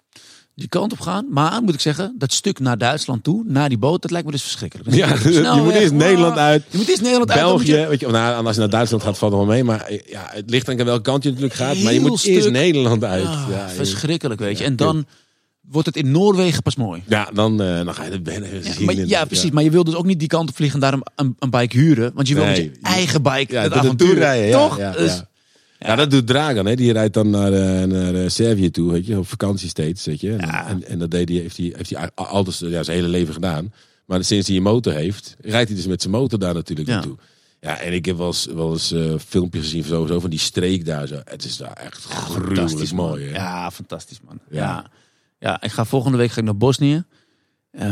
die 0.56 0.68
kant 0.68 0.92
op 0.92 1.00
gaan. 1.00 1.26
Maar 1.30 1.62
moet 1.62 1.74
ik 1.74 1.80
zeggen, 1.80 2.16
dat 2.18 2.34
stuk 2.34 2.60
naar 2.60 2.78
Duitsland 2.78 3.24
toe, 3.24 3.44
naar 3.48 3.70
die 3.70 3.78
boot, 3.78 4.02
dat 4.02 4.12
lijkt 4.12 4.26
me 4.26 4.32
dus 4.32 4.42
verschrikkelijk. 4.42 4.94
Ja, 4.94 5.08
de 5.16 5.32
je 5.34 5.62
moet 5.64 5.74
eerst 5.74 5.94
Nederland 5.94 6.38
uit. 6.38 6.64
Je 6.70 6.78
moet 6.78 6.88
eerst 6.88 7.02
Nederland 7.02 7.32
uit. 7.32 7.40
België, 7.40 7.76
je- 7.76 7.88
weet 7.88 8.00
je, 8.00 8.08
nou, 8.08 8.46
als 8.46 8.54
je 8.56 8.60
naar 8.62 8.70
Duitsland 8.70 9.04
gaat, 9.04 9.18
valt 9.18 9.32
het 9.32 9.42
wel 9.42 9.50
mee. 9.50 9.64
Maar 9.64 9.92
ja, 10.06 10.28
het 10.32 10.50
ligt 10.50 10.70
aan 10.70 10.78
welke 10.84 11.02
kant 11.02 11.24
je 11.24 11.30
natuurlijk 11.30 11.56
gaat. 11.56 11.78
maar 11.78 11.94
je 11.94 12.00
moet 12.00 12.24
eerst. 12.24 12.50
Nederland 12.50 13.04
uit. 13.04 13.26
Ah, 13.26 13.46
ja, 13.50 13.70
verschrikkelijk, 13.70 14.40
weet 14.40 14.58
je. 14.58 14.64
En 14.64 14.76
dan 14.76 15.06
wordt 15.62 15.88
het 15.88 15.96
in 15.96 16.12
Noorwegen 16.12 16.62
pas 16.64 16.76
mooi. 16.76 17.04
ja, 17.08 17.30
dan, 17.34 17.62
eh, 17.62 17.86
dan 17.86 17.94
ga 17.94 18.04
je 18.04 18.12
er 18.12 18.22
binnen 18.22 18.50
Ja, 18.64 18.74
maar, 18.86 18.96
ja, 18.96 19.26
precies. 19.26 19.52
Maar 19.52 19.64
je 19.64 19.70
wil 19.72 19.84
dus 19.84 19.96
ook 19.96 20.06
niet 20.06 20.20
die 20.20 20.28
kant 20.28 20.50
op 20.50 20.56
vliegen 20.56 20.82
en 20.82 20.90
daar 20.90 20.94
een, 20.94 21.06
een, 21.16 21.36
een 21.40 21.50
bike 21.50 21.78
huren. 21.78 22.12
Want 22.16 22.28
je 22.28 22.36
wil 22.36 22.44
Nee. 22.44 22.64
met 22.66 22.76
je 22.76 22.80
eigen 22.82 23.22
bike 23.22 23.54
Ja, 23.54 23.62
het 23.62 23.74
avontuur 23.74 24.16
rijden. 24.16 24.48
Ja, 24.48 24.58
Toch? 24.68 24.78
Ja, 24.78 24.92
Dus- 24.92 25.22
ja. 25.82 25.88
Ja, 25.90 25.96
dat 25.96 26.12
doet 26.12 26.28
Dragan. 26.28 26.66
Hè. 26.66 26.76
Die 26.76 26.92
rijdt 26.94 27.14
dan 27.14 27.30
naar, 27.30 27.54
eh, 27.54 27.84
naar 27.88 28.16
eh, 28.16 28.30
Servië 28.30 28.72
toe, 28.72 28.92
weet 28.92 29.06
je, 29.06 29.18
op 29.18 29.28
vakantie 29.28 29.70
steeds, 29.70 30.06
weet 30.06 30.22
je. 30.22 30.32
En, 30.36 30.48
Ja. 30.48 30.68
en, 30.68 30.88
en 30.88 31.00
dat 31.00 31.12
deed 31.12 31.30
hij, 31.30 31.38
heeft 31.38 31.58
hij, 31.58 31.74
heeft 31.76 31.90
hij 31.90 32.10
altijd 32.16 32.58
ja, 32.60 32.84
zijn 32.84 32.98
hele 32.98 33.08
leven 33.10 33.34
gedaan. 33.34 33.74
Maar 34.06 34.24
sinds 34.24 34.48
hij 34.48 34.58
een 34.58 34.64
motor 34.64 34.94
heeft, 34.94 35.36
rijdt 35.42 35.68
hij 35.68 35.78
dus 35.78 35.88
met 35.88 36.02
zijn 36.02 36.14
motor 36.14 36.40
daar 36.40 36.54
natuurlijk 36.54 36.88
Ja. 36.90 36.94
naartoe. 36.96 37.18
Ja, 37.60 37.80
en 37.80 37.94
ik 37.94 38.06
heb 38.06 38.18
wel 38.18 38.28
eens, 38.28 38.46
wel 38.46 38.72
eens 38.72 38.92
eh, 38.92 39.14
filmpjes 39.28 39.64
gezien 39.64 39.84
van, 39.84 40.08
zo, 40.08 40.20
van 40.20 40.30
die 40.30 40.40
streek 40.40 40.86
daar. 40.86 41.08
Zo. 41.08 41.22
Het 41.26 41.46
is 41.46 41.58
daar 41.58 41.74
echt 41.74 42.04
gruwelijk 42.04 42.92
mooi. 42.92 43.26
Hè? 43.26 43.32
Ja, 43.36 43.72
fantastisch, 43.72 44.20
man. 44.26 44.40
Ja. 44.50 44.58
Ja. 44.60 44.86
Ja. 45.40 45.62
ik 45.62 45.72
ga 45.72 45.86
volgende 45.86 46.18
week 46.18 46.32
ga 46.32 46.40
ik 46.40 46.46
naar 46.46 46.58
Bosnië. 46.58 47.04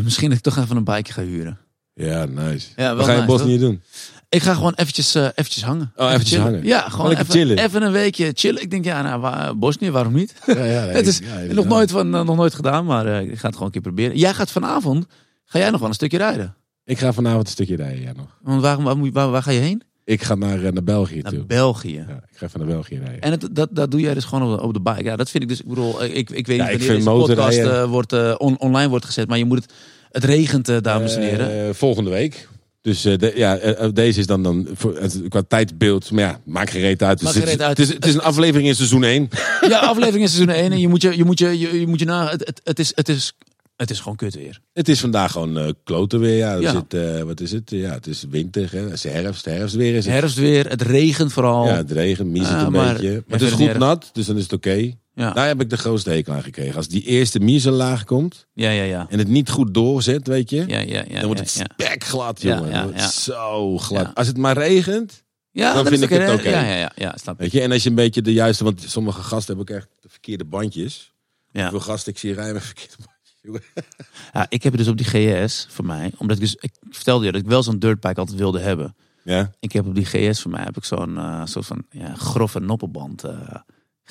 Misschien 0.04 0.30
dat 0.30 0.38
ik 0.38 0.44
toch 0.44 0.58
even 0.58 0.78
een 0.78 0.84
bike 0.84 1.14
ga 1.14 1.22
huren. 1.22 1.58
Ja, 1.94 2.26
nice. 2.26 2.68
Ja, 2.76 2.96
Wat 2.96 3.06
ga 3.06 3.12
je 3.12 3.20
in 3.20 3.26
nice, 3.26 3.38
Bosnië 3.38 3.58
doen? 3.58 3.82
Ik 4.30 4.42
ga 4.42 4.54
gewoon 4.54 4.74
eventjes, 4.76 5.16
eh, 5.16 5.24
eventjes 5.36 5.64
hangen. 5.64 5.92
Oh, 5.96 6.06
eventjes 6.08 6.30
chillen. 6.30 6.46
hangen. 6.46 6.66
Ja, 6.66 6.90
gewoon 6.90 7.12
even, 7.12 7.26
chillen. 7.30 7.58
even 7.58 7.82
een 7.82 7.92
weekje 7.92 8.32
chillen. 8.34 8.62
Ik 8.62 8.70
denk, 8.72 8.86
ja, 8.86 9.02
nou, 9.02 9.22
waar- 9.22 9.58
Bosnië, 9.58 9.92
waarom 9.92 10.14
niet? 10.14 10.34
Ja, 10.46 10.64
ja, 10.66 10.82
het 11.00 11.08
is 11.08 11.20
ja, 11.48 11.54
nog, 11.54 11.66
nooit 11.66 11.92
van, 11.92 12.16
eh, 12.16 12.24
nog 12.24 12.36
nooit 12.36 12.54
gedaan, 12.54 12.86
maar 12.86 13.06
eh, 13.06 13.22
ik 13.22 13.38
ga 13.38 13.46
het 13.46 13.54
gewoon 13.54 13.66
een 13.66 13.72
keer 13.72 13.82
proberen. 13.82 14.18
Jij 14.18 14.34
gaat 14.34 14.52
vanavond, 14.52 15.06
ga 15.46 15.60
jij 15.60 15.70
nog 15.70 15.80
wel 15.80 15.90
een 15.90 15.96
stukje 15.96 16.18
rijden? 16.18 16.56
Ik 16.86 16.98
ga 17.00 17.14
vanavond 17.14 17.46
een 17.46 17.52
stukje 17.52 17.76
rijden, 17.76 18.02
ja, 18.02 18.12
nog. 18.16 18.38
Want 18.42 18.62
waar, 18.62 18.82
waar, 18.84 19.12
waar, 19.12 19.30
waar 19.30 19.44
ga 19.44 19.52
je 19.52 19.60
heen? 19.60 19.82
Ik 20.06 20.24
ga 20.24 20.36
naar, 20.36 20.60
naar 20.74 20.84
België 20.84 21.22
Naar 21.22 21.32
toe. 21.32 21.46
België. 21.46 22.06
Ja, 22.08 22.20
ik 22.32 22.38
ga 22.38 22.46
even 22.46 22.60
naar 22.60 22.68
België 22.68 22.98
rijden. 22.98 23.22
En 23.22 23.32
het, 23.32 23.48
dat, 23.52 23.70
dat 23.72 23.92
doe 23.92 24.00
jij 24.00 24.14
dus 24.14 24.26
gewoon 24.26 24.52
op 24.52 24.58
de, 24.60 24.64
op 24.66 24.74
de 24.74 24.82
bike. 24.82 25.04
Ja, 25.04 25.16
dat 25.16 25.30
vind 25.30 25.44
ik 25.44 25.50
dus. 25.50 25.60
Ik 25.62 25.68
bedoel, 25.68 26.04
ik, 26.04 26.30
ik 26.30 26.48
weet 26.48 26.58
Ja, 26.58 26.64
niet 26.70 26.74
ik 26.74 26.80
wanneer 26.80 26.96
deze 26.96 27.10
podcast 27.26 27.58
eh, 27.58 27.84
wordt, 27.84 28.38
on- 28.38 28.60
online 28.60 28.90
wordt 28.90 29.06
gezet, 29.06 29.28
maar 29.28 29.38
je 29.38 29.46
moet 29.46 29.62
het. 29.64 29.74
Het 30.12 30.24
regent, 30.24 30.84
dames 30.84 31.16
en 31.16 31.22
heren. 31.22 31.76
Volgende 31.76 32.10
week. 32.10 32.48
Dus 32.82 33.06
eh, 33.06 33.18
de- 33.18 33.34
ja, 33.36 33.58
eh, 33.58 33.84
eh, 33.84 33.94
deze 33.94 34.20
is 34.20 34.26
dan, 34.26 34.44
dan 34.44 34.68
voor, 34.74 35.00
qua 35.28 35.42
tijdbeeld. 35.48 36.12
Maar 36.12 36.24
ja, 36.24 36.42
maak 36.46 36.70
geen 36.70 36.82
reet 36.82 37.04
uit. 37.04 37.20
Dus 37.20 37.36
uit. 37.36 37.60
Het, 37.62 37.80
is, 37.80 37.94
het 37.94 38.06
is 38.06 38.14
een 38.14 38.22
aflevering 38.22 38.68
in 38.68 38.76
seizoen 38.76 39.04
1. 39.04 39.30
Ja, 39.68 39.80
aflevering 39.80 40.24
is 40.24 40.34
seizoen 40.36 40.56
1 40.56 40.72
en 40.72 40.80
je 40.80 40.88
moet 40.88 41.02
je, 41.02 41.18
je, 41.18 41.24
moet 41.24 41.40
je, 41.40 41.60
je, 41.60 41.80
je 41.80 41.88
moet 41.88 42.00
je 42.00 42.06
na. 42.06 42.30
Het, 42.30 42.46
het, 42.46 42.62
het, 42.64 42.80
is, 42.80 42.92
het, 42.96 43.10
is, 43.10 43.34
het 43.76 43.90
is 43.90 44.00
gewoon 44.00 44.18
kut 44.18 44.36
weer. 44.36 44.60
Het 44.74 44.90
is 44.90 45.00
vandaag 45.00 45.32
gewoon 45.32 45.76
kloten 45.84 46.20
weer. 46.20 46.38
Ja, 46.38 46.54
Ja. 46.56 46.72
Zit, 46.90 47.24
wat 47.26 47.40
is 47.42 47.52
het? 47.52 47.70
Ja, 47.70 47.94
het 47.94 48.08
is 48.08 48.26
winter. 48.30 48.72
Hè? 48.72 48.80
Het 48.80 48.94
is 48.94 49.04
herfst. 49.04 49.46
Herfst 49.46 49.76
weer 49.76 49.96
is 49.96 50.06
het. 50.06 50.70
Het 50.70 50.82
regent 50.82 51.34
vooral. 51.34 51.66
Ja, 51.66 51.76
het 51.76 51.92
regent, 51.92 52.30
mies 52.30 52.48
het 52.48 52.58
Ah, 52.58 52.62
een 52.66 52.72
maar- 52.72 52.94
beetje. 52.94 53.24
Maar 53.28 53.40
het 53.40 53.48
is 53.48 53.54
goed 53.54 53.78
nat, 53.78 54.10
dus 54.14 54.26
dan 54.26 54.38
is 54.38 54.44
het 54.44 54.54
oké. 54.54 54.92
Ja. 55.20 55.32
Daar 55.32 55.48
heb 55.48 55.62
ik 55.62 55.70
de 55.70 55.78
grootste 55.78 56.10
hekel 56.10 56.34
aan 56.34 56.44
gekregen. 56.44 56.76
Als 56.76 56.88
die 56.88 57.04
eerste 57.04 57.40
miezellaag 57.40 58.04
komt 58.04 58.48
ja, 58.54 58.70
ja, 58.70 58.84
ja. 58.84 59.06
en 59.10 59.20
het 59.20 59.28
niet 59.28 59.50
goed 59.50 59.74
doorzet, 59.74 60.28
weet 60.28 60.50
je. 60.50 60.64
Ja, 60.68 60.80
ja, 60.80 61.04
ja. 61.08 61.14
dan 61.14 61.26
wordt 61.26 61.40
het 61.40 61.54
ja. 61.54 61.66
spekglad, 61.74 62.42
jongen. 62.42 62.70
ja, 62.70 62.90
ja. 62.96 63.08
zo 63.08 63.78
glad. 63.78 64.16
Als 64.16 64.28
het 64.28 64.38
maar 64.38 64.58
regent, 64.58 65.24
Ja, 65.52 65.74
Dan 65.74 65.86
vind 65.86 66.02
ik 66.02 66.10
het 66.10 66.34
oké. 66.34 66.50
Ja, 66.50 66.62
ja, 66.62 66.76
ja, 66.76 66.92
ja, 66.96 67.18
snap 67.18 67.40
weet 67.40 67.52
je. 67.52 67.62
En 67.62 67.72
als 67.72 67.84
je 67.84 67.90
een 67.90 67.96
beetje 67.96 68.22
de 68.22 68.34
juiste... 68.34 68.64
Want 68.64 68.82
sommige 68.82 69.22
gasten 69.22 69.56
hebben 69.56 69.76
ook 69.76 69.82
echt 69.82 69.90
de 70.00 70.10
verkeerde 70.10 70.46
bandjes. 70.46 71.14
Ja. 71.52 71.70
Veel 71.70 71.80
gasten, 71.80 72.12
ik 72.12 72.18
zie 72.18 72.34
rijden 72.34 72.54
met 72.54 72.64
verkeerde 72.64 72.96
bandjes. 72.98 73.40
jongen. 73.42 73.62
ja, 74.34 74.46
ik 74.50 74.64
heb 74.64 74.72
het 74.72 74.82
dus 74.82 74.92
op 74.92 74.98
die 74.98 75.08
GS 75.46 75.68
voor 75.70 75.86
mij, 75.86 76.12
omdat 76.18 76.36
ik 76.36 76.42
dus, 76.44 76.56
ik 76.56 76.72
vertelde 76.90 77.26
je 77.26 77.32
dat 77.32 77.42
ik 77.42 77.48
wel 77.48 77.64
zo'n 77.64 77.80
dirtbike 77.80 78.20
altijd 78.20 78.38
wilde 78.38 78.60
hebben. 78.60 78.96
Ja? 79.24 79.52
Ik 79.60 79.72
heb 79.72 79.86
op 79.86 79.96
die 79.96 80.06
GS 80.06 80.42
voor 80.42 80.52
mij 80.52 80.64
heb 80.64 80.78
ik 80.78 80.84
zo'n 80.84 81.18
eh, 81.18 81.42
soort 81.46 81.66
van 81.66 81.86
ja, 81.90 82.16
grove 82.16 82.60
noppelband 82.60 83.24
eh, 83.24 83.56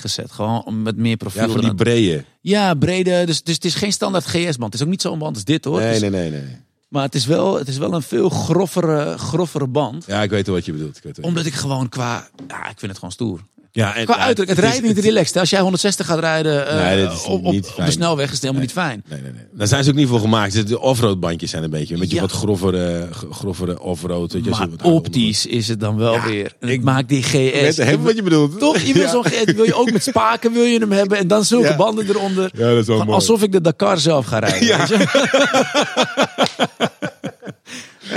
gezet. 0.00 0.32
Gewoon 0.32 0.82
met 0.82 0.96
meer 0.96 1.16
profiel. 1.16 1.42
Ja, 1.42 1.48
van 1.48 1.60
die 1.60 1.74
brede. 1.74 2.24
ja, 2.40 2.74
brede. 2.74 3.24
Dus, 3.26 3.42
dus 3.42 3.54
het 3.54 3.64
is 3.64 3.74
geen 3.74 3.92
standaard 3.92 4.24
GS-band. 4.24 4.72
Het 4.72 4.74
is 4.74 4.82
ook 4.82 4.88
niet 4.88 5.02
zo'n 5.02 5.18
band 5.18 5.34
als 5.34 5.44
dit 5.44 5.64
hoor. 5.64 5.80
Nee, 5.80 6.00
nee, 6.00 6.10
nee, 6.10 6.30
nee. 6.30 6.56
Maar 6.88 7.02
het 7.02 7.14
is, 7.14 7.26
wel, 7.26 7.58
het 7.58 7.68
is 7.68 7.78
wel 7.78 7.92
een 7.92 8.02
veel 8.02 8.28
groffere, 8.28 9.18
groffere 9.18 9.66
band. 9.66 10.04
Ja, 10.06 10.22
ik 10.22 10.30
weet 10.30 10.46
wel 10.46 10.54
wat 10.54 10.64
je 10.64 10.72
bedoelt. 10.72 10.96
Ik 10.96 11.02
weet 11.02 11.16
wel. 11.16 11.26
Omdat 11.26 11.46
ik 11.46 11.54
gewoon 11.54 11.88
qua... 11.88 12.28
Ja, 12.48 12.70
ik 12.70 12.78
vind 12.78 12.90
het 12.90 12.94
gewoon 12.94 13.12
stoer. 13.12 13.40
Ja, 13.78 13.94
en, 13.94 14.04
Qua 14.04 14.16
ja, 14.16 14.20
uiterlijk. 14.22 14.56
Het, 14.56 14.66
is- 14.66 14.70
rijdt 14.78 14.86
niet 14.96 15.04
relaxed. 15.04 15.36
Als 15.36 15.50
jij 15.50 15.60
160 15.60 16.06
gaat 16.06 16.18
rijden 16.18 16.68
eh, 16.68 16.76
Nee, 16.94 17.08
op, 17.26 17.44
op, 17.44 17.52
de 17.84 17.90
snelweg 17.90 18.26
is 18.26 18.32
het 18.32 18.40
helemaal 18.40 18.62
niet 18.62 18.72
fijn. 18.72 19.02
Nee, 19.08 19.20
nee, 19.20 19.32
nee. 19.32 19.42
Daar 19.52 19.66
zijn 19.66 19.84
ze 19.84 19.90
ook 19.90 19.96
niet 19.96 20.08
voor 20.08 20.20
gemaakt. 20.20 20.68
De 20.68 20.80
offroad 20.80 21.20
bandjes 21.20 21.50
zijn 21.50 21.62
een 21.62 21.70
beetje. 21.70 21.94
Een 21.94 22.00
beetje 22.00 22.14
Ja. 22.14 22.20
wat 22.20 22.32
grovere, 22.32 23.08
grovere 23.30 23.80
offroad. 23.80 24.32
weet 24.32 24.44
je, 24.44 24.50
Maar 24.50 24.68
wat 24.70 24.82
optisch 24.82 25.46
is 25.46 25.68
het 25.68 25.80
dan 25.80 25.96
wel 25.96 26.12
Ja, 26.12 26.24
weer. 26.24 26.52
Ik 26.60 26.82
maak 26.82 27.08
die 27.08 27.22
GS. 27.22 27.76
Weet 27.76 28.02
wat 28.02 28.16
je 28.16 28.22
bedoelt. 28.22 28.58
Toch? 28.58 28.78
Je 28.78 28.92
wil, 28.92 29.08
zo'n 29.08 29.24
GS, 29.24 29.52
wil 29.52 29.64
je 29.64 29.74
ook 29.74 29.90
met 29.92 30.02
spaken 30.02 30.52
wil 30.52 30.62
je 30.64 30.78
hem 30.78 30.92
hebben. 30.92 31.18
En 31.18 31.28
dan 31.28 31.44
zulke 31.44 31.74
banden 31.76 32.08
eronder. 32.08 32.50
Ja, 32.54 32.68
dat 32.68 32.68
is 32.70 32.74
wel 32.74 32.82
Gewoon 32.84 33.04
mooi. 33.06 33.18
alsof 33.18 33.42
ik 33.42 33.52
de 33.52 33.60
Dakar 33.60 33.98
zelf 33.98 34.26
ga 34.26 34.38
rijden. 34.38 34.66
Ja. 34.66 34.86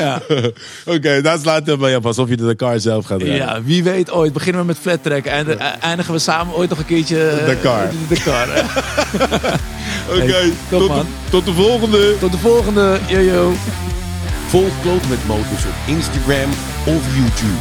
ja. 0.01 0.21
Oké, 0.95 1.21
daar 1.21 1.37
slaat 1.39 1.65
het 1.67 1.79
bij 1.79 1.95
op. 1.95 2.05
Alsof 2.05 2.29
je 2.29 2.37
de 2.37 2.45
Dakar 2.45 2.79
zelf 2.79 3.05
gaat 3.05 3.19
rijden. 3.21 3.37
ja, 3.37 3.61
wie 3.63 3.83
weet 3.83 4.11
ooit. 4.11 4.33
Beginnen 4.33 4.61
we 4.61 4.67
met 4.67 4.77
flat 4.81 5.03
track. 5.03 5.25
En 5.25 5.59
eindigen 5.81 6.13
we 6.13 6.19
samen 6.19 6.55
ooit 6.55 6.69
nog 6.69 6.79
een 6.79 6.85
keertje... 6.85 7.27
eh, 7.29 7.45
Dakar. 7.47 7.89
de 8.07 8.15
Dakar. 8.15 8.47
hè. 8.49 8.61
Oké, 10.21 10.51
tot, 10.69 10.87
man. 10.87 10.99
de- 10.99 11.05
tot 11.29 11.45
de 11.45 11.53
volgende. 11.53 12.15
Tot 12.19 12.31
de 12.31 12.37
volgende. 12.37 12.97
Yo, 13.07 13.19
yo. 13.19 13.53
Volg 14.47 14.71
Kloten 14.81 15.09
met 15.09 15.27
Motors 15.27 15.65
op 15.65 15.73
Instagram 15.95 16.49
of 16.85 17.01
YouTube. 17.15 17.59